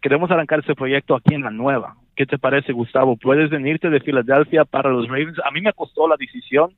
queremos 0.01 0.30
arrancar 0.30 0.61
ese 0.61 0.74
proyecto 0.74 1.14
aquí 1.14 1.34
en 1.34 1.43
la 1.43 1.51
nueva. 1.51 1.95
¿Qué 2.21 2.27
te 2.27 2.37
parece, 2.37 2.75
Gustavo? 2.75 3.16
¿Puedes 3.16 3.49
venirte 3.49 3.89
de 3.89 3.99
Filadelfia 3.99 4.66
para 4.66 4.91
los 4.91 5.09
Ravens? 5.09 5.39
A 5.43 5.51
mí 5.53 5.62
me 5.62 5.73
costó 5.73 6.07
la 6.07 6.16
decisión 6.18 6.75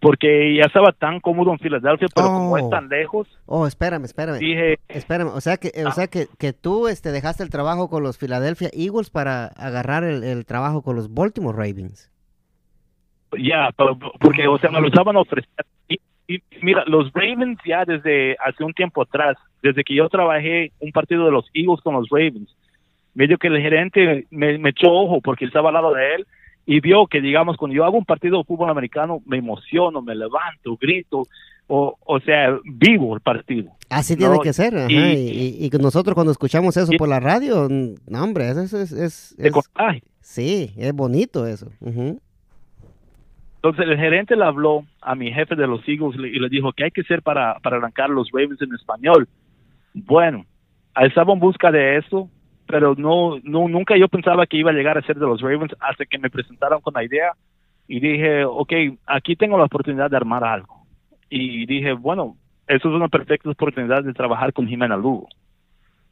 porque 0.00 0.54
ya 0.54 0.64
estaba 0.64 0.92
tan 0.92 1.18
cómodo 1.20 1.50
en 1.52 1.58
Filadelfia, 1.58 2.08
pero 2.14 2.26
como 2.26 2.58
es 2.58 2.64
oh. 2.64 2.68
tan 2.68 2.90
lejos. 2.90 3.26
Oh, 3.46 3.66
espérame, 3.66 4.04
espérame. 4.04 4.38
Dije, 4.38 4.78
espérame, 4.90 5.28
o 5.28 5.40
sea 5.40 5.56
que, 5.56 5.68
o 5.82 5.88
ah. 5.88 5.92
sea 5.92 6.08
que, 6.08 6.26
que 6.38 6.52
tú 6.52 6.88
este, 6.88 7.10
dejaste 7.10 7.42
el 7.42 7.48
trabajo 7.48 7.88
con 7.88 8.02
los 8.02 8.18
Philadelphia 8.18 8.68
Eagles 8.74 9.08
para 9.08 9.46
agarrar 9.46 10.04
el, 10.04 10.44
trabajo 10.44 10.82
con 10.82 10.94
los 10.94 11.14
Baltimore 11.14 11.56
Ravens. 11.56 12.12
Ya, 13.38 13.70
porque, 14.20 14.46
o 14.46 14.58
sea, 14.58 14.70
me 14.70 14.82
lo 14.82 14.88
estaban 14.88 15.16
ofreciendo. 15.16 15.64
y, 15.88 16.42
mira, 16.60 16.84
los 16.86 17.10
Ravens 17.14 17.58
ya 17.64 17.86
desde 17.86 18.36
hace 18.44 18.62
un 18.62 18.74
tiempo 18.74 19.00
atrás, 19.00 19.38
desde 19.62 19.84
que 19.84 19.94
yo 19.94 20.06
trabajé 20.10 20.72
un 20.80 20.92
partido 20.92 21.24
de 21.24 21.32
los 21.32 21.46
Eagles 21.54 21.80
con 21.80 21.94
los 21.94 22.10
Ravens, 22.10 22.54
medio 23.14 23.38
que 23.38 23.48
el 23.48 23.60
gerente 23.60 24.26
me, 24.30 24.56
echó 24.68 24.90
ojo 24.90 25.20
porque 25.20 25.44
estaba 25.44 25.68
al 25.68 25.74
lado 25.74 25.94
de 25.94 26.14
él 26.14 26.26
y 26.66 26.80
vio 26.80 27.06
que, 27.06 27.20
digamos, 27.20 27.56
cuando 27.56 27.74
yo 27.74 27.84
hago 27.84 27.98
un 27.98 28.04
partido 28.04 28.38
de 28.38 28.44
fútbol 28.44 28.70
americano, 28.70 29.20
me 29.26 29.38
emociono, 29.38 30.02
me 30.02 30.14
levanto, 30.14 30.76
grito, 30.80 31.24
o, 31.66 31.96
o 32.04 32.20
sea, 32.20 32.58
vivo 32.64 33.14
el 33.14 33.20
partido. 33.20 33.70
Así 33.88 34.16
tiene 34.16 34.38
que 34.40 34.52
ser, 34.52 34.74
y, 34.88 35.66
y, 35.66 35.70
nosotros 35.78 36.14
cuando 36.14 36.32
escuchamos 36.32 36.76
eso 36.76 36.92
por 36.96 37.08
la 37.08 37.18
radio, 37.18 37.68
no, 37.68 38.22
hombre, 38.22 38.50
eso 38.50 38.80
es... 38.80 38.92
es, 38.92 39.36
sí, 40.20 40.72
es 40.76 40.92
bonito 40.92 41.46
eso. 41.46 41.72
Entonces 43.62 43.86
el 43.86 43.96
gerente 43.98 44.36
le 44.36 44.44
habló 44.44 44.84
a 45.02 45.14
mi 45.14 45.32
jefe 45.32 45.54
de 45.54 45.66
los 45.66 45.86
Eagles 45.86 46.16
y 46.16 46.38
le 46.38 46.48
dijo 46.48 46.72
que 46.72 46.84
hay 46.84 46.90
que 46.90 47.02
hacer 47.02 47.20
para, 47.22 47.58
para 47.60 47.76
arrancar 47.76 48.08
los 48.10 48.30
Ravens 48.32 48.62
en 48.62 48.74
español. 48.74 49.28
Bueno, 49.92 50.46
estaba 50.96 51.32
en 51.32 51.40
busca 51.40 51.70
de 51.70 51.98
eso, 51.98 52.30
pero 52.70 52.94
no, 52.94 53.38
no, 53.42 53.68
nunca 53.68 53.96
yo 53.96 54.08
pensaba 54.08 54.46
que 54.46 54.56
iba 54.56 54.70
a 54.70 54.74
llegar 54.74 54.96
a 54.96 55.02
ser 55.02 55.16
de 55.16 55.26
los 55.26 55.40
Ravens 55.40 55.74
hasta 55.80 56.06
que 56.06 56.18
me 56.18 56.30
presentaron 56.30 56.80
con 56.80 56.94
la 56.94 57.04
idea 57.04 57.32
y 57.88 57.98
dije, 57.98 58.44
ok, 58.44 58.72
aquí 59.06 59.34
tengo 59.34 59.58
la 59.58 59.64
oportunidad 59.64 60.10
de 60.10 60.16
armar 60.16 60.44
algo. 60.44 60.86
Y 61.28 61.66
dije, 61.66 61.92
bueno, 61.92 62.36
eso 62.68 62.88
es 62.88 62.94
una 62.94 63.08
perfecta 63.08 63.50
oportunidad 63.50 64.04
de 64.04 64.12
trabajar 64.12 64.52
con 64.52 64.68
Jimena 64.68 64.96
Lugo. 64.96 65.28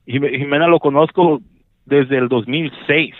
Jimena 0.06 0.66
lo 0.66 0.80
conozco 0.80 1.40
desde 1.84 2.18
el 2.18 2.28
2006, 2.28 3.14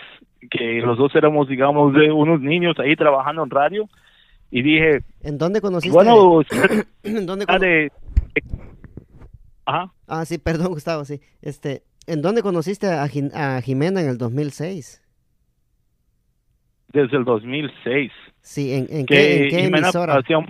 que 0.51 0.81
los 0.81 0.97
dos 0.97 1.15
éramos, 1.15 1.47
digamos, 1.47 1.93
de 1.93 2.11
unos 2.11 2.41
niños 2.41 2.77
ahí 2.79 2.95
trabajando 2.95 3.43
en 3.43 3.49
radio. 3.49 3.89
Y 4.51 4.61
dije, 4.63 4.99
¿en 5.21 5.37
dónde 5.37 5.61
conociste? 5.61 5.95
Bueno, 5.95 6.41
¿en 7.03 7.25
dónde 7.25 7.45
Ajá. 9.65 9.93
Ah, 10.07 10.25
sí, 10.25 10.39
perdón, 10.39 10.69
Gustavo, 10.69 11.05
sí. 11.05 11.21
Este, 11.41 11.83
¿En 12.09 12.21
dónde 12.21 12.41
conociste 12.41 12.87
a, 12.87 13.07
Jimena 13.07 14.01
en 14.01 14.09
el 14.09 14.17
2006? 14.17 15.01
Desde 16.91 17.17
el 17.17 17.23
2006. 17.23 18.11
Sí, 18.41 18.73
¿en, 18.73 19.05
qué, 19.05 19.43
en 19.43 19.49
qué 19.49 19.65
emisora? 19.65 20.15
Hacía 20.15 20.37
un 20.37 20.45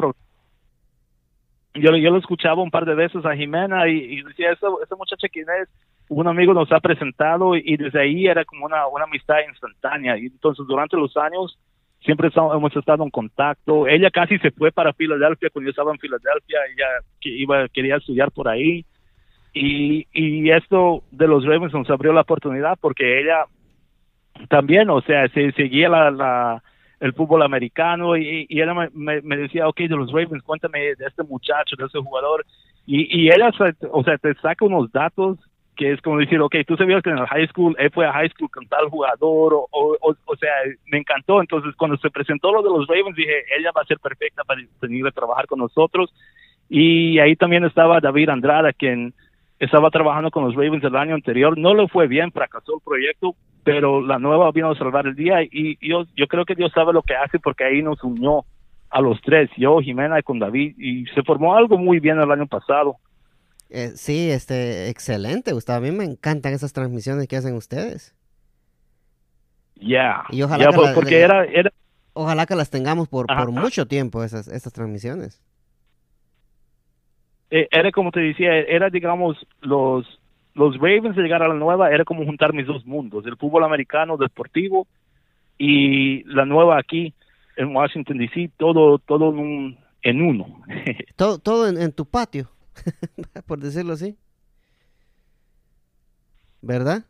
yo, 1.76 1.96
yo 1.96 2.12
lo 2.12 2.18
escuchaba 2.18 2.62
un 2.62 2.72
par 2.72 2.86
de 2.86 2.96
veces 2.96 3.26
a 3.26 3.36
Jimena 3.36 3.88
y, 3.88 4.22
decía, 4.24 4.52
esa, 4.52 4.68
esa 4.84 4.96
muchacha 4.96 5.28
quién 5.30 5.46
es, 5.62 5.70
un 6.08 6.28
amigo 6.28 6.54
nos 6.54 6.72
ha 6.72 6.80
presentado 6.80 7.56
y, 7.56 7.78
desde 7.78 8.02
ahí 8.02 8.26
era 8.28 8.44
como 8.46 8.66
una, 8.66 8.88
una 8.88 9.04
amistad 9.04 9.38
instantánea. 9.48 10.18
Y 10.18 10.28
entonces 10.28 10.66
durante 10.68 10.98
los 10.98 11.16
años 11.18 11.58
siempre 12.02 12.30
hemos 12.36 12.76
estado 12.76 13.04
en 13.04 13.10
contacto. 13.12 13.88
Ella 13.88 14.10
casi 14.10 14.38
se 14.40 14.52
fue 14.52 14.72
para 14.72 14.94
Filadelfia 14.94 15.50
cuando 15.52 15.68
yo 15.68 15.72
estaba 15.72 15.92
en 15.92 16.00
Filadelfia, 16.00 16.60
ella 16.74 16.88
que 17.22 17.30
iba, 17.30 17.68
quería 17.70 17.98
estudiar 17.98 18.32
por 18.32 18.48
ahí. 18.48 18.86
Y, 19.54 20.08
y 20.14 20.52
esto 20.52 21.04
de 21.12 21.28
los 21.28 21.46
Ravens 21.46 21.74
nos 21.74 21.90
abrió 21.90 22.14
la 22.14 22.22
oportunidad 22.22 22.78
porque 22.80 23.20
ella 23.20 23.46
también, 24.48 24.90
o 24.90 25.02
sea, 25.02 25.28
se 25.30 25.52
seguía 25.54 25.90
la, 25.90 26.12
la 26.12 26.64
el 27.00 27.14
fútbol 27.14 27.44
americano 27.44 28.18
y, 28.18 28.46
ella 28.50 28.74
me, 28.74 29.22
me, 29.22 29.38
decía, 29.38 29.68
ok, 29.68 29.80
de 29.80 29.96
los 29.96 30.12
Ravens, 30.12 30.44
cuéntame 30.44 30.96
de 30.96 31.06
este 31.06 31.24
muchacho, 31.24 31.76
de 31.78 31.86
ese 31.86 32.00
jugador. 32.00 32.46
Y, 32.86 33.22
y 33.22 33.30
ella, 33.30 33.52
o 33.92 34.04
sea, 34.04 34.18
te 34.18 34.34
saca 34.36 34.66
unos 34.66 34.92
datos 34.92 35.38
que 35.80 35.94
es 35.94 36.02
como 36.02 36.18
decir, 36.18 36.42
ok, 36.42 36.56
tú 36.68 36.76
sabías 36.76 37.02
que 37.02 37.10
en 37.10 37.20
el 37.20 37.26
high 37.28 37.48
school, 37.48 37.74
él 37.80 37.90
fue 37.92 38.06
a 38.06 38.12
high 38.12 38.28
school 38.32 38.50
con 38.52 38.68
tal 38.68 38.90
jugador, 38.90 39.54
o, 39.54 39.68
o, 39.72 40.16
o, 40.26 40.36
sea, 40.36 40.52
me 40.92 40.98
encantó. 40.98 41.40
Entonces, 41.40 41.74
cuando 41.78 41.96
se 41.98 42.10
presentó 42.10 42.52
lo 42.52 42.62
de 42.62 42.70
los 42.70 42.86
Ravens, 42.86 43.16
dije, 43.16 43.46
ella 43.58 43.72
va 43.74 43.84
a 43.84 43.86
ser 43.86 43.98
perfecta 43.98 44.44
para 44.44 44.62
venir 44.82 45.08
a 45.08 45.12
trabajar 45.12 45.48
con 45.48 45.60
nosotros. 45.60 46.14
Y 46.68 47.18
ahí 47.20 47.38
también 47.38 47.64
estaba 47.64 48.02
David 48.02 48.28
Andrada, 48.28 48.74
quien 48.74 49.14
estaba 49.60 49.90
trabajando 49.90 50.32
con 50.32 50.46
los 50.46 50.56
Ravens 50.56 50.84
el 50.84 50.96
año 50.96 51.16
anterior, 51.16 51.58
no 51.58 51.74
le 51.74 51.88
fue 51.88 52.08
bien, 52.08 52.32
fracasó 52.32 52.76
el 52.76 52.82
proyecto, 52.84 53.36
pero 53.64 54.02
la 54.02 54.18
nueva 54.20 54.52
vino 54.52 54.72
a 54.72 54.78
salvar 54.78 55.06
el 55.08 55.16
día 55.16 55.44
y 55.44 55.78
yo, 55.88 56.06
yo 56.16 56.28
creo 56.28 56.46
que 56.46 56.56
Dios 56.56 56.72
sabe 56.74 56.94
lo 56.94 57.02
que 57.02 57.16
hace 57.16 57.40
porque 57.40 57.66
ahí 57.66 57.82
nos 57.82 58.04
unió 58.04 58.46
a 58.90 59.02
los 59.02 59.22
tres, 59.22 59.50
yo, 59.58 59.80
Jimena 59.80 60.20
y 60.20 60.24
con 60.24 60.40
David, 60.40 60.76
y 60.78 61.06
se 61.08 61.22
formó 61.24 61.56
algo 61.56 61.78
muy 61.78 62.00
bien 62.00 62.20
el 62.20 62.32
año 62.32 62.48
pasado. 62.48 62.98
Eh, 63.70 63.92
sí, 63.96 64.32
este, 64.32 64.90
excelente, 64.90 65.54
Gustavo. 65.54 65.78
A 65.78 65.82
mí 65.82 65.96
me 65.96 66.04
encantan 66.04 66.54
esas 66.54 66.74
transmisiones 66.74 67.28
que 67.28 67.36
hacen 67.36 67.56
ustedes. 67.56 68.16
Ya, 69.76 70.26
yeah. 70.32 70.72
porque 70.96 71.20
era, 71.20 71.46
era, 71.46 71.72
Ojalá 72.14 72.46
que 72.46 72.56
las 72.56 72.70
tengamos 72.70 73.08
por, 73.08 73.28
por 73.28 73.52
mucho 73.52 73.88
tiempo, 73.88 74.24
esas, 74.24 74.48
estas 74.48 74.74
transmisiones. 74.74 75.42
Eh, 77.52 77.68
era 77.72 77.92
como 77.92 78.12
te 78.12 78.20
decía, 78.20 78.58
era 78.60 78.90
digamos 78.90 79.38
los 79.62 80.06
los 80.54 80.76
Ravens 80.78 81.16
de 81.16 81.22
llegar 81.22 81.42
a 81.42 81.48
la 81.48 81.54
nueva 81.54 81.92
era 81.92 82.04
como 82.04 82.26
juntar 82.26 82.54
mis 82.54 82.68
dos 82.68 82.86
mundos, 82.86 83.26
el 83.26 83.38
fútbol 83.38 83.64
americano 83.64 84.18
deportivo 84.18 84.88
y 85.58 86.24
la 86.24 86.46
nueva 86.46 86.78
aquí 86.78 87.14
en 87.58 87.76
Washington 87.76 88.18
DC, 88.18 88.52
todo 88.58 89.00
todo 89.00 89.30
en, 89.32 89.40
un, 89.40 89.78
en 90.02 90.22
uno. 90.22 90.62
todo 91.16 91.40
todo 91.40 91.68
en, 91.68 91.92
tu 91.92 92.06
patio, 92.06 92.50
por 93.48 93.60
decirlo 93.60 93.94
así. 93.94 94.16
¿Verdad? 96.62 97.06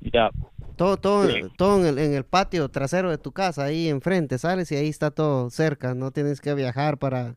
Ya. 0.00 0.30
Todo, 0.76 0.96
todo, 0.96 1.26
todo 1.56 1.80
en 1.80 1.86
el, 1.86 1.98
en 1.98 2.14
el, 2.14 2.24
patio 2.24 2.68
trasero 2.68 3.10
de 3.10 3.18
tu 3.18 3.32
casa, 3.32 3.64
ahí 3.64 3.88
enfrente, 3.88 4.38
sales 4.38 4.70
y 4.70 4.76
ahí 4.76 4.88
está 4.88 5.10
todo 5.10 5.50
cerca, 5.50 5.94
no 5.94 6.12
tienes 6.12 6.40
que 6.40 6.54
viajar 6.54 6.98
para, 6.98 7.34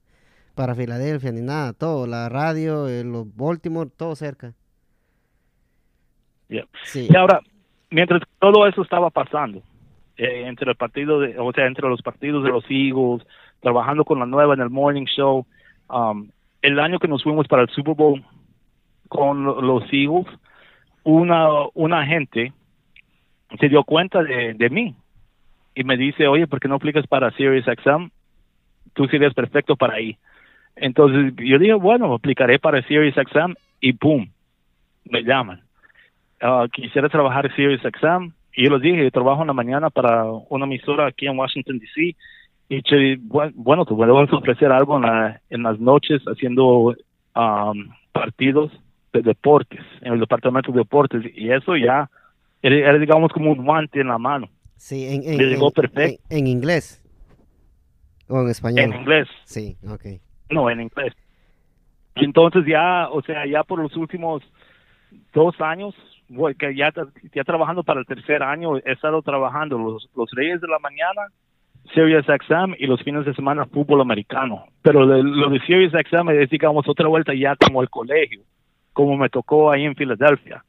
para 0.56 0.76
Filadelfia 0.76 1.32
ni 1.32 1.42
nada, 1.42 1.74
todo, 1.74 2.08
la 2.08 2.30
radio, 2.30 2.88
los 3.04 3.36
Baltimore, 3.36 3.90
todo 3.96 4.16
cerca. 4.16 4.54
Y 6.94 7.16
ahora, 7.16 7.40
mientras 7.90 8.22
todo 8.40 8.68
eso 8.68 8.82
estaba 8.82 9.10
pasando, 9.10 9.62
eh, 10.18 10.44
entre 10.48 10.70
el 10.70 10.76
partido, 10.76 11.20
de, 11.20 11.40
o 11.40 11.52
sea, 11.54 11.66
entre 11.66 11.88
los 11.88 12.02
partidos 12.02 12.44
de 12.44 12.50
los 12.50 12.66
Eagles, 12.70 13.26
trabajando 13.62 14.04
con 14.04 14.20
la 14.20 14.26
nueva 14.26 14.54
en 14.54 14.62
el 14.62 14.70
Morning 14.70 15.06
Show, 15.06 15.46
um, 15.90 16.30
el 16.62 16.80
año 16.80 17.00
que 17.00 17.08
nos 17.08 17.24
fuimos 17.24 17.48
para 17.48 17.64
el 17.64 17.70
Super 17.70 17.96
Bowl 17.96 18.24
con 19.08 19.44
los 19.44 19.84
Eagles, 19.92 20.28
una, 21.04 21.48
una 21.74 22.06
gente 22.06 22.54
se 23.60 23.70
dio 23.70 23.84
cuenta 23.84 24.22
de, 24.24 24.54
de 24.54 24.70
mí 24.70 24.96
y 25.74 25.84
me 25.84 25.98
dice, 25.98 26.28
oye, 26.28 26.48
¿por 26.48 26.60
qué 26.60 26.68
no 26.68 26.76
aplicas 26.76 27.08
para 27.08 27.32
Sirius 27.32 27.68
Exam? 27.68 28.12
Tú 28.94 29.08
serías 29.08 29.34
perfecto 29.34 29.76
para 29.76 29.96
ahí. 29.96 30.18
Entonces 30.82 31.34
yo 31.38 31.60
dije, 31.60 31.76
bueno, 31.76 32.12
aplicaré 32.12 32.58
para 32.58 32.82
Sirius 32.82 33.16
Exam 33.16 33.54
y 33.80 33.94
¡pum! 33.94 34.28
Me 35.06 35.22
llaman. 35.22 35.62
Ah, 36.42 36.66
quisiera 36.74 37.08
trabajar 37.08 37.54
Sirius 37.56 37.86
Exam 37.86 38.34
y 38.56 38.64
yo 38.66 38.72
les 38.72 38.82
dije, 38.82 39.04
yo 39.04 39.12
trabajo 39.12 39.42
en 39.42 39.48
la 39.48 39.54
mañana 39.54 39.92
para 39.92 40.26
una 40.26 40.66
emisora 40.66 41.06
aquí 41.06 41.28
en 41.28 41.38
Washington, 41.38 41.78
D.C. 41.78 42.16
Y 42.70 43.16
bueno, 43.54 43.86
te 43.86 43.94
vamos 43.94 44.34
a 44.34 44.36
ofrecer 44.36 44.72
algo 44.72 44.96
en, 44.96 45.04
la, 45.04 45.42
en 45.52 45.62
las 45.62 45.80
noches 45.80 46.24
haciendo 46.24 46.96
um, 47.36 47.90
partidos 48.12 48.72
de 49.14 49.22
deportes, 49.22 49.82
en 50.02 50.14
el 50.14 50.20
departamento 50.20 50.72
de 50.72 50.80
deportes. 50.80 51.22
Y 51.36 51.52
eso 51.52 51.78
ya 51.78 52.10
era, 52.64 52.98
digamos 52.98 53.32
como 53.34 53.52
un 53.52 53.64
guante 53.64 54.02
en 54.02 54.08
la 54.08 54.18
mano. 54.18 54.50
Sí, 54.78 55.06
en, 55.06 55.42
en, 55.42 55.60
perfecto. 55.76 56.24
En, 56.30 56.48
inglés 56.48 57.04
o 58.28 58.42
en 58.42 58.50
español. 58.50 58.80
En 58.80 59.00
inglés. 59.00 59.28
Sí, 59.46 59.78
ok. 59.88 60.20
No, 60.52 60.70
en 60.70 60.82
inglés. 60.82 61.14
Entonces 62.16 62.66
ya, 62.66 63.08
o 63.10 63.22
sea, 63.22 63.46
ya 63.46 63.64
por 63.64 63.80
los 63.80 63.96
últimos 63.96 64.44
dos 65.34 65.60
años, 65.62 65.96
que 66.60 66.76
ya, 66.76 66.94
ya 67.34 67.44
trabajando 67.44 67.84
para 67.84 68.02
el 68.02 68.06
tercer 68.06 68.44
año, 68.44 68.78
he 68.78 68.92
estado 68.92 69.22
trabajando 69.22 69.78
los, 69.78 70.10
los 70.16 70.30
Reyes 70.32 70.62
de 70.62 70.68
la 70.68 70.80
Mañana, 70.80 71.28
Serious 71.94 72.28
Exam 72.30 72.76
y 72.78 72.86
los 72.86 73.02
fines 73.02 73.26
de 73.26 73.34
semana 73.34 73.66
fútbol 73.66 74.02
americano. 74.02 74.66
Pero 74.82 75.06
lo 75.06 75.50
de 75.50 75.60
Serious 75.62 75.94
Exam 75.94 76.30
es, 76.30 76.50
digamos, 76.50 76.88
otra 76.88 77.08
vuelta 77.08 77.34
ya 77.34 77.56
como 77.56 77.82
el 77.82 77.90
colegio, 77.90 78.42
como 78.94 79.18
me 79.18 79.30
tocó 79.30 79.72
ahí 79.72 79.86
en 79.86 79.96
Filadelfia 79.96 80.64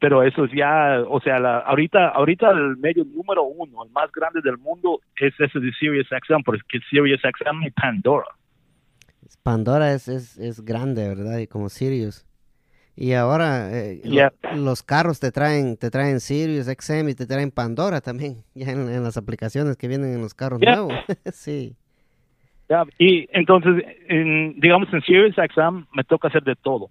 pero 0.00 0.22
eso 0.22 0.44
es 0.44 0.52
ya, 0.52 1.02
o 1.08 1.20
sea, 1.20 1.38
la, 1.38 1.58
ahorita, 1.58 2.08
ahorita 2.08 2.50
el 2.50 2.76
medio 2.76 3.04
número 3.04 3.42
uno, 3.42 3.84
el 3.84 3.90
más 3.90 4.10
grande 4.12 4.40
del 4.42 4.58
mundo 4.58 5.00
es 5.18 5.34
ese 5.38 5.58
de 5.58 5.72
Sirius 5.72 6.06
XM, 6.06 6.42
porque 6.44 6.78
Sirius 6.88 7.20
XM 7.20 7.66
y 7.66 7.70
Pandora. 7.70 8.26
Pandora 9.36 9.92
es, 9.92 10.08
es, 10.08 10.38
es 10.38 10.64
grande, 10.64 11.08
¿verdad? 11.08 11.38
Y 11.38 11.46
como 11.46 11.68
Sirius. 11.68 12.24
Y 13.00 13.12
ahora 13.12 13.70
eh, 13.70 14.00
los 14.56 14.82
carros 14.82 15.20
te 15.20 15.30
traen 15.30 15.76
te 15.76 15.88
traen 15.88 16.18
Sirius 16.18 16.66
XM 16.66 17.10
y 17.10 17.14
te 17.14 17.26
traen 17.26 17.52
Pandora 17.52 18.00
también, 18.00 18.38
ya 18.54 18.72
en, 18.72 19.02
las 19.04 19.16
aplicaciones 19.16 19.76
que 19.76 19.86
vienen 19.86 20.14
en 20.14 20.20
los 20.20 20.34
carros 20.34 20.60
nuevos. 20.60 20.92
sí. 21.32 21.76
Y 22.98 23.28
entonces, 23.32 23.82
digamos, 24.56 24.92
en 24.92 25.00
Sirius 25.02 25.36
XM 25.36 25.86
me 25.94 26.04
toca 26.04 26.28
hacer 26.28 26.42
de 26.42 26.56
todo 26.56 26.90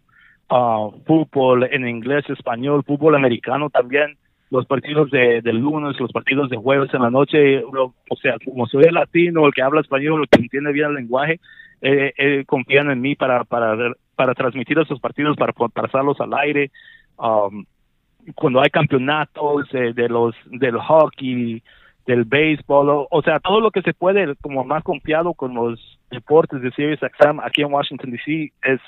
uh, 0.49 0.91
fútbol 1.05 1.65
en 1.65 1.87
inglés, 1.87 2.23
español, 2.29 2.83
fútbol 2.85 3.15
americano 3.15 3.69
también, 3.69 4.17
los 4.49 4.65
partidos 4.65 5.11
de, 5.11 5.41
lunes, 5.53 5.99
los 5.99 6.11
partidos 6.11 6.49
de 6.49 6.57
jueves 6.57 6.93
en 6.93 7.01
la 7.01 7.09
noche, 7.09 7.63
o 7.63 8.15
sea, 8.21 8.37
como 8.43 8.65
soy 8.67 8.85
el 8.85 8.93
latino, 8.93 9.45
el 9.45 9.53
que 9.53 9.61
habla 9.61 9.81
español, 9.81 10.21
el 10.21 10.29
que 10.29 10.41
entiende 10.41 10.71
bien 10.71 10.87
el 10.87 10.95
lenguaje, 10.95 11.39
eh, 11.81 12.13
eh, 12.17 12.43
confían 12.45 12.91
en 12.91 13.01
mí 13.01 13.15
para, 13.15 13.43
para, 13.43 13.93
para 14.15 14.33
transmitir 14.33 14.79
esos 14.79 14.99
partidos, 14.99 15.37
para 15.37 15.53
pasarlos 15.53 16.19
al 16.19 16.33
aire. 16.33 16.71
Um, 17.17 17.65
cuando 18.35 18.61
hay 18.61 18.69
campeonatos 18.69 19.69
de 19.71 20.09
los 20.09 20.35
del 20.45 20.77
hockey, 20.77 21.63
del 22.05 22.25
béisbol, 22.25 23.07
o, 23.09 23.21
sea, 23.21 23.39
todo 23.39 23.61
lo 23.61 23.71
que 23.71 23.81
se 23.81 23.93
puede 23.93 24.35
como 24.37 24.63
más 24.63 24.83
confiado 24.83 25.33
con 25.33 25.53
los 25.53 25.99
deportes 26.09 26.61
de 26.61 26.71
Sirius 26.71 27.03
Exam 27.03 27.39
aquí 27.39 27.61
en 27.61 27.71
Washington 27.71 28.11
DC 28.11 28.51
es 28.63 28.81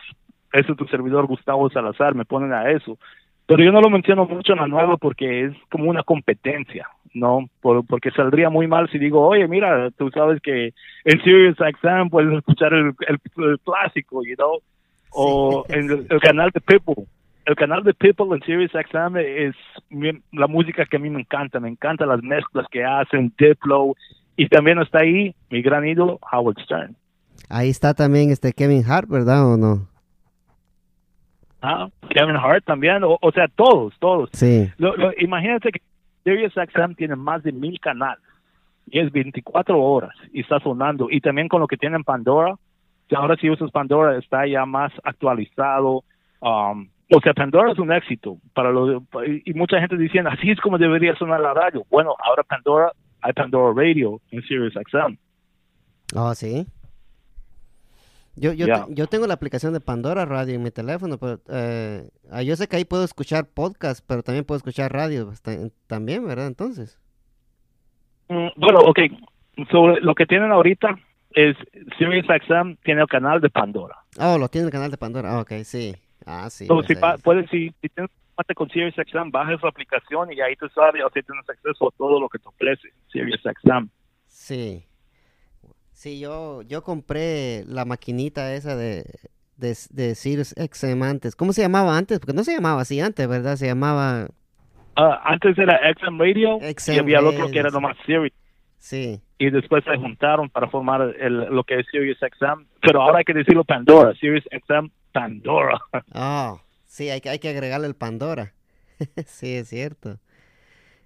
es 0.54 0.66
tu 0.66 0.86
servidor 0.88 1.28
Gustavo 1.28 1.70
Salazar, 1.70 2.16
me 2.16 2.26
ponen 2.26 2.54
a 2.54 2.72
eso. 2.72 2.98
Pero 3.50 3.64
yo 3.64 3.72
no 3.72 3.82
lo 3.82 3.90
menciono 3.90 4.28
mucho 4.28 4.54
en 4.54 4.60
la 4.60 4.68
nueva 4.68 4.98
porque 4.98 5.46
es 5.46 5.54
como 5.72 5.90
una 5.90 6.04
competencia, 6.04 6.88
¿no? 7.16 7.50
porque 7.62 8.12
saldría 8.12 8.52
muy 8.52 8.68
mal 8.68 8.88
si 8.92 9.00
digo, 9.00 9.28
oye, 9.28 9.48
mira, 9.48 9.90
tú 9.98 10.12
sabes 10.12 10.40
que 10.40 10.72
en 11.04 11.24
Sirius 11.24 11.58
XM 11.58 12.12
puedes 12.12 12.32
escuchar 12.32 12.76
el, 12.76 12.94
clásico, 13.66 14.22
you 14.24 14.36
know? 14.36 14.60
O 15.10 15.66
en 15.68 15.90
el, 15.90 16.20
canal 16.22 16.52
de 16.54 16.62
People. 16.62 17.06
El 17.46 17.56
canal 17.56 17.84
de 17.84 17.96
People 17.96 18.36
en 18.36 18.44
Sirius 18.44 18.72
XM 18.72 19.18
es 19.18 19.56
la 20.32 20.46
música 20.46 20.86
que 20.86 20.98
a 20.98 21.00
mí 21.00 21.10
me 21.10 21.22
encanta. 21.22 21.60
Me 21.60 21.70
encantan 21.70 22.10
las 22.10 22.22
mezclas 22.22 22.68
que 22.70 22.84
hacen, 22.86 23.34
Diplo. 23.36 23.96
Y 24.38 24.48
también 24.48 24.78
está 24.78 25.00
ahí 25.00 25.34
mi 25.50 25.64
gran 25.64 25.88
ídolo, 25.88 26.20
Howard 26.32 26.60
Stern. 26.64 26.96
Ahí 27.50 27.70
está 27.70 27.96
también 27.96 28.30
este 28.30 28.54
Kevin 28.54 28.84
Hart, 28.88 29.10
¿verdad 29.10 29.52
o 29.52 29.58
no? 29.58 29.89
Ah, 31.62 31.90
Kevin 32.10 32.38
Hart 32.38 32.64
también, 32.66 33.02
o, 33.04 33.32
sea, 33.34 33.48
todos, 33.50 33.94
todos. 34.00 34.30
Sí. 34.34 34.72
imagínate 35.18 35.72
que 35.72 35.82
Sirius 36.24 36.54
XM 36.54 36.96
tiene 36.96 37.16
más 37.16 37.44
de 37.44 37.52
mil 37.52 37.80
canales 37.80 38.24
y 38.88 39.00
es 39.00 39.12
24 39.12 39.80
horas 39.82 40.14
y 40.32 40.42
está 40.42 40.60
sonando. 40.60 41.08
Y 41.10 41.22
también 41.22 41.48
con 41.48 41.60
lo 41.60 41.68
que 41.68 41.78
tienen 41.78 42.04
Pandora, 42.04 42.56
que 43.08 43.16
ahora 43.16 43.36
si 43.36 43.50
usas 43.50 43.72
Pandora 43.72 44.18
está 44.18 44.48
ya 44.48 44.66
más 44.66 44.92
actualizado. 45.04 46.04
Um, 46.40 46.90
o 47.12 47.20
sea, 47.22 47.34
Pandora 47.34 47.72
es 47.72 47.80
un 47.80 47.92
éxito 47.92 48.38
para 48.54 48.72
lo, 48.72 49.04
y 49.46 49.54
mucha 49.54 49.80
gente 49.80 49.98
diciendo 49.98 50.30
así 50.30 50.52
es 50.52 50.60
como 50.62 50.78
debería 50.78 51.16
sonar 51.16 51.42
la 51.42 51.54
radio. 51.54 51.86
Bueno, 51.90 52.16
ahora 52.24 52.44
Pandora, 52.44 52.92
hay 53.22 53.34
Pandora 53.34 53.74
Radio 53.76 54.22
en 54.32 54.42
Sirius 54.44 54.74
XM. 54.74 55.18
Oh, 56.16 56.34
sí. 56.34 56.66
Yo, 58.40 58.54
yo, 58.54 58.68
yo 58.88 59.08
tengo 59.08 59.28
la 59.28 59.34
aplicación 59.34 59.74
de 59.74 59.82
Pandora 59.82 60.24
Radio 60.26 60.56
en 60.56 60.64
mi 60.64 60.72
teléfono, 60.72 61.18
pero 61.18 61.42
eh, 61.50 62.10
ah, 62.32 62.42
yo 62.42 62.56
sé 62.56 62.68
que 62.68 62.78
ahí 62.78 62.86
puedo 62.86 63.04
escuchar 63.04 63.50
podcast, 63.54 64.04
pero 64.08 64.24
también 64.24 64.46
puedo 64.46 64.58
escuchar 64.58 64.94
radio 64.94 65.26
pues, 65.26 65.44
también, 65.88 66.26
¿verdad? 66.26 66.48
Entonces. 66.48 66.98
Mm, 68.30 68.48
bueno, 68.56 68.80
ok. 68.80 69.00
Sobre 69.70 70.00
lo 70.00 70.16
que 70.16 70.26
tienen 70.26 70.54
ahorita 70.54 70.98
es 71.32 71.58
Sirius 71.98 72.28
XM 72.28 72.76
tiene 72.84 73.02
el 73.02 73.08
canal 73.08 73.42
de 73.42 73.50
Pandora. 73.50 73.98
Oh, 74.18 74.38
lo 74.38 74.48
tiene 74.48 74.68
el 74.68 74.72
canal 74.72 74.90
de 74.90 74.98
Pandora. 74.98 75.32
Ah, 75.32 75.42
ok, 75.42 75.52
sí. 75.64 75.94
Ah, 76.26 76.50
sí. 76.50 76.66
si, 76.88 76.96
puedes, 77.22 77.50
si, 77.50 77.74
si 77.82 77.90
tienes 77.90 78.12
con 78.56 78.70
Sirius 78.70 78.96
XM, 78.96 79.32
baja 79.32 79.58
su 79.58 79.68
aplicación 79.68 80.32
y 80.32 80.40
ahí 80.40 80.56
tú 80.56 80.70
sabes, 80.70 81.04
o 81.04 81.10
si 81.14 81.22
tienes 81.24 81.50
acceso 81.50 81.90
a 81.90 81.92
todo 81.98 82.22
lo 82.22 82.30
que 82.30 82.40
te 82.40 82.48
ofrece 82.48 82.88
Sirius 83.12 83.42
XM. 83.42 83.90
Sí. 84.28 84.86
Sí, 86.00 86.18
yo, 86.18 86.62
yo 86.62 86.82
compré 86.82 87.66
la 87.68 87.84
maquinita 87.84 88.56
esa 88.56 88.78
de, 88.78 89.04
de, 89.58 89.76
de 89.90 90.16
XM 90.16 91.04
antes. 91.04 91.36
¿Cómo 91.36 91.52
se 91.52 91.62
llamaba 91.62 91.98
antes? 91.98 92.20
Porque 92.20 92.32
no 92.32 92.46
se 92.46 92.56
llamaba 92.56 92.80
así 92.80 93.02
antes, 93.02 93.28
¿verdad? 93.28 93.58
Se 93.58 93.68
llamaba... 93.68 94.28
Ah, 94.96 95.22
antes 95.26 95.58
era 95.58 95.78
XM 95.94 96.18
Radio 96.18 96.58
y 96.62 97.00
había 97.00 97.20
el 97.20 97.26
otro 97.26 97.52
que 97.52 97.60
era 97.60 97.70
nomás 97.70 97.98
Sirius. 98.06 98.32
Sí. 98.78 99.20
Y 99.40 99.50
después 99.50 99.84
se 99.84 99.98
juntaron 99.98 100.50
para 100.50 100.70
formar 100.70 101.02
el, 101.20 101.54
lo 101.54 101.66
que 101.66 101.82
es 101.82 101.86
Sirius 101.92 102.20
XM. 102.20 102.66
Pero 102.82 103.02
ahora 103.02 103.18
hay 103.18 103.26
que 103.26 103.34
decirlo 103.34 103.66
Pandora. 103.66 104.14
Sirius 104.22 104.46
XM 104.46 104.92
Pandora. 105.12 105.82
Oh, 106.14 106.62
sí, 106.86 107.10
hay, 107.10 107.20
hay 107.26 107.40
que 107.40 107.50
agregarle 107.50 107.88
el 107.88 107.96
Pandora. 107.96 108.54
sí, 109.26 109.54
es 109.54 109.68
cierto. 109.68 110.18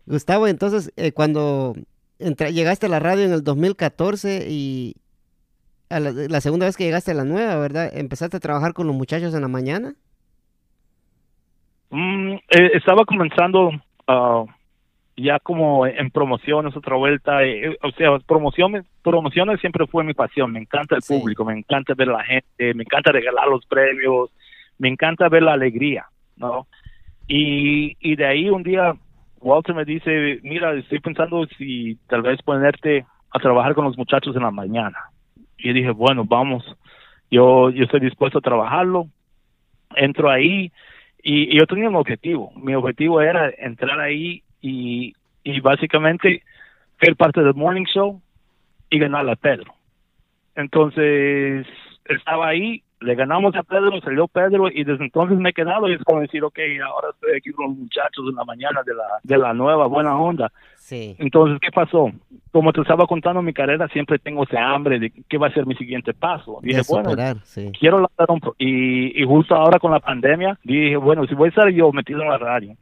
Gustavo, 0.05 0.47
entonces, 0.47 0.93
eh, 0.97 1.13
cuando 1.13 1.73
llegaste 2.19 2.85
a 2.85 2.89
la 2.89 2.99
radio 2.99 3.25
en 3.25 3.33
el 3.33 3.43
2014 3.43 4.47
y 4.49 4.95
la, 5.89 6.41
segunda 6.41 6.65
vez 6.65 6.77
que 6.77 6.85
llegaste 6.85 7.11
a 7.11 7.15
la 7.15 7.23
nueva, 7.23 7.55
¿verdad? 7.57 7.89
¿Empezaste 7.95 8.37
a 8.37 8.39
trabajar 8.39 8.73
con 8.73 8.87
los 8.87 8.95
muchachos 8.95 9.33
en 9.33 9.41
la 9.41 9.47
mañana? 9.47 9.93
Mm, 11.89 12.33
eh, 12.33 12.71
estaba 12.73 13.05
comenzando 13.05 13.69
uh, 14.07 14.47
ya 15.15 15.39
como 15.39 15.85
en 15.85 16.09
promociones, 16.09 16.75
otra 16.75 16.95
vuelta, 16.95 17.43
eh, 17.43 17.77
o 17.83 17.91
sea, 17.91 18.17
promociones, 18.25 18.85
promociones 19.03 19.59
siempre 19.59 19.85
fue 19.85 20.03
mi 20.03 20.13
pasión, 20.13 20.51
me 20.51 20.59
encanta 20.59 20.95
el 20.95 21.03
público, 21.07 21.45
me 21.45 21.57
encanta 21.57 21.93
ver 21.95 22.09
a 22.09 22.13
la 22.13 22.23
gente, 22.23 22.73
me 22.73 22.83
encanta 22.83 23.11
regalar 23.11 23.47
los 23.47 23.65
premios, 23.67 24.31
me 24.79 24.89
encanta 24.89 25.29
ver 25.29 25.43
la 25.43 25.53
alegría, 25.53 26.05
¿no? 26.35 26.67
Y, 27.27 27.95
y 27.99 28.15
de 28.15 28.25
ahí 28.25 28.49
un 28.49 28.63
día 28.63 28.95
Walter 29.43 29.75
me 29.75 29.85
dice, 29.85 30.39
mira, 30.43 30.73
estoy 30.73 30.99
pensando 30.99 31.45
si 31.57 31.97
tal 32.07 32.21
vez 32.21 32.41
ponerte 32.41 33.05
a 33.29 33.39
trabajar 33.39 33.75
con 33.75 33.85
los 33.85 33.97
muchachos 33.97 34.35
en 34.35 34.43
la 34.43 34.51
mañana. 34.51 34.97
Y 35.57 35.73
dije, 35.73 35.91
bueno, 35.91 36.23
vamos, 36.25 36.63
yo, 37.29 37.69
yo 37.69 37.83
estoy 37.83 37.99
dispuesto 37.99 38.39
a 38.39 38.41
trabajarlo, 38.41 39.07
entro 39.95 40.29
ahí 40.29 40.71
y, 41.21 41.57
yo 41.57 41.65
tenía 41.67 41.89
un 41.89 41.95
objetivo, 41.95 42.51
mi 42.55 42.73
objetivo 42.75 43.21
era 43.21 43.51
entrar 43.57 43.99
ahí 43.99 44.43
y, 44.61 45.13
y 45.43 45.59
básicamente 45.59 46.43
ser 46.99 47.15
parte 47.15 47.41
del 47.41 47.53
morning 47.53 47.85
show 47.85 48.21
y 48.89 48.99
ganarle 48.99 49.31
a 49.33 49.35
Pedro. 49.35 49.73
Entonces 50.55 51.65
estaba 52.05 52.47
ahí 52.47 52.83
le 53.03 53.15
ganamos 53.15 53.55
a 53.55 53.63
Pedro, 53.63 53.99
salió 54.01 54.27
Pedro 54.27 54.69
y 54.69 54.83
desde 54.83 55.03
entonces 55.03 55.37
me 55.37 55.49
he 55.49 55.53
quedado 55.53 55.89
y 55.89 55.93
es 55.93 56.03
como 56.03 56.21
decir, 56.21 56.43
ok, 56.43 56.59
ahora 56.85 57.09
estoy 57.13 57.37
aquí 57.37 57.51
con 57.51 57.69
los 57.69 57.77
muchachos 57.77 58.25
en 58.29 58.35
la 58.35 58.45
mañana 58.45 58.81
de 58.83 58.93
la, 58.93 59.03
de 59.21 59.37
la 59.37 59.53
nueva 59.53 59.87
buena 59.87 60.17
onda. 60.17 60.51
Sí. 60.77 61.15
Entonces, 61.19 61.59
¿qué 61.61 61.71
pasó? 61.71 62.11
Como 62.51 62.71
te 62.71 62.81
estaba 62.81 63.05
contando 63.05 63.41
mi 63.41 63.53
carrera, 63.53 63.87
siempre 63.89 64.19
tengo 64.19 64.43
ese 64.43 64.57
hambre 64.57 64.99
de 64.99 65.11
qué 65.27 65.37
va 65.37 65.47
a 65.47 65.53
ser 65.53 65.65
mi 65.65 65.75
siguiente 65.75 66.13
paso. 66.13 66.59
Dije, 66.61 66.81
bueno, 66.89 67.11
quiero 67.79 68.09
y, 68.57 69.21
y 69.21 69.25
justo 69.25 69.55
ahora 69.55 69.79
con 69.79 69.91
la 69.91 69.99
pandemia, 69.99 70.57
dije, 70.63 70.97
bueno, 70.97 71.25
si 71.27 71.35
voy 71.35 71.47
a 71.47 71.49
estar 71.49 71.69
yo 71.69 71.91
metido 71.91 72.21
en 72.21 72.29
la 72.29 72.37
radio 72.37 72.75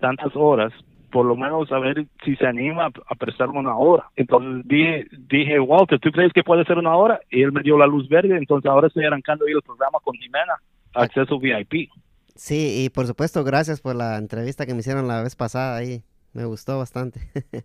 tantas 0.00 0.34
horas, 0.34 0.72
por 1.10 1.26
lo 1.26 1.36
menos 1.36 1.70
a 1.72 1.78
ver 1.78 2.06
si 2.24 2.36
se 2.36 2.46
anima 2.46 2.86
a, 2.86 3.14
prestarme 3.14 3.58
una 3.58 3.76
hora. 3.76 4.08
Entonces 4.16 4.62
dije, 4.66 5.06
dije, 5.28 5.60
Walter, 5.60 5.98
¿tú 5.98 6.10
crees 6.10 6.32
que 6.32 6.42
puede 6.42 6.64
ser 6.64 6.78
una 6.78 6.96
hora? 6.96 7.20
Y 7.30 7.42
él 7.42 7.52
me 7.52 7.62
dio 7.62 7.76
la 7.76 7.86
luz 7.86 8.08
verde, 8.08 8.36
entonces 8.36 8.70
ahora 8.70 8.88
estoy 8.88 9.04
arrancando 9.04 9.46
el 9.46 9.62
programa 9.62 9.98
con 10.02 10.14
Jimena, 10.16 10.54
acceso 10.94 11.38
VIP. 11.38 11.90
Sí, 12.34 12.84
y 12.84 12.90
por 12.90 13.06
supuesto, 13.06 13.44
gracias 13.44 13.80
por 13.80 13.96
la 13.96 14.16
entrevista 14.16 14.64
que 14.66 14.72
me 14.72 14.80
hicieron 14.80 15.08
la 15.08 15.22
vez 15.22 15.36
pasada 15.36 15.76
ahí. 15.76 16.02
Me 16.32 16.44
gustó 16.44 16.78
bastante. 16.78 17.20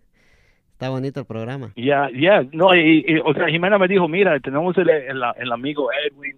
Está 0.72 0.90
bonito 0.90 1.20
el 1.20 1.26
programa. 1.26 1.72
Ya, 1.76 2.10
ya, 2.14 2.42
no, 2.52 2.74
y, 2.74 3.18
o 3.24 3.32
sea, 3.32 3.48
Jimena 3.48 3.78
me 3.78 3.88
dijo, 3.88 4.08
mira, 4.08 4.38
tenemos 4.40 4.76
el, 4.76 4.90
el 4.90 5.52
amigo 5.52 5.88
Edwin, 6.06 6.36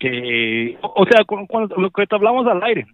que, 0.00 0.78
o 0.80 1.04
sea, 1.04 1.24
cuando, 1.24 1.76
lo 1.76 1.90
que 1.90 2.06
te 2.06 2.14
hablamos 2.14 2.46
al 2.46 2.62
aire, 2.62 2.86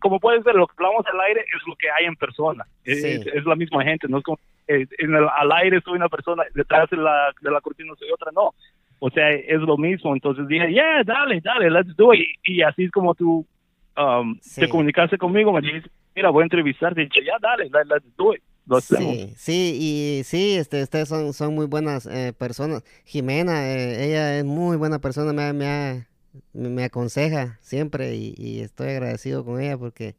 como 0.00 0.18
puedes 0.18 0.42
ver, 0.42 0.56
lo 0.56 0.66
que 0.66 0.74
hablamos 0.76 1.06
al 1.06 1.20
aire 1.20 1.42
es 1.42 1.68
lo 1.68 1.76
que 1.76 1.88
hay 1.88 2.04
en 2.06 2.16
persona, 2.16 2.66
es, 2.84 3.44
la 3.46 3.54
misma 3.54 3.84
gente, 3.84 4.08
no 4.08 4.18
es 4.18 4.24
como 4.24 4.36
en 4.66 4.88
el, 5.00 5.28
al 5.28 5.52
aire 5.52 5.80
soy 5.82 5.94
una 5.94 6.08
persona, 6.08 6.42
detrás 6.52 6.90
de 6.90 6.96
la, 6.96 7.32
de 7.40 7.48
la 7.48 7.60
cortina 7.60 7.94
soy 7.96 8.10
otra, 8.10 8.32
no, 8.34 8.54
o 8.98 9.10
sea, 9.10 9.30
es 9.30 9.60
lo 9.60 9.76
mismo, 9.76 10.14
entonces 10.14 10.48
dije, 10.48 10.72
yeah, 10.72 11.04
dale, 11.04 11.40
dale, 11.40 11.70
let's 11.70 11.94
do 11.96 12.12
it, 12.12 12.26
y, 12.42 12.60
así 12.60 12.86
es 12.86 12.90
como 12.90 13.14
tú 13.14 13.46
um, 13.96 14.36
te 14.56 14.68
comunicaste 14.68 15.18
conmigo, 15.18 15.52
me 15.52 15.60
dijiste, 15.60 15.88
mira, 16.16 16.30
voy 16.30 16.42
a 16.42 16.46
entrevistarte, 16.46 17.02
y 17.02 17.04
dije, 17.04 17.24
ya, 17.24 17.36
dale, 17.40 17.70
let's 17.88 18.16
do 18.16 18.34
it. 18.34 18.42
Sí, 18.80 19.32
sí, 19.36 19.78
y 19.80 20.24
sí, 20.24 20.56
este, 20.56 20.82
ustedes 20.82 21.08
son, 21.08 21.32
son 21.32 21.54
muy 21.54 21.66
buenas 21.66 22.04
eh, 22.06 22.32
personas. 22.36 22.82
Jimena, 23.04 23.64
eh, 23.64 24.06
ella 24.06 24.38
es 24.40 24.44
muy 24.44 24.76
buena 24.76 24.98
persona, 24.98 25.32
me, 25.32 25.52
me 25.52 25.66
ha 25.68 26.06
me 26.52 26.84
aconseja 26.84 27.58
siempre 27.62 28.16
y, 28.16 28.60
estoy 28.60 28.88
agradecido 28.88 29.44
con 29.44 29.60
ella 29.60 29.76
porque 29.78 30.16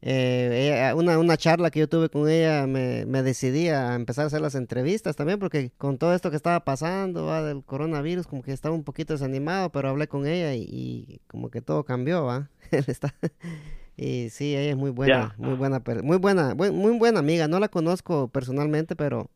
eh, 0.00 0.92
una, 0.96 1.18
una 1.18 1.36
charla 1.36 1.70
que 1.70 1.80
yo 1.80 1.88
tuve 1.88 2.08
con 2.08 2.28
ella 2.28 2.66
me, 2.66 3.04
me, 3.06 3.22
decidí 3.22 3.68
a 3.68 3.94
empezar 3.94 4.24
a 4.24 4.26
hacer 4.28 4.40
las 4.40 4.54
entrevistas 4.54 5.16
también 5.16 5.38
porque 5.38 5.72
con 5.76 5.98
todo 5.98 6.14
esto 6.14 6.30
que 6.30 6.36
estaba 6.36 6.64
pasando 6.64 7.32
del 7.44 7.64
coronavirus 7.64 8.26
como 8.26 8.42
que 8.42 8.52
estaba 8.52 8.74
un 8.74 8.84
poquito 8.84 9.14
desanimado 9.14 9.70
pero 9.70 9.88
hablé 9.88 10.06
con 10.06 10.26
ella 10.26 10.54
y, 10.54 11.20
como 11.26 11.50
que 11.50 11.60
todo 11.60 11.84
cambió 11.84 12.24
¿va? 12.24 12.50
y 13.96 14.30
sí 14.30 14.54
ella 14.54 14.70
es 14.70 14.76
muy 14.76 14.90
buena 14.90 15.34
muy 15.36 15.54
buena 15.54 15.82
muy 16.02 16.18
buena 16.18 16.54
muy 16.54 16.98
buena 16.98 17.18
amiga 17.18 17.48
no 17.48 17.58
la 17.58 17.68
conozco 17.68 18.28
personalmente 18.28 18.94
pero 18.94 19.30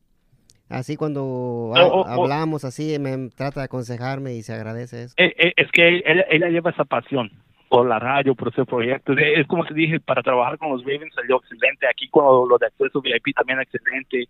Así 0.68 0.96
cuando 0.96 1.72
hablamos 2.06 2.64
así, 2.64 2.98
me 2.98 3.28
trata 3.28 3.60
de 3.60 3.66
aconsejarme 3.66 4.34
y 4.34 4.42
se 4.42 4.54
agradece 4.54 5.04
eso. 5.04 5.14
Eh, 5.18 5.34
eh, 5.36 5.52
es, 5.56 5.70
que 5.70 6.02
ella, 6.30 6.48
lleva 6.48 6.70
esa 6.70 6.84
pasión 6.84 7.30
por 7.68 7.86
la 7.86 7.98
radio, 7.98 8.34
por 8.34 8.48
ese 8.48 8.64
proyecto. 8.64 9.12
Es 9.12 9.46
como 9.46 9.64
te 9.64 9.74
dije, 9.74 10.00
para 10.00 10.22
trabajar 10.22 10.58
con 10.58 10.70
los 10.70 10.82
Ravens 10.82 11.14
salió 11.14 11.36
excelente. 11.36 11.86
Aquí 11.86 12.08
con 12.08 12.48
lo, 12.48 12.58
de 12.58 12.66
acceso 12.66 13.02
VIP 13.02 13.34
también 13.34 13.60
excelente. 13.60 14.28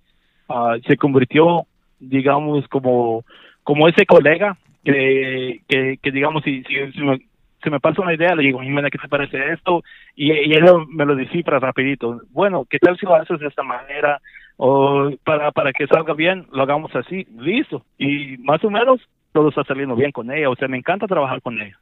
Ah, 0.49 0.77
se 0.87 0.97
convirtió, 0.97 1.67
digamos, 2.01 2.67
como, 2.69 3.25
como 3.63 3.89
ese 3.89 4.05
colega 4.05 4.57
que, 4.85 5.61
que, 5.69 6.11
digamos, 6.11 6.43
si, 6.43 6.65
si, 6.65 7.01
me, 7.01 7.21
se 7.63 7.71
me 7.71 7.81
pasa 7.81 8.03
una 8.03 8.15
idea, 8.15 8.35
le 8.35 8.43
digo, 8.43 8.61
mira, 8.61 8.91
¿qué 8.91 8.99
te 8.99 9.09
parece 9.09 9.53
esto? 9.53 9.83
Y, 10.17 10.33
y 10.33 10.53
él 10.55 10.65
me 10.89 11.07
lo 11.07 11.15
descifra 11.15 11.61
rapidito. 11.61 12.21
Bueno, 12.31 12.67
¿qué 12.69 12.79
tal 12.79 12.99
si 12.99 13.07
lo 13.07 13.15
haces 13.15 13.39
de 13.39 13.47
esta 13.47 13.63
manera? 13.63 14.21
O 14.57 15.11
para, 15.25 15.51
para 15.53 15.73
que 15.73 15.87
salga 15.87 16.15
bien, 16.15 16.47
lo 16.53 16.63
hagamos 16.63 16.95
así, 16.95 17.27
listo. 17.39 17.85
Y 17.99 18.37
más 18.39 18.63
o 18.65 18.71
menos 18.71 19.01
todo 19.33 19.49
está 19.49 19.65
saliendo 19.65 19.97
bien 19.97 20.13
con 20.13 20.31
ella, 20.31 20.51
o 20.51 20.57
sea, 20.57 20.69
me 20.69 20.79
encanta 20.79 21.07
trabajar 21.07 21.41
con 21.43 21.61
ella. 21.61 21.79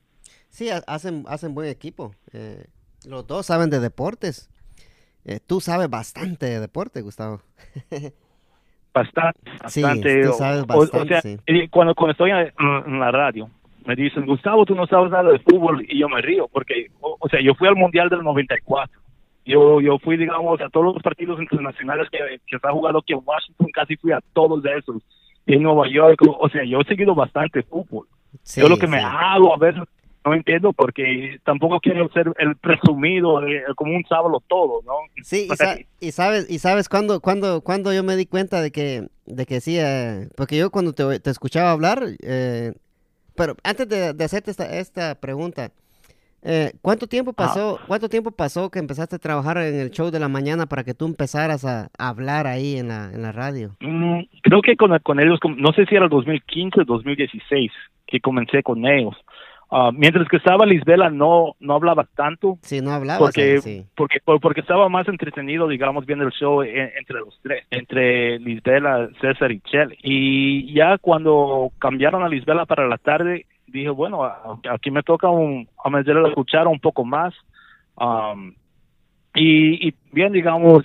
Sí, 0.49 0.69
hacen, 0.87 1.25
hacen 1.29 1.55
buen 1.55 1.69
equipo. 1.69 2.13
Eh, 2.33 2.65
los 3.09 3.27
dos 3.27 3.47
saben 3.47 3.71
de 3.71 3.81
deportes. 3.81 4.51
Eh, 5.25 5.39
tú 5.47 5.61
sabes 5.61 5.89
bastante 5.91 6.47
de 6.47 6.61
deporte, 6.61 7.03
Gustavo. 7.03 7.43
bastante, 8.93 9.41
bastante. 9.63 10.23
Sí, 10.23 10.29
tú 10.29 10.33
sabes 10.33 10.67
bastante, 10.67 11.15
o, 11.17 11.21
sea, 11.21 11.39
cuando, 11.71 11.95
cuando 11.95 12.13
estoy 12.13 12.31
en, 12.31 13.01
la 13.01 13.11
radio, 13.11 13.49
me 13.85 13.95
dicen, 13.95 14.27
Gustavo, 14.27 14.65
tú 14.65 14.75
no 14.75 14.87
sabes 14.87 15.11
nada 15.11 15.31
de 15.31 15.39
fútbol, 15.41 15.85
y 15.89 15.99
yo 16.01 16.09
me 16.09 16.21
río, 16.21 16.49
porque, 16.49 16.87
o, 17.01 17.17
o 17.19 17.29
sea, 17.29 17.41
yo 17.41 17.55
fui 17.55 17.69
al 17.69 17.77
Mundial 17.77 18.09
del 18.09 18.23
94 18.23 19.01
yo, 19.51 19.81
yo 19.81 19.99
fui, 19.99 20.17
digamos, 20.17 20.61
a 20.61 20.69
todos 20.69 20.95
los 20.95 21.03
partidos 21.03 21.41
internacionales 21.41 22.09
que, 22.11 22.19
que 22.47 22.59
se 22.59 22.67
ha 22.67 22.73
jugado 22.73 22.99
aquí 22.99 23.13
en 23.13 23.21
Washington, 23.25 23.69
casi 23.73 23.97
fui 23.97 24.13
a 24.13 24.21
todos 24.33 24.63
de 24.63 24.79
esos. 24.79 25.03
en 25.47 25.63
Nueva 25.63 25.89
York, 25.89 26.21
o 26.27 26.49
sea, 26.49 26.65
yo 26.65 26.81
he 26.81 26.85
seguido 26.85 27.15
bastante 27.15 27.63
fútbol. 27.63 28.07
yo 28.57 28.69
lo 28.69 28.77
que 28.77 28.87
me 28.87 28.99
hago 28.99 29.55
a 29.55 29.59
veces 29.59 29.83
no 30.25 30.35
entiendo 30.35 30.73
porque 30.73 31.39
tampoco 31.45 31.81
quiero 31.81 32.09
ser 32.13 32.33
el 32.39 32.57
presumido 32.57 33.41
como 33.75 33.97
un 33.97 34.05
sábado 34.05 34.43
todo, 34.47 34.83
¿no? 34.85 34.93
Sí, 35.23 35.49
y, 36.01 36.13
sabes 36.13 36.51
y 36.51 36.59
sabes 36.59 36.89
cuando 36.89 37.21
cuando 37.21 37.63
cuando 37.63 37.93
yo 37.93 38.03
me 38.03 38.17
di 38.17 38.27
cuenta 38.27 38.61
de 38.61 38.71
que 38.71 39.09
de 39.25 39.47
que 39.47 39.61
sí, 39.61 39.79
eh, 39.79 40.29
porque 40.37 40.59
yo 40.59 40.71
cuando 40.71 40.93
te, 40.93 41.21
te 41.21 41.31
escuchaba 41.31 41.71
hablar, 41.71 42.03
eh, 42.23 42.75
pero 43.35 43.55
antes 43.65 43.89
de, 43.89 44.13
de 44.13 44.25
hacerte 44.25 44.51
esta, 44.51 44.79
esta 44.79 45.15
pregunta, 45.15 45.73
eh, 46.43 46.73
¿Cuánto 46.81 47.07
tiempo 47.07 47.33
pasó? 47.33 47.79
¿Cuánto 47.87 48.09
tiempo 48.09 48.31
pasó 48.31 48.71
que 48.71 48.79
empezaste 48.79 49.17
a 49.17 49.19
trabajar 49.19 49.59
en 49.59 49.75
el 49.75 49.91
show 49.91 50.11
de 50.11 50.21
la 50.21 50.29
mañana 50.29 50.67
para 50.67 50.85
que 50.85 50.95
tú 50.95 51.07
empezaras 51.07 51.65
a 51.65 51.89
hablar 51.99 52.47
ahí 52.47 52.77
en 52.77 52.89
la, 52.89 53.11
en 53.13 53.23
la 53.23 53.33
radio? 53.33 53.77
Mm, 53.81 54.21
creo 54.43 54.63
que 54.63 54.77
con, 54.77 54.99
con 55.01 55.21
ellos, 55.21 55.39
no 55.57 55.73
sé 55.73 55.85
si 55.87 55.95
era 55.95 56.05
el 56.05 56.11
2015 56.11 56.81
o 56.81 56.85
2016 56.85 57.71
que 58.07 58.21
comencé 58.21 58.63
con 58.63 58.87
ellos. 58.87 59.15
Ah, 59.73 59.91
mientras 59.95 60.27
que 60.29 60.39
estaba 60.39 60.67
Lisbela 60.67 61.11
no 61.11 61.55
no 61.61 61.75
hablaba 61.75 62.05
tanto. 62.17 62.59
Sí, 62.63 62.81
no 62.81 62.91
hablaba. 62.91 63.21
Porque, 63.21 63.85
porque, 63.95 64.19
porque 64.25 64.61
estaba 64.63 64.89
más 64.89 65.07
entretenido, 65.07 65.69
digamos, 65.69 66.07
viendo 66.07 66.25
el 66.25 66.33
show 66.33 66.63
entre 66.63 67.21
los 67.21 67.39
tres, 67.41 67.65
entre 67.71 68.41
Lisbela, 68.41 69.09
César 69.21 69.53
y 69.53 69.61
Chelle. 69.61 69.97
Y 70.03 70.75
ya 70.75 70.99
cuando 70.99 71.71
cambiaron 71.79 72.25
a 72.25 72.29
Lisbela 72.29 72.67
para 72.67 72.89
la 72.89 72.99
tarde, 72.99 73.47
dije, 73.71 73.91
bueno, 73.91 74.25
aquí 74.71 74.91
me 74.91 75.03
toca 75.03 75.29
un, 75.29 75.69
a 75.83 75.91
meterle 75.91 76.23
la 76.23 76.29
escuchar 76.29 76.67
un 76.67 76.81
poco 76.81 77.05
más. 77.05 77.35
Um, 77.97 78.55
y, 79.35 79.95
bien, 80.13 80.33
digamos, 80.33 80.85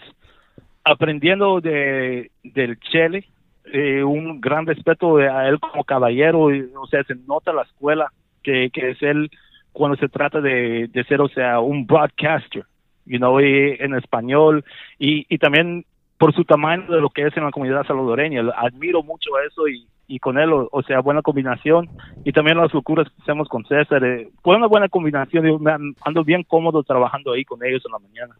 aprendiendo 0.83 1.61
de 1.61 2.31
del 2.43 2.79
Chele, 2.79 3.27
eh, 3.65 4.03
un 4.03 4.39
gran 4.39 4.65
respeto 4.65 5.17
a 5.17 5.47
él 5.47 5.59
como 5.59 5.83
caballero, 5.83 6.49
o 6.79 6.87
sea, 6.87 7.03
se 7.03 7.15
nota 7.27 7.51
la 7.53 7.63
escuela 7.63 8.11
que, 8.43 8.69
que 8.71 8.91
es 8.91 9.01
él 9.01 9.31
cuando 9.71 9.97
se 9.97 10.07
trata 10.07 10.39
de, 10.41 10.87
de 10.87 11.03
ser, 11.05 11.21
o 11.21 11.27
sea, 11.27 11.59
un 11.59 11.87
broadcaster, 11.87 12.63
you 13.05 13.17
know, 13.17 13.39
en 13.39 13.95
español, 13.95 14.63
y, 14.99 15.25
y 15.27 15.37
también 15.37 15.85
por 16.17 16.33
su 16.33 16.45
tamaño 16.45 16.91
de 16.91 17.01
lo 17.01 17.09
que 17.09 17.23
es 17.27 17.35
en 17.35 17.43
la 17.43 17.51
comunidad 17.51 17.85
salvadoreña. 17.85 18.41
Admiro 18.55 19.03
mucho 19.03 19.31
eso 19.39 19.67
y, 19.67 19.85
y 20.07 20.19
con 20.19 20.37
él, 20.37 20.49
o, 20.53 20.83
sea, 20.83 20.99
buena 20.99 21.21
combinación. 21.21 21.89
Y 22.23 22.31
también 22.31 22.57
las 22.57 22.73
locuras 22.73 23.07
que 23.09 23.21
hacemos 23.21 23.47
con 23.49 23.65
César. 23.65 24.03
Eh, 24.03 24.29
fue 24.43 24.55
una 24.55 24.67
buena 24.67 24.89
combinación. 24.89 25.47
y 25.47 25.57
ando 26.01 26.23
bien 26.23 26.43
cómodo 26.43 26.83
trabajando 26.83 27.33
ahí 27.33 27.43
con 27.45 27.63
ellos 27.63 27.83
en 27.85 27.91
la 27.91 27.99
mañana. 27.99 28.35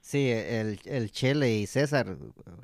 Sí, 0.00 0.30
el, 0.30 0.78
el 0.86 1.10
Chele 1.10 1.54
y 1.56 1.66
César 1.66 2.16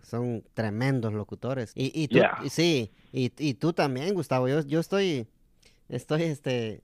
son 0.03 0.43
tremendos 0.55 1.13
locutores. 1.13 1.73
Y, 1.75 1.93
y 1.95 2.09
tú, 2.09 2.21
sí, 2.49 2.91
y, 3.13 3.33
y, 3.39 3.55
tú 3.55 3.73
también, 3.73 4.15
Gustavo. 4.15 4.49
Yo, 4.49 4.63
yo 4.63 4.81
estoy, 4.81 5.27
estoy, 5.89 6.23
este, 6.23 6.81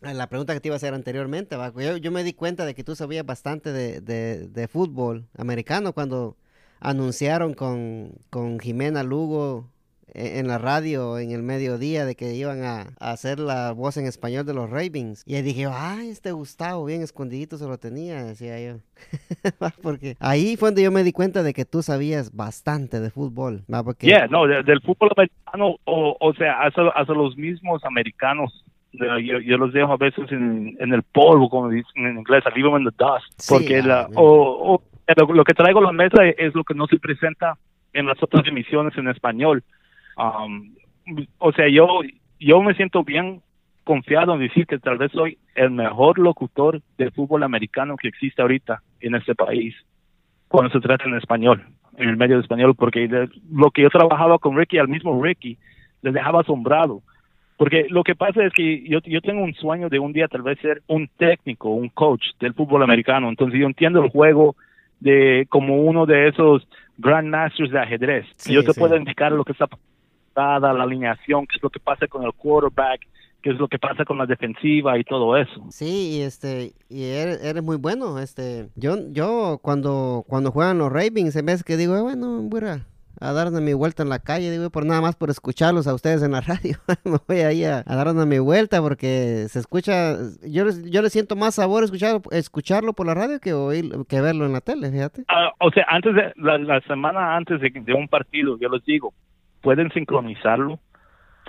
la 0.00 0.28
pregunta 0.28 0.54
que 0.54 0.60
te 0.60 0.68
iba 0.68 0.76
a 0.76 0.78
hacer 0.78 0.94
anteriormente, 0.94 1.56
yo, 1.76 1.96
yo 1.98 2.10
me 2.10 2.24
di 2.24 2.32
cuenta 2.32 2.64
de 2.64 2.74
que 2.74 2.84
tú 2.84 2.96
sabías 2.96 3.26
bastante 3.26 3.72
de, 3.72 4.00
de, 4.00 4.48
de 4.48 4.68
fútbol 4.68 5.26
americano 5.36 5.92
cuando 5.92 6.36
anunciaron 6.80 7.52
con, 7.52 8.14
con 8.30 8.58
Jimena 8.58 9.02
Lugo 9.02 9.68
en 10.14 10.48
la 10.48 10.58
radio 10.58 11.18
en 11.18 11.30
el 11.30 11.42
mediodía 11.42 12.04
de 12.04 12.14
que 12.14 12.34
iban 12.34 12.62
a, 12.64 12.88
hacer 13.00 13.38
la 13.38 13.72
voz 13.72 13.96
en 13.96 14.06
español 14.06 14.46
de 14.46 14.54
los 14.54 14.70
Ravens. 14.70 15.22
Y 15.26 15.36
ahí 15.36 15.42
dije, 15.42 15.66
ay, 15.70 16.08
este 16.08 16.32
Gustavo 16.32 16.84
bien 16.84 17.02
escondidito 17.02 17.56
se 17.56 17.66
lo 17.66 17.78
tenía, 17.78 18.22
decía 18.24 18.60
yo. 18.60 18.78
porque 19.82 20.16
ahí 20.20 20.56
fue 20.56 20.68
donde 20.68 20.82
yo 20.82 20.90
me 20.90 21.04
di 21.04 21.12
cuenta 21.12 21.42
de 21.42 21.52
que 21.52 21.64
tú 21.64 21.82
sabías 21.82 22.34
bastante 22.34 23.00
de 23.00 23.10
fútbol. 23.10 23.62
Porque... 23.84 24.06
Yeah, 24.06 24.26
no, 24.28 24.46
del 24.46 24.80
fútbol 24.82 25.10
americano, 25.16 25.76
o, 25.84 26.16
o 26.18 26.34
sea, 26.34 26.62
hasta, 26.62 27.12
los 27.12 27.36
mismos 27.36 27.84
americanos 27.84 28.64
yo, 28.92 29.56
los 29.56 29.72
dejo 29.72 29.92
a 29.92 29.96
veces 29.96 30.30
en, 30.32 30.76
el 30.80 31.02
polvo, 31.02 31.48
como 31.48 31.68
dicen 31.68 32.06
en 32.06 32.18
inglés, 32.18 32.42
I 32.46 32.58
leave 32.58 32.78
in 32.78 32.84
the 32.84 32.94
dust. 32.98 33.48
Porque 33.48 33.82
la, 33.82 34.08
o, 34.16 34.82
lo, 35.16 35.44
que 35.44 35.54
traigo 35.54 35.80
a 35.80 35.84
la 35.84 35.92
mesa 35.92 36.26
es 36.26 36.54
lo 36.54 36.64
que 36.64 36.74
no 36.74 36.86
se 36.86 36.98
presenta 36.98 37.56
en 37.92 38.06
las 38.06 38.22
otras 38.22 38.46
emisiones 38.46 38.96
en 38.96 39.08
español. 39.08 39.62
Um, 40.20 40.74
o 41.38 41.52
sea, 41.52 41.68
yo, 41.68 41.86
yo 42.38 42.62
me 42.62 42.74
siento 42.74 43.02
bien 43.04 43.40
confiado 43.84 44.34
en 44.34 44.40
decir 44.40 44.66
que 44.66 44.78
tal 44.78 44.98
vez 44.98 45.10
soy 45.12 45.38
el 45.54 45.70
mejor 45.70 46.18
locutor 46.18 46.82
de 46.98 47.10
fútbol 47.10 47.42
americano 47.42 47.96
que 47.96 48.08
existe 48.08 48.42
ahorita 48.42 48.82
en 49.00 49.14
este 49.14 49.34
país 49.34 49.74
cuando 50.48 50.70
se 50.70 50.80
trata 50.80 51.04
en 51.04 51.14
español, 51.14 51.64
en 51.96 52.08
el 52.08 52.16
medio 52.16 52.36
de 52.36 52.42
español, 52.42 52.74
porque 52.74 53.08
lo 53.50 53.70
que 53.70 53.82
yo 53.82 53.88
trabajaba 53.88 54.38
con 54.38 54.56
Ricky, 54.56 54.78
al 54.78 54.88
mismo 54.88 55.22
Ricky, 55.22 55.56
le 56.02 56.12
dejaba 56.12 56.40
asombrado. 56.40 57.02
Porque 57.56 57.86
lo 57.88 58.02
que 58.02 58.16
pasa 58.16 58.44
es 58.44 58.52
que 58.52 58.82
yo, 58.88 58.98
yo 59.04 59.20
tengo 59.20 59.42
un 59.44 59.54
sueño 59.54 59.88
de 59.88 59.98
un 59.98 60.12
día 60.12 60.26
tal 60.28 60.42
vez 60.42 60.58
ser 60.60 60.82
un 60.88 61.08
técnico, 61.18 61.70
un 61.70 61.88
coach 61.88 62.24
del 62.40 62.54
fútbol 62.54 62.82
americano. 62.82 63.28
Entonces 63.28 63.60
yo 63.60 63.66
entiendo 63.66 64.02
el 64.02 64.10
juego 64.10 64.56
de 64.98 65.46
como 65.50 65.82
uno 65.82 66.04
de 66.04 66.28
esos 66.28 66.66
grandmasters 66.98 67.70
de 67.70 67.78
ajedrez. 67.78 68.26
yo 68.48 68.64
te 68.64 68.74
puedo 68.74 68.96
indicar 68.96 69.30
lo 69.32 69.44
que 69.44 69.52
está 69.52 69.68
la 70.34 70.82
alineación, 70.82 71.46
qué 71.46 71.56
es 71.56 71.62
lo 71.62 71.70
que 71.70 71.80
pasa 71.80 72.06
con 72.06 72.24
el 72.24 72.32
quarterback, 72.32 73.06
qué 73.42 73.50
es 73.50 73.58
lo 73.58 73.68
que 73.68 73.78
pasa 73.78 74.04
con 74.04 74.18
la 74.18 74.26
defensiva 74.26 74.98
y 74.98 75.04
todo 75.04 75.36
eso. 75.36 75.66
Sí, 75.70 76.18
y 76.18 76.22
este, 76.22 76.72
y 76.88 77.04
eres, 77.04 77.62
muy 77.62 77.76
bueno, 77.76 78.18
este, 78.18 78.68
yo, 78.76 78.96
yo 79.10 79.58
cuando, 79.62 80.24
cuando 80.28 80.50
juegan 80.50 80.78
los 80.78 80.92
Ravens, 80.92 81.36
en 81.36 81.46
vez 81.46 81.64
que 81.64 81.76
digo, 81.76 81.96
eh, 81.96 82.02
bueno, 82.02 82.42
voy 82.42 82.60
a, 82.64 82.86
a 83.20 83.32
darme 83.32 83.60
mi 83.60 83.72
vuelta 83.72 84.02
en 84.02 84.08
la 84.08 84.18
calle, 84.18 84.50
digo, 84.50 84.70
por 84.70 84.84
nada 84.84 85.00
más 85.00 85.16
por 85.16 85.30
escucharlos 85.30 85.86
a 85.86 85.94
ustedes 85.94 86.22
en 86.22 86.32
la 86.32 86.40
radio, 86.46 86.76
me 87.04 87.18
voy 87.26 87.40
ahí 87.40 87.64
a, 87.64 87.82
a 87.86 87.96
darme 87.96 88.26
mi 88.26 88.38
vuelta 88.38 88.80
porque 88.80 89.46
se 89.48 89.58
escucha, 89.58 90.16
yo, 90.42 90.66
yo 90.84 91.02
le 91.02 91.10
siento 91.10 91.36
más 91.36 91.54
sabor 91.54 91.84
escuchar, 91.84 92.20
escucharlo 92.32 92.92
por 92.92 93.06
la 93.06 93.14
radio 93.14 93.40
que 93.40 93.52
oír, 93.52 93.90
que 94.08 94.20
verlo 94.20 94.46
en 94.46 94.52
la 94.52 94.60
tele, 94.60 94.90
fíjate. 94.90 95.24
Ah, 95.28 95.52
o 95.58 95.70
sea, 95.70 95.86
antes 95.88 96.14
de, 96.14 96.32
la, 96.36 96.80
semana 96.82 97.36
antes 97.36 97.60
de, 97.60 97.70
de 97.70 97.94
un 97.94 98.08
partido, 98.08 98.58
yo 98.58 98.68
les 98.68 98.84
digo, 98.84 99.14
pueden 99.60 99.90
sincronizarlo. 99.92 100.78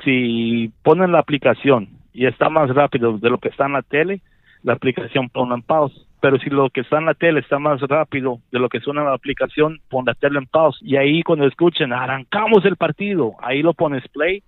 Si 0.03 0.71
ponen 0.83 1.11
la 1.11 1.19
aplicación 1.19 1.89
y 2.13 2.25
está 2.25 2.49
más 2.49 2.69
rápido 2.69 3.17
de 3.17 3.29
lo 3.29 3.37
que 3.37 3.49
está 3.49 3.65
en 3.65 3.73
la 3.73 3.81
tele, 3.81 4.21
la 4.63 4.73
aplicación 4.73 5.29
pone 5.29 5.55
en 5.55 5.61
pause. 5.61 6.07
Pero 6.21 6.37
si 6.37 6.49
lo 6.49 6.69
que 6.69 6.81
está 6.81 6.99
en 6.99 7.05
la 7.05 7.15
tele 7.15 7.39
está 7.39 7.57
más 7.57 7.81
rápido 7.81 8.39
de 8.51 8.59
lo 8.59 8.69
que 8.69 8.79
suena 8.79 9.01
en 9.01 9.07
la 9.07 9.13
aplicación, 9.13 9.79
pon 9.89 10.05
la 10.05 10.13
tele 10.13 10.37
en 10.37 10.45
pause. 10.45 10.77
Y 10.81 10.95
ahí 10.95 11.23
cuando 11.23 11.47
escuchen, 11.47 11.93
arrancamos 11.93 12.63
el 12.65 12.77
partido, 12.77 13.33
ahí 13.41 13.63
lo 13.63 13.73
pones 13.73 14.07
play 14.09 14.43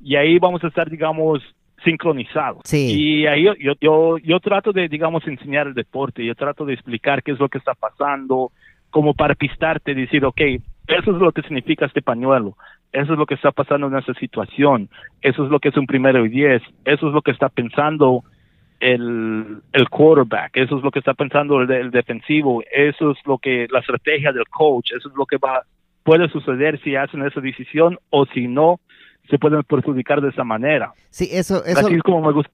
y 0.00 0.16
ahí 0.16 0.38
vamos 0.38 0.64
a 0.64 0.68
estar, 0.68 0.88
digamos, 0.88 1.42
sincronizados. 1.84 2.62
Sí. 2.64 2.96
Y 2.96 3.26
ahí 3.26 3.44
yo, 3.44 3.54
yo, 3.54 3.72
yo, 3.80 4.18
yo 4.18 4.40
trato 4.40 4.72
de, 4.72 4.88
digamos, 4.88 5.26
enseñar 5.26 5.66
el 5.66 5.74
deporte, 5.74 6.24
yo 6.24 6.34
trato 6.34 6.64
de 6.64 6.74
explicar 6.74 7.22
qué 7.22 7.32
es 7.32 7.38
lo 7.38 7.48
que 7.48 7.58
está 7.58 7.74
pasando, 7.74 8.50
como 8.90 9.14
para 9.14 9.34
pistarte, 9.34 9.94
decir, 9.94 10.24
ok, 10.24 10.40
eso 10.40 11.10
es 11.10 11.16
lo 11.18 11.32
que 11.32 11.42
significa 11.42 11.86
este 11.86 12.02
pañuelo, 12.02 12.56
eso 12.92 13.12
es 13.12 13.18
lo 13.18 13.26
que 13.26 13.34
está 13.34 13.52
pasando 13.52 13.86
en 13.86 13.96
esa 13.96 14.14
situación, 14.14 14.88
eso 15.22 15.44
es 15.44 15.50
lo 15.50 15.60
que 15.60 15.68
es 15.68 15.76
un 15.76 15.86
primero 15.86 16.24
y 16.24 16.28
diez, 16.28 16.62
eso 16.84 17.08
es 17.08 17.14
lo 17.14 17.22
que 17.22 17.30
está 17.30 17.48
pensando 17.48 18.24
el, 18.80 19.58
el 19.72 19.88
quarterback, 19.88 20.56
eso 20.56 20.78
es 20.78 20.82
lo 20.82 20.90
que 20.90 20.98
está 20.98 21.14
pensando 21.14 21.60
el, 21.60 21.90
defensivo, 21.90 22.62
eso 22.72 23.12
es 23.12 23.18
lo 23.26 23.38
que 23.38 23.68
la 23.70 23.80
estrategia 23.80 24.32
del 24.32 24.48
coach, 24.48 24.92
eso 24.96 25.08
es 25.08 25.14
lo 25.14 25.26
que 25.26 25.36
va 25.36 25.62
puede 26.02 26.28
suceder 26.30 26.80
si 26.82 26.96
hacen 26.96 27.22
esa 27.24 27.40
decisión 27.40 27.98
o 28.08 28.24
si 28.26 28.48
no 28.48 28.80
se 29.28 29.38
pueden 29.38 29.62
perjudicar 29.62 30.20
de 30.22 30.30
esa 30.30 30.44
manera. 30.44 30.92
Sí, 31.10 31.28
eso 31.30 31.62
eso 31.64 31.86
Así 31.86 31.94
es 31.94 32.02
como 32.02 32.22
me 32.26 32.32
gusta. 32.32 32.50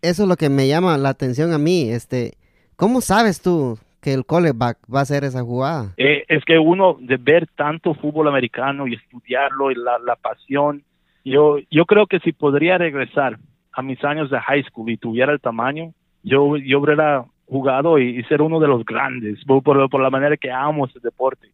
Eso 0.00 0.22
es 0.22 0.28
lo 0.28 0.36
que 0.36 0.48
me 0.48 0.66
llama 0.66 0.96
la 0.96 1.10
atención 1.10 1.52
a 1.52 1.58
mí, 1.58 1.90
este, 1.90 2.38
¿cómo 2.76 3.00
sabes 3.00 3.42
tú 3.42 3.78
que 4.00 4.14
el 4.14 4.24
coleback 4.24 4.78
va 4.92 5.00
a 5.00 5.02
hacer 5.02 5.24
esa 5.24 5.42
jugada? 5.42 5.94
Eh, 5.96 6.24
es 6.28 6.44
que 6.44 6.58
uno 6.58 6.96
de 7.00 7.16
ver 7.16 7.46
tanto 7.56 7.94
fútbol 7.94 8.28
americano 8.28 8.86
y 8.86 8.94
estudiarlo 8.94 9.70
y 9.70 9.74
la, 9.74 9.98
la 9.98 10.16
pasión, 10.16 10.82
yo, 11.24 11.56
yo 11.70 11.84
creo 11.84 12.06
que 12.06 12.20
si 12.20 12.32
podría 12.32 12.78
regresar 12.78 13.38
a 13.72 13.82
mis 13.82 14.02
años 14.04 14.30
de 14.30 14.40
high 14.40 14.64
school 14.64 14.90
y 14.90 14.96
tuviera 14.96 15.32
el 15.32 15.40
tamaño, 15.40 15.92
yo, 16.22 16.56
yo 16.56 16.80
hubiera 16.80 17.24
jugado 17.46 17.98
y, 17.98 18.22
ser 18.24 18.42
uno 18.42 18.60
de 18.60 18.68
los 18.68 18.84
grandes 18.84 19.42
por, 19.44 19.62
por, 19.62 20.00
la 20.00 20.10
manera 20.10 20.36
que 20.36 20.50
amo 20.50 20.86
ese 20.86 21.00
deporte. 21.00 21.48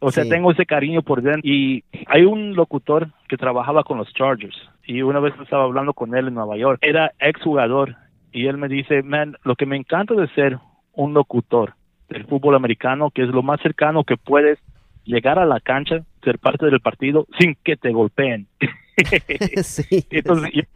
O 0.00 0.12
sea, 0.12 0.28
tengo 0.28 0.52
ese 0.52 0.64
cariño 0.64 1.02
por 1.02 1.22
dentro. 1.22 1.40
Y 1.42 1.82
hay 2.06 2.24
un 2.24 2.54
locutor 2.54 3.08
que 3.28 3.36
trabajaba 3.36 3.82
con 3.82 3.98
los 3.98 4.12
Chargers 4.14 4.56
y 4.84 5.02
una 5.02 5.18
vez 5.18 5.34
estaba 5.42 5.64
hablando 5.64 5.92
con 5.92 6.14
él 6.14 6.28
en 6.28 6.34
Nueva 6.34 6.56
York. 6.56 6.78
Era 6.82 7.12
ex 7.18 7.40
jugador 7.42 7.96
y 8.30 8.46
él 8.46 8.58
me 8.58 8.68
dice, 8.68 9.02
man, 9.02 9.36
lo 9.42 9.56
que 9.56 9.66
me 9.66 9.76
encanta 9.76 10.14
de 10.14 10.28
ser 10.28 10.58
un 10.92 11.14
locutor 11.14 11.74
del 12.08 12.26
fútbol 12.26 12.54
americano, 12.54 13.10
que 13.10 13.22
es 13.22 13.28
lo 13.28 13.42
más 13.42 13.60
cercano 13.60 14.04
que 14.04 14.16
puedes 14.16 14.58
llegar 15.04 15.38
a 15.38 15.46
la 15.46 15.60
cancha, 15.60 16.02
ser 16.22 16.38
parte 16.38 16.66
del 16.66 16.80
partido 16.80 17.26
sin 17.38 17.56
que 17.64 17.76
te 17.76 17.92
golpeen. 17.92 18.46
sí, 19.62 20.06
Entonces, 20.10 20.66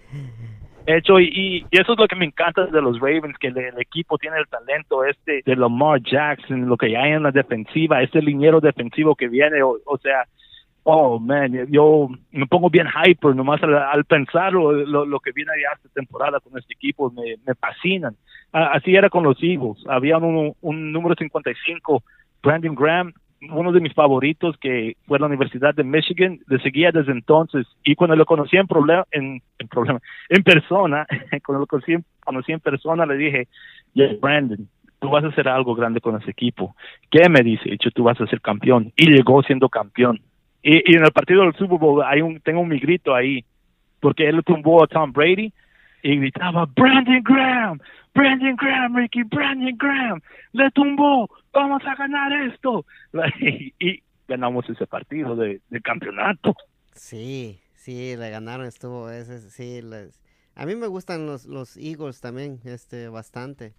hecho 0.86 1.20
y, 1.20 1.64
eso 1.70 1.92
es 1.92 1.98
lo 1.98 2.08
que 2.08 2.16
me 2.16 2.24
encanta 2.24 2.66
de 2.66 2.82
los 2.82 2.98
Ravens 2.98 3.36
que 3.38 3.48
el, 3.48 3.58
equipo 3.78 4.18
tiene 4.18 4.38
el 4.38 4.48
talento 4.48 5.04
este 5.04 5.42
de 5.44 5.56
Lamar 5.56 6.00
Jackson 6.02 6.68
lo 6.68 6.76
que 6.76 6.96
hay 6.96 7.12
en 7.12 7.22
la 7.22 7.30
defensiva 7.30 8.02
este 8.02 8.20
liniero 8.20 8.60
defensivo 8.60 9.14
que 9.14 9.28
viene 9.28 9.62
o, 9.62 9.98
sea 10.02 10.26
oh 10.84 11.18
man 11.18 11.66
yo 11.70 12.08
me 12.30 12.46
pongo 12.46 12.70
bien 12.70 12.86
hyper 12.86 13.34
nomás 13.34 13.62
al, 13.62 14.04
pensar 14.04 14.52
lo, 14.52 14.72
lo, 14.72 15.20
que 15.20 15.32
viene 15.32 15.52
ya 15.62 15.76
esta 15.76 15.88
temporada 15.90 16.40
con 16.40 16.58
este 16.58 16.74
equipo 16.74 17.10
me, 17.10 17.36
me 17.46 17.54
fascinan 17.54 18.16
así 18.52 18.94
era 18.94 19.08
con 19.08 19.24
los 19.24 19.42
Eagles 19.42 19.84
había 19.88 20.18
un, 20.18 20.54
un 20.60 20.92
número 20.92 21.14
55 21.16 22.02
Brandon 22.42 22.74
Graham 22.74 23.12
uno 23.50 23.72
de 23.72 23.80
mis 23.80 23.92
favoritos 23.92 24.56
que 24.58 24.96
fue 25.06 25.18
la 25.18 25.26
Universidad 25.26 25.74
de 25.74 25.82
Michigan, 25.82 26.38
le 26.46 26.60
seguía 26.60 26.92
desde 26.92 27.12
entonces 27.12 27.66
y 27.82 27.94
cuando 27.94 28.14
lo 28.14 28.24
conocí 28.24 28.56
en 28.56 28.66
problema, 28.68 29.04
en, 29.10 29.42
problema, 29.68 30.00
en 30.28 30.42
persona, 30.44 31.06
cuando 31.44 31.60
lo 31.60 31.66
conocí, 31.66 31.96
conocí 32.24 32.52
en 32.52 32.60
persona 32.60 33.04
le 33.04 33.16
dije, 33.16 33.48
yeah, 33.94 34.14
Brandon, 34.20 34.68
tú 35.00 35.10
vas 35.10 35.24
a 35.24 35.28
hacer 35.28 35.48
algo 35.48 35.74
grande 35.74 36.00
con 36.00 36.16
ese 36.16 36.30
equipo. 36.30 36.76
¿Qué 37.10 37.28
me 37.28 37.40
dice? 37.40 37.70
Dicho, 37.70 37.90
tú 37.90 38.04
vas 38.04 38.20
a 38.20 38.26
ser 38.26 38.40
campeón. 38.40 38.92
Y 38.96 39.10
llegó 39.10 39.42
siendo 39.42 39.68
campeón. 39.68 40.20
Y, 40.62 40.96
en 40.96 41.04
el 41.04 41.12
partido 41.12 41.42
del 41.42 41.54
Super 41.54 41.78
Bowl 41.78 42.02
hay 42.04 42.20
un, 42.22 42.40
tengo 42.40 42.64
mi 42.64 42.78
grito 42.78 43.14
ahí, 43.14 43.44
porque 44.00 44.28
él 44.28 44.42
tumbó 44.44 44.82
a 44.84 44.86
Tom 44.86 45.12
Brady 45.12 45.52
y 46.02 46.16
gritaba, 46.16 46.66
Brandon 46.66 47.22
Graham, 47.22 47.80
Brandon 48.14 48.56
Graham, 48.56 48.96
Ricky, 48.96 49.22
Brandon 49.24 49.76
Graham, 49.76 50.20
le 50.52 50.70
tumbó, 50.70 51.28
vamos 51.52 51.82
a 51.84 51.94
ganar 51.94 52.32
esto. 52.48 52.84
Y, 53.80 54.02
ganamos 54.28 54.68
ese 54.70 54.86
partido 54.86 55.36
de, 55.36 55.60
campeonato. 55.82 56.54
Sí, 56.92 57.58
sí, 57.74 58.16
le 58.16 58.30
ganaron, 58.30 58.66
estuvo 58.66 59.10
ese, 59.10 59.40
sí, 59.50 59.80
a 60.54 60.66
mí 60.66 60.76
me 60.76 60.86
gustan 60.86 61.26
los, 61.26 61.46
los 61.46 61.76
Eagles 61.76 62.20
también, 62.20 62.60
este, 62.64 63.08
bastante. 63.08 63.74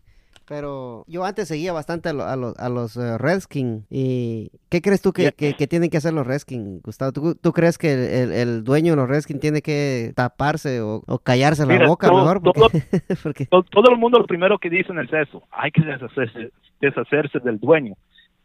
Pero 0.48 1.06
yo 1.08 1.24
antes 1.24 1.48
seguía 1.48 1.72
bastante 1.72 2.10
a, 2.10 2.14
los, 2.14 2.58
a 2.58 2.70
los 2.70 2.98
uh, 2.98 3.18
Redskins. 3.18 3.86
¿Y 3.90 4.52
qué 4.70 4.82
crees 4.82 5.02
tú 5.02 5.14
que, 5.14 5.32
que, 5.32 5.68
tienen 5.68 5.90
que 5.90 5.98
hacer 5.98 6.14
los 6.14 6.28
Redskins, 6.28 6.82
Gustavo? 6.84 7.12
¿Tú, 7.12 7.52
crees 7.54 7.78
que 7.78 8.24
el, 8.42 8.64
dueño 8.64 8.94
de 8.94 8.98
los 8.98 9.10
Redskins 9.10 9.40
tiene 9.40 9.62
que 9.62 10.12
taparse 10.16 10.82
o, 10.82 11.02
callarse 11.24 11.66
la 11.66 11.88
boca 11.88 12.12
mejor? 12.12 12.42
Todo, 13.50 13.92
el 13.92 13.98
mundo 13.98 14.20
lo 14.20 14.26
primero 14.26 14.58
que 14.58 14.70
dicen 14.70 15.00
es 15.00 15.12
eso. 15.14 15.44
Hay 15.52 15.72
que 15.72 15.82
deshacerse, 15.82 16.52
deshacerse 16.82 17.40
del 17.40 17.60
dueño. 17.60 17.96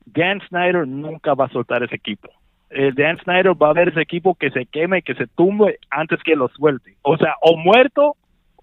Dan 0.06 0.40
Snyder 0.48 0.86
nunca 0.86 1.34
va 1.34 1.46
a 1.46 1.50
soltar 1.50 1.82
ese 1.82 1.96
equipo. 1.96 2.28
El 2.70 2.94
Dan 2.94 3.18
Snyder 3.18 3.60
va 3.60 3.70
a 3.70 3.74
ver 3.74 3.88
ese 3.88 4.02
equipo 4.02 4.34
que 4.34 4.50
se 4.50 4.66
queme, 4.66 5.02
que 5.02 5.14
se 5.14 5.26
tumbe 5.26 5.78
antes 5.90 6.22
que 6.22 6.36
lo 6.36 6.48
suelte. 6.48 6.96
O 7.02 7.16
sea, 7.16 7.34
o 7.42 7.56
muerto 7.56 8.14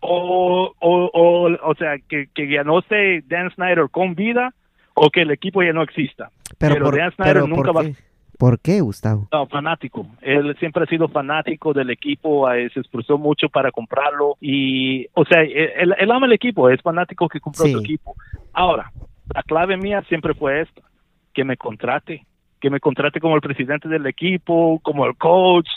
o, 0.08 0.74
o, 0.80 1.10
o, 1.14 1.70
o 1.70 1.76
sea, 1.76 1.98
que, 2.08 2.28
que 2.34 2.50
ya 2.50 2.64
no 2.64 2.80
esté 2.80 3.22
Dan 3.28 3.52
Snyder 3.52 3.90
con 3.90 4.16
vida 4.16 4.54
o 4.94 5.10
que 5.10 5.22
el 5.22 5.32
equipo 5.32 5.64
ya 5.64 5.74
no 5.74 5.84
exista. 5.84 6.30
Pero, 6.58 6.92
Dan 6.92 7.12
Snyder 7.12 7.48
nunca 7.48 7.72
va 7.72 7.84
¿Por 8.38 8.60
qué, 8.60 8.82
Gustavo? 8.82 9.28
No, 9.32 9.48
fanático. 9.48 10.08
Él 10.22 10.56
siempre 10.60 10.84
ha 10.84 10.88
sido 10.88 11.08
fanático 11.08 11.74
del 11.74 11.90
equipo, 11.90 12.52
eh, 12.52 12.70
se 12.74 12.82
esforzó 12.82 13.18
mucho 13.18 13.50
para 13.50 13.72
comprarlo 13.72 14.36
y, 14.42 15.08
o 15.14 15.26
sea, 15.26 15.42
él, 15.42 16.12
ama 16.12 16.26
el 16.26 16.34
equipo, 16.34 16.70
es 16.70 16.82
fanático 16.82 17.30
que 17.30 17.40
compró 17.40 17.66
su 17.66 17.80
equipo. 17.80 18.16
Ahora, 18.54 18.92
la 19.34 19.44
clave 19.44 19.78
mía 19.78 20.04
siempre 20.10 20.34
fue 20.34 20.62
esta, 20.62 20.82
que 21.34 21.44
me 21.44 21.56
contrate, 21.58 22.26
que 22.60 22.70
me 22.70 22.80
contrate 22.80 23.20
como 23.20 23.36
el 23.36 23.42
presidente 23.42 23.88
del 23.88 24.06
equipo, 24.06 24.80
como 24.84 25.06
el 25.06 25.16
coach 25.16 25.70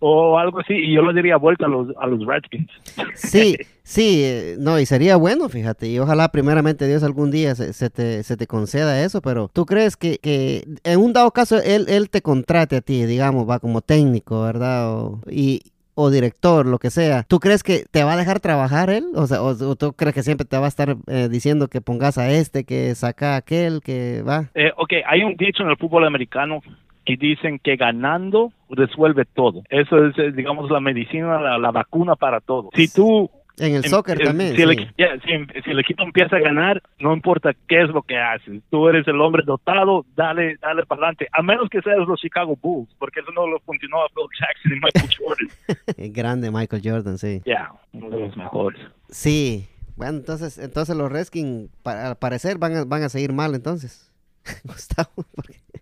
o 0.00 0.38
algo 0.38 0.60
así, 0.60 0.74
y 0.74 0.94
yo 0.94 1.02
lo 1.02 1.12
diría 1.12 1.36
vuelta 1.36 1.66
a 1.66 1.68
los, 1.68 1.88
a 1.98 2.06
los 2.06 2.26
Redskins. 2.26 2.70
Sí, 3.14 3.56
sí, 3.82 4.54
no, 4.58 4.78
y 4.78 4.86
sería 4.86 5.16
bueno, 5.16 5.48
fíjate, 5.48 5.88
y 5.88 5.98
ojalá 5.98 6.28
primeramente 6.28 6.86
Dios 6.86 7.02
algún 7.02 7.30
día 7.30 7.54
se, 7.54 7.90
te, 7.90 8.22
se 8.22 8.36
te 8.36 8.46
conceda 8.46 9.02
eso, 9.02 9.22
pero 9.22 9.48
¿tú 9.52 9.66
crees 9.66 9.96
que, 9.96 10.18
que 10.18 10.64
en 10.84 11.00
un 11.00 11.12
dado 11.12 11.30
caso 11.30 11.60
él, 11.62 11.86
él 11.88 12.10
te 12.10 12.22
contrate 12.22 12.76
a 12.76 12.80
ti, 12.80 13.04
digamos, 13.06 13.48
va 13.48 13.58
como 13.58 13.80
técnico, 13.80 14.42
¿verdad? 14.42 14.92
O, 14.92 15.20
y, 15.30 15.60
o 15.94 16.10
director, 16.10 16.66
lo 16.66 16.78
que 16.78 16.90
sea, 16.90 17.22
¿tú 17.22 17.38
crees 17.38 17.62
que 17.62 17.84
te 17.90 18.02
va 18.04 18.14
a 18.14 18.16
dejar 18.16 18.40
trabajar 18.40 18.90
él? 18.90 19.06
O 19.14 19.26
sea, 19.26 19.42
o, 19.42 19.76
tú 19.76 19.92
crees 19.92 20.14
que 20.14 20.22
siempre 20.22 20.44
te 20.44 20.58
va 20.58 20.64
a 20.64 20.68
estar 20.68 20.96
eh, 21.06 21.28
diciendo 21.30 21.68
que 21.68 21.80
pongas 21.80 22.18
a 22.18 22.30
este, 22.30 22.64
que 22.64 22.94
saca 22.94 23.34
a 23.34 23.36
aquel, 23.36 23.80
que 23.80 24.22
va? 24.22 24.50
Eh, 24.54 24.72
ok, 24.76 24.92
hay 25.06 25.22
un 25.22 25.36
dicho 25.36 25.62
en 25.62 25.70
el 25.70 25.76
fútbol 25.76 26.04
americano 26.04 26.60
que 27.04 27.16
dicen 27.16 27.58
que 27.58 27.76
ganando 27.76 28.52
resuelve 28.70 29.24
todo. 29.24 29.62
Eso 29.68 30.04
es, 30.06 30.18
eh, 30.18 30.32
digamos, 30.32 30.70
la 30.70 30.80
medicina, 30.80 31.58
la, 31.58 31.70
vacuna 31.70 32.16
para 32.16 32.40
todo. 32.40 32.70
Si 32.74 32.92
tú 32.92 33.30
en 33.58 33.74
el 33.76 33.84
soccer 33.84 34.18
también. 34.18 34.56
Si, 34.56 34.62
el, 34.62 35.78
equipo 35.78 36.02
empieza 36.02 36.36
a 36.36 36.40
ganar, 36.40 36.82
no 36.98 37.14
importa 37.14 37.54
qué 37.68 37.82
es 37.82 37.88
lo 37.88 38.02
que 38.02 38.18
haces. 38.18 38.62
Tú 38.70 38.88
eres 38.88 39.06
el 39.06 39.20
hombre 39.20 39.44
dotado, 39.46 40.04
dale, 40.16 40.56
dale 40.60 40.84
para 40.86 41.02
adelante. 41.02 41.28
A 41.32 41.42
menos 41.42 41.68
que 41.70 41.80
seas 41.82 41.98
los 42.08 42.20
Chicago 42.20 42.58
Bulls, 42.60 42.92
porque 42.98 43.20
eso 43.20 43.30
no 43.32 43.46
lo 43.46 43.60
funcionó 43.60 43.98
a 43.98 44.06
Bill 44.14 44.26
Jackson 44.40 44.72
y 44.72 44.80
Michael 44.80 45.10
Jordan. 45.18 46.12
Grande 46.12 46.50
Michael 46.50 46.82
Jordan, 46.84 47.18
sí. 47.18 47.42
Ya, 47.46 47.70
uno 47.92 48.10
de 48.10 48.20
los 48.20 48.36
mejores. 48.36 48.80
Sí. 49.08 49.68
Bueno, 49.96 50.18
entonces, 50.18 50.58
entonces 50.58 50.96
los 50.96 51.10
Redskins, 51.12 51.70
al 51.84 52.16
parecer, 52.16 52.58
van 52.58 52.76
a, 52.76 52.84
van 52.84 53.04
a 53.04 53.08
seguir 53.08 53.32
mal 53.32 53.54
entonces. 53.54 54.12
Gustavo. 54.64 55.24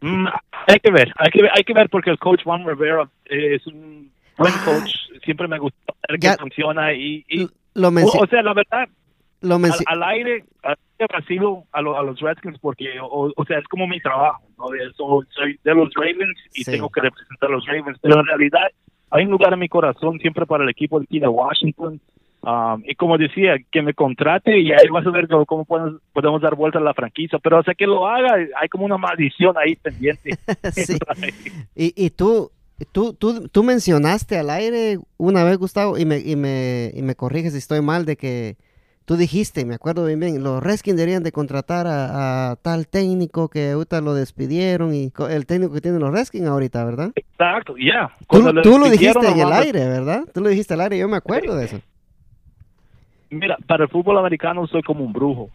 Mm, 0.03 0.27
hay 0.67 0.81
que 0.81 0.91
ver, 0.91 1.13
hay 1.17 1.31
que 1.31 1.43
ver, 1.43 1.51
hay 1.55 1.65
que 1.65 1.73
ver 1.73 1.89
porque 1.89 2.11
el 2.11 2.19
coach 2.19 2.43
Juan 2.43 2.67
Rivera 2.67 3.09
es 3.25 3.67
un 3.67 4.11
buen 4.37 4.53
ah. 4.55 4.63
coach. 4.65 4.95
Siempre 5.25 5.49
me 5.49 5.59
gusta 5.59 5.95
ver 6.09 6.19
que 6.19 6.33
funciona 6.39 6.93
y, 6.93 7.25
y 7.29 7.49
lo 7.75 7.89
o, 7.89 8.27
sea, 8.27 8.43
la 8.43 8.53
verdad, 8.53 8.89
lo 9.41 9.55
al, 9.55 9.73
al, 9.87 10.03
aire, 10.03 10.45
al 10.63 10.77
vacilo 11.11 11.65
a, 11.73 11.79
a, 11.79 11.83
los 11.83 12.21
Redskins 12.21 12.59
porque, 12.59 12.99
o, 13.01 13.45
sea, 13.47 13.59
es 13.59 13.65
como 13.69 13.87
mi 13.87 14.01
trabajo. 14.01 14.43
¿no? 14.59 14.67
soy 15.31 15.59
de 15.65 15.75
los 15.75 15.93
Ravens 15.95 16.39
y 16.55 16.65
tengo 16.65 16.89
que 16.91 17.01
representar 17.01 17.49
a 17.49 17.53
los 17.53 17.67
Ravens, 17.67 17.99
pero 18.03 18.21
en 18.21 18.27
realidad 18.27 18.71
hay 19.11 19.25
un 19.25 19.31
lugar 19.31 19.53
en 19.53 19.59
mi 19.61 19.69
corazón 19.69 20.19
siempre 20.19 20.47
para 20.47 20.65
el 20.65 20.71
equipo 20.71 20.99
de 20.99 21.05
aquí 21.05 21.19
de 21.19 21.29
Washington. 21.29 22.01
Um, 22.43 22.83
y 22.85 22.97
como 22.97 23.19
decía, 23.19 23.55
que 23.71 23.83
me 23.83 23.95
contrate 23.95 24.59
y 24.59 24.73
ahí 24.73 24.89
vas 24.91 25.07
a 25.07 25.11
ver 25.11 25.29
cómo, 25.47 25.65
podemos, 25.65 26.01
podemos, 26.13 26.43
dar 26.43 26.57
vuelta 26.57 26.79
a 26.79 26.83
la 26.83 26.95
franquicia. 26.95 27.39
Pero 27.39 27.59
hasta 27.59 27.75
que 27.75 27.87
lo 27.87 28.07
haga, 28.07 28.35
hay 28.61 28.69
como 28.69 28.85
una 28.85 28.99
maldición 28.99 29.55
ahí 29.57 29.77
pendiente. 29.77 30.31
sí. 30.73 30.99
y, 31.77 31.93
y 31.97 32.11
tú, 32.11 32.51
Tú, 32.91 33.15
tú, 33.15 33.49
tú 33.49 33.63
mencionaste 33.63 34.39
al 34.39 34.51
aire 34.51 34.99
una 35.17 35.45
vez, 35.45 35.57
Gustavo, 35.57 35.99
y 35.99 36.05
me, 36.05 36.19
y 36.19 36.35
me, 36.35 36.91
y 36.95 37.03
me 37.03 37.15
corriges 37.15 37.53
si 37.53 37.59
estoy 37.59 37.81
mal, 37.81 38.05
de 38.05 38.17
que 38.17 38.57
tú 39.05 39.17
dijiste, 39.17 39.65
me 39.65 39.75
acuerdo 39.75 40.05
bien 40.05 40.19
bien, 40.19 40.43
los 40.43 40.63
Redskins 40.63 40.97
deberían 40.97 41.23
de 41.23 41.33
contratar 41.33 41.87
a, 41.87 42.57
tal 42.63 42.89
técnico 42.89 43.49
que 43.49 43.73
ahorita 43.73 44.01
lo 44.01 44.15
despidieron 44.15 44.95
y 44.95 45.13
el 45.31 45.47
técnico 45.47 45.75
que 45.75 45.81
tienen 45.81 46.01
los 46.01 46.13
Redskins 46.13 46.47
ahorita, 46.47 46.85
¿verdad? 46.85 47.13
Exacto, 47.15 47.75
ya. 47.77 48.11
Tú, 48.29 48.79
lo 48.79 48.89
dijiste 48.91 49.27
en 49.29 49.41
el 49.41 49.53
aire, 49.53 49.87
¿verdad? 49.87 50.25
Tú 50.33 50.41
lo 50.41 50.49
dijiste 50.49 50.75
al 50.75 50.81
aire, 50.81 50.99
yo 50.99 51.09
me 51.09 51.17
acuerdo 51.17 51.57
de 51.57 51.67
eso. 51.67 51.81
Mira, 53.33 53.57
para 53.67 53.85
el 53.85 53.91
fútbol 53.91 54.19
americano 54.19 54.67
soy 54.67 54.83
como 54.83 55.05
un 55.05 55.13
brujo. 55.13 55.49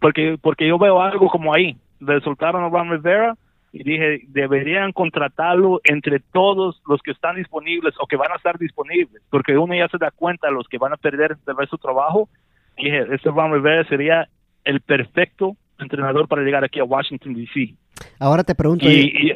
porque, 0.00 0.38
porque 0.40 0.66
yo 0.66 0.78
veo 0.78 1.00
algo 1.00 1.28
como 1.28 1.52
ahí. 1.52 1.76
Le 2.00 2.20
soltaron 2.22 2.64
a 2.64 2.68
Ron 2.68 2.90
Rivera 2.90 3.36
y 3.72 3.84
dije, 3.84 4.22
deberían 4.28 4.92
contratarlo 4.92 5.80
entre 5.84 6.20
todos 6.20 6.82
los 6.88 7.00
que 7.02 7.10
están 7.10 7.36
disponibles 7.36 7.94
o 8.00 8.06
que 8.06 8.16
van 8.16 8.32
a 8.32 8.36
estar 8.36 8.58
disponibles, 8.58 9.22
porque 9.30 9.56
uno 9.56 9.74
ya 9.74 9.88
se 9.88 9.98
da 9.98 10.10
cuenta 10.10 10.50
los 10.50 10.66
que 10.68 10.78
van 10.78 10.92
a 10.92 10.96
perder 10.96 11.36
de 11.36 11.54
ver 11.54 11.68
su 11.68 11.78
trabajo. 11.78 12.28
dije, 12.76 13.06
este 13.12 13.30
Ron 13.30 13.52
Rivera 13.52 13.84
sería 13.84 14.28
el 14.64 14.80
perfecto 14.80 15.56
entrenador 15.78 16.28
para 16.28 16.42
llegar 16.42 16.64
aquí 16.64 16.80
a 16.80 16.84
Washington, 16.84 17.34
D.C. 17.34 17.74
Ahora 18.18 18.42
te 18.42 18.54
pregunto... 18.54 18.88
Y, 18.88 19.32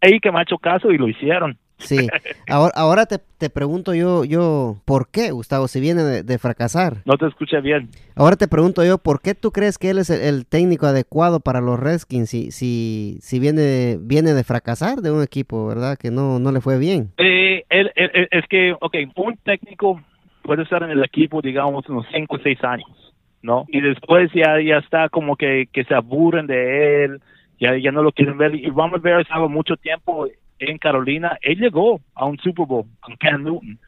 ahí 0.00 0.20
que 0.20 0.30
me 0.30 0.40
ha 0.40 0.42
hecho 0.42 0.58
caso 0.58 0.90
y 0.90 0.98
lo 0.98 1.08
hicieron. 1.08 1.56
Sí, 1.78 2.08
ahora, 2.48 2.72
ahora 2.74 3.06
te, 3.06 3.18
te, 3.38 3.50
pregunto 3.50 3.94
yo, 3.94 4.24
yo, 4.24 4.76
¿por 4.84 5.10
qué, 5.10 5.30
Gustavo, 5.30 5.68
si 5.68 5.80
viene 5.80 6.02
de, 6.02 6.38
fracasar? 6.38 7.02
No 7.04 7.16
te 7.16 7.26
escuché 7.26 7.60
bien. 7.60 7.90
Ahora 8.14 8.36
te 8.36 8.48
pregunto 8.48 8.82
yo, 8.84 8.98
¿por 8.98 9.20
qué 9.20 9.34
tú 9.34 9.50
crees 9.52 9.76
que 9.76 9.90
él 9.90 9.98
es 9.98 10.08
el, 10.08 10.46
técnico 10.46 10.86
adecuado 10.86 11.40
para 11.40 11.60
los 11.60 11.78
Redskins 11.78 12.30
si, 12.30 12.50
si, 12.50 13.18
si 13.20 13.38
viene, 13.38 13.98
viene 14.00 14.32
de 14.32 14.42
fracasar 14.42 14.98
de 14.98 15.10
un 15.10 15.22
equipo, 15.22 15.66
verdad, 15.66 15.98
que 15.98 16.10
no, 16.10 16.38
no 16.38 16.50
le 16.50 16.60
fue 16.60 16.78
bien? 16.78 17.10
Eh, 17.18 17.64
él, 17.68 17.92
es 17.94 18.46
que, 18.48 18.72
ok, 18.80 18.96
un 19.14 19.36
técnico 19.44 20.00
puede 20.42 20.62
estar 20.62 20.82
en 20.82 20.90
el 20.90 21.04
equipo, 21.04 21.42
digamos, 21.42 21.86
unos 21.88 22.06
5 22.12 22.36
o 22.36 22.38
6 22.38 22.64
años, 22.64 23.14
¿no? 23.42 23.66
Y 23.68 23.80
después 23.82 24.30
ya, 24.32 24.60
ya 24.60 24.78
está 24.78 25.10
como 25.10 25.36
que, 25.36 25.68
que 25.72 25.84
se 25.84 25.94
aburren 25.94 26.46
de 26.46 27.04
él, 27.04 27.20
ya, 27.60 27.76
ya 27.76 27.92
no 27.92 28.02
lo 28.02 28.12
quieren 28.12 28.38
ver. 28.38 28.54
Y 28.54 28.70
Ron 28.70 28.92
Rivera 28.92 29.20
estaba 29.20 29.48
mucho 29.48 29.76
tiempo 29.76 30.26
en 30.58 30.78
Carolina, 30.78 31.38
él 31.42 31.58
llegó 31.58 32.00
a 32.14 32.26
un 32.26 32.38
Super 32.38 32.66
Bowl 32.66 32.86
con 33.00 33.16
Cam 33.16 33.44
Newton, 33.44 33.78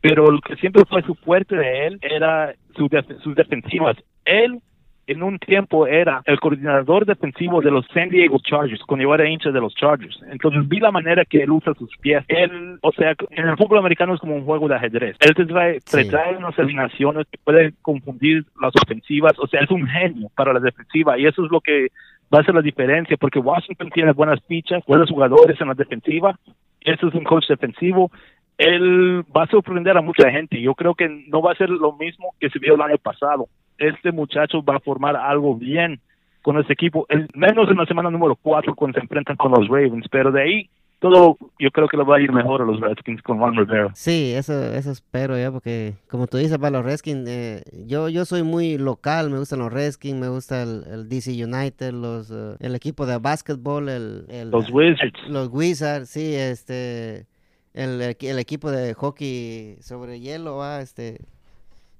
pero 0.00 0.30
lo 0.30 0.40
que 0.40 0.56
siempre 0.56 0.84
fue 0.88 1.02
su 1.02 1.14
fuerte 1.14 1.56
de 1.56 1.86
él 1.86 1.98
era 2.02 2.54
sus 2.76 3.34
defensivas. 3.34 3.96
Él 4.24 4.60
en 5.08 5.22
un 5.22 5.38
tiempo 5.38 5.86
era 5.86 6.22
el 6.26 6.38
coordinador 6.38 7.06
defensivo 7.06 7.62
de 7.62 7.70
los 7.70 7.86
San 7.94 8.10
Diego 8.10 8.38
Chargers, 8.40 8.82
cuando 8.84 9.04
yo 9.04 9.14
era 9.14 9.28
hincha 9.28 9.50
de 9.50 9.60
los 9.60 9.74
Chargers. 9.74 10.20
Entonces 10.30 10.68
vi 10.68 10.80
la 10.80 10.90
manera 10.90 11.24
que 11.24 11.42
él 11.42 11.50
usa 11.50 11.72
sus 11.74 11.90
pies. 11.96 12.22
Él, 12.28 12.78
o 12.82 12.92
sea, 12.92 13.14
en 13.30 13.48
el 13.48 13.56
fútbol 13.56 13.78
americano 13.78 14.14
es 14.14 14.20
como 14.20 14.36
un 14.36 14.44
juego 14.44 14.68
de 14.68 14.76
ajedrez. 14.76 15.16
Él 15.20 15.34
te 15.34 15.46
trae, 15.46 15.80
trae 15.80 16.36
unas 16.36 16.58
alineaciones 16.58 17.26
que 17.30 17.38
pueden 17.42 17.74
confundir 17.80 18.44
las 18.60 18.72
ofensivas. 18.76 19.32
O 19.38 19.46
sea, 19.46 19.62
es 19.62 19.70
un 19.70 19.86
genio 19.86 20.28
para 20.36 20.52
la 20.52 20.60
defensiva 20.60 21.18
y 21.18 21.26
eso 21.26 21.42
es 21.42 21.50
lo 21.50 21.62
que 21.62 21.88
va 22.32 22.40
a 22.40 22.44
ser 22.44 22.54
la 22.54 22.62
diferencia 22.62 23.16
porque 23.16 23.38
Washington 23.38 23.90
tiene 23.90 24.12
buenas 24.12 24.40
fichas, 24.46 24.84
buenos 24.86 25.10
jugadores 25.10 25.60
en 25.60 25.68
la 25.68 25.74
defensiva. 25.74 26.38
Este 26.80 27.06
es 27.06 27.14
un 27.14 27.24
coach 27.24 27.46
defensivo. 27.48 28.10
Él 28.56 29.24
va 29.34 29.44
a 29.44 29.50
sorprender 29.50 29.96
a 29.96 30.02
mucha 30.02 30.30
gente. 30.30 30.60
Yo 30.60 30.74
creo 30.74 30.94
que 30.94 31.08
no 31.28 31.40
va 31.42 31.52
a 31.52 31.56
ser 31.56 31.70
lo 31.70 31.92
mismo 31.92 32.34
que 32.40 32.50
se 32.50 32.58
vio 32.58 32.74
el 32.74 32.82
año 32.82 32.98
pasado. 32.98 33.48
Este 33.78 34.12
muchacho 34.12 34.62
va 34.62 34.76
a 34.76 34.80
formar 34.80 35.16
algo 35.16 35.54
bien 35.54 36.00
con 36.42 36.58
este 36.58 36.72
equipo, 36.72 37.04
el, 37.08 37.28
menos 37.34 37.68
en 37.70 37.76
la 37.76 37.84
semana 37.84 38.10
número 38.10 38.36
4 38.36 38.74
cuando 38.74 38.96
se 38.96 39.02
enfrentan 39.02 39.36
con 39.36 39.52
los 39.52 39.68
Ravens, 39.68 40.06
pero 40.10 40.32
de 40.32 40.42
ahí 40.42 40.70
todo 41.00 41.38
yo 41.58 41.70
creo 41.70 41.88
que 41.88 41.96
lo 41.96 42.04
va 42.04 42.16
a 42.16 42.20
ir 42.20 42.32
mejor 42.32 42.62
a 42.62 42.64
los 42.64 42.80
Redskins 42.80 43.22
con 43.22 43.38
Juan 43.38 43.54
Rivera. 43.54 43.90
Sí, 43.94 44.32
eso, 44.34 44.52
eso 44.72 44.90
espero 44.90 45.38
ya, 45.38 45.52
porque 45.52 45.94
como 46.08 46.26
tú 46.26 46.38
dices, 46.38 46.58
para 46.58 46.70
los 46.70 46.84
Redskins, 46.84 47.28
eh, 47.28 47.62
yo, 47.86 48.08
yo 48.08 48.24
soy 48.24 48.42
muy 48.42 48.78
local, 48.78 49.30
me 49.30 49.38
gustan 49.38 49.60
los 49.60 49.72
Redskins, 49.72 50.18
me 50.18 50.28
gusta 50.28 50.62
el, 50.62 51.08
DC 51.08 51.32
United, 51.32 51.92
los, 51.92 52.30
eh, 52.30 52.56
el 52.58 52.74
equipo 52.74 53.06
de 53.06 53.18
básquetbol, 53.18 53.88
el, 53.88 54.50
los 54.50 54.70
Wizards. 54.70 55.20
Los 55.28 55.48
Wizards, 55.52 56.10
sí, 56.10 56.34
este, 56.34 57.26
el, 57.74 58.00
el, 58.00 58.38
equipo 58.38 58.70
de 58.70 58.94
hockey 58.94 59.76
sobre 59.80 60.18
hielo, 60.18 60.64
este, 60.78 61.20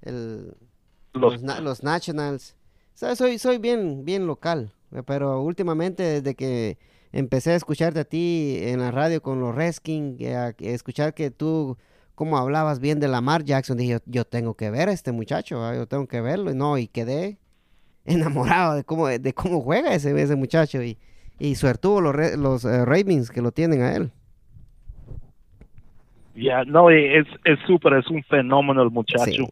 el, 0.03 0.55
los, 1.13 1.41
los, 1.43 1.85
Nationals. 1.85 2.57
soy, 2.95 3.39
soy 3.39 3.59
bien, 3.59 4.05
bien 4.05 4.27
local, 4.27 4.73
pero 5.07 5.41
últimamente 5.41 6.03
desde 6.03 6.35
que 6.35 6.79
empecé 7.13 7.53
a 7.53 7.57
escucharte 7.57 8.01
a 8.01 8.05
ti 8.05 8.59
en 8.61 8.81
la 8.81 8.91
radio 8.91 9.23
con 9.23 9.41
los 9.41 9.55
Redskins, 9.55 10.21
a, 10.29 10.51
escuchar 10.59 11.15
que 11.15 11.31
tú 11.31 11.77
como 12.15 12.37
hablabas 12.37 12.81
bien 12.81 12.99
de 12.99 13.07
Lamar 13.07 13.45
Jackson, 13.45 13.77
dije, 13.77 14.01
yo, 14.07 14.25
tengo 14.25 14.55
que 14.55 14.71
ver 14.71 14.89
a 14.89 14.93
este 14.93 15.13
muchacho, 15.13 15.73
yo 15.73 15.87
tengo 15.87 16.09
que 16.09 16.21
verlo, 16.21 16.53
no, 16.53 16.77
y 16.77 16.89
quedé 16.89 17.39
enamorado 18.05 18.75
de 18.75 18.83
cómo, 18.83 19.07
de 19.07 19.33
cómo 19.33 19.61
juega 19.61 19.95
ese, 19.95 20.21
ese 20.21 20.35
muchacho, 20.35 20.83
y, 20.83 20.99
y 21.39 21.55
suertuvo 21.55 22.01
los, 22.01 22.17
los 22.37 22.65
uh, 22.65 22.85
Ravens 22.85 23.31
que 23.31 23.41
lo 23.41 23.53
tienen 23.53 23.83
a 23.83 23.95
él. 23.95 24.11
Ya, 26.35 26.65
no, 26.65 26.91
es 26.91 27.27
súper, 27.67 27.95
es, 27.95 28.09
un 28.09 28.23
fenómeno 28.25 28.83
el 28.83 28.91
muchacho. 28.91 29.45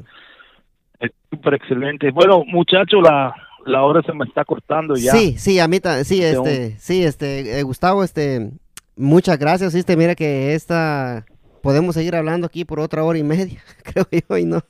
Es 1.01 1.11
súper 1.31 1.55
excelente. 1.55 2.11
Bueno, 2.11 2.45
muchacho, 2.45 3.01
la, 3.01 3.35
la 3.67 3.83
hora 3.83 4.01
se 4.03 4.13
me 4.13 4.25
está 4.25 4.45
cortando 4.45 4.95
ya. 4.95 5.13
Sí, 5.13 5.37
sí, 5.39 5.59
a 5.59 5.69
mí 5.69 5.79
sí, 6.05 6.23
este, 6.23 6.77
sí, 6.79 7.05
este, 7.05 7.59
eh, 7.59 7.63
Gustavo, 7.63 8.05
este, 8.05 8.51
muchas 8.97 9.39
gracias, 9.39 9.75
este, 9.75 9.97
mira 9.97 10.15
que 10.15 10.55
esta, 10.55 11.27
podemos 11.63 11.95
seguir 11.95 12.15
hablando 12.15 12.47
aquí 12.47 12.65
por 12.65 12.81
otra 12.81 13.03
hora 13.05 13.19
y 13.19 13.25
media, 13.25 13.61
creo 13.83 14.07
yo, 14.11 14.39
y 14.39 14.45
no. 14.45 14.61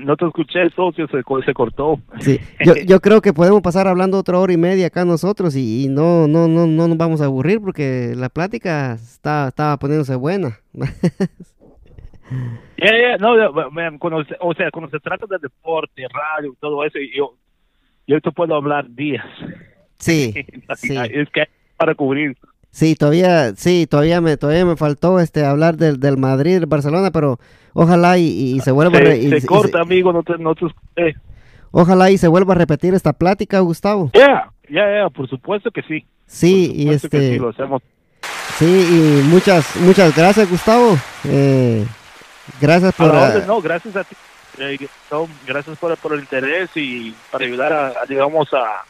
no 0.00 0.16
te 0.16 0.26
escuché, 0.26 0.68
socio, 0.70 1.06
se, 1.08 1.22
se 1.44 1.54
cortó. 1.54 1.98
Sí, 2.20 2.38
yo, 2.64 2.74
yo, 2.86 3.00
creo 3.00 3.22
que 3.22 3.32
podemos 3.32 3.62
pasar 3.62 3.88
hablando 3.88 4.18
otra 4.18 4.38
hora 4.38 4.52
y 4.52 4.58
media 4.58 4.86
acá 4.88 5.04
nosotros 5.04 5.56
y, 5.56 5.88
no, 5.88 6.28
no, 6.28 6.48
no, 6.48 6.66
no 6.66 6.88
nos 6.88 6.96
vamos 6.98 7.20
a 7.22 7.24
aburrir 7.24 7.60
porque 7.60 8.12
la 8.14 8.28
plática 8.28 8.92
está, 8.92 9.48
estaba 9.48 9.78
poniéndose 9.78 10.14
buena. 10.14 10.58
no, 13.18 13.98
cuando, 13.98 14.24
o 14.40 14.54
sea, 14.54 14.70
cuando 14.70 14.90
se 14.90 15.00
trata 15.00 15.26
de 15.26 15.38
deporte, 15.40 16.02
radio, 16.08 16.54
todo 16.60 16.84
eso, 16.84 16.98
yo, 17.14 17.34
yo 18.06 18.20
te 18.20 18.30
puedo 18.32 18.54
hablar 18.54 18.86
días. 18.90 19.24
Sí, 19.98 20.32
sí. 20.76 20.96
Es 20.96 21.28
que 21.30 21.42
hay 21.42 21.46
para 21.76 21.94
cubrir. 21.94 22.36
Sí, 22.70 22.94
todavía, 22.94 23.54
sí, 23.54 23.86
todavía 23.86 24.20
me, 24.20 24.36
todavía 24.36 24.64
me 24.64 24.76
faltó 24.76 25.20
este 25.20 25.44
hablar 25.44 25.76
del, 25.76 26.00
del 26.00 26.16
Madrid, 26.16 26.54
del 26.54 26.66
Barcelona, 26.66 27.10
pero 27.10 27.38
ojalá 27.74 28.16
y, 28.16 28.54
y 28.56 28.60
se 28.60 28.70
vuelva 28.70 28.98
a 28.98 29.02
Se, 29.02 29.18
y- 29.18 29.28
se 29.30 29.36
y 29.38 29.40
corta, 29.42 29.80
amigo, 29.80 30.12
no 30.12 30.22
te, 30.22 30.38
no 30.38 30.54
te 30.54 30.66
ojalá 31.70 32.10
y 32.10 32.16
se 32.18 32.28
vuelva 32.28 32.54
a 32.54 32.58
repetir 32.58 32.94
esta 32.94 33.12
plática, 33.12 33.60
Gustavo. 33.60 34.10
Ya, 34.14 34.50
ya, 34.70 34.84
ya, 35.02 35.10
por 35.10 35.28
supuesto 35.28 35.70
que 35.70 35.82
sí. 35.82 36.06
Sí, 36.26 36.72
y 36.74 36.86
que 36.86 36.94
este, 36.94 37.32
sí, 37.32 37.38
lo 37.38 37.50
hacemos. 37.50 37.82
sí, 38.58 38.64
y 38.64 39.28
muchas, 39.28 39.76
muchas 39.76 40.16
gracias, 40.16 40.48
Gustavo. 40.48 40.96
Eh, 41.24 41.84
gracias 42.60 42.94
A 42.94 42.96
por, 42.96 43.14
la 43.14 43.22
orden, 43.28 43.46
no, 43.46 43.60
gracias 43.60 43.96
a 43.96 44.04
ti. 44.04 44.14
Eh, 44.58 44.78
gracias 45.46 45.78
por, 45.78 46.12
el 46.12 46.20
interés 46.20 46.70
y 46.76 47.14
para 47.30 47.44
ayudar 47.44 47.72
a, 47.72 47.88
a, 47.88 48.84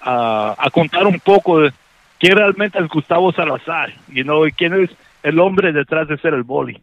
a, 0.00 0.56
a, 0.58 0.70
contar 0.70 1.06
un 1.06 1.18
poco 1.18 1.60
de 1.60 1.72
quién 2.18 2.36
realmente 2.36 2.78
es 2.78 2.88
Gustavo 2.88 3.32
Salazar, 3.32 3.92
you 4.08 4.22
know, 4.22 4.46
y 4.46 4.52
quién 4.52 4.74
es 4.74 4.90
el 5.22 5.40
hombre 5.40 5.72
detrás 5.72 6.08
de 6.08 6.18
ser 6.18 6.34
el 6.34 6.44
boli. 6.44 6.80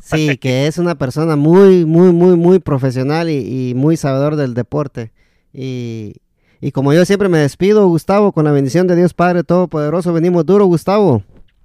sí, 0.00 0.36
que 0.36 0.66
es 0.66 0.78
una 0.78 0.96
persona 0.96 1.36
muy, 1.36 1.84
muy, 1.84 2.12
muy, 2.12 2.36
muy 2.36 2.58
profesional 2.58 3.30
y, 3.30 3.70
y 3.70 3.74
muy 3.74 3.96
sabedor 3.96 4.36
del 4.36 4.54
deporte. 4.54 5.12
Y, 5.52 6.16
y 6.60 6.72
como 6.72 6.92
yo 6.92 7.04
siempre 7.04 7.28
me 7.28 7.38
despido, 7.38 7.86
Gustavo, 7.86 8.32
con 8.32 8.44
la 8.44 8.52
bendición 8.52 8.86
de 8.86 8.96
Dios 8.96 9.14
Padre 9.14 9.44
Todopoderoso, 9.44 10.12
venimos 10.12 10.46
duro, 10.46 10.64
Gustavo. 10.64 11.22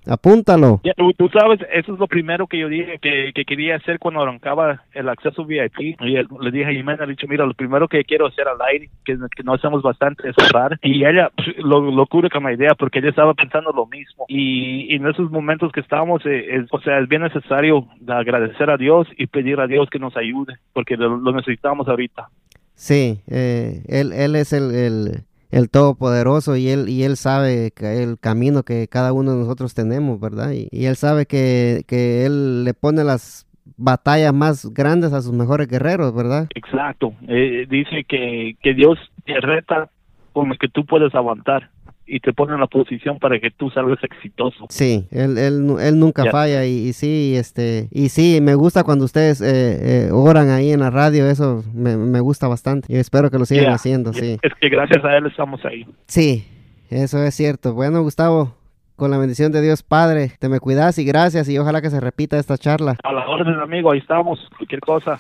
Apúntalo. 0.08 0.82
Ya, 0.84 0.94
tú, 0.96 1.12
tú 1.14 1.30
sabes, 1.30 1.60
eso 1.74 1.94
es 1.94 2.00
lo 2.00 2.08
primero 2.08 2.48
que 2.48 2.58
yo 2.58 2.68
dije 2.70 3.00
que, 3.02 3.32
que 3.36 3.46
quería 3.46 3.76
hacer 3.76 4.00
cuando 4.00 4.22
arrancaba 4.22 4.82
el 4.94 5.10
acceso 5.10 5.46
VIP. 5.46 5.98
Y 6.02 6.16
él- 6.16 6.28
le 6.42 6.52
dije 6.52 6.66
a 6.66 6.72
Jimena, 6.72 7.06
le 7.06 7.12
dicho, 7.12 7.28
mira, 7.28 7.46
lo 7.46 7.54
primero 7.54 7.88
que 7.88 8.04
quiero 8.06 8.28
hacer 8.28 8.48
al 8.48 8.62
aire, 8.72 8.90
que, 9.06 9.18
que 9.36 9.44
no 9.44 9.54
hacemos 9.54 9.82
bastante, 9.84 10.30
es 10.30 10.36
orar. 10.50 10.80
Y 10.82 11.06
ella 11.06 11.30
pf, 11.36 11.62
lo, 11.62 11.82
lo 11.92 12.06
cubre 12.08 12.30
con 12.30 12.44
la 12.44 12.54
idea, 12.54 12.74
porque 12.76 13.00
ella 13.00 13.10
estaba 13.10 13.34
pensando 13.34 13.72
lo 13.72 13.86
mismo. 13.88 14.26
Y, 14.28 14.92
y 14.92 14.96
en 14.96 15.08
esos 15.08 15.30
momentos 15.32 15.72
que 15.72 15.82
estábamos, 15.82 16.26
eh, 16.26 16.56
es, 16.56 16.68
o 16.72 16.80
sea, 16.82 17.00
es 17.00 17.08
bien 17.10 17.22
necesario 17.22 17.88
agradecer 18.08 18.70
a 18.70 18.78
Dios 18.78 19.08
y 19.18 19.28
pedir 19.28 19.60
a 19.60 19.68
Dios 19.68 19.90
que 19.90 20.00
nos 20.00 20.16
ayude, 20.18 20.56
porque 20.74 20.98
lo, 20.98 21.18
lo 21.18 21.32
necesitamos 21.34 21.88
ahorita. 21.88 22.30
Sí, 22.74 23.20
eh, 23.30 23.82
él, 23.90 24.14
él 24.14 24.36
es 24.38 24.54
el, 24.54 24.74
el, 24.74 25.12
el 25.50 25.70
Todopoderoso 25.70 26.56
y 26.56 26.70
él, 26.70 26.90
y 26.90 27.04
él 27.04 27.18
sabe 27.18 27.72
el 27.80 28.20
camino 28.20 28.64
que 28.64 28.88
cada 28.88 29.14
uno 29.14 29.32
de 29.32 29.40
nosotros 29.40 29.74
tenemos, 29.74 30.20
¿verdad? 30.20 30.52
Y, 30.52 30.68
y 30.72 30.86
él 30.86 30.96
sabe 30.96 31.26
que, 31.26 31.84
que 31.88 32.26
él 32.26 32.64
le 32.64 32.74
pone 32.74 33.04
las 33.04 33.48
batallas 33.78 34.34
más 34.34 34.72
grandes 34.74 35.14
a 35.14 35.22
sus 35.22 35.34
mejores 35.34 35.68
guerreros, 35.68 36.14
¿verdad? 36.14 36.48
Exacto. 36.56 37.14
Eh, 37.28 37.66
dice 37.70 38.04
que, 38.04 38.56
que 38.62 38.74
Dios 38.74 39.00
te 39.26 39.40
reta 39.40 39.90
con 40.34 40.50
lo 40.50 40.56
que 40.56 40.68
tú 40.68 40.86
puedes 40.86 41.14
aguantar 41.16 41.70
y 42.10 42.20
te 42.20 42.34
pone 42.34 42.54
en 42.54 42.60
la 42.60 42.68
posición 42.68 43.20
para 43.20 43.40
que 43.40 43.52
tú 43.52 43.70
salgas 43.70 44.04
exitoso. 44.04 44.66
Sí, 44.70 45.08
él, 45.12 45.38
él, 45.38 45.76
él 45.80 46.00
nunca 46.00 46.26
falla 46.32 46.66
y, 46.66 46.90
y 46.90 46.94
sí, 46.94 47.36
este, 47.38 47.88
y 47.92 48.10
sí, 48.10 48.40
me 48.42 48.56
gusta 48.56 48.84
cuando 48.84 49.06
ustedes 49.06 49.42
eh, 49.42 50.08
eh, 50.08 50.12
oran 50.12 50.50
ahí 50.50 50.72
en 50.72 50.80
la 50.80 50.90
radio, 50.90 51.28
eso 51.30 51.64
me, 51.74 51.96
me 51.98 52.20
gusta 52.20 52.48
bastante 52.48 52.92
y 52.92 52.98
espero 52.98 53.30
que 53.30 53.38
lo 53.38 53.46
sigan 53.46 53.74
haciendo, 53.74 54.12
sí. 54.14 54.38
Es 54.42 54.54
que 54.60 54.70
gracias 54.70 55.04
a 55.06 55.16
él 55.18 55.28
estamos 55.28 55.64
ahí. 55.66 55.86
Sí, 56.08 56.46
eso 56.90 57.22
es 57.24 57.36
cierto. 57.36 57.74
Bueno, 57.74 58.02
Gustavo, 58.02 58.56
con 58.96 59.12
la 59.12 59.18
bendición 59.18 59.52
de 59.52 59.62
Dios 59.62 59.84
Padre, 59.84 60.32
te 60.40 60.50
me 60.50 60.60
cuidas 60.60 60.98
y 60.98 61.06
gracias 61.06 61.48
y 61.48 61.58
ojalá 61.58 61.82
que 61.82 61.90
se 61.90 62.00
repita 62.00 62.40
esta 62.40 62.58
charla. 62.58 62.98
A 63.04 63.14
la 63.14 63.28
orden, 63.28 63.60
amigo, 63.60 63.92
ahí 63.92 64.00
estamos. 64.00 64.40
Cualquier 64.58 64.82
cosa. 64.82 65.20